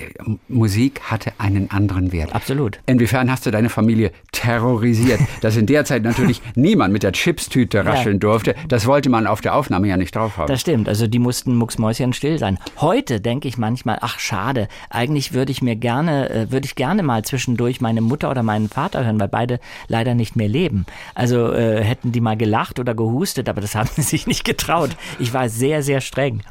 Musik 0.48 1.00
hatte 1.02 1.32
einen 1.38 1.70
anderen 1.70 2.12
Wert. 2.12 2.34
Absolut. 2.34 2.78
Inwiefern 2.86 3.30
hast 3.30 3.46
du 3.46 3.50
deine 3.50 3.68
Familie 3.68 4.12
terrorisiert, 4.32 5.20
dass 5.40 5.56
in 5.56 5.66
der 5.66 5.84
Zeit 5.84 6.02
natürlich 6.02 6.42
niemand 6.54 6.92
mit 6.92 7.02
der 7.02 7.12
Chipstüte 7.12 7.84
rascheln 7.84 8.16
ja. 8.16 8.20
durfte? 8.20 8.54
Das 8.68 8.86
wollte 8.86 9.10
man 9.10 9.26
auf 9.26 9.40
der 9.40 9.54
Aufnahme 9.54 9.88
ja 9.88 9.96
nicht 9.96 10.14
drauf 10.14 10.36
haben. 10.36 10.48
Das 10.48 10.60
stimmt. 10.60 10.88
Also 10.88 11.06
die 11.06 11.18
mussten 11.18 11.56
mucksmäuschen 11.56 12.12
still 12.12 12.38
sein. 12.38 12.58
Heute 12.78 13.20
denke 13.20 13.48
ich 13.48 13.49
manchmal, 13.58 13.98
ach 14.00 14.18
schade, 14.18 14.68
eigentlich 14.88 15.32
würde 15.32 15.52
ich 15.52 15.62
mir 15.62 15.76
gerne, 15.76 16.30
äh, 16.30 16.52
würde 16.52 16.66
ich 16.66 16.74
gerne 16.74 17.02
mal 17.02 17.24
zwischendurch 17.24 17.80
meine 17.80 18.00
Mutter 18.00 18.30
oder 18.30 18.42
meinen 18.42 18.68
Vater 18.68 19.04
hören, 19.04 19.20
weil 19.20 19.28
beide 19.28 19.60
leider 19.88 20.14
nicht 20.14 20.36
mehr 20.36 20.48
leben. 20.48 20.86
Also 21.14 21.52
äh, 21.52 21.82
hätten 21.82 22.12
die 22.12 22.20
mal 22.20 22.36
gelacht 22.36 22.78
oder 22.78 22.94
gehustet, 22.94 23.48
aber 23.48 23.60
das 23.60 23.74
haben 23.76 23.90
sie 23.94 24.02
sich 24.02 24.26
nicht 24.26 24.44
getraut. 24.44 24.90
Ich 25.18 25.32
war 25.32 25.48
sehr, 25.48 25.82
sehr 25.82 26.00
streng. 26.00 26.42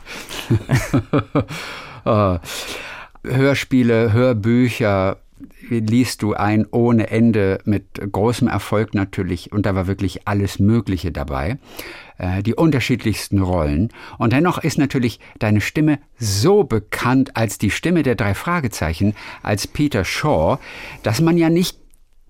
oh. 2.06 2.38
Hörspiele, 3.24 4.14
Hörbücher, 4.14 5.18
liest 5.70 6.22
du 6.22 6.34
ein 6.34 6.66
ohne 6.72 7.10
Ende 7.10 7.60
mit 7.66 7.86
großem 8.12 8.48
Erfolg 8.48 8.94
natürlich 8.94 9.52
und 9.52 9.66
da 9.66 9.76
war 9.76 9.88
wirklich 9.88 10.28
alles 10.28 10.60
Mögliche 10.60 11.12
dabei, 11.12 11.58
äh, 12.20 12.44
die 12.44 12.54
unterschiedlichsten 12.54 13.40
Rollen 13.40 13.90
und 14.18 14.34
dennoch 14.34 14.60
ist 14.60 14.78
natürlich 14.78 15.20
deine 15.40 15.62
Stimme 15.62 16.00
so 16.18 16.64
bekannt 16.64 17.36
als 17.36 17.58
die 17.58 17.72
Stimme 17.72 18.04
der 18.04 18.16
drei 18.16 18.36
Fragezeichen, 18.36 19.16
als 19.42 19.66
Peter 19.66 20.06
Shaw, 20.06 20.60
dass 21.02 21.22
man 21.22 21.38
ja 21.38 21.50
nicht 21.50 21.80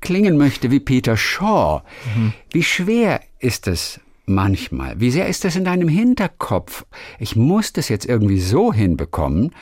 klingen 0.01 0.37
möchte 0.37 0.71
wie 0.71 0.79
Peter 0.79 1.17
Shaw. 1.17 1.81
Mhm. 2.15 2.33
Wie 2.51 2.63
schwer 2.63 3.21
ist 3.39 3.67
es 3.67 3.99
manchmal? 4.25 4.99
Wie 4.99 5.11
sehr 5.11 5.27
ist 5.27 5.43
es 5.43 5.55
in 5.55 5.65
deinem 5.65 5.89
Hinterkopf? 5.89 6.85
Ich 7.17 7.35
muss 7.35 7.73
das 7.73 7.89
jetzt 7.89 8.05
irgendwie 8.05 8.39
so 8.39 8.71
hinbekommen, 8.71 9.53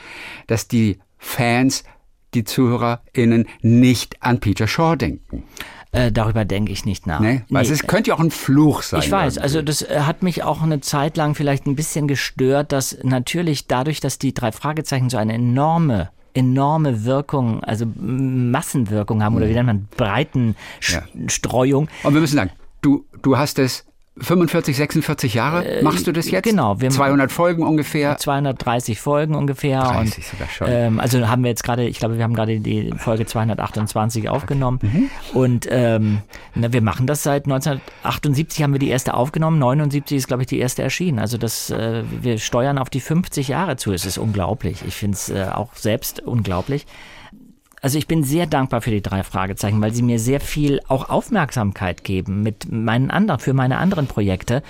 dass 0.46 0.68
die 0.68 0.98
Fans 1.16 1.82
die 2.34 2.44
ZuhörerInnen 2.44 3.48
nicht 3.62 4.22
an 4.22 4.40
Peter 4.40 4.68
Shaw 4.68 4.96
denken. 4.96 5.44
Äh, 5.90 6.12
darüber 6.12 6.44
denke 6.44 6.70
ich 6.70 6.84
nicht 6.84 7.06
nach. 7.06 7.20
Nee, 7.20 7.42
weil 7.48 7.64
nee. 7.64 7.72
es 7.72 7.86
könnte 7.86 8.10
ja 8.10 8.16
auch 8.16 8.20
ein 8.20 8.30
Fluch 8.30 8.82
sein. 8.82 9.00
Ich 9.00 9.10
weiß, 9.10 9.36
irgendwie. 9.36 9.42
also 9.42 9.62
das 9.62 9.82
äh, 9.82 10.00
hat 10.00 10.22
mich 10.22 10.42
auch 10.42 10.62
eine 10.62 10.80
Zeit 10.80 11.16
lang 11.16 11.34
vielleicht 11.34 11.66
ein 11.66 11.76
bisschen 11.76 12.08
gestört, 12.08 12.72
dass 12.72 12.98
natürlich 13.02 13.66
dadurch, 13.68 14.00
dass 14.00 14.18
die 14.18 14.34
drei 14.34 14.52
Fragezeichen 14.52 15.08
so 15.08 15.16
eine 15.16 15.34
enorme 15.34 16.10
enorme 16.34 17.04
Wirkung, 17.04 17.64
also 17.64 17.84
Massenwirkung 17.96 19.24
haben, 19.24 19.34
oder 19.34 19.48
wie 19.48 19.54
nennt 19.54 19.66
man, 19.66 19.88
Breitenstreuung. 19.96 21.88
Ja. 21.88 22.08
Und 22.08 22.14
wir 22.14 22.20
müssen 22.20 22.36
sagen, 22.36 22.50
du, 22.80 23.04
du 23.22 23.36
hast 23.38 23.58
es 23.58 23.87
45, 24.20 24.76
46 24.76 25.34
Jahre 25.34 25.64
äh, 25.64 25.82
machst 25.82 26.06
du 26.06 26.12
das 26.12 26.30
jetzt? 26.30 26.44
Genau. 26.44 26.80
Wir 26.80 26.90
200 26.90 27.30
Folgen 27.30 27.62
ungefähr? 27.62 28.16
230 28.16 29.00
Folgen 29.00 29.34
ungefähr. 29.34 29.80
30 29.80 30.16
und, 30.16 30.24
sogar 30.24 30.48
schon. 30.48 30.66
Ähm, 30.70 31.00
also 31.00 31.28
haben 31.28 31.42
wir 31.42 31.50
jetzt 31.50 31.64
gerade, 31.64 31.86
ich 31.86 31.98
glaube, 31.98 32.16
wir 32.16 32.24
haben 32.24 32.34
gerade 32.34 32.60
die 32.60 32.92
Folge 32.96 33.26
228 33.26 34.28
aufgenommen. 34.28 34.78
Mhm. 34.82 35.10
Und 35.34 35.68
ähm, 35.70 36.18
na, 36.54 36.72
wir 36.72 36.82
machen 36.82 37.06
das 37.06 37.22
seit 37.22 37.44
1978 37.44 38.62
haben 38.62 38.72
wir 38.72 38.80
die 38.80 38.88
erste 38.88 39.14
aufgenommen, 39.14 39.58
79 39.58 40.16
ist, 40.16 40.28
glaube 40.28 40.42
ich, 40.42 40.48
die 40.48 40.58
erste 40.58 40.82
erschienen. 40.82 41.18
Also 41.18 41.38
das, 41.38 41.70
äh, 41.70 42.02
wir 42.20 42.38
steuern 42.38 42.78
auf 42.78 42.90
die 42.90 43.00
50 43.00 43.48
Jahre 43.48 43.76
zu. 43.76 43.92
Es 43.92 44.04
ist 44.04 44.18
unglaublich. 44.18 44.82
Ich 44.86 44.94
finde 44.94 45.16
es 45.16 45.30
äh, 45.30 45.46
auch 45.52 45.74
selbst 45.74 46.20
unglaublich 46.20 46.86
also 47.80 47.98
ich 47.98 48.06
bin 48.06 48.24
sehr 48.24 48.46
dankbar 48.46 48.80
für 48.80 48.90
die 48.90 49.02
drei 49.02 49.22
Fragezeichen, 49.22 49.80
weil 49.80 49.92
sie 49.92 50.02
mir 50.02 50.18
sehr 50.18 50.40
viel 50.40 50.80
auch 50.88 51.08
Aufmerksamkeit 51.08 52.04
geben 52.04 52.42
mit 52.42 52.70
meinen 52.70 53.10
anderen, 53.10 53.40
für 53.40 53.52
meine 53.52 53.78
anderen 53.78 54.06
Projekte. 54.06 54.62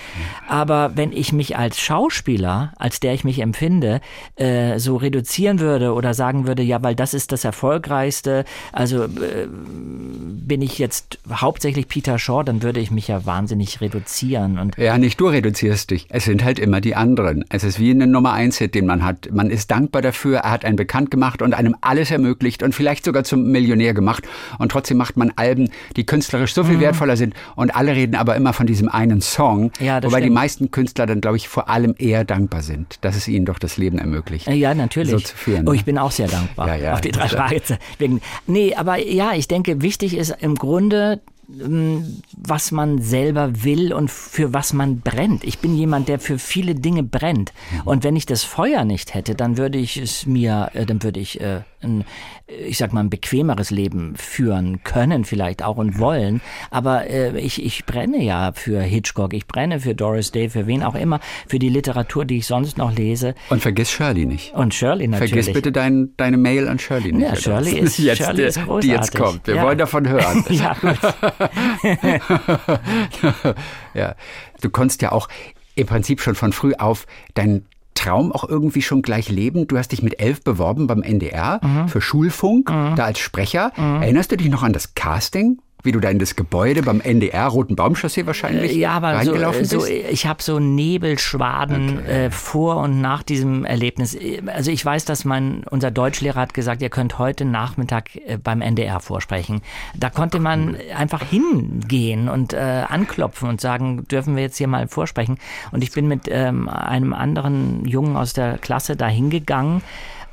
Aber 0.46 0.92
wenn 0.94 1.12
ich 1.12 1.32
mich 1.32 1.56
als 1.56 1.78
Schauspieler, 1.78 2.72
als 2.76 3.00
der 3.00 3.14
ich 3.14 3.24
mich 3.24 3.40
empfinde, 3.40 4.00
äh, 4.36 4.78
so 4.78 4.96
reduzieren 4.96 5.60
würde 5.60 5.92
oder 5.92 6.14
sagen 6.14 6.46
würde, 6.46 6.62
ja, 6.62 6.82
weil 6.82 6.94
das 6.94 7.14
ist 7.14 7.32
das 7.32 7.44
Erfolgreichste, 7.44 8.44
also 8.72 9.04
äh, 9.04 9.48
bin 9.48 10.62
ich 10.62 10.78
jetzt 10.78 11.18
hauptsächlich 11.30 11.88
Peter 11.88 12.18
Shaw, 12.18 12.42
dann 12.42 12.62
würde 12.62 12.80
ich 12.80 12.90
mich 12.90 13.08
ja 13.08 13.24
wahnsinnig 13.26 13.80
reduzieren. 13.80 14.58
Und 14.58 14.76
ja, 14.76 14.98
nicht 14.98 15.20
du 15.20 15.28
reduzierst 15.28 15.90
dich. 15.90 16.06
Es 16.10 16.24
sind 16.24 16.44
halt 16.44 16.58
immer 16.58 16.80
die 16.80 16.94
anderen. 16.94 17.44
Es 17.48 17.64
ist 17.64 17.78
wie 17.78 17.90
eine 17.90 18.06
Nummer 18.06 18.32
eins 18.32 18.58
Hit, 18.58 18.74
den 18.74 18.86
man 18.86 19.04
hat. 19.04 19.28
Man 19.32 19.50
ist 19.50 19.70
dankbar 19.70 20.02
dafür, 20.02 20.38
er 20.38 20.50
hat 20.50 20.64
einen 20.64 20.76
bekannt 20.76 21.10
gemacht 21.10 21.42
und 21.42 21.54
einem 21.54 21.76
alles 21.80 22.10
ermöglicht 22.10 22.62
und 22.62 22.74
vielleicht 22.74 22.97
vielleicht 22.98 23.04
sogar 23.04 23.24
zum 23.24 23.50
Millionär 23.50 23.94
gemacht. 23.94 24.24
Und 24.58 24.72
trotzdem 24.72 24.96
macht 24.96 25.16
man 25.16 25.32
Alben, 25.36 25.70
die 25.96 26.04
künstlerisch 26.04 26.54
so 26.54 26.64
viel 26.64 26.76
mhm. 26.76 26.80
wertvoller 26.80 27.16
sind. 27.16 27.34
Und 27.56 27.74
alle 27.74 27.94
reden 27.94 28.16
aber 28.16 28.36
immer 28.36 28.52
von 28.52 28.66
diesem 28.66 28.88
einen 28.88 29.20
Song. 29.20 29.70
Ja, 29.80 29.98
wobei 29.98 30.08
stimmt. 30.08 30.24
die 30.24 30.30
meisten 30.30 30.70
Künstler 30.70 31.06
dann, 31.06 31.20
glaube 31.20 31.36
ich, 31.36 31.48
vor 31.48 31.68
allem 31.68 31.94
eher 31.98 32.24
dankbar 32.24 32.62
sind, 32.62 32.98
dass 33.02 33.16
es 33.16 33.28
ihnen 33.28 33.46
doch 33.46 33.58
das 33.58 33.76
Leben 33.76 33.98
ermöglicht. 33.98 34.48
Ja, 34.48 34.74
natürlich. 34.74 35.10
So 35.10 35.18
zu 35.18 35.36
führen. 35.36 35.68
Oh, 35.68 35.72
ich 35.72 35.84
bin 35.84 35.98
auch 35.98 36.10
sehr 36.10 36.28
dankbar 36.28 36.68
ja, 36.68 36.76
ja, 36.76 36.94
auf 36.94 37.00
die 37.00 37.10
drei 37.10 37.28
Fragezeichen. 37.28 38.20
Nee, 38.46 38.74
aber 38.74 38.98
ja, 38.98 39.32
ich 39.34 39.48
denke, 39.48 39.82
wichtig 39.82 40.16
ist 40.16 40.34
im 40.40 40.54
Grunde, 40.54 41.20
was 41.50 42.72
man 42.72 43.00
selber 43.00 43.64
will 43.64 43.94
und 43.94 44.10
für 44.10 44.52
was 44.52 44.74
man 44.74 45.00
brennt. 45.00 45.44
Ich 45.44 45.60
bin 45.60 45.74
jemand, 45.74 46.08
der 46.08 46.18
für 46.18 46.38
viele 46.38 46.74
Dinge 46.74 47.02
brennt. 47.02 47.54
Mhm. 47.72 47.80
Und 47.86 48.04
wenn 48.04 48.16
ich 48.16 48.26
das 48.26 48.44
Feuer 48.44 48.84
nicht 48.84 49.14
hätte, 49.14 49.34
dann 49.34 49.56
würde 49.56 49.78
ich 49.78 49.96
es 49.96 50.26
mir, 50.26 50.70
äh, 50.74 50.84
dann 50.84 51.02
würde 51.02 51.20
ich 51.20 51.40
äh, 51.40 51.62
ein, 51.82 52.04
ich 52.46 52.76
sag 52.76 52.92
mal, 52.92 53.00
ein 53.00 53.10
bequemeres 53.10 53.70
Leben 53.70 54.14
führen 54.16 54.82
können, 54.84 55.24
vielleicht 55.24 55.62
auch 55.62 55.76
und 55.76 55.98
wollen. 55.98 56.42
Aber 56.70 57.08
äh, 57.08 57.38
ich, 57.40 57.64
ich 57.64 57.86
brenne 57.86 58.22
ja 58.22 58.52
für 58.52 58.80
Hitchcock, 58.80 59.32
ich 59.32 59.46
brenne 59.46 59.80
für 59.80 59.94
Doris 59.94 60.32
Day, 60.32 60.50
für 60.50 60.66
wen 60.66 60.82
auch 60.82 60.94
immer, 60.94 61.20
für 61.46 61.58
die 61.58 61.70
Literatur, 61.70 62.26
die 62.26 62.38
ich 62.38 62.46
sonst 62.46 62.76
noch 62.76 62.92
lese. 62.92 63.34
Und 63.48 63.62
vergiss 63.62 63.90
Shirley 63.90 64.26
nicht. 64.26 64.52
Und 64.54 64.74
Shirley 64.74 65.08
natürlich. 65.08 65.32
Vergiss 65.32 65.52
bitte 65.52 65.72
dein, 65.72 66.10
deine 66.18 66.36
Mail 66.36 66.68
an 66.68 66.78
Shirley 66.78 67.12
nicht. 67.12 67.28
Ja, 67.28 67.36
Shirley 67.36 67.78
ist, 67.78 67.98
jetzt, 67.98 68.18
Shirley 68.18 68.46
ist 68.46 68.56
großartig. 68.56 68.90
Die 68.90 68.94
jetzt 68.94 69.16
kommt. 69.16 69.46
Wir 69.46 69.56
ja. 69.56 69.62
wollen 69.62 69.78
davon 69.78 70.08
hören. 70.08 70.44
ja, 70.50 70.74
gut. 70.74 70.98
ja, 73.94 74.14
du 74.60 74.70
konntest 74.70 75.02
ja 75.02 75.12
auch 75.12 75.28
im 75.74 75.86
Prinzip 75.86 76.20
schon 76.20 76.34
von 76.34 76.52
früh 76.52 76.74
auf 76.74 77.06
deinen 77.34 77.66
Traum 77.94 78.32
auch 78.32 78.48
irgendwie 78.48 78.82
schon 78.82 79.02
gleich 79.02 79.28
leben. 79.28 79.66
Du 79.66 79.76
hast 79.76 79.92
dich 79.92 80.02
mit 80.02 80.20
elf 80.20 80.42
beworben 80.42 80.86
beim 80.86 81.02
NDR 81.02 81.60
mhm. 81.62 81.88
für 81.88 82.00
Schulfunk, 82.00 82.70
mhm. 82.70 82.94
da 82.94 83.04
als 83.04 83.18
Sprecher. 83.18 83.72
Mhm. 83.76 84.02
Erinnerst 84.02 84.30
du 84.30 84.36
dich 84.36 84.48
noch 84.48 84.62
an 84.62 84.72
das 84.72 84.94
Casting? 84.94 85.58
Wie 85.88 85.92
du 85.92 86.00
da 86.00 86.10
in 86.10 86.18
das 86.18 86.36
Gebäude 86.36 86.82
beim 86.82 87.00
NDR, 87.00 87.46
Roten 87.46 87.74
Baumchaussee 87.74 88.26
wahrscheinlich, 88.26 88.74
ja, 88.76 88.90
aber 88.90 89.14
reingelaufen 89.14 89.64
so, 89.64 89.78
bist? 89.78 89.88
So, 89.88 89.92
ich 90.10 90.26
habe 90.26 90.42
so 90.42 90.60
Nebelschwaden 90.60 92.00
okay. 92.00 92.26
äh, 92.26 92.30
vor 92.30 92.76
und 92.76 93.00
nach 93.00 93.22
diesem 93.22 93.64
Erlebnis. 93.64 94.14
Also 94.46 94.70
ich 94.70 94.84
weiß, 94.84 95.06
dass 95.06 95.24
mein 95.24 95.64
unser 95.70 95.90
Deutschlehrer 95.90 96.42
hat 96.42 96.52
gesagt, 96.52 96.82
ihr 96.82 96.90
könnt 96.90 97.18
heute 97.18 97.46
Nachmittag 97.46 98.16
äh, 98.16 98.36
beim 98.36 98.60
NDR 98.60 99.00
vorsprechen. 99.00 99.62
Da 99.96 100.10
konnte 100.10 100.40
man 100.40 100.76
einfach 100.94 101.22
hingehen 101.22 102.28
und 102.28 102.52
äh, 102.52 102.84
anklopfen 102.86 103.48
und 103.48 103.62
sagen, 103.62 104.06
dürfen 104.08 104.36
wir 104.36 104.42
jetzt 104.42 104.58
hier 104.58 104.68
mal 104.68 104.88
vorsprechen. 104.88 105.38
Und 105.72 105.82
ich 105.82 105.92
bin 105.92 106.06
mit 106.06 106.28
ähm, 106.28 106.68
einem 106.68 107.14
anderen 107.14 107.86
Jungen 107.86 108.14
aus 108.18 108.34
der 108.34 108.58
Klasse 108.58 108.94
da 108.94 109.06
hingegangen 109.06 109.80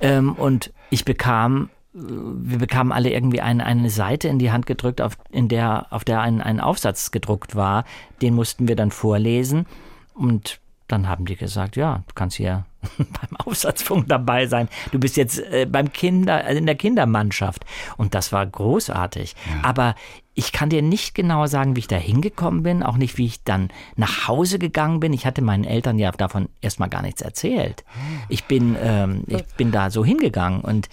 ähm, 0.02 0.34
und 0.34 0.74
ich 0.90 1.06
bekam 1.06 1.70
wir 1.96 2.58
bekamen 2.58 2.92
alle 2.92 3.12
irgendwie 3.12 3.42
eine, 3.42 3.66
eine 3.66 3.90
Seite 3.90 4.28
in 4.28 4.38
die 4.38 4.52
Hand 4.52 4.66
gedrückt, 4.66 5.02
auf, 5.02 5.18
in 5.32 5.48
der, 5.48 5.88
auf 5.92 6.04
der 6.04 6.22
ein, 6.22 6.42
ein 6.42 6.60
Aufsatz 6.60 7.12
gedruckt 7.12 7.56
war. 7.56 7.86
Den 8.22 8.36
mussten 8.36 8.68
wir 8.68 8.76
dann 8.76 8.92
vorlesen. 8.92 9.66
Und 10.14 10.60
dann 10.88 11.08
haben 11.08 11.26
die 11.26 11.36
gesagt, 11.36 11.78
ja, 11.78 12.04
du 12.08 12.14
kannst 12.14 12.36
hier 12.36 12.66
beim 12.98 13.38
Aufsatzfunk 13.46 14.08
dabei 14.10 14.48
sein. 14.48 14.68
Du 14.92 15.00
bist 15.00 15.16
jetzt 15.16 15.40
äh, 15.40 15.66
beim 15.66 15.92
Kinder, 15.94 16.44
also 16.46 16.58
in 16.58 16.66
der 16.66 16.76
Kindermannschaft. 16.76 17.66
Und 17.96 18.14
das 18.14 18.32
war 18.34 18.46
großartig. 18.46 19.36
Ja. 19.48 19.68
Aber 19.68 19.96
ich 20.34 20.52
kann 20.52 20.70
dir 20.70 20.82
nicht 20.82 21.16
genau 21.16 21.48
sagen, 21.48 21.78
wie 21.78 21.80
ich 21.80 21.88
da 21.88 21.96
hingekommen 21.96 22.62
bin, 22.62 22.84
auch 22.84 22.98
nicht, 22.98 23.18
wie 23.18 23.26
ich 23.26 23.44
dann 23.46 23.70
nach 23.96 24.28
Hause 24.28 24.60
gegangen 24.60 25.00
bin. 25.00 25.14
Ich 25.14 25.26
hatte 25.26 25.42
meinen 25.42 25.64
Eltern 25.64 25.98
ja 25.98 26.12
davon 26.12 26.50
erstmal 26.60 26.90
gar 26.90 27.02
nichts 27.02 27.22
erzählt. 27.22 27.86
Ich 28.28 28.44
bin, 28.44 28.76
ähm, 28.82 29.24
ich 29.28 29.46
bin 29.56 29.72
da 29.72 29.90
so 29.90 30.04
hingegangen 30.04 30.60
und 30.60 30.90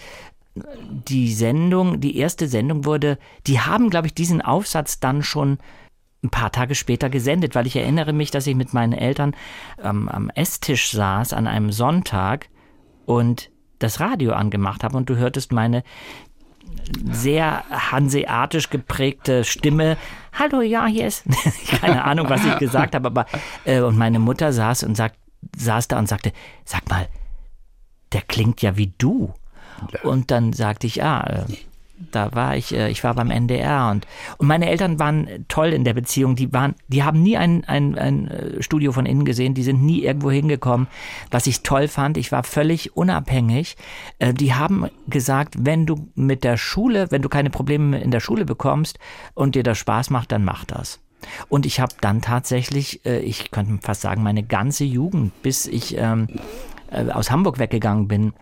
die 0.54 1.32
Sendung, 1.32 2.00
die 2.00 2.16
erste 2.18 2.48
Sendung 2.48 2.84
wurde, 2.84 3.18
die 3.46 3.60
haben, 3.60 3.90
glaube 3.90 4.08
ich, 4.08 4.14
diesen 4.14 4.42
Aufsatz 4.42 5.00
dann 5.00 5.22
schon 5.22 5.58
ein 6.22 6.30
paar 6.30 6.52
Tage 6.52 6.74
später 6.74 7.10
gesendet, 7.10 7.54
weil 7.54 7.66
ich 7.66 7.76
erinnere 7.76 8.12
mich, 8.12 8.30
dass 8.30 8.46
ich 8.46 8.54
mit 8.54 8.72
meinen 8.74 8.92
Eltern 8.92 9.34
ähm, 9.82 10.08
am 10.08 10.30
Esstisch 10.30 10.92
saß 10.92 11.32
an 11.32 11.46
einem 11.46 11.72
Sonntag 11.72 12.48
und 13.06 13.50
das 13.78 13.98
Radio 13.98 14.32
angemacht 14.32 14.84
habe 14.84 14.96
und 14.96 15.10
du 15.10 15.16
hörtest 15.16 15.52
meine 15.52 15.82
sehr 17.10 17.64
hanseatisch 17.70 18.70
geprägte 18.70 19.44
Stimme. 19.44 19.96
Hallo, 20.32 20.60
ja, 20.60 20.86
hier 20.86 21.08
ist. 21.08 21.24
Keine 21.80 22.04
Ahnung, 22.04 22.28
was 22.28 22.44
ich 22.44 22.56
gesagt 22.58 22.94
habe, 22.94 23.08
aber 23.08 23.26
äh, 23.64 23.80
und 23.80 23.96
meine 23.98 24.18
Mutter 24.18 24.52
saß 24.52 24.84
und 24.84 24.96
sagt, 24.96 25.16
saß 25.56 25.88
da 25.88 25.98
und 25.98 26.08
sagte, 26.08 26.32
sag 26.64 26.88
mal, 26.88 27.08
der 28.12 28.22
klingt 28.22 28.62
ja 28.62 28.76
wie 28.76 28.92
du. 28.96 29.34
Und 30.02 30.30
dann 30.30 30.52
sagte 30.52 30.86
ich, 30.86 31.02
ah, 31.02 31.44
äh, 31.48 31.54
da 32.10 32.34
war 32.34 32.56
ich, 32.56 32.74
äh, 32.74 32.90
ich 32.90 33.04
war 33.04 33.14
beim 33.14 33.30
NDR 33.30 33.90
und, 33.90 34.06
und 34.38 34.46
meine 34.46 34.68
Eltern 34.68 34.98
waren 34.98 35.44
toll 35.48 35.68
in 35.68 35.84
der 35.84 35.94
Beziehung. 35.94 36.36
Die 36.36 36.52
waren, 36.52 36.74
die 36.88 37.02
haben 37.02 37.22
nie 37.22 37.36
ein, 37.36 37.64
ein, 37.64 37.96
ein 37.96 38.28
äh, 38.28 38.62
Studio 38.62 38.92
von 38.92 39.06
innen 39.06 39.24
gesehen, 39.24 39.54
die 39.54 39.62
sind 39.62 39.82
nie 39.82 40.02
irgendwo 40.02 40.30
hingekommen. 40.30 40.88
Was 41.30 41.46
ich 41.46 41.62
toll 41.62 41.88
fand, 41.88 42.16
ich 42.16 42.32
war 42.32 42.42
völlig 42.42 42.96
unabhängig. 42.96 43.76
Die 44.20 44.54
haben 44.54 44.88
gesagt, 45.08 45.54
wenn 45.58 45.86
du 45.86 46.08
mit 46.14 46.44
der 46.44 46.56
Schule, 46.56 47.10
wenn 47.10 47.22
du 47.22 47.28
keine 47.28 47.50
Probleme 47.50 48.00
in 48.00 48.10
der 48.10 48.20
Schule 48.20 48.44
bekommst 48.44 48.98
und 49.34 49.54
dir 49.54 49.62
das 49.62 49.78
Spaß 49.78 50.10
macht, 50.10 50.32
dann 50.32 50.44
mach 50.44 50.64
das. 50.64 51.00
Und 51.48 51.66
ich 51.66 51.80
habe 51.80 51.94
dann 52.00 52.20
tatsächlich, 52.20 53.04
ich 53.04 53.50
könnte 53.50 53.78
fast 53.82 54.00
sagen, 54.00 54.22
meine 54.22 54.42
ganze 54.42 54.84
Jugend, 54.84 55.42
bis 55.42 55.66
ich 55.66 55.96
ähm, 55.96 56.28
aus 56.90 57.30
Hamburg 57.30 57.58
weggegangen 57.58 58.08
bin, 58.08 58.32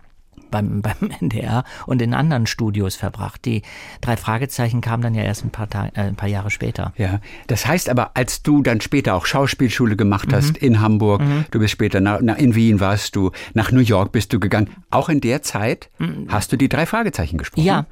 beim, 0.51 0.81
beim 0.81 1.11
NDR 1.19 1.63
und 1.85 2.01
in 2.01 2.13
anderen 2.13 2.45
Studios 2.45 2.95
verbracht. 2.95 3.45
Die 3.45 3.61
drei 4.01 4.17
Fragezeichen 4.17 4.81
kamen 4.81 5.01
dann 5.03 5.15
ja 5.15 5.23
erst 5.23 5.43
ein 5.45 5.49
paar, 5.49 5.69
Tage, 5.69 5.95
äh, 5.95 6.01
ein 6.01 6.15
paar 6.15 6.29
Jahre 6.29 6.51
später. 6.51 6.93
Ja, 6.97 7.19
das 7.47 7.65
heißt 7.65 7.89
aber, 7.89 8.11
als 8.13 8.43
du 8.43 8.61
dann 8.61 8.81
später 8.81 9.15
auch 9.15 9.25
Schauspielschule 9.25 9.95
gemacht 9.95 10.31
hast 10.33 10.61
mhm. 10.61 10.67
in 10.67 10.81
Hamburg, 10.81 11.21
mhm. 11.21 11.45
du 11.51 11.59
bist 11.59 11.71
später 11.71 12.01
nach, 12.01 12.21
nach, 12.21 12.37
in 12.37 12.55
Wien 12.55 12.79
warst 12.79 13.15
du, 13.15 13.31
nach 13.53 13.71
New 13.71 13.79
York 13.79 14.11
bist 14.11 14.33
du 14.33 14.39
gegangen. 14.39 14.69
Auch 14.89 15.09
in 15.09 15.21
der 15.21 15.41
Zeit 15.41 15.89
mhm. 15.97 16.27
hast 16.29 16.51
du 16.51 16.57
die 16.57 16.69
drei 16.69 16.85
Fragezeichen 16.85 17.37
gesprochen? 17.37 17.65
Ja. 17.65 17.85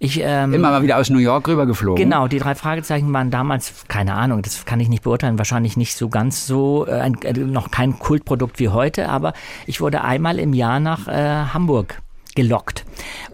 Ich, 0.00 0.20
ähm, 0.22 0.54
Immer 0.54 0.70
mal 0.70 0.82
wieder 0.82 0.98
aus 0.98 1.10
New 1.10 1.18
York 1.18 1.48
rübergeflogen. 1.48 2.02
Genau, 2.02 2.28
die 2.28 2.38
drei 2.38 2.54
Fragezeichen 2.54 3.12
waren 3.12 3.30
damals, 3.30 3.84
keine 3.88 4.14
Ahnung, 4.14 4.42
das 4.42 4.64
kann 4.64 4.78
ich 4.78 4.88
nicht 4.88 5.02
beurteilen, 5.02 5.38
wahrscheinlich 5.38 5.76
nicht 5.76 5.96
so 5.96 6.08
ganz 6.08 6.46
so, 6.46 6.86
äh, 6.86 7.10
äh, 7.24 7.32
noch 7.32 7.72
kein 7.72 7.98
Kultprodukt 7.98 8.60
wie 8.60 8.68
heute, 8.68 9.08
aber 9.08 9.32
ich 9.66 9.80
wurde 9.80 10.04
einmal 10.04 10.38
im 10.38 10.52
Jahr 10.52 10.78
nach 10.78 11.08
äh, 11.08 11.46
Hamburg 11.52 11.87
gelockt. 12.38 12.84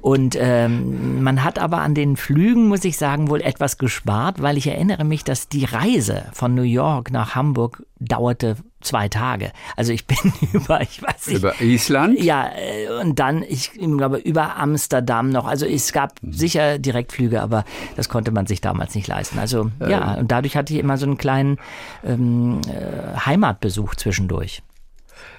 Und 0.01 0.35
ähm, 0.41 1.23
man 1.23 1.45
hat 1.45 1.59
aber 1.59 1.83
an 1.83 1.95
den 1.95 2.17
Flügen, 2.17 2.69
muss 2.69 2.87
ich 2.87 2.97
sagen, 2.97 3.29
wohl 3.29 3.43
etwas 3.43 3.77
gespart, 3.77 4.41
weil 4.41 4.57
ich 4.57 4.67
erinnere 4.67 5.05
mich, 5.05 5.25
dass 5.25 5.51
die 5.51 5.67
Reise 5.67 6.25
von 6.33 6.55
New 6.55 6.63
York 6.63 7.11
nach 7.11 7.35
Hamburg 7.35 7.85
dauerte 8.01 8.57
zwei 8.81 9.11
Tage. 9.11 9.53
Also 9.77 9.93
ich 9.93 10.07
bin 10.07 10.17
über, 10.55 10.81
ich 10.81 11.03
weiß 11.03 11.27
nicht. 11.27 11.37
Über 11.37 11.61
Island? 11.61 12.19
Ja, 12.19 12.51
äh, 12.57 12.99
und 12.99 13.19
dann, 13.19 13.43
ich 13.43 13.73
glaube, 13.73 14.17
über 14.17 14.57
Amsterdam 14.57 15.29
noch. 15.29 15.45
Also 15.45 15.67
es 15.67 15.93
gab 15.93 16.23
mhm. 16.23 16.33
sicher 16.33 16.79
Direktflüge, 16.79 17.43
aber 17.43 17.67
das 17.95 18.09
konnte 18.09 18.31
man 18.31 18.47
sich 18.47 18.63
damals 18.63 18.95
nicht 18.95 19.07
leisten. 19.07 19.39
Also 19.39 19.71
ähm. 19.81 19.91
ja, 19.91 20.15
und 20.15 20.31
dadurch 20.31 20.57
hatte 20.57 20.73
ich 20.73 20.81
immer 20.81 20.97
so 20.97 21.05
einen 21.05 21.19
kleinen 21.19 21.59
ähm, 22.07 22.63
äh, 22.69 23.19
Heimatbesuch 23.19 23.97
zwischendurch. 23.97 24.63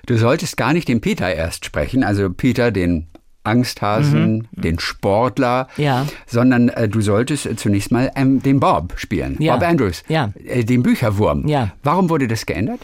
Du 0.05 0.17
solltest 0.17 0.55
gar 0.55 0.73
nicht 0.73 0.87
den 0.87 1.01
Peter 1.01 1.33
erst 1.33 1.65
sprechen, 1.65 2.03
also 2.03 2.29
Peter, 2.29 2.71
den 2.71 3.07
Angsthasen, 3.45 4.47
mhm. 4.51 4.61
den 4.61 4.79
Sportler, 4.79 5.67
ja. 5.77 6.05
sondern 6.25 6.69
äh, 6.69 6.87
du 6.87 7.01
solltest 7.01 7.45
äh, 7.45 7.55
zunächst 7.55 7.91
mal 7.91 8.11
ähm, 8.15 8.41
den 8.41 8.59
Bob 8.59 8.93
spielen, 8.97 9.37
ja. 9.39 9.55
Bob 9.55 9.67
Andrews, 9.67 10.03
ja. 10.07 10.31
äh, 10.43 10.63
den 10.63 10.83
Bücherwurm. 10.83 11.47
Ja. 11.47 11.71
Warum 11.83 12.09
wurde 12.09 12.27
das 12.27 12.45
geändert? 12.45 12.79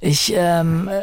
Ich, 0.00 0.32
ähm, 0.36 0.88
äh, 0.88 1.02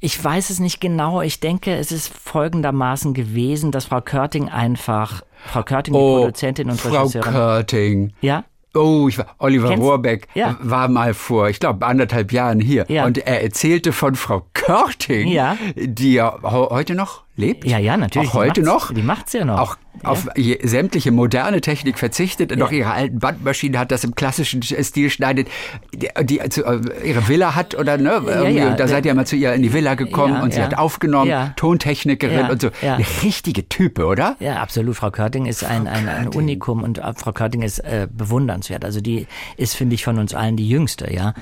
ich 0.00 0.22
weiß 0.22 0.50
es 0.50 0.60
nicht 0.60 0.80
genau. 0.80 1.22
Ich 1.22 1.40
denke, 1.40 1.74
es 1.74 1.92
ist 1.92 2.08
folgendermaßen 2.08 3.14
gewesen, 3.14 3.72
dass 3.72 3.86
Frau 3.86 4.00
Körting 4.00 4.48
einfach, 4.48 5.22
Frau 5.46 5.62
Körting, 5.62 5.94
die 5.94 6.00
oh, 6.00 6.18
Produzentin 6.18 6.70
und 6.70 6.80
Frau 6.80 7.00
Regisseurin. 7.02 7.22
Frau 7.22 7.30
Körting. 7.32 8.12
Ja? 8.20 8.44
Oh, 8.76 9.08
ich 9.08 9.18
war, 9.18 9.26
Oliver 9.38 9.68
Kennst, 9.68 9.82
Rohrbeck 9.82 10.28
ja. 10.34 10.56
war 10.60 10.88
mal 10.88 11.14
vor, 11.14 11.48
ich 11.48 11.60
glaube, 11.60 11.86
anderthalb 11.86 12.32
Jahren 12.32 12.60
hier. 12.60 12.84
Ja. 12.88 13.04
Und 13.06 13.18
er 13.18 13.42
erzählte 13.42 13.92
von 13.92 14.14
Frau 14.14 14.46
Körting, 14.54 15.28
ja. 15.28 15.56
die 15.74 16.14
ja 16.14 16.38
heute 16.42 16.94
noch 16.94 17.25
lebt. 17.36 17.64
Ja, 17.64 17.78
ja, 17.78 17.96
natürlich. 17.96 18.30
Auch 18.30 18.34
heute 18.34 18.62
noch. 18.62 18.92
Die 18.92 19.02
macht's 19.02 19.32
ja 19.32 19.44
noch. 19.44 19.58
Auch 19.58 19.76
ja. 20.02 20.08
auf 20.10 20.26
sämtliche 20.62 21.10
moderne 21.10 21.60
Technik 21.60 21.98
verzichtet 21.98 22.52
und 22.52 22.58
ja. 22.58 22.64
auch 22.66 22.70
ihre 22.70 22.90
alten 22.90 23.18
Bandmaschinen 23.18 23.78
hat, 23.78 23.90
das 23.90 24.04
im 24.04 24.14
klassischen 24.14 24.62
Stil 24.62 25.10
schneidet, 25.10 25.48
die, 25.94 26.08
die 26.22 26.48
zu, 26.48 26.64
äh, 26.64 26.80
ihre 27.04 27.28
Villa 27.28 27.54
hat 27.54 27.74
oder 27.74 27.98
ne? 27.98 28.22
Ja, 28.26 28.48
ja, 28.48 28.74
da 28.74 28.88
seid 28.88 29.06
ihr 29.06 29.14
mal 29.14 29.26
zu 29.26 29.36
ihr 29.36 29.52
in 29.52 29.62
die 29.62 29.72
Villa 29.72 29.94
gekommen 29.94 30.42
und 30.42 30.54
sie 30.54 30.62
hat 30.62 30.76
aufgenommen, 30.76 31.52
Tontechnikerin 31.56 32.50
und 32.50 32.60
so. 32.60 32.70
Eine 32.82 33.04
richtige 33.22 33.68
Type, 33.68 34.06
oder? 34.06 34.36
Ja, 34.40 34.56
absolut. 34.56 34.96
Frau 34.96 35.10
Körting 35.10 35.46
ist 35.46 35.64
ein, 35.64 35.86
ein, 35.86 36.08
ein 36.08 36.28
Unikum 36.28 36.82
und 36.82 36.98
äh, 36.98 37.12
Frau 37.14 37.32
Körting 37.32 37.62
ist 37.62 37.80
äh, 37.80 38.08
bewundernswert. 38.10 38.84
Also 38.84 39.00
die 39.00 39.26
ist, 39.56 39.74
finde 39.74 39.94
ich, 39.94 40.04
von 40.04 40.18
uns 40.18 40.34
allen 40.34 40.56
die 40.56 40.68
jüngste, 40.68 41.12
ja. 41.12 41.34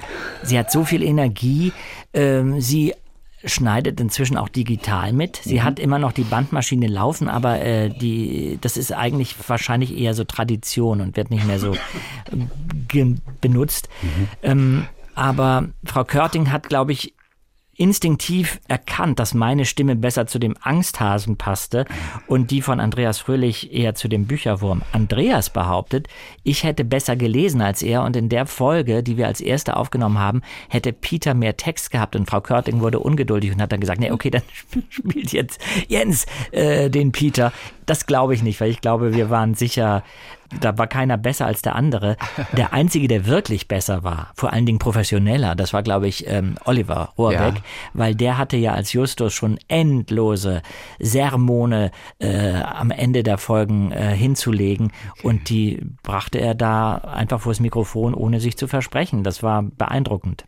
Sie 0.42 0.58
hat 0.58 0.70
so 0.70 0.84
viel 0.84 1.02
Energie, 1.02 1.72
ähm, 2.12 2.60
sie 2.60 2.94
schneidet 3.44 4.00
inzwischen 4.00 4.36
auch 4.36 4.48
digital 4.48 5.12
mit. 5.12 5.36
Sie 5.36 5.56
mhm. 5.56 5.64
hat 5.64 5.78
immer 5.78 5.98
noch 5.98 6.12
die 6.12 6.24
Bandmaschine 6.24 6.86
laufen, 6.86 7.28
aber 7.28 7.60
äh, 7.60 7.90
die, 7.90 8.58
das 8.60 8.76
ist 8.76 8.92
eigentlich 8.92 9.36
wahrscheinlich 9.46 9.96
eher 9.96 10.14
so 10.14 10.24
Tradition 10.24 11.00
und 11.00 11.16
wird 11.16 11.30
nicht 11.30 11.46
mehr 11.46 11.58
so 11.58 11.76
benutzt. 13.40 13.88
Mhm. 14.02 14.28
Ähm, 14.42 14.86
aber 15.14 15.68
Frau 15.84 16.04
Körting 16.04 16.50
hat, 16.50 16.68
glaube 16.68 16.92
ich, 16.92 17.14
instinktiv 17.76 18.60
erkannt, 18.68 19.18
dass 19.18 19.34
meine 19.34 19.64
Stimme 19.64 19.96
besser 19.96 20.26
zu 20.26 20.38
dem 20.38 20.54
Angsthasen 20.60 21.36
passte 21.36 21.84
und 22.26 22.50
die 22.50 22.62
von 22.62 22.80
Andreas 22.80 23.18
Fröhlich 23.18 23.72
eher 23.72 23.94
zu 23.94 24.08
dem 24.08 24.26
Bücherwurm. 24.26 24.82
Andreas 24.92 25.50
behauptet, 25.50 26.08
ich 26.42 26.64
hätte 26.64 26.84
besser 26.84 27.16
gelesen 27.16 27.60
als 27.60 27.82
er 27.82 28.02
und 28.02 28.16
in 28.16 28.28
der 28.28 28.46
Folge, 28.46 29.02
die 29.02 29.16
wir 29.16 29.26
als 29.26 29.40
erste 29.40 29.76
aufgenommen 29.76 30.18
haben, 30.18 30.42
hätte 30.68 30.92
Peter 30.92 31.34
mehr 31.34 31.56
Text 31.56 31.90
gehabt 31.90 32.16
und 32.16 32.28
Frau 32.28 32.40
Körting 32.40 32.80
wurde 32.80 33.00
ungeduldig 33.00 33.52
und 33.52 33.60
hat 33.60 33.72
dann 33.72 33.80
gesagt, 33.80 34.00
nee, 34.00 34.10
okay, 34.10 34.30
dann 34.30 34.42
spielt 34.88 35.32
jetzt 35.32 35.60
Jens 35.88 36.26
äh, 36.52 36.90
den 36.90 37.12
Peter. 37.12 37.52
Das 37.86 38.06
glaube 38.06 38.34
ich 38.34 38.42
nicht, 38.42 38.60
weil 38.60 38.70
ich 38.70 38.80
glaube, 38.80 39.14
wir 39.14 39.30
waren 39.30 39.54
sicher 39.54 40.02
da 40.60 40.76
war 40.78 40.86
keiner 40.86 41.16
besser 41.16 41.46
als 41.46 41.62
der 41.62 41.74
andere. 41.74 42.16
Der 42.56 42.72
einzige, 42.72 43.08
der 43.08 43.26
wirklich 43.26 43.68
besser 43.68 44.04
war, 44.04 44.32
vor 44.34 44.52
allen 44.52 44.66
Dingen 44.66 44.78
professioneller, 44.78 45.54
das 45.54 45.72
war, 45.72 45.82
glaube 45.82 46.08
ich, 46.08 46.26
ähm, 46.26 46.56
Oliver 46.64 47.12
Rohrbeck. 47.18 47.62
weil 47.92 48.14
der 48.14 48.38
hatte 48.38 48.56
ja 48.56 48.72
als 48.72 48.92
Justus 48.92 49.32
schon 49.32 49.58
endlose 49.68 50.62
Sermone 50.98 51.90
äh, 52.18 52.54
am 52.54 52.90
Ende 52.90 53.22
der 53.22 53.38
Folgen 53.38 53.92
äh, 53.92 54.14
hinzulegen 54.14 54.92
okay. 55.12 55.26
und 55.26 55.48
die 55.48 55.80
brachte 56.02 56.38
er 56.38 56.54
da 56.54 56.96
einfach 56.96 57.40
vors 57.40 57.60
Mikrofon, 57.60 58.14
ohne 58.14 58.40
sich 58.40 58.56
zu 58.56 58.66
versprechen. 58.66 59.24
Das 59.24 59.42
war 59.42 59.62
beeindruckend. 59.62 60.44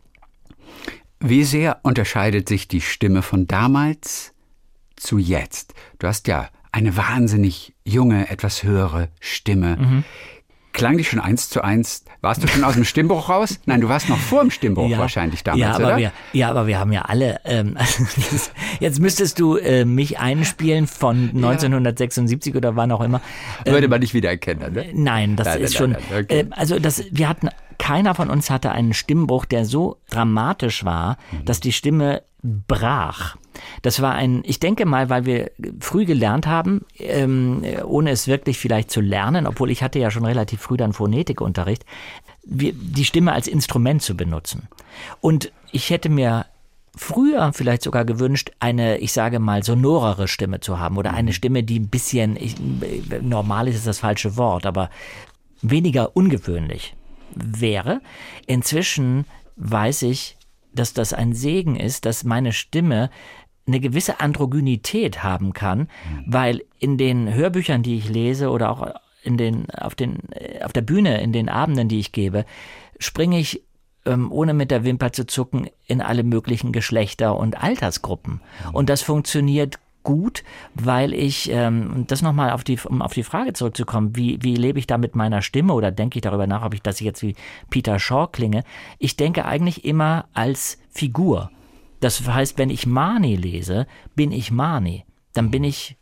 Wie 1.19 1.43
sehr 1.43 1.79
unterscheidet 1.83 2.47
sich 2.47 2.67
die 2.67 2.81
Stimme 2.81 3.21
von 3.21 3.47
damals 3.47 4.33
zu 4.95 5.17
jetzt? 5.17 5.73
Du 5.99 6.07
hast 6.07 6.27
ja 6.27 6.49
eine 6.77 6.95
wahnsinnig 6.95 7.73
junge, 7.83 8.29
etwas 8.29 8.61
höhere 8.61 9.09
Stimme. 9.19 9.77
Mhm. 9.77 10.03
Klang 10.73 10.95
die 10.95 11.03
schon 11.03 11.19
eins 11.19 11.49
zu 11.49 11.63
eins? 11.63 12.05
Warst 12.21 12.43
du 12.43 12.47
schon 12.47 12.63
aus 12.63 12.75
dem 12.75 12.83
Stimmbruch 12.83 13.29
raus? 13.29 13.59
Nein, 13.65 13.81
du 13.81 13.89
warst 13.89 14.09
noch 14.09 14.19
vor 14.19 14.41
dem 14.41 14.51
Stimmbruch 14.51 14.87
ja, 14.87 14.99
wahrscheinlich 14.99 15.43
damals, 15.43 15.61
ja, 15.61 15.73
aber 15.73 15.85
oder? 15.87 15.97
Wir, 15.97 16.11
ja, 16.33 16.51
aber 16.51 16.67
wir 16.67 16.77
haben 16.77 16.93
ja 16.93 17.01
alle. 17.01 17.39
Ähm, 17.45 17.75
also 17.79 18.03
jetzt 18.79 18.99
müsstest 18.99 19.39
du 19.39 19.57
äh, 19.57 19.85
mich 19.85 20.19
einspielen 20.19 20.85
von 20.85 21.29
1976 21.33 22.53
ja. 22.53 22.57
oder 22.59 22.75
wann 22.75 22.91
auch 22.91 23.01
immer. 23.01 23.21
Ähm, 23.65 23.73
Würde 23.73 23.87
man 23.87 24.01
nicht 24.01 24.13
wiedererkennen, 24.13 24.71
ne? 24.71 24.85
Nein, 24.93 25.35
das 25.35 25.47
nein, 25.47 25.61
ist 25.61 25.73
nein, 25.73 25.77
schon. 25.79 25.91
Nein, 25.91 26.25
okay. 26.25 26.39
äh, 26.41 26.45
also 26.51 26.77
das, 26.77 27.05
wir 27.09 27.27
hatten 27.27 27.49
keiner 27.79 28.13
von 28.13 28.29
uns 28.29 28.51
hatte 28.51 28.71
einen 28.71 28.93
Stimmbruch, 28.93 29.45
der 29.45 29.65
so 29.65 29.97
dramatisch 30.11 30.85
war, 30.85 31.17
mhm. 31.31 31.45
dass 31.45 31.59
die 31.59 31.71
Stimme 31.71 32.21
brach. 32.43 33.35
Das 33.81 34.01
war 34.01 34.13
ein, 34.13 34.41
ich 34.45 34.59
denke 34.59 34.85
mal, 34.85 35.09
weil 35.09 35.25
wir 35.25 35.51
früh 35.79 36.05
gelernt 36.05 36.47
haben, 36.47 36.85
ähm, 36.97 37.63
ohne 37.85 38.11
es 38.11 38.27
wirklich 38.27 38.57
vielleicht 38.57 38.91
zu 38.91 39.01
lernen, 39.01 39.47
obwohl 39.47 39.71
ich 39.71 39.83
hatte 39.83 39.99
ja 39.99 40.11
schon 40.11 40.25
relativ 40.25 40.61
früh 40.61 40.77
dann 40.77 40.93
Phonetikunterricht, 40.93 41.85
wir, 42.43 42.73
die 42.73 43.05
Stimme 43.05 43.33
als 43.33 43.47
Instrument 43.47 44.01
zu 44.01 44.15
benutzen. 44.15 44.67
Und 45.21 45.51
ich 45.71 45.89
hätte 45.89 46.09
mir 46.09 46.45
früher 46.95 47.53
vielleicht 47.53 47.83
sogar 47.83 48.05
gewünscht, 48.05 48.51
eine, 48.59 48.97
ich 48.97 49.13
sage 49.13 49.39
mal, 49.39 49.63
sonorere 49.63 50.27
Stimme 50.27 50.59
zu 50.59 50.79
haben 50.79 50.97
oder 50.97 51.13
eine 51.13 51.29
mhm. 51.29 51.33
Stimme, 51.35 51.63
die 51.63 51.79
ein 51.79 51.89
bisschen, 51.89 52.35
ich, 52.35 52.55
normal 53.21 53.67
ist 53.67 53.87
das 53.87 53.99
falsche 53.99 54.37
Wort, 54.37 54.65
aber 54.65 54.89
weniger 55.61 56.15
ungewöhnlich 56.15 56.95
wäre. 57.35 58.01
Inzwischen 58.45 59.25
weiß 59.55 60.03
ich, 60.03 60.37
dass 60.73 60.93
das 60.93 61.13
ein 61.13 61.33
Segen 61.33 61.75
ist, 61.75 62.05
dass 62.05 62.23
meine 62.23 62.53
Stimme 62.53 63.09
eine 63.67 63.79
gewisse 63.79 64.19
Androgynität 64.19 65.23
haben 65.23 65.53
kann, 65.53 65.79
mhm. 65.79 66.23
weil 66.25 66.63
in 66.79 66.97
den 66.97 67.33
Hörbüchern, 67.33 67.83
die 67.83 67.97
ich 67.97 68.09
lese 68.09 68.49
oder 68.49 68.71
auch 68.71 68.93
in 69.23 69.37
den, 69.37 69.69
auf, 69.71 69.95
den, 69.95 70.19
auf 70.63 70.73
der 70.73 70.81
Bühne, 70.81 71.21
in 71.21 71.33
den 71.33 71.49
Abenden, 71.49 71.89
die 71.89 71.99
ich 71.99 72.11
gebe, 72.11 72.45
springe 72.97 73.39
ich 73.39 73.63
ähm, 74.05 74.31
ohne 74.31 74.53
mit 74.53 74.71
der 74.71 74.83
Wimper 74.83 75.11
zu 75.11 75.27
zucken 75.27 75.69
in 75.85 76.01
alle 76.01 76.23
möglichen 76.23 76.71
Geschlechter 76.71 77.37
und 77.37 77.61
Altersgruppen. 77.61 78.41
Mhm. 78.69 78.75
Und 78.75 78.89
das 78.89 79.01
funktioniert 79.01 79.79
gut, 80.03 80.45
weil 80.73 81.13
ich, 81.13 81.51
ähm, 81.51 82.05
das 82.07 82.21
nochmal 82.21 82.51
auf 82.51 82.63
die, 82.63 82.79
um 82.79 83.01
auf 83.01 83.13
die 83.13 83.23
Frage 83.23 83.51
zurückzukommen, 83.51 84.15
wie, 84.15 84.41
wie 84.41 84.55
lebe 84.55 84.79
ich 84.79 84.87
da 84.87 84.97
mit 84.97 85.17
meiner 85.17 85.41
Stimme 85.41 85.73
oder 85.73 85.91
denke 85.91 86.19
ich 86.19 86.21
darüber 86.21 86.47
nach, 86.47 86.63
ob 86.63 86.73
ich, 86.73 86.81
dass 86.81 87.01
ich 87.01 87.05
jetzt 87.05 87.21
wie 87.21 87.35
Peter 87.69 87.99
Shaw 87.99 88.27
klinge? 88.31 88.63
Ich 88.99 89.17
denke 89.17 89.43
eigentlich 89.43 89.83
immer 89.83 90.25
als 90.33 90.77
Figur. 90.89 91.51
Das 91.99 92.27
heißt, 92.27 92.57
wenn 92.57 92.69
ich 92.69 92.85
Marnie 92.85 93.35
lese, 93.35 93.87
bin 94.15 94.31
ich 94.31 94.51
Marnie. 94.51 95.05
Dann 95.33 95.51
bin 95.51 95.63
ich 95.63 95.97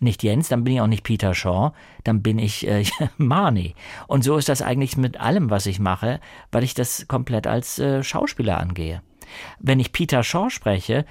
nicht 0.00 0.22
Jens, 0.22 0.48
dann 0.48 0.64
bin 0.64 0.74
ich 0.74 0.80
auch 0.80 0.86
nicht 0.86 1.04
Peter 1.04 1.34
Shaw, 1.34 1.72
dann 2.04 2.22
bin 2.22 2.38
ich 2.38 2.66
äh, 2.66 2.84
Marnie. 3.18 3.74
Und 4.06 4.24
so 4.24 4.36
ist 4.36 4.48
das 4.48 4.62
eigentlich 4.62 4.96
mit 4.96 5.20
allem, 5.20 5.50
was 5.50 5.66
ich 5.66 5.78
mache, 5.78 6.20
weil 6.50 6.64
ich 6.64 6.74
das 6.74 7.06
komplett 7.06 7.46
als 7.46 7.78
äh, 7.78 8.02
Schauspieler 8.02 8.58
angehe. 8.58 9.02
Wenn 9.58 9.80
ich 9.80 9.92
Peter 9.92 10.22
Shaw 10.22 10.50
spreche, 10.50 11.04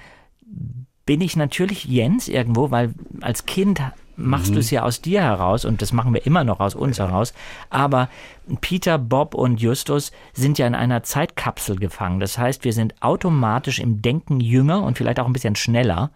bin 1.06 1.20
ich 1.20 1.36
natürlich 1.36 1.84
Jens 1.84 2.28
irgendwo, 2.28 2.70
weil 2.70 2.94
als 3.20 3.46
Kind 3.46 3.80
machst 4.20 4.50
mhm. 4.50 4.54
du 4.54 4.60
es 4.60 4.70
ja 4.70 4.82
aus 4.82 5.00
dir 5.00 5.22
heraus 5.22 5.64
und 5.64 5.82
das 5.82 5.92
machen 5.92 6.14
wir 6.14 6.26
immer 6.26 6.44
noch 6.44 6.60
aus 6.60 6.74
uns 6.74 6.98
heraus. 6.98 7.32
Aber 7.70 8.08
Peter, 8.60 8.98
Bob 8.98 9.34
und 9.34 9.60
Justus 9.60 10.12
sind 10.32 10.58
ja 10.58 10.66
in 10.66 10.74
einer 10.74 11.02
Zeitkapsel 11.02 11.76
gefangen. 11.76 12.20
Das 12.20 12.38
heißt, 12.38 12.64
wir 12.64 12.72
sind 12.72 13.00
automatisch 13.02 13.78
im 13.78 14.02
Denken 14.02 14.40
jünger 14.40 14.82
und 14.82 14.98
vielleicht 14.98 15.20
auch 15.20 15.26
ein 15.26 15.32
bisschen 15.32 15.56
schneller, 15.56 16.10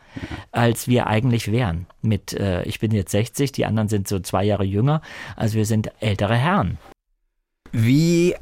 als 0.52 0.88
wir 0.88 1.06
eigentlich 1.06 1.50
wären. 1.50 1.86
Mit, 2.02 2.32
äh, 2.32 2.62
ich 2.64 2.80
bin 2.80 2.92
jetzt 2.92 3.12
60, 3.12 3.52
die 3.52 3.66
anderen 3.66 3.88
sind 3.88 4.08
so 4.08 4.18
zwei 4.20 4.44
Jahre 4.44 4.64
jünger. 4.64 5.00
Also 5.36 5.56
wir 5.56 5.66
sind 5.66 5.90
ältere 6.00 6.36
Herren. 6.36 6.78
Wie 7.72 8.34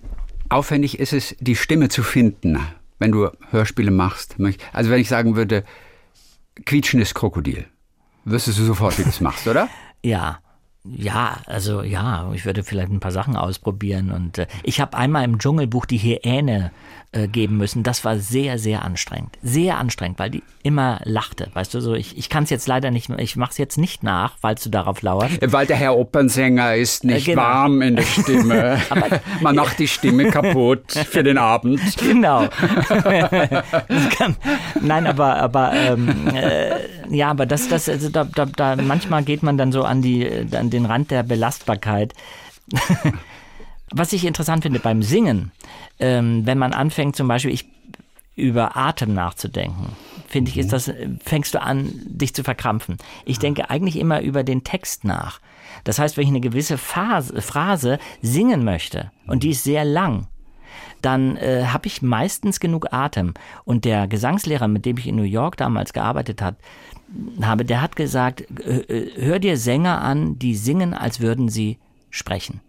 aufwendig 0.49 0.99
ist 0.99 1.13
es, 1.13 1.37
die 1.41 1.57
Stimme 1.57 1.89
zu 1.89 2.03
finden, 2.03 2.59
wenn 2.99 3.13
du 3.13 3.31
Hörspiele 3.51 3.91
machst? 3.91 4.37
Also 4.73 4.91
wenn 4.91 5.01
ich 5.01 5.09
sagen 5.09 5.37
würde, 5.37 5.65
quietschendes 6.65 7.15
Krokodil. 7.15 7.67
Wüsstest 8.25 8.59
du 8.59 8.65
sofort, 8.65 8.99
wie 8.99 9.03
du 9.03 9.09
das 9.09 9.21
machst, 9.21 9.47
oder? 9.49 9.69
Ja. 10.03 10.39
Ja, 10.85 11.39
also 11.47 11.83
ja, 11.83 12.31
ich 12.35 12.45
würde 12.45 12.65
vielleicht 12.65 12.91
ein 12.91 13.01
paar 13.01 13.13
Sachen 13.13 13.37
ausprobieren. 13.37 14.11
Und 14.11 14.39
äh, 14.39 14.47
ich 14.65 14.81
habe 14.81 14.97
einmal 14.97 15.25
im 15.25 15.39
Dschungelbuch 15.39 15.87
die 15.87 15.99
Hyäne 15.99 16.73
äh, 17.13 17.29
geben 17.29 17.59
müssen. 17.59 17.83
Das 17.83 18.05
war 18.05 18.19
sehr, 18.19 18.59
sehr 18.59 18.83
anstrengend. 18.83 19.37
Sehr 19.43 19.77
anstrengend, 19.77 20.19
weil 20.19 20.31
die 20.31 20.43
immer 20.63 20.99
lachte. 21.05 21.51
Weißt 21.53 21.75
du, 21.75 21.81
so 21.81 21.95
ich, 21.95 22.17
ich 22.17 22.31
kann 22.31 22.45
es 22.45 22.51
jetzt 22.51 22.67
leider 22.67 22.91
nicht, 22.91 23.11
ich 23.19 23.37
mache 23.37 23.51
es 23.51 23.59
jetzt 23.59 23.77
nicht 23.77 24.03
nach, 24.03 24.39
falls 24.41 24.65
du 24.65 24.71
darauf 24.71 25.03
lauerst. 25.03 25.39
Weil 25.53 25.67
der 25.67 25.77
Herr 25.77 25.97
Opernsänger 25.97 26.75
ist 26.75 27.05
nicht 27.05 27.29
äh, 27.29 27.33
genau. 27.33 27.43
warm 27.43 27.83
in 27.83 27.97
der 27.97 28.05
Stimme. 28.05 28.81
aber, 28.91 29.21
Man 29.43 29.57
macht 29.57 29.79
die 29.79 29.89
Stimme 29.89 30.31
kaputt 30.31 30.93
für 30.93 31.23
den 31.23 31.39
Abend. 31.39 31.81
Genau. 32.03 32.49
kann, 34.17 34.37
nein, 34.81 35.07
aber, 35.07 35.37
aber 35.37 35.73
ähm, 35.73 36.29
äh, 36.35 36.77
ja, 37.11 37.31
aber 37.31 37.47
das, 37.47 37.69
das, 37.69 37.89
also 37.89 38.09
da, 38.09 38.25
da, 38.25 38.47
da, 38.47 38.77
manchmal 38.77 39.23
geht 39.23 39.43
man 39.43 39.57
dann 39.57 39.73
so 39.73 39.83
an 39.83 40.03
die, 40.03 40.29
an 40.53 40.71
den 40.73 40.87
Rand 40.87 41.11
der 41.11 41.23
Belastbarkeit. 41.23 42.15
Was 43.91 44.13
ich 44.13 44.25
interessant 44.25 44.63
finde 44.63 44.81
beim 44.81 45.03
Singen, 45.03 45.53
ähm, 45.99 46.47
wenn 46.47 46.59
man 46.59 46.73
anfängt, 46.73 47.15
zum 47.15 47.29
Beispiel 47.29 47.53
ich, 47.53 47.67
über 48.35 48.77
Atem 48.77 49.13
nachzudenken, 49.13 49.95
finde 50.27 50.51
ich, 50.51 50.57
ist 50.57 50.67
mhm. 50.67 50.71
das, 50.71 50.91
fängst 51.23 51.55
du 51.55 51.61
an, 51.61 51.93
dich 52.07 52.35
zu 52.35 52.43
verkrampfen. 52.43 52.97
Ich 53.27 53.39
denke 53.39 53.69
eigentlich 53.69 53.99
immer 53.99 54.23
über 54.23 54.43
den 54.43 54.65
Text 54.65 55.05
nach. 55.05 55.41
Das 55.85 55.99
heißt, 55.99 56.17
wenn 56.17 56.25
ich 56.25 56.31
eine 56.31 56.41
gewisse 56.41 56.79
Phase, 56.79 57.43
Phrase 57.43 57.99
singen 58.23 58.65
möchte 58.65 59.11
und 59.27 59.43
die 59.43 59.51
ist 59.51 59.65
sehr 59.65 59.85
lang, 59.85 60.29
dann 61.03 61.37
äh, 61.37 61.67
habe 61.67 61.87
ich 61.89 62.01
meistens 62.01 62.61
genug 62.61 62.93
Atem. 62.93 63.35
Und 63.65 63.85
der 63.85 64.07
Gesangslehrer, 64.07 64.69
mit 64.69 64.87
dem 64.87 64.97
ich 64.97 65.09
in 65.09 65.17
New 65.17 65.23
York 65.23 65.57
damals 65.57 65.93
gearbeitet 65.93 66.41
hat, 66.41 66.57
habe, 67.43 67.65
der 67.65 67.81
hat 67.81 67.97
gesagt, 67.97 68.45
hör 69.17 69.39
dir 69.39 69.57
Sänger 69.57 70.01
an, 70.01 70.39
die 70.39 70.55
singen, 70.55 70.95
als 70.95 71.21
würden 71.21 71.49
sie 71.49 71.79
sprechen. 72.11 72.61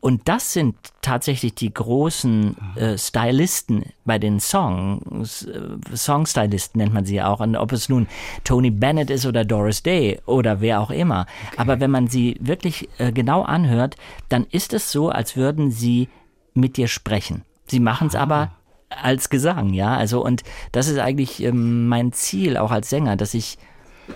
Und 0.00 0.28
das 0.28 0.54
sind 0.54 0.76
tatsächlich 1.02 1.54
die 1.54 1.72
großen 1.72 2.56
äh, 2.76 2.96
Stylisten 2.96 3.84
bei 4.06 4.18
den 4.18 4.40
Songs, 4.40 5.42
äh, 5.42 5.60
Songstylisten 5.94 6.78
nennt 6.80 6.94
man 6.94 7.04
sie 7.04 7.16
ja 7.16 7.28
auch, 7.28 7.40
und 7.40 7.54
ob 7.54 7.72
es 7.72 7.90
nun 7.90 8.06
Tony 8.42 8.70
Bennett 8.70 9.10
ist 9.10 9.26
oder 9.26 9.44
Doris 9.44 9.82
Day 9.82 10.18
oder 10.24 10.62
wer 10.62 10.80
auch 10.80 10.90
immer. 10.90 11.26
Okay. 11.48 11.56
Aber 11.58 11.80
wenn 11.80 11.90
man 11.90 12.08
sie 12.08 12.38
wirklich 12.40 12.88
äh, 12.98 13.12
genau 13.12 13.42
anhört, 13.42 13.96
dann 14.30 14.46
ist 14.50 14.72
es 14.72 14.90
so, 14.90 15.10
als 15.10 15.36
würden 15.36 15.70
sie 15.70 16.08
mit 16.54 16.78
dir 16.78 16.88
sprechen. 16.88 17.42
Sie 17.66 17.80
machen 17.80 18.08
es 18.08 18.14
aber 18.14 18.52
als 18.88 19.28
Gesang, 19.28 19.74
ja. 19.74 19.96
Also 19.96 20.24
und 20.24 20.42
das 20.72 20.88
ist 20.88 20.98
eigentlich 20.98 21.42
ähm, 21.42 21.88
mein 21.88 22.12
Ziel 22.12 22.56
auch 22.56 22.70
als 22.70 22.88
Sänger, 22.88 23.16
dass 23.16 23.34
ich 23.34 23.58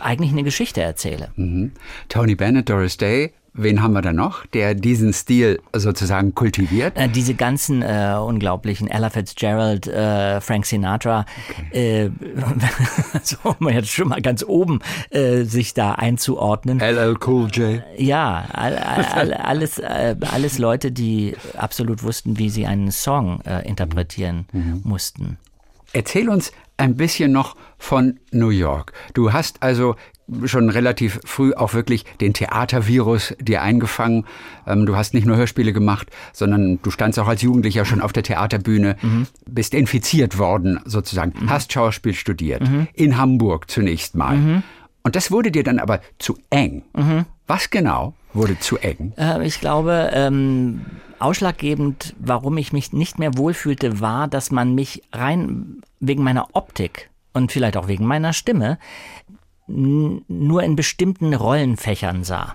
eigentlich 0.01 0.33
eine 0.33 0.43
Geschichte 0.43 0.81
erzähle. 0.81 1.31
Mhm. 1.37 1.73
Tony 2.09 2.35
Bennett, 2.35 2.69
Doris 2.69 2.97
Day, 2.97 3.33
Wen 3.57 3.81
haben 3.85 3.93
wir 3.93 4.03
da 4.03 4.13
noch, 4.13 4.47
der 4.47 4.75
diesen 4.75 5.13
Stil 5.13 5.61
sozusagen 5.73 6.35
kultiviert? 6.35 6.97
Äh, 6.97 7.09
diese 7.09 7.35
ganzen 7.35 7.83
äh, 7.83 8.17
unglaublichen 8.19 8.89
Ella 8.89 9.11
Fitzgerald, 9.11 9.87
äh, 9.87 10.41
Frank 10.41 10.67
Sinatra, 10.67 11.25
okay. 11.71 12.07
äh, 12.07 12.11
so 13.23 13.37
um 13.57 13.69
jetzt 13.69 13.91
schon 13.91 14.09
mal 14.09 14.21
ganz 14.21 14.43
oben 14.43 14.81
äh, 15.11 15.45
sich 15.45 15.73
da 15.73 15.93
einzuordnen. 15.93 16.81
LL 16.81 17.17
Cool 17.25 17.49
J. 17.53 17.83
Ja, 17.97 18.45
all, 18.53 18.77
all, 18.77 19.33
alles, 19.35 19.79
äh, 19.79 20.17
alles 20.33 20.59
Leute, 20.59 20.91
die 20.91 21.37
absolut 21.57 22.03
wussten, 22.03 22.41
wie 22.41 22.51
sie 22.51 22.67
einen 22.67 22.91
Song 22.91 23.41
interpretieren 23.65 24.47
mhm. 24.53 24.81
mussten. 24.83 25.39
Erzähl 25.93 26.29
uns 26.29 26.51
ein 26.77 26.97
bisschen 26.97 27.33
noch 27.33 27.57
von 27.79 28.19
New 28.33 28.49
York. 28.49 28.93
Du 29.15 29.33
hast 29.33 29.63
also 29.63 29.97
schon 30.47 30.71
relativ 30.71 31.21
früh 31.25 31.53
auch 31.53 31.75
wirklich 31.75 32.05
den 32.21 32.33
Theatervirus 32.33 33.35
dir 33.41 33.63
eingefangen. 33.63 34.25
Ähm, 34.67 34.87
du 34.87 34.97
hast 34.97 35.15
nicht 35.15 35.27
nur 35.27 35.37
Hörspiele 35.37 35.73
gemacht, 35.73 36.09
sondern 36.33 36.81
du 36.83 36.91
standst 36.91 37.19
auch 37.19 37.29
als 37.29 37.43
Jugendlicher 37.43 37.85
schon 37.85 38.01
auf 38.01 38.13
der 38.13 38.23
Theaterbühne, 38.23 38.97
mhm. 39.03 39.27
bist 39.47 39.75
infiziert 39.75 40.39
worden 40.39 40.81
sozusagen, 40.85 41.35
mhm. 41.39 41.51
hast 41.51 41.73
Schauspiel 41.73 42.15
studiert, 42.15 42.63
mhm. 42.63 42.89
in 42.95 43.19
Hamburg 43.19 43.71
zunächst 43.71 44.15
mal. 44.15 44.37
Mhm. 44.37 44.63
Und 45.03 45.17
das 45.17 45.31
wurde 45.31 45.51
dir 45.51 45.65
dann 45.65 45.79
aber 45.79 46.01
zu 46.19 46.39
eng. 46.49 46.83
Mhm. 46.97 47.27
Was 47.47 47.69
genau 47.69 48.15
wurde 48.33 48.59
zu 48.59 48.79
eng? 48.79 49.13
Äh, 49.19 49.47
ich 49.47 49.61
glaube, 49.61 50.11
ähm, 50.15 50.81
ausschlaggebend, 51.19 52.15
warum 52.19 52.57
ich 52.57 52.73
mich 52.73 52.93
nicht 52.95 53.19
mehr 53.19 53.37
wohlfühlte, 53.37 54.01
war, 54.01 54.29
dass 54.29 54.51
man 54.51 54.75
mich 54.75 55.03
rein 55.13 55.83
wegen 56.09 56.23
meiner 56.23 56.49
Optik 56.53 57.11
und 57.33 57.53
vielleicht 57.53 57.77
auch 57.77 57.89
wegen 57.89 58.07
meiner 58.07 58.33
Stimme 58.33 58.79
nur 59.67 60.63
in 60.63 60.77
bestimmten 60.77 61.35
Rollenfächern 61.35 62.25
sah. 62.25 62.55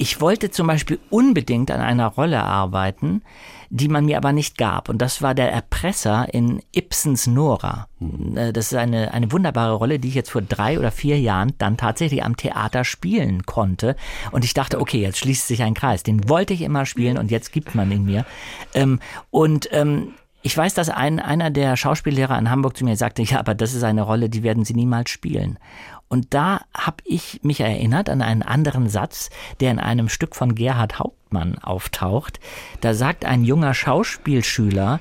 Ich 0.00 0.20
wollte 0.20 0.50
zum 0.50 0.68
Beispiel 0.68 1.00
unbedingt 1.10 1.72
an 1.72 1.80
einer 1.80 2.06
Rolle 2.06 2.40
arbeiten, 2.44 3.22
die 3.68 3.88
man 3.88 4.04
mir 4.04 4.16
aber 4.16 4.32
nicht 4.32 4.56
gab. 4.56 4.88
Und 4.88 4.98
das 4.98 5.22
war 5.22 5.34
der 5.34 5.52
Erpresser 5.52 6.32
in 6.32 6.62
Ibsens 6.74 7.26
Nora. 7.26 7.88
Mhm. 7.98 8.36
Äh, 8.36 8.52
das 8.52 8.72
ist 8.72 8.78
eine, 8.78 9.12
eine 9.12 9.32
wunderbare 9.32 9.74
Rolle, 9.74 9.98
die 9.98 10.08
ich 10.08 10.14
jetzt 10.14 10.30
vor 10.30 10.40
drei 10.40 10.78
oder 10.78 10.92
vier 10.92 11.18
Jahren 11.18 11.52
dann 11.58 11.76
tatsächlich 11.76 12.22
am 12.22 12.36
Theater 12.36 12.84
spielen 12.84 13.44
konnte. 13.44 13.96
Und 14.30 14.44
ich 14.44 14.54
dachte, 14.54 14.80
okay, 14.80 15.00
jetzt 15.00 15.18
schließt 15.18 15.48
sich 15.48 15.64
ein 15.64 15.74
Kreis. 15.74 16.04
Den 16.04 16.28
wollte 16.28 16.54
ich 16.54 16.62
immer 16.62 16.86
spielen 16.86 17.18
und 17.18 17.32
jetzt 17.32 17.52
gibt 17.52 17.74
man 17.74 17.90
ihn 17.90 18.04
mir. 18.04 18.24
Ähm, 18.74 19.00
und 19.30 19.68
ähm, 19.72 20.14
ich 20.42 20.56
weiß, 20.56 20.74
dass 20.74 20.88
ein, 20.88 21.18
einer 21.18 21.50
der 21.50 21.76
Schauspiellehrer 21.76 22.38
in 22.38 22.50
Hamburg 22.50 22.76
zu 22.76 22.84
mir 22.84 22.96
sagte, 22.96 23.22
ja, 23.22 23.40
aber 23.40 23.54
das 23.54 23.74
ist 23.74 23.82
eine 23.82 24.02
Rolle, 24.02 24.28
die 24.28 24.42
werden 24.42 24.64
Sie 24.64 24.74
niemals 24.74 25.10
spielen. 25.10 25.58
Und 26.08 26.32
da 26.32 26.62
habe 26.72 27.02
ich 27.04 27.40
mich 27.42 27.60
erinnert 27.60 28.08
an 28.08 28.22
einen 28.22 28.42
anderen 28.42 28.88
Satz, 28.88 29.30
der 29.60 29.70
in 29.70 29.78
einem 29.78 30.08
Stück 30.08 30.34
von 30.34 30.54
Gerhard 30.54 30.98
Hauptmann 30.98 31.58
auftaucht. 31.58 32.40
Da 32.80 32.94
sagt 32.94 33.24
ein 33.24 33.44
junger 33.44 33.74
Schauspielschüler 33.74 35.00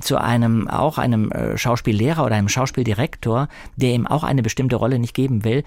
zu 0.00 0.18
einem, 0.18 0.68
auch 0.68 0.98
einem 0.98 1.30
äh, 1.32 1.56
Schauspiellehrer 1.56 2.24
oder 2.24 2.36
einem 2.36 2.48
Schauspieldirektor, 2.48 3.48
der 3.76 3.94
ihm 3.94 4.06
auch 4.06 4.22
eine 4.22 4.42
bestimmte 4.42 4.76
Rolle 4.76 4.98
nicht 4.98 5.14
geben 5.14 5.44
will, 5.44 5.64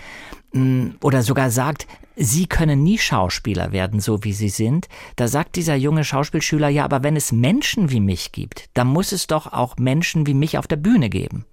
oder 0.53 1.23
sogar 1.23 1.51
sagt, 1.51 1.87
Sie 2.19 2.47
können 2.47 2.81
nie 2.81 2.97
Schauspieler 2.97 3.71
werden, 3.71 3.99
so 3.99 4.23
wie 4.23 4.33
Sie 4.33 4.49
sind. 4.49 4.87
Da 5.15 5.27
sagt 5.27 5.55
dieser 5.55 5.75
junge 5.75 6.03
Schauspielschüler, 6.03 6.67
ja, 6.67 6.83
aber 6.83 7.03
wenn 7.03 7.15
es 7.15 7.31
Menschen 7.31 7.91
wie 7.91 7.99
mich 7.99 8.31
gibt, 8.31 8.69
dann 8.73 8.87
muss 8.87 9.11
es 9.11 9.27
doch 9.27 9.53
auch 9.53 9.77
Menschen 9.77 10.25
wie 10.25 10.33
mich 10.33 10.57
auf 10.57 10.65
der 10.65 10.77
Bühne 10.77 11.09
geben. 11.09 11.45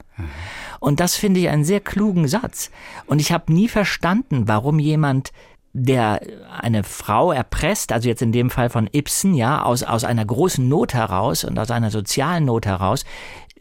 Und 0.81 1.01
das 1.01 1.17
finde 1.17 1.41
ich 1.41 1.49
einen 1.49 1.65
sehr 1.65 1.81
klugen 1.81 2.29
Satz. 2.29 2.71
Und 3.07 3.21
ich 3.21 3.33
habe 3.33 3.53
nie 3.53 3.69
verstanden, 3.69 4.49
warum 4.49 4.79
jemand 4.79 5.33
der 5.77 6.21
eine 6.61 6.85
Frau 6.85 7.33
erpresst, 7.33 7.91
also 7.91 8.09
jetzt 8.09 8.23
in 8.23 8.31
dem 8.31 8.49
Fall 8.49 8.71
von 8.71 8.89
Ibsen, 8.93 9.35
ja, 9.35 9.65
aus, 9.65 9.83
aus 9.83 10.05
einer 10.05 10.25
großen 10.25 10.67
Not 10.69 10.95
heraus 10.95 11.43
und 11.43 11.59
aus 11.59 11.73
einer 11.73 11.91
sozialen 11.91 12.45
Not 12.45 12.65
heraus, 12.65 13.05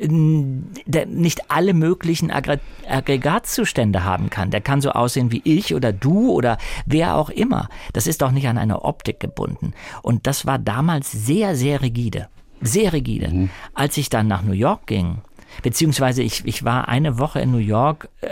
nicht 0.09 1.51
alle 1.51 1.73
möglichen 1.73 2.31
Aggregatzustände 2.31 4.03
haben 4.03 4.29
kann. 4.29 4.51
Der 4.51 4.61
kann 4.61 4.81
so 4.81 4.91
aussehen 4.91 5.31
wie 5.31 5.41
ich 5.43 5.73
oder 5.75 5.93
du 5.93 6.31
oder 6.31 6.57
wer 6.85 7.15
auch 7.15 7.29
immer. 7.29 7.69
Das 7.93 8.07
ist 8.07 8.21
doch 8.21 8.31
nicht 8.31 8.47
an 8.47 8.57
eine 8.57 8.83
Optik 8.83 9.19
gebunden. 9.19 9.73
Und 10.01 10.27
das 10.27 10.45
war 10.45 10.59
damals 10.59 11.11
sehr, 11.11 11.55
sehr 11.55 11.81
rigide. 11.81 12.27
Sehr 12.61 12.93
rigide. 12.93 13.29
Mhm. 13.29 13.49
Als 13.73 13.97
ich 13.97 14.09
dann 14.09 14.27
nach 14.27 14.41
New 14.41 14.53
York 14.53 14.87
ging, 14.87 15.17
beziehungsweise 15.61 16.23
ich, 16.23 16.45
ich 16.45 16.63
war 16.63 16.87
eine 16.87 17.19
Woche 17.19 17.41
in 17.41 17.51
New 17.51 17.57
York 17.57 18.09
äh, 18.21 18.27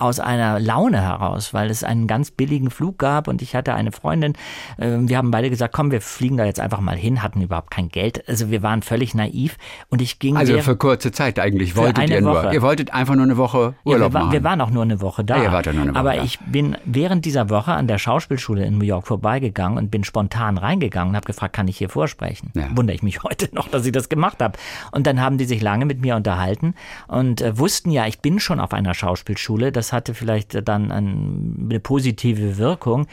aus 0.00 0.20
einer 0.20 0.58
Laune 0.58 1.00
heraus, 1.00 1.52
weil 1.54 1.70
es 1.70 1.84
einen 1.84 2.06
ganz 2.06 2.30
billigen 2.30 2.70
Flug 2.70 2.98
gab 2.98 3.28
und 3.28 3.42
ich 3.42 3.54
hatte 3.54 3.74
eine 3.74 3.92
Freundin. 3.92 4.34
Ähm, 4.78 5.08
wir 5.08 5.18
haben 5.18 5.30
beide 5.30 5.50
gesagt, 5.50 5.74
komm, 5.74 5.90
wir 5.90 6.00
fliegen 6.00 6.36
da 6.36 6.44
jetzt 6.44 6.60
einfach 6.60 6.80
mal 6.80 6.96
hin, 6.96 7.22
hatten 7.22 7.42
überhaupt 7.42 7.70
kein 7.70 7.88
Geld. 7.88 8.26
Also 8.28 8.50
wir 8.50 8.62
waren 8.62 8.82
völlig 8.82 9.14
naiv 9.14 9.56
und 9.88 10.02
ich 10.02 10.18
ging. 10.18 10.36
Also 10.36 10.58
für 10.60 10.76
kurze 10.76 11.12
Zeit 11.12 11.38
eigentlich 11.38 11.76
wolltet 11.76 12.08
ihr 12.08 12.20
nur. 12.20 12.34
Woche. 12.34 12.54
Ihr 12.54 12.62
wolltet 12.62 12.94
einfach 12.94 13.14
nur 13.14 13.24
eine 13.24 13.36
Woche 13.36 13.74
Urlaub 13.84 14.12
ja, 14.12 14.14
wir, 14.14 14.20
machen. 14.20 14.32
Wir 14.32 14.44
waren 14.44 14.60
auch 14.60 14.70
nur 14.70 14.82
eine 14.82 15.00
Woche 15.00 15.24
da. 15.24 15.36
Ja, 15.36 15.44
ihr 15.44 15.52
wart 15.52 15.66
ja 15.66 15.72
nur 15.72 15.82
eine 15.82 15.92
Woche 15.92 15.98
Aber 15.98 16.14
da. 16.14 16.22
ich 16.22 16.38
bin 16.40 16.76
während 16.84 17.24
dieser 17.24 17.50
Woche 17.50 17.72
an 17.72 17.86
der 17.86 17.98
Schauspielschule 17.98 18.64
in 18.64 18.78
New 18.78 18.84
York 18.84 19.06
vorbeigegangen 19.06 19.78
und 19.78 19.90
bin 19.90 20.04
spontan 20.04 20.58
reingegangen 20.58 21.10
und 21.10 21.16
habe 21.16 21.26
gefragt, 21.26 21.54
kann 21.54 21.68
ich 21.68 21.76
hier 21.78 21.88
vorsprechen? 21.88 22.50
Ja. 22.54 22.68
Wundere 22.74 22.94
ich 22.94 23.02
mich 23.02 23.22
heute 23.22 23.48
noch, 23.52 23.68
dass 23.68 23.84
ich 23.86 23.92
das 23.92 24.08
gemacht 24.08 24.40
habe. 24.42 24.58
Und 24.92 25.06
dann 25.06 25.20
haben 25.20 25.38
die 25.38 25.44
sich 25.44 25.60
lange 25.60 25.84
mit 25.84 26.00
mir 26.00 26.16
unterhalten 26.16 26.74
und 27.08 27.40
äh, 27.40 27.58
wussten 27.58 27.90
ja, 27.90 28.06
ich 28.06 28.20
bin 28.20 28.40
schon 28.40 28.60
auf 28.60 28.72
einer 28.72 28.94
Schauspielschule. 28.94 29.72
Das 29.72 29.89
hatte 29.92 30.14
vielleicht 30.14 30.66
dann 30.68 30.90
eine 30.92 31.80
positive 31.80 32.58
Wirkung 32.58 33.06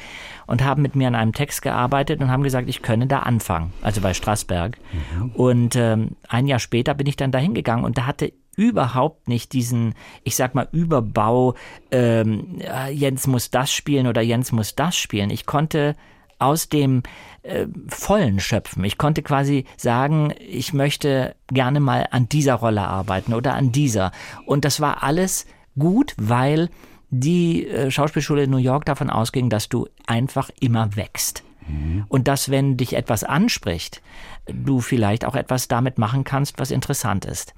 und 0.46 0.64
haben 0.64 0.82
mit 0.82 0.96
mir 0.96 1.08
an 1.08 1.16
einem 1.16 1.34
Text 1.34 1.62
gearbeitet 1.62 2.22
und 2.22 2.30
haben 2.30 2.44
gesagt, 2.44 2.70
ich 2.70 2.82
könne 2.82 3.08
da 3.08 3.20
anfangen, 3.20 3.74
also 3.82 4.02
bei 4.02 4.14
Strassberg. 4.14 4.78
Mhm. 4.92 5.32
Und 5.32 5.76
ähm, 5.76 6.12
ein 6.28 6.48
Jahr 6.48 6.60
später 6.60 6.94
bin 6.94 7.08
ich 7.08 7.16
dann 7.16 7.32
dahin 7.32 7.54
gegangen 7.54 7.84
und 7.84 7.98
da 7.98 8.06
hatte 8.06 8.34
überhaupt 8.56 9.28
nicht 9.28 9.54
diesen, 9.54 9.94
ich 10.24 10.36
sag 10.36 10.56
mal, 10.56 10.68
Überbau, 10.72 11.54
ähm, 11.92 12.60
Jens 12.92 13.28
muss 13.28 13.52
das 13.52 13.72
spielen 13.72 14.08
oder 14.08 14.22
Jens 14.22 14.52
muss 14.52 14.76
das 14.76 14.98
spielen. 14.98 15.30
Ich 15.30 15.46
konnte 15.46 15.96
aus 16.40 16.70
dem 16.70 17.04
äh, 17.44 17.68
Vollen 17.88 18.40
schöpfen. 18.40 18.84
Ich 18.84 18.98
konnte 18.98 19.22
quasi 19.22 19.66
sagen, 19.78 20.34
ich 20.40 20.74
möchte 20.74 21.36
gerne 21.48 21.80
mal 21.80 22.08
an 22.12 22.30
dieser 22.30 22.56
Rolle 22.56 22.82
arbeiten 22.82 23.34
oder 23.34 23.54
an 23.54 23.72
dieser. 23.72 24.12
Und 24.46 24.66
das 24.66 24.82
war 24.82 25.04
alles 25.04 25.46
gut, 25.78 26.14
weil 26.18 26.70
die 27.10 27.68
äh, 27.68 27.90
Schauspielschule 27.92 28.44
in 28.44 28.52
New 28.52 28.58
York 28.58 28.86
davon 28.86 29.10
ausging, 29.10 29.50
dass 29.50 29.70
du 29.70 29.88
einfach 30.06 30.50
immer 30.60 30.96
wächst. 30.96 31.44
Mhm. 31.68 32.06
Und 32.08 32.28
dass, 32.28 32.50
wenn 32.50 32.78
dich 32.78 32.96
etwas 32.96 33.24
anspricht, 33.24 34.02
du 34.48 34.80
vielleicht 34.82 35.26
auch 35.26 35.36
etwas 35.36 35.68
damit 35.68 35.98
machen 35.98 36.24
kannst, 36.24 36.60
was 36.60 36.72
interessant 36.72 37.26
ist. 37.26 37.54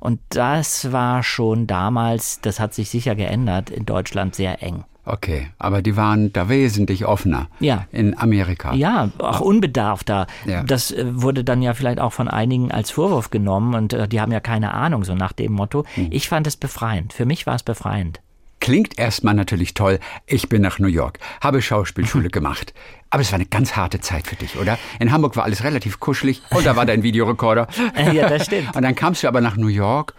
Und 0.00 0.20
das 0.30 0.92
war 0.92 1.22
schon 1.22 1.66
damals, 1.66 2.40
das 2.40 2.60
hat 2.60 2.74
sich 2.74 2.90
sicher 2.90 3.14
geändert, 3.14 3.70
in 3.70 3.86
Deutschland 3.86 4.34
sehr 4.34 4.62
eng. 4.62 4.84
Okay, 5.12 5.48
aber 5.58 5.82
die 5.82 5.96
waren 5.96 6.32
da 6.32 6.48
wesentlich 6.48 7.04
offener. 7.04 7.48
Ja. 7.58 7.86
In 7.90 8.16
Amerika. 8.16 8.74
Ja, 8.74 9.10
auch 9.18 9.40
unbedarfter. 9.40 10.28
Ja. 10.46 10.62
Das 10.62 10.92
äh, 10.92 11.04
wurde 11.10 11.42
dann 11.42 11.62
ja 11.62 11.74
vielleicht 11.74 11.98
auch 11.98 12.12
von 12.12 12.28
einigen 12.28 12.70
als 12.70 12.92
Vorwurf 12.92 13.30
genommen 13.30 13.74
und 13.74 13.92
äh, 13.92 14.06
die 14.06 14.20
haben 14.20 14.30
ja 14.30 14.38
keine 14.38 14.72
Ahnung, 14.72 15.02
so 15.02 15.16
nach 15.16 15.32
dem 15.32 15.52
Motto. 15.52 15.84
Hm. 15.94 16.08
Ich 16.10 16.28
fand 16.28 16.46
es 16.46 16.56
befreiend. 16.56 17.12
Für 17.12 17.26
mich 17.26 17.44
war 17.44 17.56
es 17.56 17.64
befreiend. 17.64 18.20
Klingt 18.60 18.98
erstmal 19.00 19.34
natürlich 19.34 19.74
toll. 19.74 19.98
Ich 20.26 20.48
bin 20.48 20.62
nach 20.62 20.78
New 20.78 20.86
York, 20.86 21.18
habe 21.40 21.60
Schauspielschule 21.60 22.28
gemacht. 22.30 22.72
Aber 23.08 23.22
es 23.22 23.32
war 23.32 23.38
eine 23.40 23.46
ganz 23.46 23.74
harte 23.74 23.98
Zeit 23.98 24.28
für 24.28 24.36
dich, 24.36 24.56
oder? 24.58 24.78
In 25.00 25.10
Hamburg 25.10 25.34
war 25.34 25.42
alles 25.42 25.64
relativ 25.64 25.98
kuschelig 25.98 26.40
und 26.50 26.64
da 26.64 26.76
war 26.76 26.86
dein 26.86 27.02
Videorekorder. 27.02 27.66
ja, 28.12 28.28
das 28.28 28.46
stimmt. 28.46 28.68
Und 28.76 28.82
dann 28.82 28.94
kamst 28.94 29.24
du 29.24 29.28
aber 29.28 29.40
nach 29.40 29.56
New 29.56 29.66
York 29.66 30.14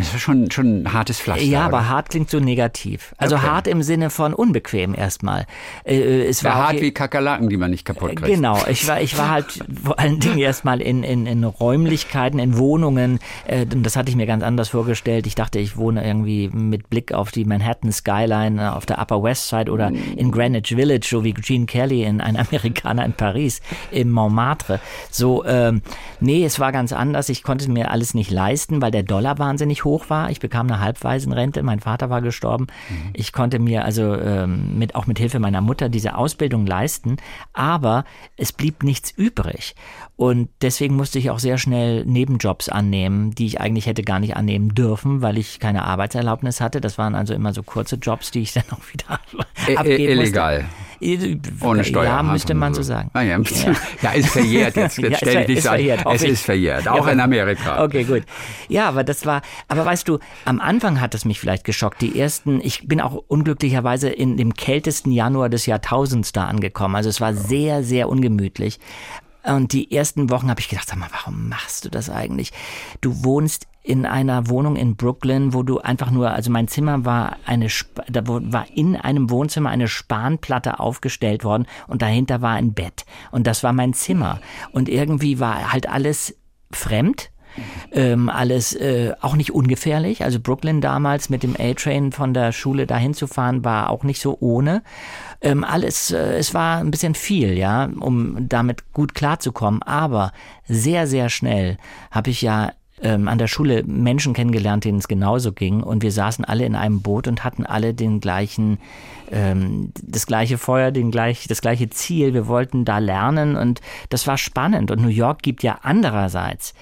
das 0.00 0.12
war 0.12 0.18
schon, 0.18 0.50
schon 0.50 0.82
ein 0.82 0.92
hartes 0.92 1.20
Pflaster. 1.20 1.44
Ja, 1.44 1.66
aber 1.66 1.88
hart 1.88 2.10
klingt 2.10 2.28
so 2.28 2.40
negativ. 2.40 3.14
Also 3.16 3.36
okay. 3.36 3.46
hart 3.46 3.68
im 3.68 3.80
Sinne 3.80 4.10
von 4.10 4.34
unbequem 4.34 4.92
erstmal. 4.92 5.46
Äh, 5.84 6.00
äh 6.00 6.26
es 6.26 6.42
war 6.42 6.50
ja, 6.50 6.56
hart 6.66 6.80
wie 6.80 6.90
Kakerlaken, 6.90 7.48
die 7.48 7.56
man 7.56 7.70
nicht 7.70 7.84
kaputt 7.84 8.16
kriegt. 8.16 8.26
Genau. 8.26 8.58
Ich 8.68 8.88
war, 8.88 9.00
ich 9.00 9.16
war 9.16 9.30
halt 9.30 9.64
vor 9.84 10.00
allen 10.00 10.18
Dingen 10.18 10.38
erstmal 10.38 10.80
in, 10.80 11.04
in, 11.04 11.26
in 11.26 11.44
Räumlichkeiten, 11.44 12.40
in 12.40 12.58
Wohnungen. 12.58 13.20
Äh, 13.46 13.66
das 13.66 13.94
hatte 13.94 14.10
ich 14.10 14.16
mir 14.16 14.26
ganz 14.26 14.42
anders 14.42 14.70
vorgestellt. 14.70 15.28
Ich 15.28 15.36
dachte, 15.36 15.60
ich 15.60 15.76
wohne 15.76 16.04
irgendwie 16.04 16.48
mit 16.48 16.90
Blick 16.90 17.12
auf 17.12 17.30
die 17.30 17.44
Manhattan 17.44 17.92
Skyline 17.92 18.60
äh, 18.60 18.68
auf 18.70 18.86
der 18.86 18.98
Upper 18.98 19.22
West 19.22 19.48
Side 19.48 19.70
oder 19.70 19.92
in 20.16 20.32
Greenwich 20.32 20.74
Village, 20.74 21.06
so 21.08 21.22
wie 21.22 21.34
Gene 21.34 21.66
Kelly 21.66 22.02
in 22.02 22.20
Ein 22.20 22.36
Amerikaner 22.36 23.04
in 23.04 23.12
Paris, 23.12 23.60
im 23.92 24.10
Montmartre. 24.10 24.80
So, 25.12 25.44
ähm, 25.44 25.82
nee, 26.18 26.44
es 26.44 26.58
war 26.58 26.72
ganz 26.72 26.92
anders. 26.92 27.28
Ich 27.28 27.44
konnte 27.44 27.70
mir 27.70 27.92
alles 27.92 28.12
nicht 28.14 28.32
leisten, 28.32 28.82
weil 28.82 28.90
der 28.90 29.04
Dollar 29.04 29.38
wahnsinnig 29.38 29.83
hoch 29.84 30.10
war. 30.10 30.30
Ich 30.30 30.40
bekam 30.40 30.66
eine 30.66 30.80
Halbwaisenrente, 30.80 31.62
mein 31.62 31.80
Vater 31.80 32.10
war 32.10 32.22
gestorben. 32.22 32.66
Mhm. 32.88 33.10
Ich 33.12 33.32
konnte 33.32 33.58
mir 33.58 33.84
also 33.84 34.14
ähm, 34.14 34.78
mit, 34.78 34.94
auch 34.94 35.06
mit 35.06 35.18
Hilfe 35.18 35.38
meiner 35.38 35.60
Mutter 35.60 35.88
diese 35.88 36.16
Ausbildung 36.16 36.66
leisten, 36.66 37.16
aber 37.52 38.04
es 38.36 38.52
blieb 38.52 38.82
nichts 38.82 39.10
übrig. 39.10 39.74
Und 40.16 40.48
deswegen 40.62 40.94
musste 40.94 41.18
ich 41.18 41.30
auch 41.30 41.40
sehr 41.40 41.58
schnell 41.58 42.04
Nebenjobs 42.04 42.68
annehmen, 42.68 43.34
die 43.34 43.46
ich 43.46 43.60
eigentlich 43.60 43.86
hätte 43.86 44.02
gar 44.02 44.20
nicht 44.20 44.36
annehmen 44.36 44.74
dürfen, 44.74 45.22
weil 45.22 45.38
ich 45.38 45.58
keine 45.58 45.84
Arbeitserlaubnis 45.84 46.60
hatte. 46.60 46.80
Das 46.80 46.98
waren 46.98 47.14
also 47.14 47.34
immer 47.34 47.52
so 47.52 47.62
kurze 47.62 47.96
Jobs, 47.96 48.30
die 48.30 48.40
ich 48.40 48.52
dann 48.54 48.64
auch 48.70 48.92
wieder 48.92 49.20
abgeben 49.76 50.20
illegal. 50.20 50.62
musste. 50.62 50.83
Ohne 51.60 51.84
Steuer. 51.84 52.04
Ja, 52.04 52.22
müsste 52.22 52.54
man 52.54 52.74
so 52.74 52.82
sagen. 52.82 53.10
Ah, 53.12 53.22
ja. 53.22 53.38
ja. 54.02 54.10
ist 54.12 54.28
verjährt 54.30 54.76
jetzt. 54.76 54.98
jetzt 54.98 55.10
ja, 55.10 55.16
stell 55.18 55.44
dich 55.46 55.64
nicht 55.64 56.06
an. 56.06 56.14
Es 56.14 56.22
ist 56.22 56.44
verjährt, 56.44 56.88
auch 56.88 57.06
in 57.06 57.20
Amerika. 57.20 57.84
Okay, 57.84 58.04
gut. 58.04 58.22
Ja, 58.68 58.88
aber 58.88 59.04
das 59.04 59.26
war, 59.26 59.42
aber 59.68 59.84
weißt 59.84 60.08
du, 60.08 60.18
am 60.44 60.60
Anfang 60.60 61.00
hat 61.00 61.14
es 61.14 61.24
mich 61.24 61.40
vielleicht 61.40 61.64
geschockt. 61.64 62.00
Die 62.00 62.18
ersten, 62.18 62.60
ich 62.60 62.88
bin 62.88 63.00
auch 63.00 63.22
unglücklicherweise 63.28 64.08
in 64.08 64.36
dem 64.36 64.54
kältesten 64.54 65.10
Januar 65.10 65.48
des 65.48 65.66
Jahrtausends 65.66 66.32
da 66.32 66.44
angekommen. 66.46 66.96
Also 66.96 67.08
es 67.08 67.20
war 67.20 67.34
sehr, 67.34 67.82
sehr 67.82 68.08
ungemütlich. 68.08 68.78
Und 69.44 69.72
die 69.74 69.94
ersten 69.94 70.30
Wochen 70.30 70.48
habe 70.48 70.60
ich 70.60 70.68
gedacht, 70.68 70.88
sag 70.88 70.98
mal, 70.98 71.10
warum 71.12 71.48
machst 71.50 71.84
du 71.84 71.90
das 71.90 72.08
eigentlich? 72.08 72.50
Du 73.02 73.24
wohnst 73.24 73.66
in 73.84 74.06
einer 74.06 74.48
Wohnung 74.48 74.76
in 74.76 74.96
Brooklyn, 74.96 75.52
wo 75.52 75.62
du 75.62 75.78
einfach 75.78 76.10
nur, 76.10 76.30
also 76.30 76.50
mein 76.50 76.68
Zimmer 76.68 77.04
war 77.04 77.36
eine, 77.44 77.68
da 78.10 78.22
war 78.26 78.66
in 78.74 78.96
einem 78.96 79.28
Wohnzimmer 79.28 79.68
eine 79.68 79.88
Spanplatte 79.88 80.80
aufgestellt 80.80 81.44
worden 81.44 81.66
und 81.86 82.00
dahinter 82.00 82.40
war 82.40 82.54
ein 82.54 82.72
Bett. 82.72 83.04
Und 83.30 83.46
das 83.46 83.62
war 83.62 83.74
mein 83.74 83.92
Zimmer. 83.92 84.40
Und 84.72 84.88
irgendwie 84.88 85.38
war 85.38 85.70
halt 85.70 85.88
alles 85.88 86.34
fremd. 86.72 87.30
Ähm, 87.92 88.30
alles 88.30 88.74
äh, 88.74 89.12
auch 89.20 89.36
nicht 89.36 89.52
ungefährlich. 89.52 90.24
Also 90.24 90.40
Brooklyn 90.40 90.80
damals 90.80 91.28
mit 91.28 91.44
dem 91.44 91.54
A-Train 91.56 92.10
von 92.10 92.34
der 92.34 92.50
Schule 92.50 92.86
dahin 92.86 93.14
zu 93.14 93.28
fahren, 93.28 93.64
war 93.64 93.90
auch 93.90 94.02
nicht 94.02 94.20
so 94.20 94.36
ohne. 94.40 94.82
Ähm, 95.40 95.62
alles, 95.62 96.10
äh, 96.10 96.36
es 96.36 96.52
war 96.52 96.78
ein 96.78 96.90
bisschen 96.90 97.14
viel, 97.14 97.56
ja, 97.56 97.88
um 98.00 98.48
damit 98.48 98.92
gut 98.92 99.14
klarzukommen. 99.14 99.82
Aber 99.84 100.32
sehr, 100.66 101.06
sehr 101.06 101.28
schnell 101.28 101.76
habe 102.10 102.30
ich 102.30 102.42
ja 102.42 102.72
ähm, 103.04 103.28
an 103.28 103.38
der 103.38 103.46
Schule 103.46 103.84
Menschen 103.84 104.32
kennengelernt, 104.32 104.84
denen 104.84 104.98
es 104.98 105.06
genauso 105.06 105.52
ging. 105.52 105.82
Und 105.82 106.02
wir 106.02 106.10
saßen 106.10 106.44
alle 106.44 106.64
in 106.64 106.74
einem 106.74 107.02
Boot 107.02 107.28
und 107.28 107.44
hatten 107.44 107.64
alle 107.64 107.94
den 107.94 108.18
gleichen, 108.18 108.78
ähm, 109.30 109.92
das 110.02 110.26
gleiche 110.26 110.58
Feuer, 110.58 110.90
den 110.90 111.10
gleich, 111.10 111.46
das 111.46 111.60
gleiche 111.60 111.90
Ziel. 111.90 112.34
Wir 112.34 112.48
wollten 112.48 112.84
da 112.84 112.98
lernen 112.98 113.56
und 113.56 113.80
das 114.08 114.26
war 114.26 114.38
spannend. 114.38 114.90
Und 114.90 115.02
New 115.02 115.08
York 115.08 115.42
gibt 115.42 115.62
ja 115.62 115.78
andererseits 115.82 116.74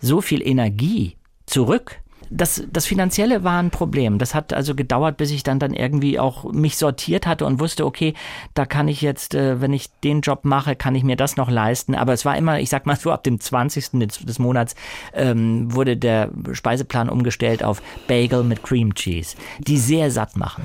so 0.00 0.20
viel 0.20 0.46
Energie 0.46 1.16
zurück 1.46 2.01
das, 2.34 2.64
das 2.70 2.86
Finanzielle 2.86 3.44
war 3.44 3.58
ein 3.58 3.70
Problem. 3.70 4.18
Das 4.18 4.34
hat 4.34 4.52
also 4.52 4.74
gedauert, 4.74 5.16
bis 5.16 5.30
ich 5.30 5.42
dann 5.42 5.58
dann 5.58 5.74
irgendwie 5.74 6.18
auch 6.18 6.50
mich 6.52 6.76
sortiert 6.76 7.26
hatte 7.26 7.44
und 7.44 7.60
wusste, 7.60 7.84
okay, 7.84 8.14
da 8.54 8.64
kann 8.64 8.88
ich 8.88 9.02
jetzt, 9.02 9.34
äh, 9.34 9.60
wenn 9.60 9.72
ich 9.72 9.90
den 10.02 10.22
Job 10.22 10.44
mache, 10.44 10.74
kann 10.74 10.94
ich 10.94 11.04
mir 11.04 11.16
das 11.16 11.36
noch 11.36 11.50
leisten. 11.50 11.94
Aber 11.94 12.12
es 12.12 12.24
war 12.24 12.36
immer, 12.36 12.60
ich 12.60 12.70
sag 12.70 12.86
mal 12.86 12.96
so, 12.96 13.12
ab 13.12 13.24
dem 13.24 13.38
20. 13.38 14.00
des, 14.00 14.18
des 14.18 14.38
Monats 14.38 14.74
ähm, 15.12 15.72
wurde 15.74 15.96
der 15.96 16.30
Speiseplan 16.52 17.08
umgestellt 17.08 17.62
auf 17.62 17.82
Bagel 18.08 18.44
mit 18.44 18.62
Cream 18.62 18.94
Cheese, 18.94 19.36
die 19.58 19.76
sehr 19.76 20.10
satt 20.10 20.36
machen. 20.36 20.64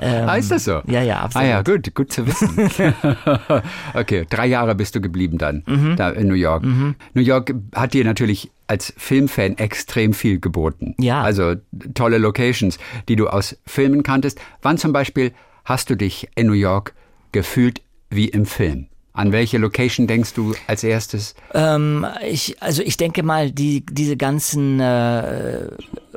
ähm, 0.00 0.28
ah, 0.28 0.34
ist 0.34 0.50
das 0.50 0.64
so? 0.64 0.80
Ja, 0.86 1.02
ja, 1.02 1.20
absolut. 1.20 1.46
Ah 1.46 1.50
ja, 1.50 1.62
gut, 1.62 1.94
gut 1.94 2.12
zu 2.12 2.26
wissen. 2.26 2.70
okay, 3.94 4.26
drei 4.28 4.46
Jahre 4.46 4.74
bist 4.74 4.94
du 4.94 5.00
geblieben 5.00 5.38
dann, 5.38 5.62
mhm. 5.66 5.96
da 5.96 6.10
in 6.10 6.26
New 6.26 6.34
York. 6.34 6.64
Mhm. 6.64 6.96
New 7.14 7.22
York 7.22 7.54
hat 7.74 7.94
dir 7.94 8.04
natürlich 8.04 8.50
als 8.66 8.92
Filmfan 8.96 9.58
extrem 9.58 10.14
viel 10.14 10.40
geboten. 10.40 10.94
Ja. 10.98 11.22
Also 11.22 11.56
tolle 11.94 12.18
Locations, 12.18 12.78
die 13.08 13.16
du 13.16 13.28
aus 13.28 13.56
Filmen 13.66 14.02
kanntest. 14.02 14.40
Wann 14.62 14.78
zum 14.78 14.92
Beispiel 14.92 15.32
hast 15.64 15.90
du 15.90 15.96
dich 15.96 16.28
in 16.34 16.46
New 16.46 16.52
York 16.52 16.94
gefühlt 17.32 17.82
wie 18.10 18.28
im 18.28 18.46
Film? 18.46 18.86
An 19.12 19.30
welche 19.30 19.58
Location 19.58 20.08
denkst 20.08 20.34
du 20.34 20.54
als 20.66 20.82
erstes? 20.82 21.36
Ähm, 21.52 22.04
ich, 22.28 22.60
also 22.60 22.82
ich 22.82 22.96
denke 22.96 23.22
mal, 23.22 23.52
die, 23.52 23.86
diese 23.86 24.16
ganzen 24.16 24.80
äh, 24.80 25.68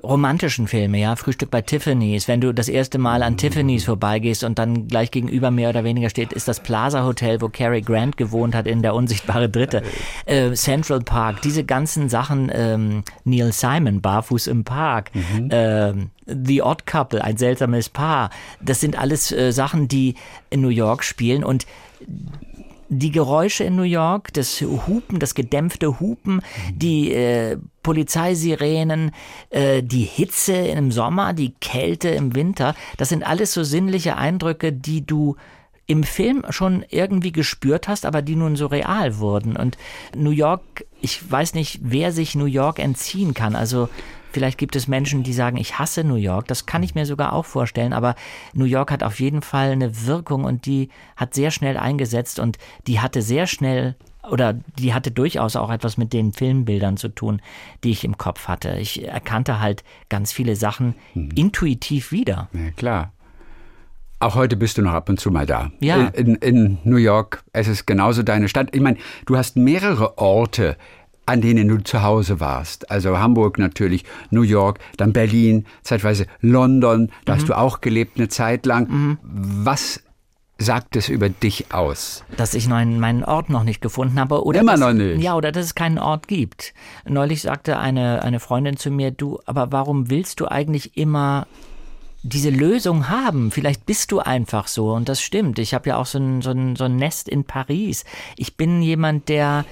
romantischen 0.07 0.67
Filme, 0.67 0.99
ja, 0.99 1.15
Frühstück 1.15 1.51
bei 1.51 1.61
Tiffany's, 1.61 2.27
wenn 2.27 2.41
du 2.41 2.53
das 2.53 2.69
erste 2.69 2.97
Mal 2.97 3.23
an 3.23 3.37
Tiffany's 3.37 3.85
vorbeigehst 3.85 4.43
und 4.43 4.57
dann 4.57 4.87
gleich 4.87 5.11
gegenüber 5.11 5.51
mehr 5.51 5.69
oder 5.69 5.83
weniger 5.83 6.09
steht, 6.09 6.33
ist 6.33 6.47
das 6.47 6.61
Plaza 6.61 7.03
Hotel, 7.03 7.41
wo 7.41 7.49
Cary 7.49 7.81
Grant 7.81 8.17
gewohnt 8.17 8.55
hat 8.55 8.67
in 8.67 8.81
der 8.81 8.95
unsichtbare 8.95 9.49
Dritte, 9.49 9.83
äh, 10.25 10.51
Central 10.53 11.01
Park, 11.01 11.41
diese 11.41 11.63
ganzen 11.63 12.09
Sachen, 12.09 12.51
ähm, 12.53 13.03
Neil 13.25 13.51
Simon, 13.51 14.01
Barfuß 14.01 14.47
im 14.47 14.63
Park, 14.63 15.11
mhm. 15.13 15.49
ähm, 15.51 16.09
The 16.25 16.61
Odd 16.61 16.85
Couple, 16.85 17.23
ein 17.23 17.37
seltsames 17.37 17.89
Paar, 17.89 18.29
das 18.61 18.79
sind 18.79 18.97
alles 18.97 19.31
äh, 19.31 19.51
Sachen, 19.51 19.87
die 19.87 20.15
in 20.49 20.61
New 20.61 20.69
York 20.69 21.03
spielen 21.03 21.43
und 21.43 21.65
die 22.89 23.11
Geräusche 23.11 23.63
in 23.63 23.75
New 23.75 23.83
York, 23.83 24.33
das 24.33 24.61
Hupen, 24.61 25.19
das 25.19 25.35
gedämpfte 25.35 25.99
Hupen, 25.99 26.41
die 26.73 27.11
äh, 27.11 27.57
Polizeisirenen, 27.83 29.11
äh, 29.49 29.83
die 29.83 30.03
Hitze 30.03 30.53
im 30.53 30.91
Sommer, 30.91 31.33
die 31.33 31.53
Kälte 31.59 32.09
im 32.09 32.35
Winter, 32.35 32.75
das 32.97 33.09
sind 33.09 33.25
alles 33.25 33.53
so 33.53 33.63
sinnliche 33.63 34.17
Eindrücke, 34.17 34.73
die 34.73 35.05
du 35.05 35.35
im 35.87 36.03
Film 36.03 36.43
schon 36.49 36.83
irgendwie 36.89 37.31
gespürt 37.31 37.87
hast, 37.87 38.05
aber 38.05 38.21
die 38.21 38.35
nun 38.35 38.57
so 38.57 38.67
real 38.67 39.19
wurden. 39.19 39.55
Und 39.55 39.77
New 40.15 40.31
York, 40.31 40.85
ich 40.99 41.31
weiß 41.31 41.53
nicht, 41.53 41.79
wer 41.81 42.11
sich 42.11 42.35
New 42.35 42.45
York 42.45 42.79
entziehen 42.79 43.33
kann. 43.33 43.55
Also 43.55 43.87
Vielleicht 44.37 44.59
gibt 44.59 44.75
es 44.75 44.87
Menschen, 44.87 45.23
die 45.23 45.33
sagen, 45.33 45.57
ich 45.57 45.79
hasse 45.79 46.03
New 46.03 46.13
York. 46.13 46.47
Das 46.47 46.67
kann 46.67 46.83
ich 46.83 46.93
mir 46.93 47.07
sogar 47.07 47.33
auch 47.33 47.45
vorstellen. 47.45 47.91
Aber 47.91 48.13
New 48.53 48.65
York 48.65 48.91
hat 48.91 49.01
auf 49.01 49.19
jeden 49.19 49.41
Fall 49.41 49.71
eine 49.71 50.05
Wirkung 50.05 50.43
und 50.43 50.67
die 50.67 50.89
hat 51.15 51.33
sehr 51.33 51.49
schnell 51.49 51.75
eingesetzt 51.75 52.37
und 52.37 52.59
die 52.85 52.99
hatte 52.99 53.23
sehr 53.23 53.47
schnell 53.47 53.95
oder 54.29 54.53
die 54.77 54.93
hatte 54.93 55.09
durchaus 55.09 55.55
auch 55.55 55.71
etwas 55.71 55.97
mit 55.97 56.13
den 56.13 56.33
Filmbildern 56.33 56.97
zu 56.97 57.07
tun, 57.07 57.41
die 57.83 57.89
ich 57.89 58.03
im 58.03 58.19
Kopf 58.19 58.47
hatte. 58.47 58.77
Ich 58.77 59.07
erkannte 59.07 59.59
halt 59.59 59.83
ganz 60.07 60.31
viele 60.31 60.55
Sachen 60.55 60.93
hm. 61.13 61.31
intuitiv 61.33 62.11
wieder. 62.11 62.47
Ja, 62.53 62.69
klar. 62.69 63.13
Auch 64.19 64.35
heute 64.35 64.55
bist 64.55 64.77
du 64.77 64.83
noch 64.83 64.93
ab 64.93 65.09
und 65.09 65.19
zu 65.19 65.31
mal 65.31 65.47
da. 65.47 65.71
Ja. 65.79 66.09
In, 66.09 66.35
in 66.35 66.77
New 66.83 66.97
York, 66.97 67.43
es 67.53 67.67
ist 67.67 67.87
genauso 67.87 68.21
deine 68.21 68.49
Stadt. 68.49 68.69
Ich 68.75 68.81
meine, 68.81 68.97
du 69.25 69.35
hast 69.35 69.57
mehrere 69.57 70.19
Orte, 70.19 70.77
an 71.27 71.41
denen 71.41 71.67
du 71.67 71.83
zu 71.83 72.01
Hause 72.01 72.39
warst. 72.39 72.89
Also 72.89 73.19
Hamburg 73.19 73.59
natürlich, 73.59 74.05
New 74.31 74.41
York, 74.41 74.79
dann 74.95 75.13
Berlin, 75.13 75.65
zeitweise 75.83 76.25
London, 76.41 77.11
da 77.25 77.33
mhm. 77.33 77.37
hast 77.37 77.49
du 77.49 77.57
auch 77.57 77.81
gelebt 77.81 78.17
eine 78.17 78.29
Zeit 78.29 78.65
lang. 78.65 78.89
Mhm. 78.89 79.17
Was 79.21 80.01
sagt 80.57 80.95
es 80.95 81.09
über 81.09 81.29
dich 81.29 81.71
aus? 81.71 82.23
Dass 82.37 82.53
ich 82.53 82.67
meinen, 82.67 82.99
meinen 82.99 83.23
Ort 83.23 83.49
noch 83.49 83.63
nicht 83.63 83.81
gefunden 83.81 84.19
habe. 84.19 84.43
Oder 84.43 84.61
Immer 84.61 84.71
dass, 84.71 84.79
noch 84.79 84.93
nicht. 84.93 85.21
Ja, 85.21 85.35
oder 85.35 85.51
dass 85.51 85.65
es 85.65 85.75
keinen 85.75 85.99
Ort 85.99 86.27
gibt. 86.27 86.73
Neulich 87.05 87.41
sagte 87.41 87.77
eine, 87.77 88.23
eine 88.23 88.39
Freundin 88.39 88.77
zu 88.77 88.89
mir, 88.89 89.11
du, 89.11 89.39
aber 89.45 89.71
warum 89.71 90.09
willst 90.09 90.39
du 90.39 90.47
eigentlich 90.47 90.97
immer 90.97 91.45
diese 92.23 92.49
Lösung 92.49 93.09
haben. 93.09 93.51
Vielleicht 93.51 93.85
bist 93.85 94.11
du 94.11 94.19
einfach 94.19 94.67
so 94.67 94.91
und 94.93 95.07
das 95.07 95.21
stimmt. 95.21 95.59
Ich 95.59 95.73
habe 95.73 95.89
ja 95.89 95.97
auch 95.97 96.05
so 96.05 96.17
ein, 96.17 96.41
so, 96.41 96.49
ein, 96.49 96.75
so 96.75 96.85
ein 96.85 96.95
Nest 96.95 97.29
in 97.29 97.43
Paris. 97.45 98.05
Ich 98.35 98.57
bin 98.57 98.81
jemand, 98.81 99.29
der 99.29 99.65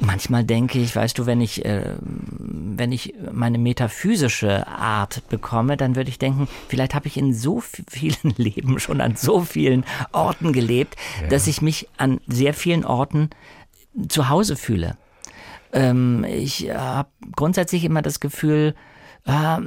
Manchmal 0.00 0.44
denke 0.44 0.78
ich, 0.78 0.94
weißt 0.94 1.18
du, 1.18 1.26
wenn 1.26 1.40
ich, 1.40 1.64
äh, 1.64 1.94
wenn 2.00 2.90
ich 2.90 3.14
meine 3.32 3.58
metaphysische 3.58 4.66
Art 4.66 5.28
bekomme, 5.28 5.76
dann 5.76 5.94
würde 5.94 6.10
ich 6.10 6.18
denken, 6.18 6.48
vielleicht 6.68 6.94
habe 6.94 7.06
ich 7.06 7.16
in 7.16 7.32
so 7.32 7.60
vielen 7.60 8.34
Leben 8.36 8.80
schon 8.80 9.00
an 9.00 9.16
so 9.16 9.40
vielen 9.40 9.84
Orten 10.12 10.52
gelebt, 10.52 10.96
ja. 11.22 11.28
dass 11.28 11.46
ich 11.46 11.62
mich 11.62 11.88
an 11.96 12.20
sehr 12.26 12.54
vielen 12.54 12.84
Orten 12.84 13.30
zu 14.08 14.28
Hause 14.28 14.56
fühle. 14.56 14.96
Ähm, 15.72 16.24
ich 16.24 16.70
habe 16.70 17.08
grundsätzlich 17.34 17.84
immer 17.84 18.02
das 18.02 18.20
Gefühl, 18.20 18.74
äh, 19.26 19.58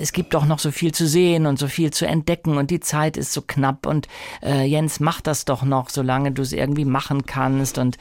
es 0.00 0.12
gibt 0.12 0.34
doch 0.34 0.46
noch 0.46 0.58
so 0.58 0.70
viel 0.70 0.92
zu 0.92 1.06
sehen 1.06 1.46
und 1.46 1.58
so 1.58 1.68
viel 1.68 1.92
zu 1.92 2.06
entdecken 2.06 2.58
und 2.58 2.70
die 2.70 2.80
Zeit 2.80 3.16
ist 3.16 3.32
so 3.32 3.42
knapp 3.42 3.86
und 3.86 4.08
äh, 4.42 4.64
Jens, 4.64 5.00
mach 5.00 5.20
das 5.20 5.44
doch 5.44 5.62
noch, 5.62 5.90
solange 5.90 6.32
du 6.32 6.42
es 6.42 6.52
irgendwie 6.52 6.84
machen 6.84 7.26
kannst 7.26 7.78
und 7.78 7.98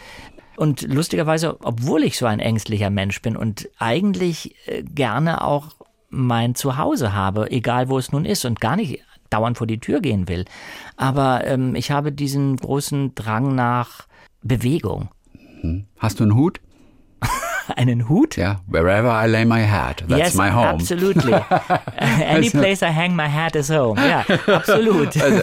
und 0.58 0.82
lustigerweise, 0.82 1.58
obwohl 1.62 2.04
ich 2.04 2.18
so 2.18 2.26
ein 2.26 2.40
ängstlicher 2.40 2.90
Mensch 2.90 3.22
bin 3.22 3.36
und 3.36 3.70
eigentlich 3.78 4.56
äh, 4.68 4.84
gerne 4.84 5.44
auch 5.44 5.76
mein 6.10 6.56
Zuhause 6.56 7.14
habe, 7.14 7.52
egal 7.52 7.90
wo 7.90 7.98
es 7.98 8.12
nun 8.12 8.26
ist 8.26 8.46
und 8.46 8.62
gar 8.62 8.76
nicht 8.76 9.02
dauernd 9.30 9.58
vor 9.58 9.68
die 9.68 9.80
Tür 9.80 10.02
gehen 10.02 10.28
will. 10.28 10.46
Aber 10.98 11.46
ähm, 11.46 11.76
ich 11.76 11.92
habe 11.92 12.12
diesen 12.12 12.56
großen 12.56 13.16
Drang 13.16 13.56
nach 13.56 14.08
Bewegung. 14.44 15.10
Hm. 15.62 15.86
Hast 15.98 16.20
du 16.20 16.24
einen 16.24 16.36
Hut? 16.36 16.62
einen 17.76 18.10
Hut? 18.10 18.36
Ja, 18.38 18.62
wherever 18.68 19.10
I 19.24 19.28
lay 19.28 19.46
my 19.46 19.66
hat, 19.66 20.04
that's 20.08 20.20
yes, 20.20 20.36
my 20.36 20.50
home. 20.50 20.68
absolutely. 20.68 21.34
Any 21.98 22.48
also 22.48 22.60
place 22.60 22.82
I 22.82 22.92
hang 22.92 23.16
my 23.16 23.28
hat 23.28 23.56
is 23.56 23.70
home. 23.70 24.00
Ja, 24.00 24.26
absolut. 24.48 25.16
Also, 25.22 25.42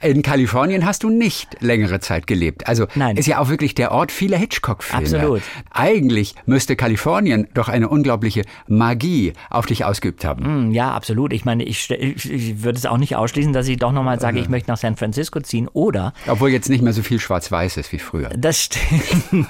in 0.00 0.22
Kalifornien 0.22 0.84
hast 0.84 1.02
du 1.02 1.10
nicht 1.10 1.60
längere 1.60 2.00
Zeit 2.00 2.26
gelebt. 2.26 2.66
Also 2.66 2.86
Nein. 2.94 3.16
ist 3.16 3.26
ja 3.26 3.38
auch 3.38 3.48
wirklich 3.48 3.74
der 3.74 3.92
Ort 3.92 4.12
vieler 4.12 4.38
Hitchcock-Filme. 4.38 5.04
Absolut. 5.04 5.42
Eigentlich 5.70 6.34
müsste 6.46 6.76
Kalifornien 6.76 7.48
doch 7.54 7.68
eine 7.68 7.88
unglaubliche 7.88 8.42
Magie 8.66 9.32
auf 9.50 9.66
dich 9.66 9.84
ausgeübt 9.84 10.24
haben. 10.24 10.68
Mm, 10.68 10.72
ja, 10.72 10.92
absolut. 10.92 11.32
Ich 11.32 11.44
meine, 11.44 11.64
ich, 11.64 11.90
ich, 11.90 12.30
ich 12.30 12.62
würde 12.62 12.78
es 12.78 12.86
auch 12.86 12.98
nicht 12.98 13.16
ausschließen, 13.16 13.52
dass 13.52 13.68
ich 13.68 13.78
doch 13.78 13.92
nochmal 13.92 14.20
sage, 14.20 14.38
ich 14.38 14.48
möchte 14.48 14.70
nach 14.70 14.78
San 14.78 14.96
Francisco 14.96 15.40
ziehen 15.40 15.68
oder... 15.72 16.12
Obwohl 16.26 16.50
jetzt 16.50 16.68
nicht 16.68 16.82
mehr 16.82 16.92
so 16.92 17.02
viel 17.02 17.20
schwarz-weiß 17.20 17.76
ist 17.76 17.92
wie 17.92 17.98
früher. 17.98 18.30
Das 18.36 18.62
stimmt. 18.62 19.46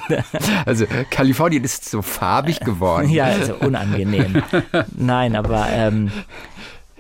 also 0.66 0.86
Kalifornien 1.10 1.64
ist 1.64 1.88
so 1.88 2.02
farbig 2.14 2.60
geworden. 2.60 3.08
Ja, 3.14 3.24
also 3.26 3.54
unangenehm. 3.54 4.42
Nein, 4.96 5.36
aber 5.36 5.66
ähm, 5.70 6.10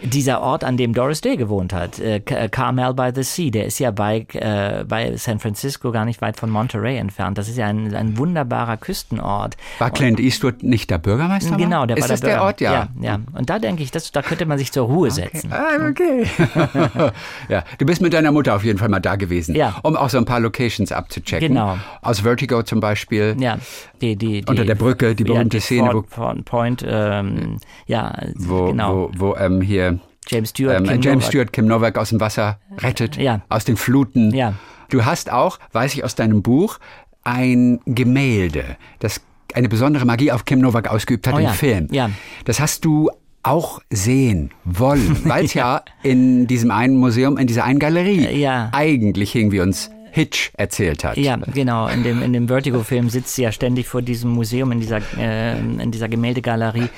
dieser 0.02 0.40
Ort, 0.40 0.64
an 0.64 0.76
dem 0.76 0.92
Doris 0.92 1.20
Day 1.20 1.36
gewohnt 1.36 1.72
hat, 1.72 1.98
äh, 1.98 2.16
äh, 2.16 2.48
Carmel 2.48 2.94
by 2.94 3.10
the 3.14 3.22
Sea, 3.22 3.50
der 3.50 3.66
ist 3.66 3.78
ja 3.78 3.90
bei, 3.90 4.26
äh, 4.32 4.84
bei 4.84 5.16
San 5.16 5.38
Francisco 5.38 5.92
gar 5.92 6.04
nicht 6.04 6.20
weit 6.20 6.36
von 6.36 6.50
Monterey 6.50 6.96
entfernt. 6.96 7.38
Das 7.38 7.48
ist 7.48 7.56
ja 7.56 7.66
ein, 7.66 7.94
ein 7.94 8.18
wunderbarer 8.18 8.76
Küstenort. 8.76 9.56
War 9.78 9.90
Clint 9.90 10.20
Eastwood 10.20 10.62
nicht 10.62 10.90
der 10.90 10.98
Bürgermeister? 10.98 11.56
Genau, 11.56 11.86
der 11.86 11.96
ist 11.96 12.02
war 12.02 12.08
das 12.08 12.20
der, 12.20 12.30
der 12.30 12.42
Ort, 12.42 12.60
ja. 12.60 12.72
ja. 12.72 12.88
Ja, 13.00 13.20
Und 13.32 13.50
da 13.50 13.58
denke 13.58 13.82
ich, 13.82 13.90
das, 13.90 14.12
da 14.12 14.22
könnte 14.22 14.46
man 14.46 14.58
sich 14.58 14.72
zur 14.72 14.86
Ruhe 14.86 15.08
okay. 15.10 15.28
setzen. 15.32 15.52
Ah, 15.52 15.88
okay. 15.88 16.26
ja, 17.48 17.64
du 17.78 17.86
bist 17.86 18.00
mit 18.00 18.12
deiner 18.12 18.32
Mutter 18.32 18.54
auf 18.54 18.64
jeden 18.64 18.78
Fall 18.78 18.88
mal 18.88 19.00
da 19.00 19.16
gewesen, 19.16 19.54
ja. 19.54 19.76
um 19.82 19.96
auch 19.96 20.10
so 20.10 20.18
ein 20.18 20.24
paar 20.24 20.40
Locations 20.40 20.90
abzuchecken. 20.92 21.48
Genau. 21.48 21.78
Aus 22.02 22.20
Vertigo 22.20 22.62
zum 22.62 22.80
Beispiel. 22.80 23.36
Ja, 23.38 23.58
die, 24.00 24.16
die, 24.16 24.40
die 24.40 24.50
unter 24.50 24.64
der 24.64 24.74
Brücke, 24.74 25.14
die 25.14 25.24
berühmte 25.24 25.58
ja, 25.58 25.62
Szene, 25.62 25.90
Ford, 25.90 26.06
Ford 26.08 26.44
Point, 26.44 26.84
ähm, 26.86 27.58
ja, 27.86 28.14
wo, 28.36 28.66
genau. 28.66 29.10
wo, 29.14 29.30
wo 29.30 29.36
ähm, 29.36 29.60
hier 29.60 29.93
James 30.28 30.50
Stewart, 30.50 30.80
ähm, 30.80 30.84
Kim 30.86 31.02
James 31.02 31.14
Novak. 31.16 31.28
Stewart 31.28 31.52
Kim 31.52 31.66
Novak 31.66 31.98
aus 31.98 32.08
dem 32.10 32.20
Wasser 32.20 32.58
rettet, 32.78 33.16
Ja. 33.16 33.42
aus 33.48 33.64
den 33.64 33.76
Fluten. 33.76 34.34
Ja. 34.34 34.54
Du 34.90 35.04
hast 35.04 35.30
auch, 35.32 35.58
weiß 35.72 35.94
ich 35.94 36.04
aus 36.04 36.14
deinem 36.14 36.42
Buch, 36.42 36.78
ein 37.24 37.80
Gemälde, 37.86 38.76
das 38.98 39.20
eine 39.54 39.68
besondere 39.68 40.04
Magie 40.04 40.32
auf 40.32 40.44
Kim 40.44 40.60
Novak 40.60 40.88
ausgeübt 40.88 41.26
hat 41.26 41.34
Oh 41.34 41.38
im 41.38 41.44
ja, 41.44 41.50
Film. 41.52 41.88
ja. 41.90 42.10
Das 42.44 42.60
hast 42.60 42.84
du 42.84 43.10
auch 43.42 43.80
sehen 43.90 44.50
wollen, 44.64 45.16
weil 45.28 45.44
es 45.44 45.54
ja. 45.54 45.82
in 46.02 46.46
diesem 46.46 46.70
einen 46.70 46.96
Museum, 46.96 47.36
in 47.38 47.46
dieser 47.46 47.64
einen 47.64 47.78
Galerie 47.78 48.26
Ja. 48.40 48.70
eigentlich 48.72 49.32
hing, 49.32 49.52
wie 49.52 49.60
uns 49.60 49.90
Hitch 50.12 50.50
erzählt 50.56 51.02
hat. 51.04 51.16
Ja, 51.16 51.36
genau. 51.36 51.88
In 51.88 52.04
dem, 52.04 52.22
in 52.22 52.32
dem 52.32 52.46
Vertigo-Film 52.48 53.10
sitzt 53.10 53.34
sie 53.34 53.42
ja 53.42 53.52
ständig 53.52 53.88
vor 53.88 54.00
diesem 54.00 54.30
Museum, 54.30 54.70
in 54.72 54.80
dieser, 54.80 55.00
äh, 55.18 55.58
in 55.58 55.90
dieser 55.90 56.08
Gemäldegalerie. 56.08 56.88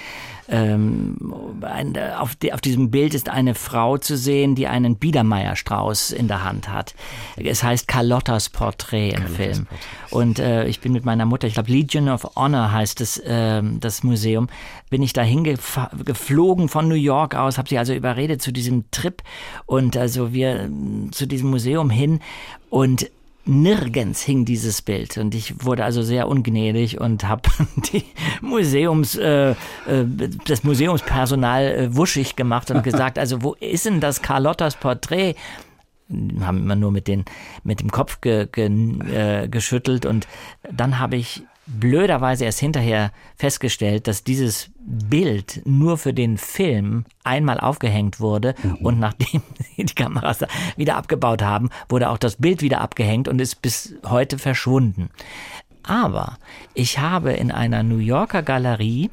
Ähm, 0.49 1.16
ein, 1.62 1.97
auf, 2.18 2.34
die, 2.36 2.53
auf 2.53 2.61
diesem 2.61 2.90
Bild 2.90 3.14
ist 3.14 3.28
eine 3.28 3.55
Frau 3.55 3.99
zu 3.99 4.16
sehen, 4.16 4.55
die 4.55 4.66
einen 4.66 4.97
Biedermeierstrauß 4.97 6.12
in 6.12 6.28
der 6.28 6.44
Hand 6.44 6.68
hat. 6.68 6.94
Es 7.36 7.62
heißt 7.62 7.88
Carlottas 7.88 8.49
Porträt 8.49 9.11
im 9.11 9.14
Carlottas 9.16 9.36
Film. 9.36 9.66
Porträt. 9.66 9.86
Und 10.11 10.38
äh, 10.38 10.66
ich 10.66 10.80
bin 10.80 10.92
mit 10.92 11.05
meiner 11.05 11.26
Mutter, 11.26 11.47
ich 11.47 11.55
glaube 11.55 11.70
Legion 11.70 12.09
of 12.09 12.36
Honor 12.36 12.72
heißt 12.72 13.01
es, 13.01 13.18
äh, 13.18 13.62
das 13.80 14.03
Museum, 14.03 14.49
bin 14.88 15.03
ich 15.03 15.12
dahin 15.12 15.42
geflogen 15.42 16.68
von 16.68 16.88
New 16.88 16.94
York 16.94 17.34
aus, 17.34 17.59
habe 17.59 17.68
sie 17.68 17.78
also 17.78 17.92
überredet 17.92 18.40
zu 18.40 18.53
diesem 18.53 18.90
Trip 18.90 19.22
und 19.66 19.97
also 19.97 20.32
wir 20.32 20.70
zu 21.11 21.26
diesem 21.26 21.51
Museum 21.51 21.90
hin 21.90 22.20
und 22.70 23.11
nirgends 23.47 24.22
hing 24.22 24.44
dieses 24.44 24.82
Bild 24.82 25.18
und 25.18 25.34
ich 25.34 25.64
wurde 25.64 25.84
also 25.84 26.03
sehr 26.03 26.28
ungnädig 26.28 27.01
und 27.01 27.24
habe 27.24 27.49
Museums 28.40 29.16
äh, 29.16 29.51
äh, 29.51 29.55
das 30.47 30.64
Museumspersonal 30.64 31.64
äh, 31.64 31.97
wuschig 31.97 32.36
gemacht 32.36 32.70
und 32.70 32.82
gesagt, 32.82 33.18
also 33.18 33.42
wo 33.42 33.55
ist 33.55 33.86
denn 33.86 34.01
das 34.01 34.22
Carlottas 34.22 34.76
Porträt? 34.76 35.34
Haben 36.40 36.59
immer 36.59 36.76
nur 36.76 36.92
mit 36.92 37.09
den 37.09 37.24
mit 37.64 37.80
dem 37.80 37.90
Kopf 37.90 38.20
ge, 38.20 38.47
ge, 38.51 38.66
äh, 38.66 39.49
geschüttelt 39.49 40.07
und 40.07 40.26
dann 40.70 40.99
habe 40.99 41.16
ich 41.16 41.42
blöderweise 41.66 42.44
erst 42.44 42.60
hinterher 42.60 43.12
festgestellt, 43.36 44.06
dass 44.06 44.24
dieses 44.24 44.70
Bild 44.78 45.62
nur 45.64 45.98
für 45.98 46.14
den 46.14 46.38
Film 46.38 47.04
einmal 47.24 47.58
aufgehängt 47.58 48.20
wurde 48.20 48.54
mhm. 48.62 48.74
und 48.76 48.98
nachdem 49.00 49.42
die 49.76 49.84
Kameras 49.86 50.44
wieder 50.76 50.96
abgebaut 50.96 51.42
haben, 51.42 51.70
wurde 51.88 52.10
auch 52.10 52.18
das 52.18 52.36
Bild 52.36 52.62
wieder 52.62 52.80
abgehängt 52.80 53.28
und 53.28 53.40
ist 53.40 53.62
bis 53.62 53.94
heute 54.06 54.38
verschwunden. 54.38 55.10
Aber 55.82 56.38
ich 56.74 56.98
habe 56.98 57.32
in 57.32 57.50
einer 57.50 57.82
New 57.82 57.98
Yorker 57.98 58.42
Galerie 58.42 59.10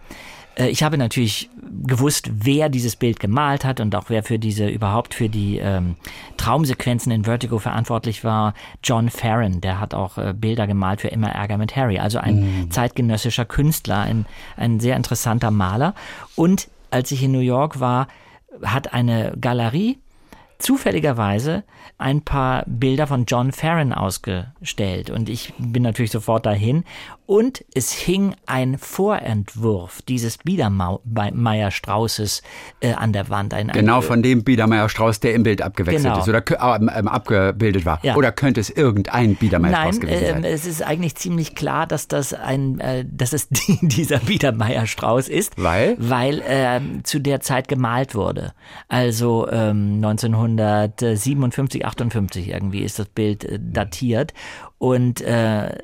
äh, 0.55 0.67
ich 0.67 0.83
habe 0.83 0.97
natürlich 0.97 1.49
gewusst, 1.83 2.29
wer 2.33 2.69
dieses 2.69 2.95
Bild 2.95 3.19
gemalt 3.19 3.65
hat 3.65 3.79
und 3.79 3.95
auch 3.95 4.05
wer 4.09 4.23
für 4.23 4.39
diese 4.39 4.67
überhaupt 4.67 5.13
für 5.13 5.29
die 5.29 5.57
ähm, 5.57 5.95
Traumsequenzen 6.37 7.11
in 7.11 7.23
Vertigo 7.23 7.59
verantwortlich 7.59 8.23
war. 8.23 8.53
John 8.83 9.09
Farron, 9.09 9.61
der 9.61 9.79
hat 9.79 9.93
auch 9.93 10.17
äh, 10.17 10.33
Bilder 10.35 10.67
gemalt 10.67 11.01
für 11.01 11.07
Immer 11.07 11.29
Ärger 11.29 11.57
mit 11.57 11.75
Harry, 11.75 11.99
also 11.99 12.19
ein 12.19 12.65
mm. 12.65 12.71
zeitgenössischer 12.71 13.45
Künstler, 13.45 14.01
ein, 14.01 14.25
ein 14.57 14.79
sehr 14.79 14.95
interessanter 14.95 15.51
Maler. 15.51 15.95
Und 16.35 16.69
als 16.91 17.11
ich 17.11 17.23
in 17.23 17.31
New 17.31 17.39
York 17.39 17.79
war, 17.79 18.07
hat 18.61 18.93
eine 18.93 19.33
Galerie 19.39 19.97
zufälligerweise 20.63 21.63
ein 21.97 22.21
paar 22.21 22.63
Bilder 22.67 23.05
von 23.05 23.25
John 23.25 23.51
Farron 23.51 23.91
ausgestellt 23.93 25.09
und 25.09 25.29
ich 25.29 25.53
bin 25.57 25.83
natürlich 25.83 26.11
sofort 26.11 26.45
dahin 26.45 26.85
und 27.25 27.63
es 27.73 27.91
hing 27.91 28.35
ein 28.45 28.77
Vorentwurf 28.77 30.01
dieses 30.01 30.37
Biedermeier-Straußes 30.39 32.41
äh, 32.81 32.91
an 32.93 33.13
der 33.13 33.29
Wand. 33.29 33.53
Ein, 33.53 33.69
genau 33.69 33.97
ein, 33.97 34.03
von 34.03 34.21
dem 34.21 34.43
Biedermeier-Strauß, 34.43 35.21
der 35.21 35.33
im 35.33 35.43
Bild 35.43 35.61
abgewechselt 35.61 36.03
genau. 36.03 36.19
ist 36.19 36.27
oder 36.27 36.39
äh, 36.39 36.99
ähm, 36.99 37.07
abgebildet 37.07 37.85
war. 37.85 37.99
Ja. 38.03 38.15
Oder 38.15 38.33
könnte 38.33 38.59
es 38.59 38.69
irgendein 38.69 39.35
Biedermeier-Strauß 39.35 40.01
gewesen 40.01 40.25
sein? 40.25 40.41
Nein, 40.41 40.43
äh, 40.43 40.51
es 40.51 40.65
ist 40.65 40.83
eigentlich 40.83 41.15
ziemlich 41.15 41.55
klar, 41.55 41.87
dass 41.87 42.09
das 42.09 42.33
ein, 42.33 42.81
äh, 42.81 43.05
dass 43.09 43.31
es 43.31 43.47
dieser 43.49 44.19
Biedermeier-Strauß 44.19 45.29
ist. 45.29 45.53
Weil? 45.55 45.95
Weil 45.99 46.41
äh, 46.41 46.81
zu 47.03 47.19
der 47.19 47.39
Zeit 47.39 47.69
gemalt 47.69 48.15
wurde. 48.15 48.51
Also 48.89 49.47
ähm, 49.49 50.01
1957, 50.59 51.85
58 51.85 52.49
irgendwie 52.49 52.83
ist 52.83 52.99
das 52.99 53.07
Bild 53.07 53.45
äh, 53.45 53.59
datiert 53.61 54.33
und 54.77 55.21
äh, 55.21 55.77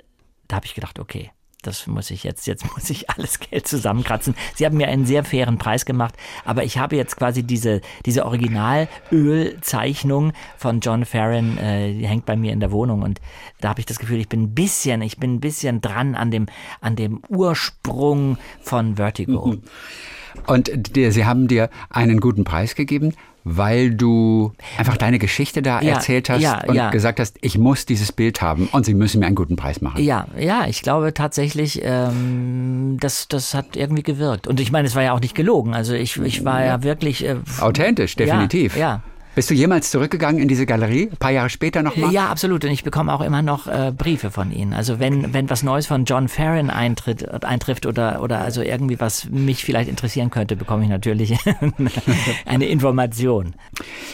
da 0.48 0.56
habe 0.56 0.66
ich 0.66 0.74
gedacht, 0.74 1.00
okay, 1.00 1.32
das 1.62 1.88
muss 1.88 2.10
ich 2.10 2.24
jetzt, 2.24 2.48
jetzt 2.48 2.66
muss 2.76 2.90
ich 2.90 3.10
alles 3.10 3.40
Geld 3.40 3.68
zusammenkratzen. 3.68 4.36
Sie 4.56 4.66
haben 4.66 4.78
mir 4.78 4.88
einen 4.88 5.06
sehr 5.06 5.24
fairen 5.24 5.58
Preis 5.58 5.86
gemacht, 5.86 6.16
aber 6.46 6.64
ich 6.64 6.78
habe 6.78 6.96
jetzt 6.96 7.18
quasi 7.18 7.44
diese, 7.44 7.82
diese 8.06 8.26
Originalölzeichnung 8.26 10.34
von 10.58 10.80
John 10.80 11.06
Farron, 11.06 11.58
äh, 11.58 11.94
die 11.94 12.08
hängt 12.08 12.26
bei 12.26 12.36
mir 12.36 12.54
in 12.54 12.60
der 12.60 12.72
Wohnung 12.72 13.02
und 13.02 13.20
da 13.62 13.70
habe 13.70 13.80
ich 13.80 13.86
das 13.86 14.00
Gefühl, 14.00 14.20
ich 14.20 14.30
bin 14.30 14.44
ein 14.44 14.56
bisschen, 14.56 15.02
ich 15.02 15.18
bin 15.18 15.36
ein 15.36 15.40
bisschen 15.40 15.82
dran 15.82 16.16
an 16.16 16.32
dem, 16.32 16.48
an 16.82 16.96
dem 16.96 17.22
Ursprung 17.30 18.38
von 18.62 18.96
Vertigo. 18.96 19.58
Und 20.46 20.96
die, 20.96 21.12
Sie 21.12 21.26
haben 21.26 21.48
dir 21.48 21.70
einen 21.90 22.20
guten 22.20 22.44
Preis 22.44 22.76
gegeben 22.76 23.16
weil 23.44 23.92
du 23.92 24.54
einfach 24.78 24.98
deine 24.98 25.20
Geschichte 25.20 25.62
da 25.62 25.82
ja, 25.82 25.96
erzählt 25.96 26.30
hast 26.30 26.42
ja, 26.42 26.64
und 26.66 26.76
ja. 26.76 26.90
gesagt 26.90 27.20
hast, 27.20 27.38
ich 27.42 27.58
muss 27.58 27.86
dieses 27.86 28.12
Bild 28.12 28.42
haben 28.42 28.68
und 28.72 28.86
sie 28.86 28.94
müssen 28.94 29.20
mir 29.20 29.28
einen 29.28 29.36
guten 29.36 29.56
Preis 29.56 29.82
machen. 29.82 30.04
Ja, 30.04 30.28
ja, 30.38 30.66
ich 30.68 30.82
glaube 30.82 31.14
tatsächlich, 31.14 31.82
ähm, 31.84 32.98
das, 33.00 33.28
das 33.28 33.54
hat 33.54 33.76
irgendwie 33.76 34.04
gewirkt. 34.04 34.48
Und 34.48 34.60
ich 34.60 34.72
meine, 34.72 34.88
es 34.88 34.96
war 34.96 35.04
ja 35.04 35.14
auch 35.14 35.22
nicht 35.22 35.36
gelogen. 35.36 35.74
Also 35.74 35.94
ich, 35.94 36.18
ich 36.18 36.46
war 36.46 36.64
ja 36.64 36.84
wirklich. 36.84 37.26
Äh, 37.26 37.38
Authentisch, 37.60 38.16
definitiv. 38.16 38.76
Ja, 38.76 38.80
ja. 38.80 39.04
Bist 39.36 39.50
du 39.50 39.54
jemals 39.54 39.92
zurückgegangen 39.92 40.42
in 40.42 40.48
diese 40.48 40.66
Galerie? 40.66 41.10
Ein 41.12 41.18
paar 41.18 41.32
Jahre 41.32 41.50
später 41.50 41.84
nochmal? 41.84 42.12
Ja, 42.12 42.28
absolut. 42.28 42.66
Und 42.66 42.72
ich 42.72 42.84
bekomme 42.84 43.14
auch 43.14 43.22
immer 43.22 43.42
noch 43.42 43.68
äh, 43.68 43.94
Briefe 43.96 44.32
von 44.32 44.52
ihnen. 44.52 44.74
Also 44.74 45.00
wenn, 45.00 45.34
wenn 45.34 45.50
was 45.50 45.64
Neues 45.64 45.88
von 45.88 46.06
John 46.06 46.28
Farron 46.28 46.70
eintritt, 46.70 47.44
eintrifft 47.44 47.86
oder, 47.86 48.22
oder 48.22 48.40
also 48.40 48.62
irgendwie 48.62 49.00
was 49.00 49.30
mich 49.30 49.64
vielleicht 49.64 49.90
interessieren 49.90 50.30
könnte, 50.30 50.56
bekomme 50.56 50.84
ich 50.84 50.90
natürlich 50.90 51.38
eine 52.46 52.66
Information. 52.66 53.54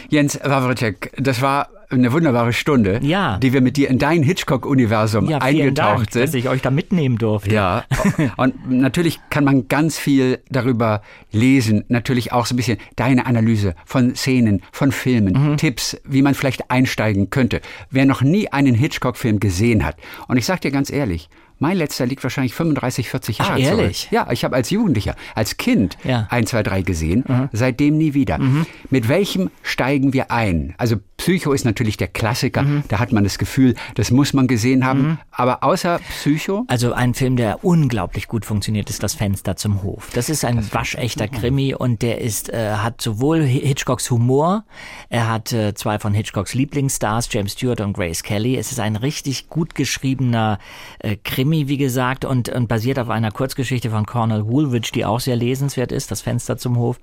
Jens 0.10 0.40
Wawrczyk, 0.44 1.14
das 1.18 1.42
war 1.42 1.70
eine 1.90 2.12
wunderbare 2.12 2.54
Stunde, 2.54 3.00
ja. 3.04 3.38
die 3.38 3.54
wir 3.54 3.62
mit 3.62 3.78
dir 3.78 3.90
in 3.90 4.00
dein 4.00 4.24
Hitchcock-Universum 4.24 5.30
ja, 5.30 5.40
eingetaucht 5.40 5.98
Dank, 5.98 6.12
sind. 6.12 6.24
dass 6.24 6.34
ich 6.34 6.50
euch 6.50 6.62
da 6.62 6.72
mitnehmen 6.72 7.18
durfte. 7.18 7.54
Ja, 7.54 7.86
und 8.38 8.70
natürlich 8.70 9.20
kann 9.30 9.44
man 9.44 9.68
ganz 9.68 9.98
viel 9.98 10.40
darüber 10.50 11.02
lesen, 11.32 11.86
natürlich 11.88 12.32
auch 12.32 12.46
so 12.46 12.54
ein 12.54 12.58
bisschen 12.58 12.78
deine 12.96 13.26
Analyse 13.26 13.76
von 13.86 14.16
Szenen, 14.16 14.62
von 14.72 14.92
Filmen, 14.92 15.52
mhm. 15.52 15.58
Tipps, 15.58 15.98
wie 16.04 16.22
man 16.22 16.34
vielleicht 16.34 16.72
einsteigen 16.72 17.30
könnte. 17.30 17.62
Wer 17.90 18.06
noch 18.06 18.22
nie 18.22 18.52
einen 18.52 18.76
Hitchcock-Film 18.76 19.40
gesehen 19.40 19.86
hat, 19.86 19.98
und 20.28 20.38
ich 20.38 20.46
sag 20.46 20.62
dir 20.62 20.72
ganz 20.72 20.92
ehrlich, 20.92 21.30
mein 21.60 21.78
letzter 21.78 22.06
liegt 22.06 22.24
wahrscheinlich 22.24 22.54
35, 22.54 23.10
40 23.10 23.38
Jahre 23.40 23.54
Ach, 23.54 23.60
ehrlich? 23.60 24.02
zurück. 24.02 24.12
Ja, 24.12 24.32
ich 24.32 24.44
habe 24.44 24.56
als 24.56 24.70
Jugendlicher, 24.70 25.16
als 25.36 25.58
Kind 25.58 25.98
ja. 26.04 26.28
1, 26.30 26.50
2, 26.50 26.64
3 26.64 26.82
gesehen, 26.82 27.24
mhm. 27.28 27.50
seitdem 27.54 27.98
nie 27.98 28.14
wieder. 28.14 28.38
Mhm. 28.38 28.66
Mit 28.90 29.08
welchem 29.08 29.50
steigen 29.64 30.14
wir 30.14 30.32
ein? 30.32 30.74
Also 30.78 30.98
Psycho 31.18 31.54
ist 31.54 31.64
natürlich 31.64 31.96
der 31.96 32.10
Klassiker, 32.10 32.64
mhm. 32.64 32.84
da 32.90 33.00
hat 33.00 33.14
man 33.14 33.24
das 33.24 33.38
Gefühl, 33.38 33.76
das 33.96 34.12
muss 34.12 34.34
man 34.34 34.48
gesehen 34.48 34.86
haben. 34.86 35.02
Mhm. 35.02 35.18
Aber 35.32 35.64
außer 35.64 36.00
Psycho? 36.10 36.66
Also 36.68 36.94
ein 36.94 37.14
Film, 37.14 37.38
der 37.38 37.64
unglaublich 37.64 38.28
gut 38.28 38.46
funktioniert, 38.46 38.90
ist 38.90 39.02
Das 39.02 39.16
Fenster 39.16 39.56
zum 39.56 39.82
Hof. 39.82 40.10
Das 40.14 40.30
ist 40.30 40.44
ein 40.44 40.58
das 40.58 40.74
waschechter 40.74 41.28
Krimi 41.28 41.74
und 41.74 42.02
der 42.02 42.20
ist, 42.20 42.50
äh, 42.50 42.74
hat 42.76 43.02
sowohl 43.02 43.44
Hitchcocks 43.44 44.12
Humor, 44.12 44.66
er 45.10 45.30
hat 45.30 45.54
äh, 45.54 45.74
zwei 45.74 46.00
von 46.00 46.14
Hitchcocks 46.14 46.54
Lieblingsstars, 46.54 47.30
James 47.32 47.54
Stewart 47.54 47.82
und 47.82 47.94
Grace 47.94 48.24
Kelly. 48.24 48.58
Es 48.58 48.72
ist 48.72 48.80
ein 48.80 48.96
richtig 48.96 49.50
gut 49.50 49.74
geschriebener 49.74 50.60
äh, 51.00 51.16
Krimi 51.16 51.45
Krimi, 51.46 51.68
wie 51.68 51.78
gesagt, 51.78 52.26
und, 52.26 52.50
und 52.50 52.68
basiert 52.68 52.98
auf 52.98 53.10
einer 53.10 53.30
Kurzgeschichte 53.30 53.92
von 53.92 54.08
Cornel 54.08 54.48
Woolwich, 54.48 54.92
die 54.92 55.06
auch 55.06 55.20
sehr 55.20 55.36
lesenswert 55.36 55.92
ist, 55.92 56.10
Das 56.10 56.22
Fenster 56.22 56.58
zum 56.58 56.76
Hof. 56.76 57.00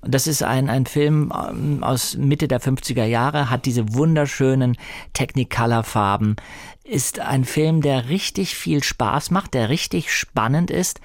Das 0.00 0.26
ist 0.26 0.42
ein, 0.42 0.70
ein 0.70 0.86
Film 0.86 1.30
ähm, 1.50 1.84
aus 1.84 2.16
Mitte 2.16 2.48
der 2.48 2.62
50er 2.62 3.04
Jahre, 3.04 3.50
hat 3.50 3.66
diese 3.66 3.92
wunderschönen 3.92 4.78
Technicolor-Farben, 5.12 6.36
ist 6.82 7.20
ein 7.20 7.44
Film, 7.44 7.82
der 7.82 8.08
richtig 8.08 8.54
viel 8.54 8.82
Spaß 8.82 9.30
macht, 9.30 9.52
der 9.52 9.68
richtig 9.68 10.14
spannend 10.14 10.70
ist, 10.70 11.02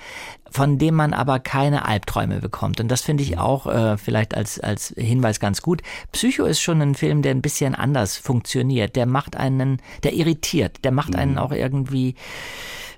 von 0.52 0.78
dem 0.78 0.96
man 0.96 1.14
aber 1.14 1.40
keine 1.40 1.86
Albträume 1.86 2.40
bekommt. 2.40 2.80
Und 2.80 2.90
das 2.90 3.02
finde 3.02 3.24
ich 3.24 3.38
auch 3.38 3.68
äh, 3.68 3.98
vielleicht 3.98 4.36
als, 4.36 4.60
als 4.60 4.94
Hinweis 4.98 5.40
ganz 5.40 5.62
gut. 5.62 5.82
Psycho 6.12 6.46
ist 6.46 6.62
schon 6.62 6.82
ein 6.82 6.96
Film, 6.96 7.22
der 7.22 7.32
ein 7.32 7.42
bisschen 7.42 7.76
anders 7.76 8.18
funktioniert. 8.18 8.96
Der 8.96 9.06
macht 9.06 9.36
einen, 9.36 9.82
der 10.04 10.14
irritiert, 10.14 10.84
der 10.84 10.92
macht 10.92 11.16
einen 11.16 11.34
mhm. 11.34 11.38
auch 11.38 11.52
irgendwie 11.52 12.16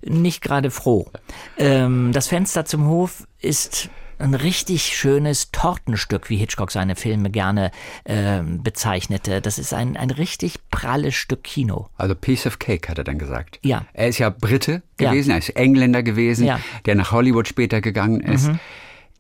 nicht 0.04 0.42
gerade 0.42 0.72
froh. 0.72 1.08
Ähm, 1.58 2.12
das 2.14 2.28
Fenster 2.28 2.66
zum 2.66 2.88
Hof 2.88 3.28
ist 3.40 3.90
ein 4.22 4.34
richtig 4.34 4.84
schönes 4.96 5.52
Tortenstück, 5.52 6.30
wie 6.30 6.38
Hitchcock 6.38 6.72
seine 6.72 6.96
Filme 6.96 7.30
gerne 7.30 7.72
äh, 8.04 8.42
bezeichnete. 8.42 9.42
Das 9.42 9.58
ist 9.58 9.74
ein, 9.74 9.98
ein 9.98 10.12
richtig 10.12 10.60
pralles 10.70 11.16
Stück 11.16 11.44
Kino. 11.44 11.90
Also 11.98 12.16
Piece 12.16 12.46
of 12.46 12.60
Cake, 12.60 12.90
hat 12.90 12.98
er 12.98 13.04
dann 13.04 13.20
gesagt. 13.20 13.60
Ja. 13.64 13.86
Er 13.94 14.08
ist 14.08 14.20
ja 14.20 14.30
Brite 14.30 14.84
gewesen, 14.98 15.30
ja. 15.30 15.36
er 15.36 15.40
ist 15.40 15.50
Engländer 15.50 16.04
gewesen, 16.04 16.46
ja. 16.46 16.60
der 16.86 16.96
nach 16.96 17.12
Hollywood 17.12 17.48
später 17.48 17.82
gegangen 17.82 18.22
ist. 18.22 18.48
Mhm. 18.48 18.60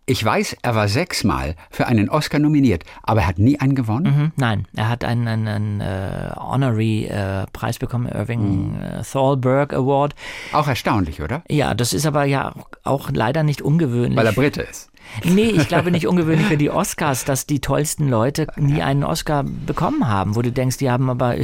Ich 0.07 0.25
weiß, 0.25 0.57
er 0.61 0.75
war 0.75 0.87
sechsmal 0.87 1.55
für 1.69 1.87
einen 1.87 2.09
Oscar 2.09 2.39
nominiert, 2.39 2.83
aber 3.03 3.21
er 3.21 3.27
hat 3.27 3.39
nie 3.39 3.59
einen 3.59 3.75
gewonnen? 3.75 4.17
Mhm, 4.17 4.31
nein, 4.35 4.67
er 4.75 4.89
hat 4.89 5.05
einen, 5.05 5.27
einen, 5.27 5.47
einen 5.47 5.81
uh, 5.81 6.35
Honorary-Preis 6.37 7.75
uh, 7.75 7.79
bekommen, 7.79 8.07
Irving 8.07 8.71
mhm. 8.71 8.99
uh, 8.99 9.03
Thalberg 9.03 9.73
Award. 9.73 10.15
Auch 10.53 10.67
erstaunlich, 10.67 11.21
oder? 11.21 11.43
Ja, 11.49 11.75
das 11.75 11.93
ist 11.93 12.05
aber 12.05 12.25
ja 12.25 12.53
auch 12.83 13.11
leider 13.13 13.43
nicht 13.43 13.61
ungewöhnlich. 13.61 14.17
Weil 14.17 14.25
er 14.25 14.33
Brite 14.33 14.63
ist. 14.63 14.90
Nee, 15.23 15.49
ich 15.49 15.67
glaube 15.67 15.91
nicht 15.91 16.07
ungewöhnlich 16.07 16.47
für 16.47 16.57
die 16.57 16.69
Oscars, 16.69 17.25
dass 17.25 17.45
die 17.45 17.59
tollsten 17.59 18.07
Leute 18.07 18.47
nie 18.55 18.81
einen 18.81 19.03
Oscar 19.03 19.43
bekommen 19.43 20.07
haben, 20.07 20.35
wo 20.35 20.41
du 20.41 20.51
denkst, 20.51 20.77
die 20.77 20.89
haben 20.89 21.09
aber, 21.09 21.35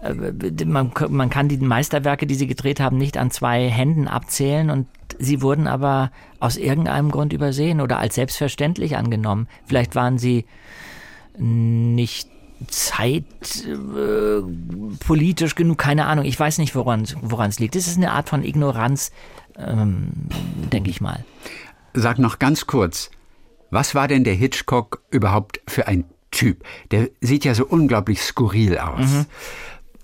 man, 0.64 0.92
man 1.08 1.30
kann 1.30 1.48
die 1.48 1.58
Meisterwerke, 1.58 2.26
die 2.26 2.34
sie 2.34 2.46
gedreht 2.46 2.80
haben, 2.80 2.98
nicht 2.98 3.16
an 3.16 3.30
zwei 3.30 3.68
Händen 3.68 4.08
abzählen 4.08 4.70
und 4.70 4.86
Sie 5.18 5.42
wurden 5.42 5.66
aber 5.66 6.10
aus 6.40 6.56
irgendeinem 6.56 7.10
Grund 7.10 7.32
übersehen 7.32 7.80
oder 7.80 7.98
als 7.98 8.16
selbstverständlich 8.16 8.96
angenommen. 8.96 9.48
Vielleicht 9.66 9.94
waren 9.94 10.18
sie 10.18 10.44
nicht 11.36 12.28
zeitpolitisch 12.68 15.52
äh, 15.52 15.56
genug, 15.56 15.78
keine 15.78 16.06
Ahnung. 16.06 16.24
Ich 16.24 16.38
weiß 16.38 16.58
nicht, 16.58 16.74
woran 16.74 17.02
es 17.02 17.58
liegt. 17.58 17.74
Das 17.74 17.86
ist 17.86 17.96
eine 17.96 18.12
Art 18.12 18.28
von 18.28 18.44
Ignoranz, 18.44 19.12
ähm, 19.58 20.28
denke 20.72 20.90
ich 20.90 21.00
mal. 21.00 21.24
Sag 21.94 22.18
noch 22.18 22.40
ganz 22.40 22.66
kurz, 22.66 23.10
was 23.70 23.94
war 23.94 24.08
denn 24.08 24.24
der 24.24 24.34
Hitchcock 24.34 25.02
überhaupt 25.10 25.60
für 25.66 25.86
ein 25.86 26.04
Typ? 26.30 26.64
Der 26.90 27.08
sieht 27.20 27.44
ja 27.44 27.54
so 27.54 27.64
unglaublich 27.64 28.20
skurril 28.20 28.78
aus. 28.78 29.10
Mhm. 29.10 29.26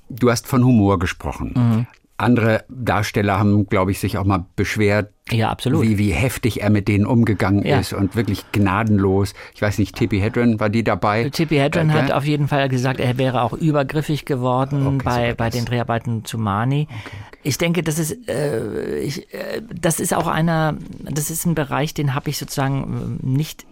Du 0.08 0.30
hast 0.30 0.46
von 0.46 0.64
Humor 0.64 0.98
gesprochen. 0.98 1.52
Mhm. 1.54 1.86
Andere 2.16 2.64
Darsteller 2.68 3.38
haben, 3.38 3.66
glaube 3.66 3.90
ich, 3.92 3.98
sich 3.98 4.18
auch 4.18 4.24
mal 4.24 4.44
beschwert, 4.54 5.12
ja. 5.32 5.56
Wie, 5.64 5.96
wie 5.96 6.10
heftig 6.10 6.60
er 6.60 6.70
mit 6.70 6.88
denen 6.88 7.06
umgegangen 7.06 7.64
ja. 7.64 7.78
ist 7.78 7.92
und 7.92 8.16
wirklich 8.16 8.50
gnadenlos. 8.50 9.34
Ich 9.54 9.62
weiß 9.62 9.78
nicht, 9.78 9.94
Tippi 9.94 10.18
Hedren, 10.18 10.58
war 10.58 10.70
die 10.70 10.82
dabei? 10.82 11.30
Tippi 11.30 11.56
Hedren 11.56 11.90
äh, 11.90 11.92
hat 11.92 12.12
auf 12.12 12.24
jeden 12.24 12.48
Fall 12.48 12.68
gesagt, 12.68 12.98
er 12.98 13.16
wäre 13.16 13.42
auch 13.42 13.52
übergriffig 13.52 14.24
geworden 14.24 14.86
okay, 14.86 15.00
bei, 15.04 15.34
bei 15.34 15.50
den 15.50 15.64
Dreharbeiten 15.64 16.24
zu 16.24 16.36
Mani. 16.36 16.88
Okay. 16.90 17.16
Ich 17.42 17.56
denke, 17.58 17.82
das 17.82 17.98
ist, 17.98 18.28
äh, 18.28 18.98
ich, 18.98 19.32
äh, 19.32 19.62
das 19.74 19.98
ist 19.98 20.12
auch 20.12 20.26
einer, 20.26 20.76
das 21.02 21.30
ist 21.30 21.46
ein 21.46 21.54
Bereich, 21.54 21.94
den 21.94 22.14
habe 22.14 22.28
ich 22.30 22.38
sozusagen 22.38 23.18
äh, 23.22 23.26
nicht 23.26 23.66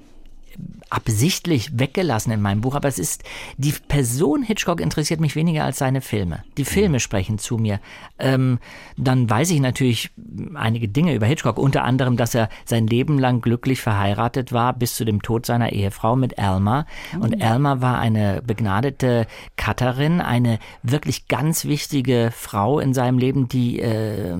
absichtlich 0.90 1.78
weggelassen 1.78 2.32
in 2.32 2.40
meinem 2.40 2.62
Buch, 2.62 2.74
aber 2.74 2.88
es 2.88 2.98
ist, 2.98 3.22
die 3.56 3.72
Person 3.72 4.42
Hitchcock 4.42 4.80
interessiert 4.80 5.20
mich 5.20 5.36
weniger 5.36 5.64
als 5.64 5.78
seine 5.78 6.00
Filme. 6.00 6.42
Die 6.56 6.64
Filme 6.64 6.96
mhm. 6.96 7.00
sprechen 7.00 7.38
zu 7.38 7.58
mir. 7.58 7.80
Ähm, 8.18 8.58
dann 8.96 9.28
weiß 9.28 9.50
ich 9.50 9.60
natürlich 9.60 10.10
einige 10.54 10.88
Dinge 10.88 11.14
über 11.14 11.26
Hitchcock, 11.26 11.58
unter 11.58 11.84
anderem, 11.84 12.16
dass 12.16 12.34
er 12.34 12.48
sein 12.64 12.86
Leben 12.86 13.18
lang 13.18 13.42
glücklich 13.42 13.80
verheiratet 13.80 14.52
war, 14.52 14.72
bis 14.72 14.94
zu 14.94 15.04
dem 15.04 15.20
Tod 15.20 15.44
seiner 15.44 15.72
Ehefrau 15.72 16.16
mit 16.16 16.38
Alma. 16.38 16.86
Mhm. 17.14 17.20
Und 17.20 17.42
Alma 17.42 17.80
war 17.82 17.98
eine 17.98 18.42
begnadete 18.46 19.26
Cutterin, 19.56 20.20
eine 20.20 20.58
wirklich 20.82 21.28
ganz 21.28 21.66
wichtige 21.66 22.30
Frau 22.34 22.80
in 22.80 22.94
seinem 22.94 23.18
Leben, 23.18 23.48
die 23.48 23.80
äh, 23.80 24.38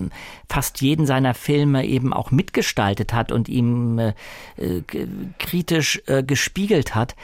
fast 0.49 0.81
jeden 0.81 1.07
seiner 1.07 1.35
Filme 1.35 1.85
eben 1.87 2.13
auch 2.13 2.31
mitgestaltet 2.31 3.13
hat 3.13 3.33
und 3.33 3.49
ihm 3.49 3.99
äh, 3.99 4.15
äh 4.57 4.83
kritisch 5.39 6.03
äh, 6.07 6.23
gespiegelt 6.23 6.95
hat, 6.95 7.15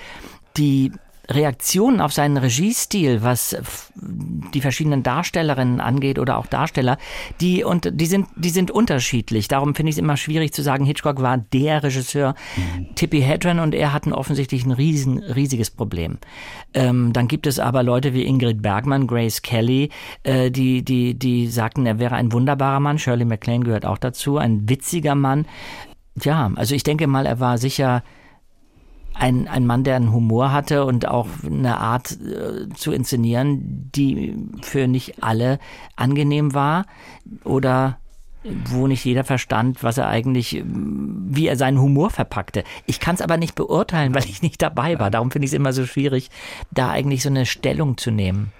die 0.57 0.93
Reaktionen 1.31 2.01
auf 2.01 2.13
seinen 2.13 2.37
Regiestil, 2.37 3.23
was 3.23 3.57
die 4.53 4.61
verschiedenen 4.61 5.03
Darstellerinnen 5.03 5.81
angeht 5.81 6.19
oder 6.19 6.37
auch 6.39 6.47
Darsteller, 6.47 6.99
die 7.41 7.65
und 7.65 7.89
die 7.93 8.07
sind 8.07 8.29
die 8.37 8.51
sind 8.51 8.71
unterschiedlich. 8.71 9.49
Darum 9.49 9.75
finde 9.75 9.91
ich 9.91 9.97
es 9.97 10.01
immer 10.01 10.17
schwierig 10.17 10.53
zu 10.53 10.63
sagen, 10.63 10.85
Hitchcock 10.85 11.23
war 11.23 11.39
der 11.39 11.83
Regisseur. 11.83 12.35
Mhm. 12.57 12.95
Tippi 12.95 13.21
Hedren 13.21 13.59
und 13.59 13.75
er 13.75 13.93
hatten 13.93 14.13
offensichtlich 14.13 14.65
ein 14.65 14.73
riesen 14.73 15.19
riesiges 15.19 15.71
Problem. 15.71 16.19
Ähm, 16.75 17.13
dann 17.13 17.29
gibt 17.29 17.47
es 17.47 17.59
aber 17.59 17.83
Leute 17.83 18.15
wie 18.15 18.25
Ingrid 18.25 18.63
Bergmann, 18.63 19.07
Grace 19.07 19.43
Kelly, 19.43 19.91
äh, 20.23 20.51
die 20.51 20.85
die 20.85 21.15
die 21.15 21.47
sagten, 21.47 21.87
er 21.87 21.99
wäre 21.99 22.17
ein 22.17 22.33
wunderbarer 22.33 22.81
Mann. 22.81 22.99
Shirley 22.99 23.25
MacLaine 23.25 23.65
gehört 23.65 23.87
auch 23.87 23.99
dazu, 23.99 24.39
ein 24.39 24.69
witziger 24.69 25.15
Mann. 25.15 25.47
Ja, 26.23 26.53
also 26.55 26.75
ich 26.75 26.85
denke 26.85 27.07
mal, 27.07 27.27
er 27.27 27.41
war 27.41 27.59
sicher 27.59 28.03
ein, 29.15 29.49
ein 29.49 29.67
Mann, 29.67 29.85
der 29.85 29.97
einen 29.97 30.13
Humor 30.13 30.53
hatte 30.53 30.85
und 30.85 31.07
auch 31.09 31.29
eine 31.45 31.79
Art 31.79 32.13
äh, 32.21 32.69
zu 32.75 32.93
inszenieren, 32.93 33.91
die 33.95 34.35
für 34.63 34.87
nicht 34.87 35.23
alle 35.23 35.59
angenehm 35.97 36.55
war 36.55 36.87
oder 37.45 37.99
wo 38.45 38.87
nicht 38.87 39.05
jeder 39.05 39.25
verstand, 39.25 39.83
was 39.83 39.97
er 39.97 40.09
eigentlich, 40.09 40.63
wie 40.65 41.47
er 41.47 41.57
seinen 41.57 41.81
Humor 41.81 42.11
verpackte. 42.11 42.65
Ich 42.87 43.01
kann 43.01 43.15
es 43.15 43.23
aber 43.23 43.39
nicht 43.39 43.55
beurteilen, 43.55 44.15
weil 44.15 44.25
ich 44.25 44.43
nicht 44.43 44.61
dabei 44.61 44.99
war. 44.99 45.11
Darum 45.11 45.31
finde 45.31 45.47
ich 45.47 45.51
es 45.53 45.57
immer 45.57 45.73
so 45.73 45.87
schwierig, 45.87 46.31
da 46.71 46.91
eigentlich 46.91 47.23
so 47.23 47.31
eine 47.31 47.47
Stellung 47.47 47.97
zu 47.97 48.11
nehmen. 48.11 48.53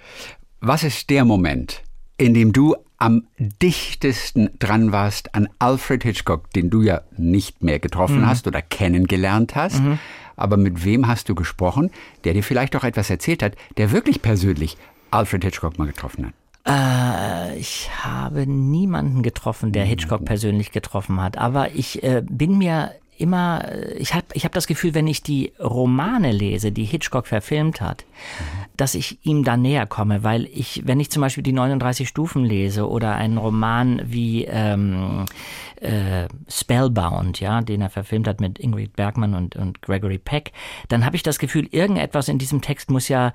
Was 0.59 0.83
ist 0.83 1.11
der 1.11 1.23
Moment, 1.23 1.83
in 2.17 2.33
dem 2.33 2.51
du 2.51 2.75
am 2.97 3.27
dichtesten 3.37 4.49
dran 4.57 4.91
warst 4.91 5.35
an 5.35 5.49
Alfred 5.59 6.01
Hitchcock, 6.03 6.49
den 6.51 6.69
du 6.69 6.81
ja 6.81 7.01
nicht 7.17 7.61
mehr 7.61 7.77
getroffen 7.77 8.21
mhm. 8.21 8.27
hast 8.27 8.47
oder 8.47 8.61
kennengelernt 8.61 9.55
hast? 9.55 9.83
Mhm 9.83 9.99
aber 10.35 10.57
mit 10.57 10.85
wem 10.85 11.07
hast 11.07 11.29
du 11.29 11.35
gesprochen, 11.35 11.91
der 12.23 12.33
dir 12.33 12.43
vielleicht 12.43 12.75
auch 12.75 12.83
etwas 12.83 13.09
erzählt 13.09 13.43
hat, 13.43 13.55
der 13.77 13.91
wirklich 13.91 14.21
persönlich 14.21 14.77
Alfred 15.11 15.43
Hitchcock 15.43 15.77
mal 15.77 15.87
getroffen 15.87 16.27
hat? 16.27 16.33
Äh, 16.67 17.57
ich 17.57 17.89
habe 18.03 18.47
niemanden 18.47 19.21
getroffen, 19.21 19.71
der 19.71 19.85
Hitchcock 19.85 20.25
persönlich 20.25 20.71
getroffen 20.71 21.21
hat, 21.21 21.37
aber 21.37 21.71
ich 21.75 22.03
äh, 22.03 22.23
bin 22.27 22.57
mir 22.57 22.91
immer, 23.17 23.65
ich 23.97 24.13
habe 24.13 24.25
ich 24.33 24.45
hab 24.45 24.51
das 24.51 24.67
Gefühl, 24.67 24.93
wenn 24.93 25.07
ich 25.07 25.23
die 25.23 25.53
Romane 25.59 26.31
lese, 26.31 26.71
die 26.71 26.85
Hitchcock 26.85 27.27
verfilmt 27.27 27.81
hat, 27.81 28.05
dass 28.77 28.95
ich 28.95 29.19
ihm 29.23 29.43
da 29.43 29.57
näher 29.57 29.85
komme, 29.85 30.23
weil 30.23 30.45
ich, 30.45 30.81
wenn 30.85 30.99
ich 30.99 31.11
zum 31.11 31.21
Beispiel 31.21 31.43
die 31.43 31.53
39 31.53 32.07
Stufen 32.07 32.43
lese 32.43 32.89
oder 32.89 33.15
einen 33.15 33.37
Roman 33.37 34.01
wie 34.05 34.45
ähm, 34.45 35.25
äh, 35.81 36.27
Spellbound, 36.49 37.39
ja, 37.39 37.61
den 37.61 37.81
er 37.81 37.89
verfilmt 37.89 38.27
hat 38.27 38.41
mit 38.41 38.59
Ingrid 38.59 38.95
Bergman 38.95 39.33
und, 39.33 39.55
und 39.55 39.81
Gregory 39.81 40.17
Peck, 40.17 40.51
dann 40.89 41.05
habe 41.05 41.15
ich 41.15 41.23
das 41.23 41.39
Gefühl, 41.39 41.67
irgendetwas 41.71 42.27
in 42.27 42.37
diesem 42.37 42.61
Text 42.61 42.91
muss 42.91 43.07
ja 43.07 43.33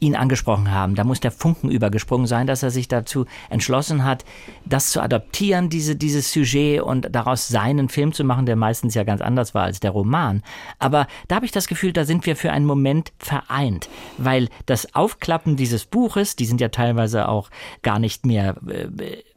ihn 0.00 0.14
angesprochen 0.14 0.70
haben. 0.70 0.94
Da 0.94 1.04
muss 1.04 1.20
der 1.20 1.30
Funken 1.30 1.70
übergesprungen 1.70 2.26
sein, 2.26 2.46
dass 2.46 2.62
er 2.62 2.70
sich 2.70 2.88
dazu 2.88 3.26
entschlossen 3.50 4.04
hat, 4.04 4.24
das 4.64 4.90
zu 4.90 5.00
adoptieren, 5.00 5.68
diese, 5.68 5.96
dieses 5.96 6.32
Sujet 6.32 6.82
und 6.82 7.08
daraus 7.10 7.48
seinen 7.48 7.88
Film 7.88 8.12
zu 8.12 8.24
machen, 8.24 8.46
der 8.46 8.56
meistens 8.56 8.94
ja 8.94 9.04
ganz 9.04 9.20
anders 9.20 9.54
war 9.54 9.64
als 9.64 9.80
der 9.80 9.90
Roman. 9.90 10.42
Aber 10.78 11.06
da 11.28 11.36
habe 11.36 11.46
ich 11.46 11.52
das 11.52 11.66
Gefühl, 11.66 11.92
da 11.92 12.04
sind 12.04 12.26
wir 12.26 12.36
für 12.36 12.52
einen 12.52 12.66
Moment 12.66 13.12
vereint, 13.18 13.88
weil 14.18 14.48
das 14.66 14.94
Aufklappen 14.94 15.56
dieses 15.56 15.84
Buches, 15.84 16.36
die 16.36 16.46
sind 16.46 16.60
ja 16.60 16.68
teilweise 16.68 17.28
auch 17.28 17.50
gar 17.82 17.98
nicht 17.98 18.26
mehr 18.26 18.56
äh, 18.68 18.88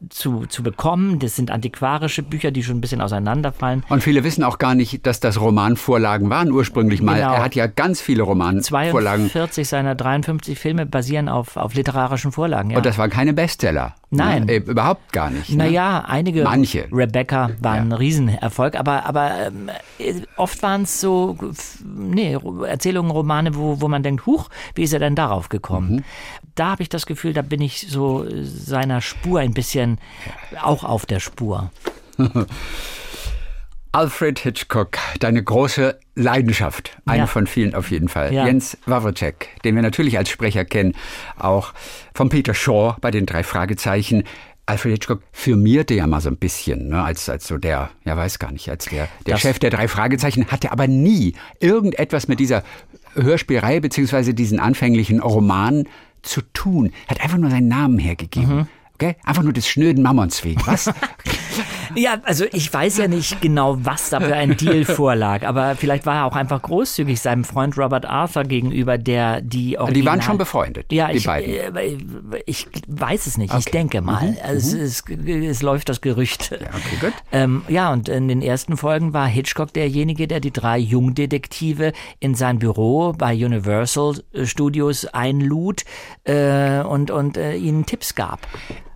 zu, 0.10 0.46
zu 0.46 0.64
bekommen. 0.64 1.20
Das 1.20 1.36
sind 1.36 1.52
antiquarische 1.52 2.24
Bücher, 2.24 2.52
die 2.52 2.64
schon 2.64 2.78
ein 2.78 2.82
bisschen 2.82 3.02
auseinanderfallen. 3.02 3.84
Und 3.90 4.04
viele 4.04 4.24
wissen 4.24 4.44
auch 4.44 4.58
gar 4.58 4.76
nicht, 4.76 5.06
dass 5.06 5.20
das 5.20 5.40
Romanvorlagen 5.40 6.30
waren 6.30 6.52
ursprünglich 6.52 7.02
mal. 7.02 7.16
Genau. 7.16 7.34
Er 7.34 7.44
hat 7.44 7.56
ja 7.56 7.68
ganz 7.68 8.02
viele 8.02 8.24
Romanvorlagen. 8.24 9.30
42 9.30 9.68
seiner 9.68 9.96
53 9.96 10.50
die 10.50 10.56
Filme 10.56 10.86
basieren 10.86 11.30
auf, 11.30 11.58
auf 11.58 11.76
literarischen 11.76 12.32
Vorlagen. 12.32 12.72
Ja. 12.72 12.78
Und 12.78 12.86
das 12.86 12.98
waren 12.98 13.10
keine 13.10 13.34
Bestseller. 13.34 13.96
Nein. 14.10 14.46
Ne? 14.46 14.54
Äh, 14.54 14.58
überhaupt 14.58 15.14
gar 15.14 15.30
nicht. 15.30 15.52
Ne? 15.52 15.58
Naja, 15.58 16.04
einige. 16.08 16.44
Manche. 16.44 16.88
Rebecca 16.92 17.52
war 17.60 17.76
ja. 17.76 17.82
ein 17.82 17.92
Riesenerfolg, 17.92 18.76
aber, 18.76 19.06
aber 19.06 19.48
ähm, 19.48 19.70
oft 20.36 20.62
waren 20.64 20.84
es 20.84 21.00
so 21.00 21.38
nee, 21.86 22.36
Erzählungen, 22.66 23.12
Romane, 23.12 23.56
wo, 23.56 23.80
wo 23.80 23.88
man 23.88 24.02
denkt, 24.02 24.26
huch, 24.26 24.50
wie 24.74 24.84
ist 24.84 24.94
er 24.94 25.00
denn 25.00 25.16
darauf 25.16 25.50
gekommen? 25.50 25.98
Mhm. 25.98 26.04
Da 26.56 26.72
habe 26.72 26.84
ich 26.84 26.90
das 26.90 27.06
Gefühl, 27.06 27.34
da 27.34 27.42
bin 27.42 27.62
ich 27.62 27.88
so 27.90 28.26
seiner 28.44 29.02
Spur 29.02 29.40
ein 29.40 29.54
bisschen 29.54 30.00
auch 30.62 30.84
auf 30.84 31.06
der 31.06 31.20
Spur. 31.20 31.72
Alfred 33.92 34.38
Hitchcock, 34.38 35.00
deine 35.20 35.44
große 35.44 35.98
Leidenschaft. 36.14 36.98
Eine 37.06 37.20
ja. 37.20 37.28
von 37.28 37.48
vielen 37.48 37.74
auf 37.74 37.90
jeden 37.90 38.08
Fall. 38.08 38.32
Ja. 38.32 38.46
Jens 38.46 38.78
Wawrcek, 38.86 39.48
den 39.64 39.74
wir 39.74 39.82
natürlich 39.82 40.18
als 40.18 40.30
Sprecher 40.30 40.64
kennen, 40.64 40.94
auch 41.40 41.74
von 42.14 42.30
Peter 42.30 42.54
Shaw 42.54 42.96
bei 43.02 43.10
den 43.10 43.26
drei 43.26 43.42
Fragezeichen. 43.42 44.26
Alfred 44.68 44.92
Hitchcock 44.92 45.24
firmierte 45.32 45.96
ja 45.96 46.06
mal 46.06 46.22
so 46.22 46.30
ein 46.30 46.38
bisschen, 46.38 46.90
ne, 46.90 47.04
als, 47.04 47.28
als 47.30 47.48
so 47.48 47.58
der, 47.58 47.90
ja 48.06 48.16
weiß 48.16 48.38
gar 48.38 48.52
nicht, 48.52 48.70
als 48.70 48.86
der, 48.86 49.08
der 49.26 49.38
Chef 49.38 49.58
der 49.58 49.72
drei 49.72 49.88
Fragezeichen, 49.88 50.46
hatte 50.52 50.72
aber 50.72 50.86
nie 50.88 51.34
irgendetwas 51.60 52.28
mit 52.28 52.40
dieser 52.40 52.64
Hörspielreihe 53.16 53.82
beziehungsweise 53.82 54.36
diesen 54.36 54.60
anfänglichen 54.60 55.20
Roman 55.20 55.86
zu 56.22 56.42
tun. 56.54 56.92
Hat 57.08 57.22
einfach 57.22 57.38
nur 57.38 57.50
seinen 57.50 57.68
Namen 57.68 58.00
hergegeben. 58.00 58.56
Mhm. 58.58 58.68
Okay? 58.96 59.16
Einfach 59.24 59.44
nur 59.44 59.54
des 59.54 59.68
schnöden 59.68 60.04
Mammons 60.04 60.44
wegen. 60.44 60.62
Was? 60.66 60.92
Ja, 61.96 62.18
also 62.24 62.46
ich 62.52 62.72
weiß 62.72 62.98
ja 62.98 63.08
nicht 63.08 63.42
genau, 63.42 63.78
was 63.80 64.10
da 64.10 64.20
für 64.20 64.36
ein 64.36 64.58
Deal 64.58 64.86
vorlag, 64.86 65.44
aber 65.46 65.76
vielleicht 65.76 66.06
war 66.06 66.18
er 66.18 66.26
auch 66.26 66.36
einfach 66.36 66.62
großzügig 66.62 67.20
seinem 67.20 67.44
Freund 67.44 67.78
Robert 67.78 68.06
Arthur 68.06 68.44
gegenüber, 68.44 68.98
der 68.98 69.42
die 69.42 69.78
Original 69.78 69.94
Die 69.94 70.06
waren 70.06 70.22
schon 70.22 70.38
befreundet, 70.38 70.92
ja, 70.92 71.10
die 71.10 71.18
ich, 71.18 71.26
beiden. 71.26 71.76
Äh, 71.76 72.42
ich 72.46 72.68
weiß 72.88 73.28
es 73.28 73.38
nicht, 73.38 73.52
okay. 73.52 73.64
ich 73.66 73.72
denke 73.72 74.02
mal. 74.02 74.32
Mhm. 74.32 74.38
Also 74.44 74.78
mhm. 74.78 74.84
es, 74.84 75.04
es, 75.08 75.62
läuft 75.62 75.90
das 75.90 76.02
Gerücht. 76.02 76.52
Ja, 76.52 76.68
okay, 76.70 76.96
gut. 77.02 77.14
Ähm, 77.32 77.64
ja, 77.68 77.92
und 77.92 78.10
in 78.10 78.28
den 78.28 78.42
ersten 78.42 78.78
Folgen 78.78 79.14
war 79.14 79.28
Hitchcock 79.28 79.74
derjenige, 79.74 80.28
der 80.28 80.40
die 80.40 80.52
drei 80.52 80.78
Jungdetektive 80.78 81.94
in 82.20 82.36
sein 82.36 82.60
Büro 82.60 83.14
bei 83.14 83.34
Universal 83.34 84.16
Studios 84.44 85.06
einlud 85.06 85.84
äh, 86.24 86.82
und, 86.82 87.12
und 87.12 87.38
äh, 87.38 87.56
ihnen 87.56 87.86
Tipps 87.86 88.16
gab. 88.16 88.48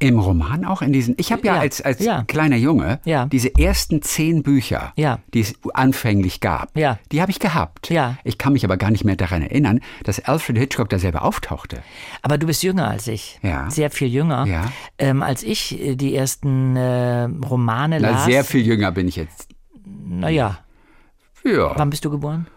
Im 0.03 0.19
Roman 0.19 0.65
auch 0.65 0.81
in 0.81 0.91
diesen. 0.93 1.15
Ich 1.17 1.31
habe 1.31 1.45
ja, 1.47 1.55
Ja, 1.55 1.61
als, 1.61 1.81
als 1.81 1.99
ja. 2.03 2.23
kleiner 2.27 2.55
Junge 2.57 2.99
Ja. 3.05 3.25
diese 3.27 3.55
ersten 3.55 4.01
zehn 4.01 4.43
Bücher, 4.43 4.91
Ja. 4.95 5.19
die 5.33 5.39
es 5.41 5.53
anfänglich 5.73 6.39
gab, 6.41 6.77
Ja. 6.77 6.99
die 7.11 7.21
habe 7.21 7.31
ich 7.31 7.39
gehabt. 7.39 7.89
Ja. 7.89 8.17
Ich 8.23 8.37
kann 8.37 8.53
mich 8.53 8.65
aber 8.65 8.77
gar 8.77 8.91
nicht 8.91 9.05
mehr 9.05 9.15
daran 9.15 9.41
erinnern, 9.41 9.79
dass 10.03 10.19
Alfred 10.25 10.57
Hitchcock 10.57 10.89
da 10.89 10.99
selber 10.99 11.23
auftauchte. 11.23 11.81
Aber 12.21 12.37
du 12.37 12.47
bist 12.47 12.63
jünger 12.63 12.89
als 12.89 13.07
ich. 13.07 13.39
Ja. 13.41 13.69
Sehr 13.69 13.89
viel 13.91 14.07
jünger. 14.09 14.45
Ja. 14.45 14.71
Ähm, 14.97 15.23
als 15.23 15.41
ich 15.43 15.79
äh, 15.79 15.95
die 15.95 16.15
ersten 16.15 16.75
äh, 16.75 17.23
Romane 17.45 17.99
Na, 18.01 18.09
las. 18.11 18.25
sehr 18.25 18.43
viel 18.43 18.65
jünger 18.65 18.91
bin 18.91 19.07
ich 19.07 19.15
jetzt. 19.15 19.47
Naja, 19.85 20.59
Ja. 21.45 21.71
wann 21.77 21.89
bist 21.89 22.03
du 22.05 22.09
geboren? 22.09 22.47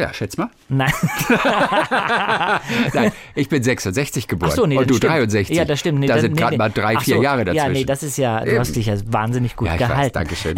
Ja, 0.00 0.14
schätz 0.14 0.38
mal. 0.38 0.48
Nein. 0.70 0.90
Nein, 2.94 3.12
ich 3.34 3.48
bin 3.48 3.62
66 3.62 4.26
geboren. 4.28 4.50
Ach 4.52 4.56
so, 4.56 4.66
nee, 4.66 4.78
Und 4.78 4.88
du 4.88 4.94
stimmt. 4.94 5.12
63. 5.12 5.56
Ja, 5.56 5.64
das 5.64 5.78
stimmt. 5.80 5.98
Nee, 6.00 6.06
da 6.06 6.14
das- 6.14 6.22
sind 6.22 6.32
nee, 6.34 6.40
gerade 6.40 6.54
nee. 6.54 6.58
mal 6.58 6.70
drei, 6.70 6.96
Ach 6.96 7.02
vier 7.02 7.16
so, 7.16 7.22
Jahre 7.22 7.44
dazwischen. 7.44 7.66
Ja, 7.66 7.72
nee, 7.72 7.84
das 7.84 8.02
ist 8.02 8.16
ja, 8.16 8.40
du 8.40 8.50
Eben. 8.50 8.58
hast 8.60 8.76
dich 8.76 8.86
ja 8.86 8.94
wahnsinnig 9.06 9.56
gut 9.56 9.68
ja, 9.68 9.74
ich 9.74 9.80
weiß, 9.82 9.88
gehalten. 9.88 10.14
Dankeschön. 10.14 10.54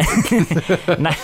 Nein. 0.97 1.15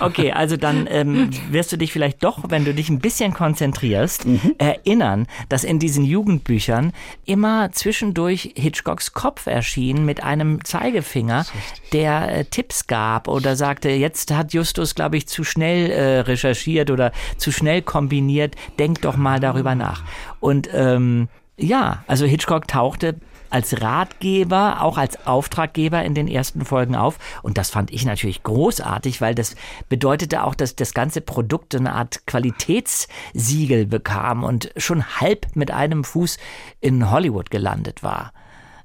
Okay, 0.00 0.32
also 0.32 0.56
dann 0.56 0.88
ähm, 0.90 1.30
wirst 1.50 1.70
du 1.72 1.76
dich 1.76 1.92
vielleicht 1.92 2.22
doch, 2.24 2.40
wenn 2.48 2.64
du 2.64 2.74
dich 2.74 2.88
ein 2.88 2.98
bisschen 2.98 3.32
konzentrierst, 3.32 4.26
Mhm. 4.26 4.54
erinnern, 4.58 5.26
dass 5.48 5.62
in 5.64 5.78
diesen 5.78 6.04
Jugendbüchern 6.04 6.92
immer 7.26 7.70
zwischendurch 7.72 8.52
Hitchcocks 8.56 9.12
Kopf 9.12 9.46
erschien 9.46 10.04
mit 10.04 10.22
einem 10.22 10.64
Zeigefinger, 10.64 11.46
der 11.92 12.38
äh, 12.38 12.44
Tipps 12.44 12.86
gab 12.86 13.28
oder 13.28 13.56
sagte, 13.56 13.90
jetzt 13.90 14.32
hat 14.32 14.52
Justus, 14.52 14.94
glaube 14.94 15.16
ich, 15.16 15.28
zu 15.28 15.44
schnell 15.44 15.90
äh, 15.90 16.20
recherchiert 16.20 16.90
oder 16.90 17.12
zu 17.36 17.52
schnell 17.52 17.82
kombiniert, 17.82 18.56
denk 18.78 19.02
doch 19.02 19.16
mal 19.16 19.40
darüber 19.40 19.74
nach. 19.74 20.02
Und 20.40 20.68
ähm, 20.72 21.28
ja, 21.56 22.04
also 22.06 22.24
Hitchcock 22.24 22.68
tauchte 22.68 23.16
als 23.50 23.82
Ratgeber, 23.82 24.80
auch 24.80 24.96
als 24.96 25.26
Auftraggeber 25.26 26.04
in 26.04 26.14
den 26.14 26.28
ersten 26.28 26.64
Folgen 26.64 26.94
auf. 26.94 27.18
Und 27.42 27.58
das 27.58 27.70
fand 27.70 27.90
ich 27.90 28.04
natürlich 28.04 28.42
großartig, 28.42 29.20
weil 29.20 29.34
das 29.34 29.56
bedeutete 29.88 30.44
auch, 30.44 30.54
dass 30.54 30.76
das 30.76 30.94
ganze 30.94 31.20
Produkt 31.20 31.74
eine 31.74 31.92
Art 31.92 32.26
Qualitätssiegel 32.26 33.86
bekam 33.86 34.44
und 34.44 34.72
schon 34.76 35.04
halb 35.20 35.54
mit 35.54 35.70
einem 35.70 36.04
Fuß 36.04 36.38
in 36.80 37.10
Hollywood 37.10 37.50
gelandet 37.50 38.02
war. 38.02 38.32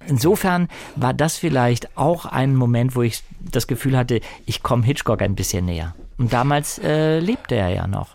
Insofern 0.08 0.68
war 0.96 1.14
das 1.14 1.38
vielleicht 1.38 1.98
auch 1.98 2.26
ein 2.26 2.56
Moment, 2.56 2.96
wo 2.96 3.02
ich 3.02 3.24
das 3.40 3.68
Gefühl 3.68 3.98
hatte, 3.98 4.22
ich 4.46 4.62
komme 4.62 4.86
Hitchcock 4.86 5.22
ein 5.22 5.36
bisschen 5.36 5.66
näher. 5.66 5.96
Und 6.18 6.34
damals 6.34 6.80
äh, 6.80 7.20
lebte 7.20 7.56
er 7.56 7.70
ja 7.70 7.88
noch. 7.88 8.10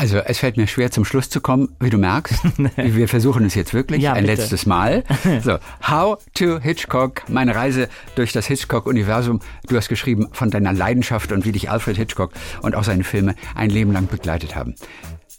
Also 0.00 0.18
es 0.18 0.38
fällt 0.38 0.56
mir 0.56 0.68
schwer 0.68 0.92
zum 0.92 1.04
Schluss 1.04 1.28
zu 1.28 1.40
kommen, 1.40 1.74
wie 1.80 1.90
du 1.90 1.98
merkst. 1.98 2.36
Wir 2.76 3.08
versuchen 3.08 3.44
es 3.46 3.56
jetzt 3.56 3.74
wirklich 3.74 4.00
Ja, 4.00 4.12
ein 4.12 4.24
bitte. 4.26 4.40
letztes 4.40 4.64
Mal. 4.64 5.02
So, 5.42 5.58
How 5.88 6.18
to 6.34 6.60
Hitchcock, 6.60 7.28
meine 7.28 7.54
Reise 7.56 7.88
durch 8.14 8.32
das 8.32 8.46
Hitchcock-Universum. 8.46 9.40
Du 9.66 9.76
hast 9.76 9.88
geschrieben 9.88 10.28
von 10.32 10.50
deiner 10.50 10.72
Leidenschaft 10.72 11.32
und 11.32 11.44
wie 11.44 11.52
dich 11.52 11.68
Alfred 11.70 11.96
Hitchcock 11.96 12.30
und 12.62 12.76
auch 12.76 12.84
seine 12.84 13.02
Filme 13.02 13.34
ein 13.56 13.70
Leben 13.70 13.92
lang 13.92 14.06
begleitet 14.06 14.54
haben. 14.54 14.76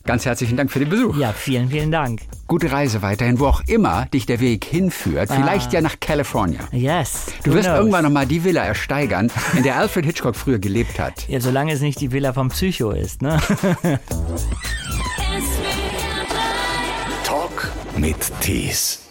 Ganz 0.05 0.25
herzlichen 0.25 0.55
Dank 0.57 0.71
für 0.71 0.79
den 0.79 0.89
Besuch. 0.89 1.15
Ja, 1.17 1.33
vielen, 1.33 1.69
vielen 1.69 1.91
Dank. 1.91 2.21
Gute 2.47 2.71
Reise 2.71 3.01
weiterhin, 3.01 3.39
wo 3.39 3.45
auch 3.45 3.61
immer 3.67 4.05
dich 4.07 4.25
der 4.25 4.39
Weg 4.39 4.63
hinführt. 4.65 5.29
Vielleicht 5.31 5.71
ja 5.73 5.81
nach 5.81 5.99
California. 5.99 6.61
Yes. 6.71 7.27
Du 7.43 7.53
wirst 7.53 7.65
knows? 7.65 7.77
irgendwann 7.79 8.05
noch 8.05 8.11
mal 8.11 8.25
die 8.25 8.43
Villa 8.43 8.63
ersteigern, 8.63 9.31
in 9.55 9.63
der 9.63 9.77
Alfred 9.77 10.05
Hitchcock 10.05 10.35
früher 10.35 10.57
gelebt 10.57 10.99
hat. 10.99 11.27
Ja, 11.27 11.39
solange 11.41 11.73
es 11.73 11.81
nicht 11.81 11.99
die 12.01 12.11
Villa 12.11 12.33
vom 12.33 12.49
Psycho 12.49 12.91
ist, 12.91 13.21
ne? 13.21 13.39
Talk 17.23 17.71
mit 17.97 18.17
Tees. 18.41 19.08